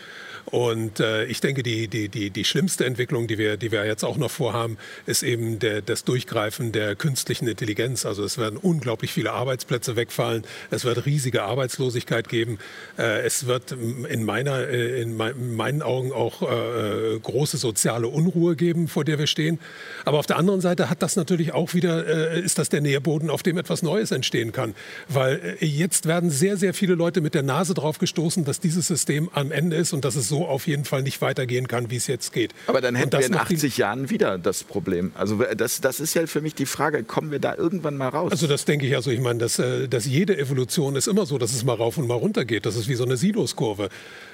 Und 0.45 0.99
äh, 0.99 1.25
ich 1.25 1.41
denke, 1.41 1.63
die, 1.63 1.87
die, 1.87 2.07
die, 2.07 2.29
die 2.29 2.45
schlimmste 2.45 2.85
Entwicklung, 2.85 3.27
die 3.27 3.37
wir, 3.37 3.57
die 3.57 3.71
wir 3.71 3.85
jetzt 3.85 4.05
auch 4.05 4.17
noch 4.17 4.31
vorhaben, 4.31 4.77
ist 5.05 5.23
eben 5.23 5.59
der, 5.59 5.81
das 5.81 6.03
Durchgreifen 6.05 6.71
der 6.71 6.95
künstlichen 6.95 7.47
Intelligenz. 7.47 8.05
Also 8.05 8.23
es 8.23 8.37
werden 8.37 8.57
unglaublich 8.57 9.11
viele 9.11 9.33
Arbeitsplätze 9.33 9.95
wegfallen. 9.95 10.43
Es 10.71 10.85
wird 10.85 11.05
riesige 11.05 11.43
Arbeitslosigkeit 11.43 12.29
geben. 12.29 12.59
Äh, 12.97 13.25
es 13.25 13.45
wird 13.47 13.73
in, 13.73 14.23
meiner, 14.23 14.67
äh, 14.67 15.01
in, 15.01 15.17
mein, 15.17 15.35
in 15.35 15.55
meinen 15.55 15.81
Augen 15.81 16.13
auch 16.13 16.43
äh, 16.43 17.19
große 17.19 17.57
soziale 17.57 18.07
Unruhe 18.17 18.55
geben, 18.55 18.87
vor 18.87 19.05
der 19.05 19.19
wir 19.19 19.27
stehen. 19.27 19.59
Aber 20.05 20.19
auf 20.19 20.25
der 20.25 20.37
anderen 20.37 20.59
Seite 20.59 20.89
hat 20.89 21.03
das 21.03 21.15
natürlich 21.15 21.53
auch 21.53 21.73
wieder, 21.73 22.33
äh, 22.33 22.41
ist 22.41 22.57
das 22.57 22.69
der 22.69 22.81
Nährboden, 22.81 23.29
auf 23.29 23.43
dem 23.43 23.57
etwas 23.57 23.83
Neues 23.83 24.11
entstehen 24.11 24.51
kann. 24.51 24.73
Weil 25.07 25.57
äh, 25.61 25.65
jetzt 25.65 26.07
werden 26.07 26.29
sehr, 26.29 26.57
sehr 26.57 26.73
viele 26.73 26.95
Leute 26.95 27.21
mit 27.21 27.35
der 27.35 27.43
Nase 27.43 27.73
drauf 27.73 27.99
gestoßen, 27.99 28.43
dass 28.43 28.59
dieses 28.59 28.87
System 28.87 29.29
am 29.33 29.51
Ende 29.51 29.75
ist 29.75 29.93
und 29.93 30.03
dass 30.03 30.15
es 30.15 30.27
so 30.27 30.47
auf 30.47 30.67
jeden 30.67 30.85
Fall 30.85 31.03
nicht 31.03 31.21
weitergehen 31.21 31.67
kann, 31.67 31.91
wie 31.91 31.97
es 31.97 32.07
jetzt 32.07 32.33
geht. 32.33 32.53
Aber 32.65 32.81
dann 32.81 32.95
hätten 32.95 33.11
wir 33.11 33.25
in 33.25 33.35
80 33.35 33.77
Jahren 33.77 34.09
wieder 34.09 34.37
das 34.37 34.63
Problem. 34.63 35.11
Also 35.15 35.43
das, 35.55 35.81
das 35.81 35.99
ist 35.99 36.13
ja 36.13 36.25
für 36.27 36.41
mich 36.41 36.55
die 36.55 36.65
Frage, 36.65 37.03
kommen 37.03 37.31
wir 37.31 37.39
da 37.39 37.55
irgendwann 37.55 37.97
mal 37.97 38.09
raus? 38.09 38.31
Also 38.31 38.47
das 38.47 38.65
denke 38.65 38.87
ich, 38.87 38.95
also 38.95 39.11
ich 39.11 39.19
meine, 39.19 39.39
dass, 39.39 39.59
äh, 39.59 39.87
dass 39.87 40.05
jede 40.05 40.37
Evolution 40.37 40.95
ist 40.95 41.07
immer 41.07 41.25
so, 41.25 41.37
dass 41.37 41.53
es 41.53 41.63
mal 41.63 41.75
rauf 41.75 41.97
und 41.97 42.07
mal 42.07 42.15
runter 42.15 42.45
geht. 42.45 42.65
Das 42.65 42.75
ist 42.75 42.87
wie 42.87 42.95
so 42.95 43.03
eine 43.03 43.17
Sinuskurve. 43.17 43.89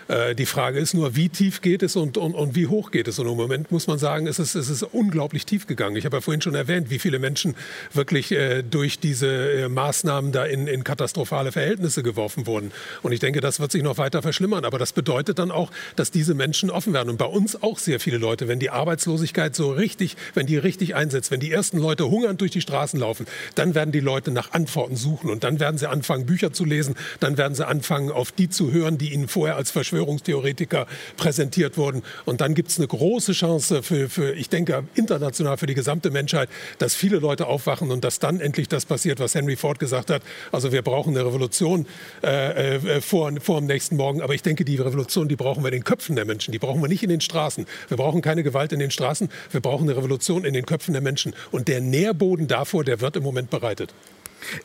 Äh, 0.08 0.36
die 0.36 0.46
Frage 0.46 0.80
ist 0.80 0.94
nur, 0.94 1.16
wie 1.16 1.30
tief 1.30 1.62
geht 1.62 1.84
es 1.84 1.96
und, 1.96 2.18
und, 2.18 2.34
und 2.34 2.56
wie 2.56 2.68
hoch 2.68 2.92
geht 2.92 3.08
es? 3.08 3.20
Und 3.20 3.28
im 3.28 3.36
Moment 3.36 3.72
muss 3.72 3.88
man 3.88 3.98
sagen, 3.98 4.28
es 4.28 4.40
ist, 4.40 4.56
es 4.56 4.70
ist 4.70 4.84
unglaublich 4.84 5.46
tief 5.46 5.68
gegangen. 5.68 5.96
Ich 5.96 6.06
habe 6.06 6.18
ja 6.18 6.22
vorhin 6.22 6.42
schon 6.42 6.56
erwähnt, 6.56 6.90
wie 6.90 7.00
viele 7.00 7.20
Menschen 7.20 7.56
wirklich 7.94 8.32
äh, 8.32 8.64
durch 8.64 9.00
diese 9.00 9.28
äh, 9.28 9.70
Maßnahmen 9.70 10.32
da 10.32 10.46
in, 10.46 10.68
in 10.68 10.84
katastrophale 10.84 11.52
Verhältnisse 11.52 12.04
geworfen 12.04 12.48
wurden. 12.48 12.72
Und 13.02 13.12
ich 13.12 13.20
denke, 13.20 13.42
das 13.42 13.60
wird 13.60 13.72
sich 13.72 13.84
noch 13.84 13.98
weiter 13.98 14.22
verschlimmern. 14.22 14.66
Aber 14.66 14.78
das 14.78 14.94
bedeutet 14.94 15.40
dann 15.40 15.52
auch, 15.52 15.72
dass 15.96 16.12
diese 16.12 16.34
Menschen 16.34 16.70
offen 16.70 16.94
werden. 16.94 17.10
Und 17.10 17.18
bei 17.18 17.26
uns 17.26 17.62
auch 17.62 17.80
sehr 17.80 18.00
viele 18.00 18.18
Leute, 18.18 18.48
wenn 18.48 18.60
die 18.60 18.70
Arbeitslosigkeit 18.70 19.56
so 19.56 19.72
richtig, 19.72 20.18
wenn 20.34 20.46
die 20.46 20.58
richtig 20.58 20.96
einsetzt, 20.96 21.32
wenn 21.32 21.40
die 21.40 21.52
ersten 21.52 21.78
Leute 21.78 22.10
hungernd 22.10 22.42
durch 22.42 22.52
die 22.52 22.62
Straßen 22.62 23.00
laufen, 23.00 23.26
dann 23.56 23.76
werden 23.76 23.92
die 23.92 24.00
Leute 24.00 24.32
nach 24.32 24.52
Antworten 24.52 24.96
suchen. 24.96 25.30
Und 25.30 25.44
dann 25.44 25.60
werden 25.60 25.78
sie 25.78 25.90
anfangen, 25.90 26.26
Bücher 26.26 26.54
zu 26.54 26.66
lesen. 26.66 26.96
Dann 27.20 27.38
werden 27.38 27.56
sie 27.56 27.66
anfangen, 27.66 28.12
auf 28.12 28.32
die 28.32 28.50
zu 28.50 28.72
hören, 28.72 28.98
die 28.98 29.14
ihnen 29.14 29.28
vorher 29.28 29.56
als 29.56 29.72
Verschwörung 29.72 29.93
Verschwörungstheoretiker 29.94 30.88
präsentiert 31.18 31.78
wurden. 31.78 32.02
Und 32.26 32.41
dann 32.41 32.56
gibt 32.56 32.70
es 32.70 32.80
eine 32.80 32.88
große 32.88 33.34
Chance 33.34 33.84
für, 33.84 34.10
für, 34.10 34.34
ich 34.34 34.49
denke, 34.49 34.84
international 34.95 35.57
für 35.57 35.68
die 35.68 35.76
gesamte 35.76 36.10
Menschheit, 36.10 36.49
dass 36.80 36.95
viele 36.95 37.18
Leute 37.18 37.45
aufwachen 37.45 37.91
und 37.91 38.03
dass 38.03 38.20
dann 38.20 38.40
endlich 38.40 38.68
das 38.68 38.86
passiert, 38.86 39.20
was 39.20 39.36
Henry 39.36 39.56
Ford 39.56 39.78
gesagt 39.80 40.10
hat. 40.10 40.24
Also 40.52 40.72
wir 40.72 40.82
brauchen 40.82 41.15
eine 41.15 41.26
Revolution 41.26 41.86
äh, 42.24 42.76
äh, 42.76 43.02
vor, 43.02 43.32
vor 43.40 43.60
dem 43.60 43.68
nächsten 43.68 43.98
Morgen. 43.98 44.22
Aber 44.22 44.34
ich 44.34 44.41
denke, 44.41 44.65
die 44.65 44.78
Revolution, 44.78 45.28
die 45.28 45.36
brauchen 45.36 45.64
wir 45.64 45.70
in 45.70 45.80
den 45.80 45.84
Köpfen 45.84 46.15
der 46.15 46.26
Menschen. 46.26 46.52
Die 46.52 46.60
brauchen 46.60 46.82
wir 46.82 46.90
nicht 46.90 47.03
in 47.03 47.10
den 47.10 47.22
Straßen. 47.22 47.68
Wir 47.88 47.98
brauchen 47.98 48.22
keine 48.22 48.44
Gewalt 48.44 48.74
in 48.74 48.80
den 48.80 48.91
Straßen. 48.91 49.30
Wir 49.52 49.61
brauchen 49.61 49.88
eine 49.88 49.95
Revolution 49.95 50.44
in 50.44 50.53
den 50.53 50.65
Köpfen 50.65 50.94
der 50.94 51.02
Menschen. 51.02 51.36
Und 51.52 51.68
der 51.68 51.82
Nährboden 51.82 52.48
davor, 52.48 52.84
der 52.84 52.99
wird 52.99 53.15
im 53.15 53.24
Moment 53.24 53.52
bereitet. 53.52 53.94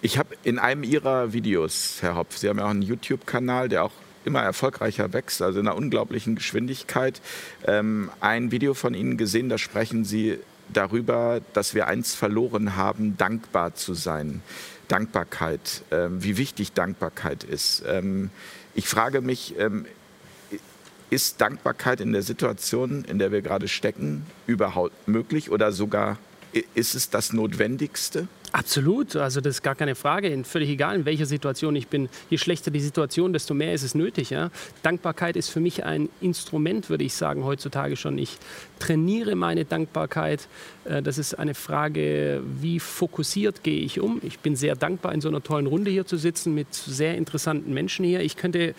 Ich 0.02 0.18
habe 0.18 0.34
in 0.42 0.58
einem 0.58 0.82
Ihrer 0.82 1.32
Videos, 1.32 1.98
Herr 2.00 2.16
Hopf, 2.16 2.36
Sie 2.38 2.48
haben 2.48 2.58
ja 2.58 2.64
auch 2.64 2.70
einen 2.70 2.82
YouTube-Kanal, 2.82 3.68
der 3.68 3.84
auch 3.84 3.92
immer 4.24 4.42
erfolgreicher 4.42 5.12
wächst, 5.12 5.42
also 5.42 5.60
in 5.60 5.68
einer 5.68 5.76
unglaublichen 5.76 6.36
Geschwindigkeit. 6.36 7.20
Ähm, 7.66 8.10
ein 8.20 8.50
Video 8.50 8.74
von 8.74 8.94
Ihnen 8.94 9.16
gesehen, 9.16 9.48
da 9.48 9.58
sprechen 9.58 10.04
Sie 10.04 10.38
darüber, 10.72 11.40
dass 11.52 11.74
wir 11.74 11.86
eins 11.86 12.14
verloren 12.14 12.76
haben, 12.76 13.16
dankbar 13.16 13.74
zu 13.74 13.94
sein. 13.94 14.42
Dankbarkeit, 14.88 15.82
ähm, 15.90 16.22
wie 16.22 16.36
wichtig 16.36 16.72
Dankbarkeit 16.72 17.44
ist. 17.44 17.82
Ähm, 17.86 18.30
ich 18.74 18.88
frage 18.88 19.20
mich, 19.20 19.54
ähm, 19.58 19.86
ist 21.10 21.40
Dankbarkeit 21.40 22.00
in 22.00 22.12
der 22.12 22.22
Situation, 22.22 23.04
in 23.04 23.18
der 23.18 23.32
wir 23.32 23.42
gerade 23.42 23.68
stecken, 23.68 24.26
überhaupt 24.46 25.08
möglich 25.08 25.50
oder 25.50 25.72
sogar 25.72 26.18
ist 26.74 26.94
es 26.94 27.10
das 27.10 27.32
Notwendigste? 27.32 28.28
Absolut, 28.52 29.16
also 29.16 29.40
das 29.40 29.56
ist 29.56 29.62
gar 29.62 29.74
keine 29.74 29.94
Frage. 29.94 30.44
Völlig 30.44 30.70
egal, 30.70 30.96
in 30.96 31.04
welcher 31.04 31.26
Situation 31.26 31.76
ich 31.76 31.88
bin. 31.88 32.08
Je 32.30 32.38
schlechter 32.38 32.70
die 32.70 32.80
Situation, 32.80 33.32
desto 33.32 33.54
mehr 33.54 33.74
ist 33.74 33.82
es 33.82 33.94
nötig. 33.94 34.30
Ja? 34.30 34.50
Dankbarkeit 34.82 35.36
ist 35.36 35.50
für 35.50 35.60
mich 35.60 35.84
ein 35.84 36.08
Instrument, 36.20 36.88
würde 36.88 37.04
ich 37.04 37.14
sagen, 37.14 37.44
heutzutage 37.44 37.96
schon. 37.96 38.16
Ich 38.18 38.38
trainiere 38.78 39.34
meine 39.34 39.64
Dankbarkeit. 39.64 40.48
Äh, 40.84 41.02
das 41.02 41.18
ist 41.18 41.34
eine 41.34 41.54
Frage, 41.54 42.42
wie 42.60 42.80
fokussiert 42.80 43.62
gehe 43.62 43.80
ich 43.80 44.00
um. 44.00 44.20
Ich 44.22 44.38
bin 44.38 44.56
sehr 44.56 44.76
dankbar, 44.76 45.12
in 45.14 45.20
so 45.20 45.28
einer 45.28 45.42
tollen 45.42 45.66
Runde 45.66 45.90
hier 45.90 46.06
zu 46.06 46.16
sitzen 46.16 46.54
mit 46.54 46.74
sehr 46.74 47.16
interessanten 47.16 47.72
Menschen 47.74 48.04
hier. 48.04 48.20
Ich 48.20 48.36
könnte 48.36 48.58
äh, 48.60 48.74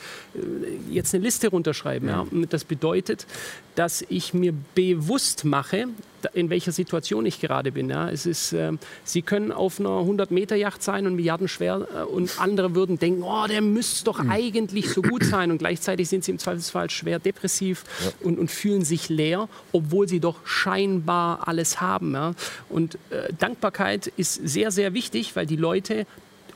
jetzt 0.89 1.13
eine 1.13 1.23
Liste 1.23 1.49
runterschreiben. 1.49 2.09
Ja. 2.09 2.25
Ja. 2.31 2.45
Das 2.49 2.63
bedeutet, 2.63 3.25
dass 3.75 4.03
ich 4.09 4.33
mir 4.33 4.53
bewusst 4.75 5.45
mache, 5.45 5.87
in 6.33 6.49
welcher 6.49 6.71
Situation 6.71 7.25
ich 7.25 7.39
gerade 7.39 7.71
bin. 7.71 7.89
Ja. 7.89 8.09
Es 8.09 8.25
ist, 8.25 8.53
äh, 8.53 8.73
Sie 9.03 9.21
können 9.21 9.51
auf 9.51 9.79
einer 9.79 9.89
100-Meter-Yacht 9.89 10.83
sein 10.83 11.07
und 11.07 11.15
milliardenschwer 11.15 11.87
äh, 11.95 12.03
und 12.03 12.39
andere 12.39 12.75
würden 12.75 12.99
denken, 12.99 13.23
oh, 13.23 13.47
der 13.47 13.61
müsste 13.61 14.05
doch 14.05 14.21
mhm. 14.21 14.31
eigentlich 14.31 14.89
so 14.89 15.01
gut 15.01 15.23
sein 15.23 15.51
und 15.51 15.59
gleichzeitig 15.59 16.09
sind 16.09 16.23
sie 16.23 16.31
im 16.31 16.39
Zweifelsfall 16.39 16.89
schwer 16.89 17.19
depressiv 17.19 17.83
ja. 18.03 18.11
und, 18.27 18.37
und, 18.37 18.51
fühlen 18.51 18.83
sich 18.83 19.09
leer, 19.09 19.47
obwohl 19.71 19.88
sie 20.05 20.19
doch 20.19 20.45
scheinbar 20.45 21.47
alles 21.47 21.81
haben. 21.81 22.13
Ja. 22.13 22.33
Und 22.69 22.95
äh, 23.09 23.33
Dankbarkeit 23.37 24.07
ist 24.17 24.33
sehr, 24.33 24.71
sehr 24.71 24.93
wichtig, 24.93 25.35
weil 25.35 25.45
die 25.45 25.55
Leute 25.55 26.05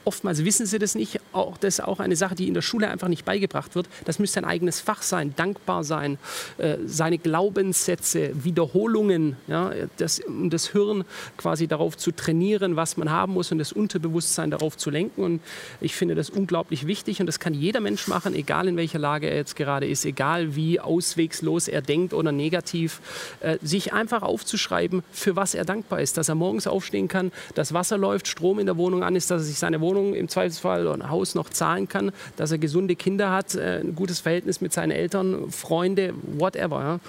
Oftmals 0.05 0.43
wissen 0.43 0.65
sie 0.65 0.79
das 0.79 0.95
nicht. 0.95 1.19
Auch 1.31 1.57
das 1.57 1.79
ist 1.79 1.85
auch 1.85 1.99
eine 1.99 2.15
Sache, 2.15 2.35
die 2.35 2.47
in 2.47 2.53
der 2.53 2.61
Schule 2.61 2.89
einfach 2.89 3.07
nicht 3.07 3.25
beigebracht 3.25 3.75
wird. 3.75 3.87
Das 4.05 4.19
müsste 4.19 4.39
ein 4.39 4.45
eigenes 4.45 4.79
Fach 4.79 5.01
sein, 5.01 5.33
dankbar 5.35 5.83
sein, 5.83 6.17
äh, 6.57 6.77
seine 6.85 7.17
Glaubenssätze, 7.17 8.31
Wiederholungen, 8.43 9.37
ja, 9.47 9.71
das, 9.97 10.19
um 10.19 10.49
das 10.49 10.67
Hirn 10.67 11.05
quasi 11.37 11.67
darauf 11.67 11.97
zu 11.97 12.11
trainieren, 12.11 12.75
was 12.75 12.97
man 12.97 13.09
haben 13.09 13.33
muss 13.33 13.51
und 13.51 13.59
das 13.59 13.71
Unterbewusstsein 13.71 14.51
darauf 14.51 14.77
zu 14.77 14.89
lenken. 14.89 15.23
Und 15.23 15.41
ich 15.79 15.95
finde 15.95 16.15
das 16.15 16.29
unglaublich 16.29 16.85
wichtig 16.85 17.19
und 17.21 17.27
das 17.27 17.39
kann 17.39 17.53
jeder 17.53 17.79
Mensch 17.79 18.07
machen, 18.07 18.35
egal 18.35 18.67
in 18.67 18.75
welcher 18.75 18.99
Lage 18.99 19.29
er 19.29 19.37
jetzt 19.37 19.55
gerade 19.55 19.87
ist, 19.87 20.05
egal 20.05 20.55
wie 20.55 20.79
auswegslos 20.79 21.67
er 21.67 21.81
denkt 21.81 22.13
oder 22.13 22.31
negativ, 22.31 22.99
äh, 23.39 23.57
sich 23.61 23.93
einfach 23.93 24.21
aufzuschreiben, 24.21 25.03
für 25.11 25.35
was 25.35 25.55
er 25.55 25.65
dankbar 25.65 26.01
ist, 26.01 26.17
dass 26.17 26.29
er 26.29 26.35
morgens 26.35 26.67
aufstehen 26.67 27.07
kann, 27.07 27.31
dass 27.55 27.73
Wasser 27.73 27.97
läuft, 27.97 28.27
Strom 28.27 28.59
in 28.59 28.65
der 28.65 28.77
Wohnung 28.77 29.03
an 29.03 29.15
ist, 29.15 29.31
dass 29.31 29.43
er 29.43 29.45
sich 29.45 29.59
seine 29.59 29.79
Wohnung 29.79 29.92
Wohnung 29.93 30.15
im 30.15 30.27
Zweifelsfall 30.27 30.87
oder 30.87 30.95
ein 30.95 31.09
Haus 31.09 31.35
noch 31.35 31.49
zahlen 31.49 31.87
kann, 31.87 32.11
dass 32.35 32.51
er 32.51 32.57
gesunde 32.57 32.95
Kinder 32.95 33.31
hat, 33.31 33.55
äh, 33.55 33.79
ein 33.81 33.95
gutes 33.95 34.19
Verhältnis 34.19 34.61
mit 34.61 34.73
seinen 34.73 34.91
Eltern, 34.91 35.51
Freunde, 35.51 36.13
whatever. 36.23 36.99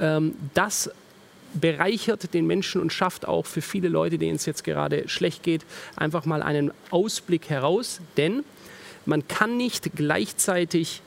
Ähm, 0.00 0.34
das 0.54 0.90
bereichert 1.54 2.34
den 2.34 2.46
Menschen 2.46 2.80
und 2.80 2.92
schafft 2.92 3.28
auch 3.28 3.46
für 3.46 3.62
viele 3.62 3.88
Leute, 3.88 4.18
denen 4.18 4.36
es 4.36 4.46
jetzt 4.46 4.64
gerade 4.64 5.08
schlecht 5.08 5.42
geht, 5.42 5.64
einfach 5.96 6.24
mal 6.24 6.42
einen 6.42 6.72
Ausblick 6.90 7.50
heraus. 7.50 8.00
Denn 8.16 8.42
man 9.04 9.28
kann 9.28 9.56
nicht 9.56 9.90
gleichzeitig 9.94 11.02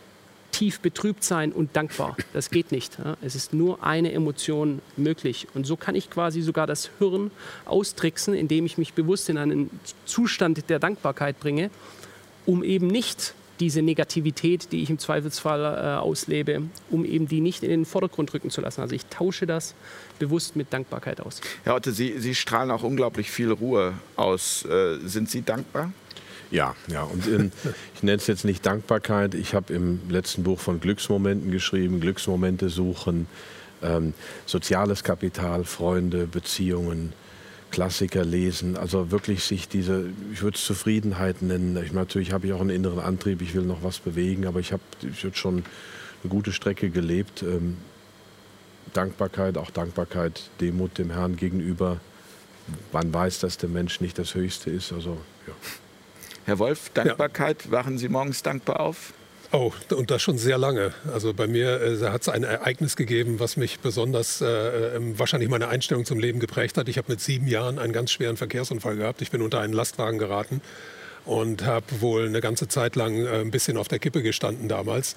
tief 0.55 0.79
betrübt 0.79 1.23
sein 1.23 1.51
und 1.51 1.75
dankbar. 1.75 2.15
Das 2.31 2.49
geht 2.49 2.71
nicht. 2.71 2.97
Es 3.21 3.35
ist 3.35 3.53
nur 3.53 3.83
eine 3.83 4.13
Emotion 4.13 4.81
möglich. 4.95 5.47
Und 5.53 5.67
so 5.67 5.75
kann 5.75 5.95
ich 5.95 6.09
quasi 6.09 6.41
sogar 6.41 6.65
das 6.65 6.89
Hirn 6.97 7.31
austricksen, 7.65 8.33
indem 8.33 8.65
ich 8.65 8.77
mich 8.77 8.93
bewusst 8.93 9.27
in 9.27 9.37
einen 9.37 9.69
Zustand 10.05 10.69
der 10.69 10.79
Dankbarkeit 10.79 11.41
bringe, 11.41 11.69
um 12.45 12.63
eben 12.63 12.87
nicht 12.87 13.33
diese 13.59 13.81
Negativität, 13.81 14.71
die 14.71 14.81
ich 14.81 14.89
im 14.89 14.99
Zweifelsfall 14.99 15.63
äh, 15.63 15.99
auslebe, 15.99 16.63
um 16.89 17.03
eben 17.03 17.27
die 17.27 17.41
nicht 17.41 17.63
in 17.63 17.69
den 17.69 17.85
Vordergrund 17.85 18.33
rücken 18.33 18.49
zu 18.49 18.61
lassen. 18.61 18.81
Also 18.81 18.95
ich 18.95 19.05
tausche 19.07 19.45
das 19.45 19.75
bewusst 20.19 20.55
mit 20.55 20.71
Dankbarkeit 20.71 21.21
aus. 21.21 21.41
Herr 21.63 21.75
Otte, 21.75 21.91
Sie, 21.91 22.19
Sie 22.19 22.35
strahlen 22.35 22.71
auch 22.71 22.83
unglaublich 22.83 23.29
viel 23.29 23.51
Ruhe 23.51 23.93
aus. 24.15 24.65
Äh, 24.65 24.99
sind 25.05 25.29
Sie 25.29 25.41
dankbar? 25.41 25.91
Ja, 26.55 26.73
ja. 26.87 27.03
Und 27.03 27.27
in, 27.27 27.51
ich 27.95 28.01
nenne 28.01 28.15
es 28.15 28.27
jetzt 28.27 28.45
nicht 28.45 28.65
Dankbarkeit. 28.65 29.33
Ich 29.35 29.53
habe 29.53 29.73
im 29.73 29.99
letzten 30.09 30.43
Buch 30.43 30.61
von 30.61 30.79
Glücksmomenten 30.79 31.51
geschrieben, 31.51 31.99
Glücksmomente 31.99 32.69
suchen, 32.69 33.27
ähm, 33.83 34.13
soziales 34.45 35.03
Kapital, 35.03 35.65
Freunde, 35.65 36.27
Beziehungen, 36.27 37.11
Klassiker 37.71 38.23
lesen. 38.23 38.77
Also 38.77 39.11
wirklich 39.11 39.43
sich 39.43 39.67
diese, 39.67 40.05
ich 40.31 40.43
würde 40.43 40.55
es 40.55 40.63
Zufriedenheit 40.63 41.41
nennen. 41.41 41.77
Ich, 41.83 41.91
natürlich 41.91 42.31
habe 42.31 42.47
ich 42.47 42.53
auch 42.53 42.61
einen 42.61 42.69
inneren 42.69 42.99
Antrieb, 42.99 43.41
ich 43.41 43.53
will 43.53 43.63
noch 43.63 43.83
was 43.83 43.99
bewegen, 43.99 44.47
aber 44.47 44.61
ich 44.61 44.71
habe 44.71 44.83
ich 45.01 45.37
schon 45.37 45.55
eine 46.23 46.29
gute 46.29 46.53
Strecke 46.53 46.89
gelebt. 46.89 47.43
Ähm, 47.43 47.75
Dankbarkeit, 48.93 49.57
auch 49.57 49.71
Dankbarkeit, 49.71 50.49
Demut 50.61 50.99
dem 50.99 51.11
Herrn 51.11 51.35
gegenüber. 51.35 51.99
Man 52.93 53.13
weiß, 53.13 53.39
dass 53.39 53.57
der 53.57 53.67
Mensch 53.67 53.99
nicht 53.99 54.17
das 54.17 54.35
Höchste 54.35 54.69
ist. 54.69 54.93
Also, 54.93 55.17
ja. 55.47 55.53
Herr 56.45 56.59
Wolf, 56.59 56.89
Dankbarkeit, 56.93 57.65
ja. 57.65 57.71
wachen 57.71 57.97
Sie 57.97 58.07
morgens 58.07 58.43
dankbar 58.43 58.79
auf? 58.79 59.13
Oh, 59.51 59.71
und 59.95 60.11
das 60.11 60.21
schon 60.21 60.37
sehr 60.37 60.57
lange. 60.57 60.93
Also 61.11 61.33
bei 61.33 61.47
mir 61.47 61.81
äh, 61.81 62.09
hat 62.09 62.21
es 62.21 62.29
ein 62.29 62.43
Ereignis 62.43 62.95
gegeben, 62.95 63.39
was 63.39 63.57
mich 63.57 63.79
besonders 63.79 64.41
äh, 64.41 64.45
äh, 64.45 64.99
wahrscheinlich 65.17 65.49
meine 65.49 65.69
Einstellung 65.69 66.05
zum 66.05 66.19
Leben 66.19 66.39
geprägt 66.39 66.77
hat. 66.77 66.87
Ich 66.87 66.97
habe 66.97 67.11
mit 67.11 67.21
sieben 67.21 67.47
Jahren 67.47 67.79
einen 67.79 67.93
ganz 67.93 68.11
schweren 68.11 68.37
Verkehrsunfall 68.37 68.95
gehabt. 68.95 69.21
Ich 69.21 69.31
bin 69.31 69.41
unter 69.41 69.59
einen 69.59 69.73
Lastwagen 69.73 70.19
geraten 70.19 70.61
und 71.25 71.65
habe 71.65 71.85
wohl 71.99 72.27
eine 72.27 72.41
ganze 72.41 72.67
Zeit 72.67 72.95
lang 72.95 73.25
äh, 73.25 73.41
ein 73.41 73.49
bisschen 73.49 73.77
auf 73.77 73.87
der 73.87 73.99
Kippe 73.99 74.21
gestanden 74.21 74.67
damals. 74.67 75.15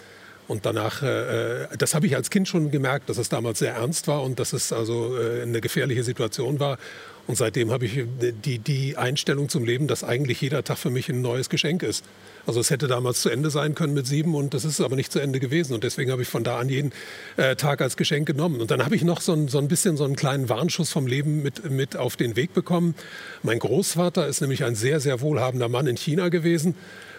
Und 0.49 0.65
danach, 0.65 1.03
äh, 1.03 1.65
äh, 1.65 1.66
das 1.77 1.95
habe 1.95 2.07
ich 2.07 2.16
als 2.16 2.31
Kind 2.31 2.49
schon 2.49 2.70
gemerkt, 2.70 3.11
dass 3.11 3.19
es 3.19 3.29
damals 3.29 3.59
sehr 3.59 3.75
ernst 3.75 4.09
war 4.09 4.23
und 4.23 4.41
dass 4.41 4.55
es 4.55 4.73
also 4.73 5.16
äh, 5.16 5.43
eine 5.43 5.61
gefährliche 5.61 6.03
Situation 6.03 6.59
war. 6.59 6.79
Und 7.27 7.37
seitdem 7.37 7.70
habe 7.70 7.85
ich 7.85 8.07
die, 8.43 8.59
die 8.59 8.97
Einstellung 8.97 9.51
zum 9.51 9.62
Leben, 9.62 9.87
dass 9.87 10.03
eigentlich 10.03 10.41
jeder 10.41 10.65
Tag 10.65 10.79
für 10.79 10.89
mich 10.89 11.11
ein 11.11 11.20
neues 11.20 11.51
Geschenk 11.51 11.83
ist. 11.83 12.03
Also 12.47 12.61
es 12.61 12.70
hätte 12.70 12.89
damals 12.89 13.20
zu 13.20 13.29
Ende 13.29 13.51
sein 13.51 13.75
können 13.75 13.93
mit 13.93 14.07
sieben 14.07 14.35
und 14.35 14.55
das 14.55 14.65
ist 14.65 14.81
aber 14.81 14.97
nicht 14.97 15.12
zu 15.12 15.19
Ende 15.19 15.39
gewesen. 15.39 15.75
Und 15.75 15.85
deswegen 15.85 16.11
habe 16.11 16.23
ich 16.23 16.29
von 16.29 16.43
da 16.43 16.59
an 16.59 16.70
jeden 16.70 16.93
äh, 17.37 17.55
Tag 17.55 17.83
als 17.83 17.99
Geschenk 17.99 18.27
genommen. 18.27 18.62
Und 18.62 18.70
dann 18.70 18.83
habe 18.83 18.97
ich 18.97 19.05
noch 19.05 19.20
so 19.20 19.35
ein, 19.35 19.49
so 19.49 19.59
ein 19.59 19.69
bisschen 19.69 19.99
so 19.99 20.05
einen 20.05 20.16
kleinen 20.16 20.49
Warnschuss 20.49 20.91
vom 20.91 21.07
Leben 21.07 21.43
mit, 21.43 21.70
mit 21.70 21.99
auf 21.99 22.16
den 22.16 22.35
Weg 22.37 22.55
bekommen. 22.55 22.95
Mein 23.43 23.59
Großvater 23.59 24.27
ist 24.27 24.41
nämlich 24.41 24.65
ein 24.65 24.75
sehr, 24.75 24.99
sehr 24.99 25.20
wohlhabender 25.20 25.69
Mann 25.69 25.87
in 25.87 25.99
China 25.99 26.31
gewesen. 26.31 26.75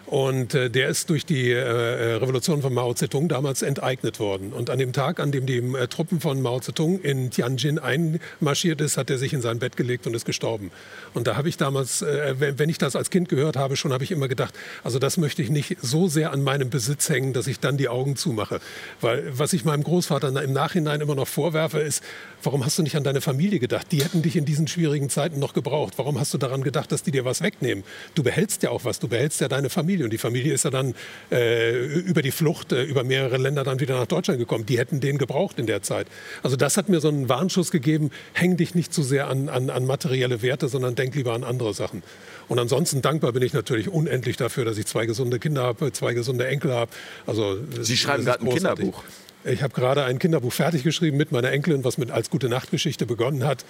Und 0.09 0.55
äh, 0.55 0.71
der 0.71 0.89
ist 0.89 1.11
durch 1.11 1.23
die 1.23 1.51
äh, 1.51 1.59
äh, 1.59 2.15
Revolution 2.15 2.63
von 2.63 2.73
Mao 2.73 2.95
Zedong 2.95 3.27
damals 3.27 3.61
enteignet 3.61 4.19
worden. 4.19 4.53
Und 4.53 4.71
an 4.71 4.79
dem 4.79 4.91
Tag, 4.91 5.19
an 5.19 5.31
dem 5.31 5.45
die 5.45 5.57
äh, 5.57 5.87
Truppen 5.87 6.19
von 6.19 6.41
Mao 6.41 6.59
Zedong 6.59 6.99
in 7.01 7.29
Tianjin 7.29 7.77
einmarschiert 7.77 8.81
ist, 8.81 8.97
hat 8.97 9.11
er 9.11 9.19
sich 9.19 9.33
in 9.33 9.41
sein 9.41 9.59
Bett 9.59 9.77
gelegt 9.77 10.07
und 10.07 10.15
ist 10.15 10.25
gestorben. 10.25 10.71
Und 11.13 11.27
da 11.27 11.37
habe 11.37 11.47
ich 11.47 11.57
damals, 11.57 12.01
äh, 12.01 12.33
wenn 12.57 12.69
ich 12.69 12.79
das 12.79 12.95
als 12.95 13.11
Kind 13.11 13.29
gehört 13.29 13.55
habe, 13.55 13.75
schon 13.75 13.93
habe 13.93 14.03
ich 14.03 14.09
immer 14.09 14.27
gedacht, 14.27 14.55
also 14.83 14.97
das 14.97 15.17
möchte 15.17 15.43
ich 15.43 15.51
nicht 15.51 15.77
so 15.79 16.07
sehr 16.07 16.33
an 16.33 16.41
meinem 16.41 16.71
Besitz 16.71 17.07
hängen, 17.09 17.33
dass 17.33 17.45
ich 17.45 17.59
dann 17.59 17.77
die 17.77 17.87
Augen 17.87 18.15
zumache. 18.15 18.61
Weil 19.01 19.37
was 19.37 19.53
ich 19.53 19.63
meinem 19.63 19.83
Großvater 19.83 20.29
im 20.41 20.53
Nachhinein 20.53 21.01
immer 21.01 21.13
noch 21.13 21.27
vorwerfe, 21.27 21.81
ist, 21.81 22.03
warum 22.41 22.65
hast 22.65 22.79
du 22.79 22.81
nicht 22.81 22.95
an 22.95 23.03
deine 23.03 23.21
Familie 23.21 23.59
gedacht? 23.59 23.91
Die 23.91 24.03
hätten 24.03 24.23
dich 24.23 24.35
in 24.35 24.45
diesen 24.45 24.67
schwierigen 24.67 25.11
Zeiten 25.11 25.37
noch 25.37 25.53
gebraucht. 25.53 25.93
Warum 25.97 26.19
hast 26.19 26.33
du 26.33 26.39
daran 26.39 26.63
gedacht, 26.63 26.91
dass 26.91 27.03
die 27.03 27.11
dir 27.11 27.25
was 27.25 27.43
wegnehmen? 27.43 27.83
Du 28.15 28.23
behältst 28.23 28.63
ja 28.63 28.71
auch 28.71 28.85
was, 28.85 28.97
du 28.97 29.07
behältst 29.07 29.39
ja 29.39 29.47
deine 29.47 29.69
Familie. 29.69 29.98
Familie. 29.99 30.05
Und 30.05 30.11
die 30.11 30.17
Familie 30.17 30.53
ist 30.53 30.65
ja 30.65 30.71
dann 30.71 30.93
äh, 31.31 31.75
über 31.75 32.21
die 32.21 32.31
Flucht, 32.31 32.71
äh, 32.71 32.83
über 32.83 33.03
mehrere 33.03 33.37
Länder 33.37 33.63
dann 33.63 33.79
wieder 33.79 33.97
nach 33.97 34.07
Deutschland 34.07 34.39
gekommen. 34.39 34.65
Die 34.65 34.77
hätten 34.77 34.99
den 34.99 35.17
gebraucht 35.17 35.59
in 35.59 35.65
der 35.65 35.81
Zeit. 35.81 36.07
Also 36.43 36.55
das 36.55 36.77
hat 36.77 36.89
mir 36.89 36.99
so 36.99 37.09
einen 37.09 37.29
Warnschuss 37.29 37.71
gegeben, 37.71 38.11
häng 38.33 38.57
dich 38.57 38.75
nicht 38.75 38.93
zu 38.93 39.03
sehr 39.03 39.27
an, 39.27 39.49
an, 39.49 39.69
an 39.69 39.85
materielle 39.85 40.41
Werte, 40.41 40.67
sondern 40.67 40.95
denk 40.95 41.15
lieber 41.15 41.33
an 41.33 41.43
andere 41.43 41.73
Sachen. 41.73 42.03
Und 42.47 42.59
ansonsten 42.59 43.01
dankbar 43.01 43.31
bin 43.33 43.43
ich 43.43 43.53
natürlich 43.53 43.89
unendlich 43.89 44.37
dafür, 44.37 44.65
dass 44.65 44.77
ich 44.77 44.85
zwei 44.85 45.05
gesunde 45.05 45.39
Kinder 45.39 45.63
habe, 45.63 45.91
zwei 45.91 46.13
gesunde 46.13 46.47
Enkel 46.47 46.73
habe. 46.73 46.91
Also, 47.27 47.57
Sie 47.81 47.97
schreiben 47.97 48.25
gerade 48.25 48.41
ein 48.41 48.49
Kinderbuch. 48.49 49.03
Ich 49.45 49.63
habe 49.63 49.73
gerade 49.73 50.03
ein 50.03 50.19
Kinderbuch 50.19 50.51
fertig 50.51 50.83
geschrieben 50.83 51.15
mit 51.15 51.31
meiner 51.31 51.51
Enkelin, 51.51 51.85
was 51.85 51.97
mit 51.97 52.11
als 52.11 52.29
gute 52.29 52.49
Nachtgeschichte 52.49 53.05
begonnen 53.05 53.45
hat 53.45 53.63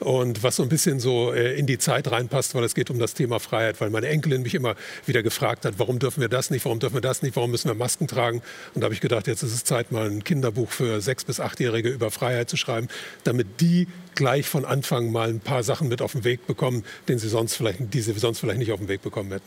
und 0.00 0.42
was 0.42 0.56
so 0.56 0.62
ein 0.62 0.68
bisschen 0.68 1.00
so 1.00 1.32
äh, 1.32 1.58
in 1.58 1.66
die 1.66 1.78
Zeit 1.78 2.10
reinpasst, 2.10 2.54
weil 2.54 2.64
es 2.64 2.74
geht 2.74 2.90
um 2.90 2.98
das 2.98 3.14
Thema 3.14 3.40
Freiheit, 3.40 3.80
weil 3.80 3.90
meine 3.90 4.08
Enkelin 4.08 4.42
mich 4.42 4.54
immer 4.54 4.74
wieder 5.06 5.22
gefragt 5.22 5.64
hat, 5.64 5.74
warum 5.78 5.98
dürfen 5.98 6.20
wir 6.20 6.28
das 6.28 6.50
nicht, 6.50 6.64
warum 6.64 6.80
dürfen 6.80 6.94
wir 6.94 7.00
das 7.00 7.22
nicht, 7.22 7.36
warum 7.36 7.50
müssen 7.50 7.68
wir 7.68 7.74
Masken 7.74 8.06
tragen? 8.06 8.42
Und 8.74 8.80
da 8.80 8.84
habe 8.84 8.94
ich 8.94 9.00
gedacht, 9.00 9.26
jetzt 9.26 9.42
ist 9.42 9.54
es 9.54 9.64
Zeit, 9.64 9.92
mal 9.92 10.10
ein 10.10 10.24
Kinderbuch 10.24 10.70
für 10.70 11.00
sechs 11.00 11.24
bis 11.24 11.40
achtjährige 11.40 11.88
über 11.88 12.10
Freiheit 12.10 12.50
zu 12.50 12.56
schreiben, 12.56 12.88
damit 13.24 13.60
die 13.60 13.88
gleich 14.14 14.48
von 14.48 14.64
Anfang 14.64 15.10
mal 15.10 15.28
ein 15.28 15.40
paar 15.40 15.62
Sachen 15.62 15.88
mit 15.88 16.02
auf 16.02 16.12
den 16.12 16.24
Weg 16.24 16.46
bekommen, 16.46 16.84
den 17.08 17.18
sie 17.18 17.28
sonst 17.28 17.54
vielleicht, 17.54 17.92
die 17.92 18.00
sie 18.00 18.12
sonst 18.12 18.40
vielleicht 18.40 18.58
nicht 18.58 18.72
auf 18.72 18.78
den 18.78 18.88
Weg 18.88 19.02
bekommen 19.02 19.32
hätten. 19.32 19.46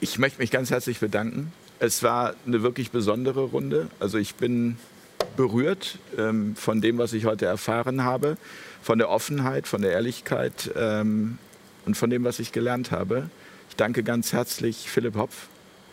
Ich 0.00 0.18
möchte 0.18 0.40
mich 0.40 0.50
ganz 0.50 0.70
herzlich 0.70 1.00
bedanken 1.00 1.52
es 1.78 2.02
war 2.02 2.34
eine 2.46 2.62
wirklich 2.62 2.90
besondere 2.90 3.42
Runde. 3.42 3.88
Also 4.00 4.18
ich 4.18 4.34
bin 4.34 4.76
berührt 5.36 5.98
ähm, 6.18 6.54
von 6.56 6.80
dem, 6.80 6.98
was 6.98 7.12
ich 7.12 7.24
heute 7.24 7.46
erfahren 7.46 8.04
habe, 8.04 8.36
von 8.84 8.98
der 8.98 9.08
Offenheit, 9.08 9.66
von 9.66 9.80
der 9.80 9.92
Ehrlichkeit 9.92 10.70
ähm, 10.76 11.38
und 11.86 11.96
von 11.96 12.10
dem, 12.10 12.22
was 12.22 12.38
ich 12.38 12.52
gelernt 12.52 12.90
habe. 12.90 13.30
Ich 13.70 13.76
danke 13.76 14.02
ganz 14.02 14.34
herzlich 14.34 14.90
Philipp 14.90 15.16
Hopf. 15.16 15.48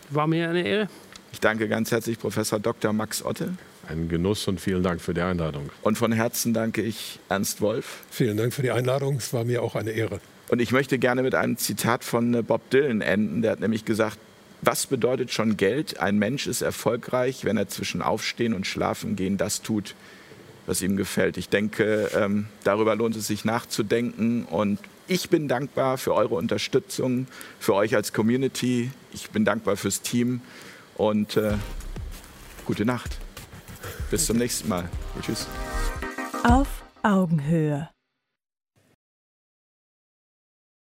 War 0.09 0.27
mir 0.27 0.49
eine 0.49 0.67
Ehre. 0.67 0.89
Ich 1.31 1.39
danke 1.39 1.69
ganz 1.69 1.91
herzlich 1.91 2.19
Professor 2.19 2.59
Dr. 2.59 2.91
Max 2.91 3.23
Otte. 3.23 3.53
Ein 3.87 4.09
Genuss 4.09 4.45
und 4.49 4.59
vielen 4.59 4.83
Dank 4.83 4.99
für 4.99 5.13
die 5.13 5.21
Einladung. 5.21 5.69
Und 5.81 5.97
von 5.97 6.11
Herzen 6.11 6.53
danke 6.53 6.81
ich 6.81 7.19
Ernst 7.29 7.61
Wolf. 7.61 8.03
Vielen 8.11 8.35
Dank 8.35 8.53
für 8.53 8.61
die 8.61 8.71
Einladung. 8.71 9.15
Es 9.15 9.31
war 9.31 9.45
mir 9.45 9.63
auch 9.63 9.75
eine 9.75 9.91
Ehre. 9.91 10.19
Und 10.49 10.61
ich 10.61 10.73
möchte 10.73 10.99
gerne 10.99 11.23
mit 11.23 11.33
einem 11.33 11.55
Zitat 11.55 12.03
von 12.03 12.33
äh, 12.33 12.41
Bob 12.41 12.69
Dylan 12.71 12.99
enden. 12.99 13.41
Der 13.41 13.51
hat 13.51 13.61
nämlich 13.61 13.85
gesagt, 13.85 14.17
was 14.61 14.85
bedeutet 14.85 15.31
schon 15.31 15.55
Geld? 15.55 16.01
Ein 16.01 16.19
Mensch 16.19 16.45
ist 16.45 16.61
erfolgreich, 16.61 17.45
wenn 17.45 17.55
er 17.55 17.69
zwischen 17.69 18.01
Aufstehen 18.01 18.53
und 18.53 18.67
Schlafen 18.67 19.15
gehen 19.15 19.37
das 19.37 19.61
tut, 19.61 19.95
was 20.65 20.81
ihm 20.81 20.97
gefällt. 20.97 21.37
Ich 21.37 21.49
denke, 21.49 22.09
ähm, 22.15 22.47
darüber 22.63 22.95
lohnt 22.95 23.15
es 23.15 23.27
sich 23.27 23.45
nachzudenken. 23.45 24.45
Und 24.45 24.79
ich 25.07 25.29
bin 25.29 25.47
dankbar 25.47 25.97
für 25.97 26.13
eure 26.13 26.35
Unterstützung, 26.35 27.27
für 27.59 27.73
euch 27.73 27.95
als 27.95 28.13
Community. 28.13 28.91
Ich 29.13 29.29
bin 29.31 29.45
dankbar 29.45 29.77
fürs 29.77 30.01
Team 30.01 30.41
und 30.95 31.37
äh, 31.37 31.53
gute 32.65 32.85
Nacht. 32.85 33.17
Bis 34.09 34.25
zum 34.25 34.37
nächsten 34.37 34.69
Mal. 34.69 34.89
Tschüss. 35.21 35.47
Auf 36.43 36.67
Augenhöhe. 37.03 37.89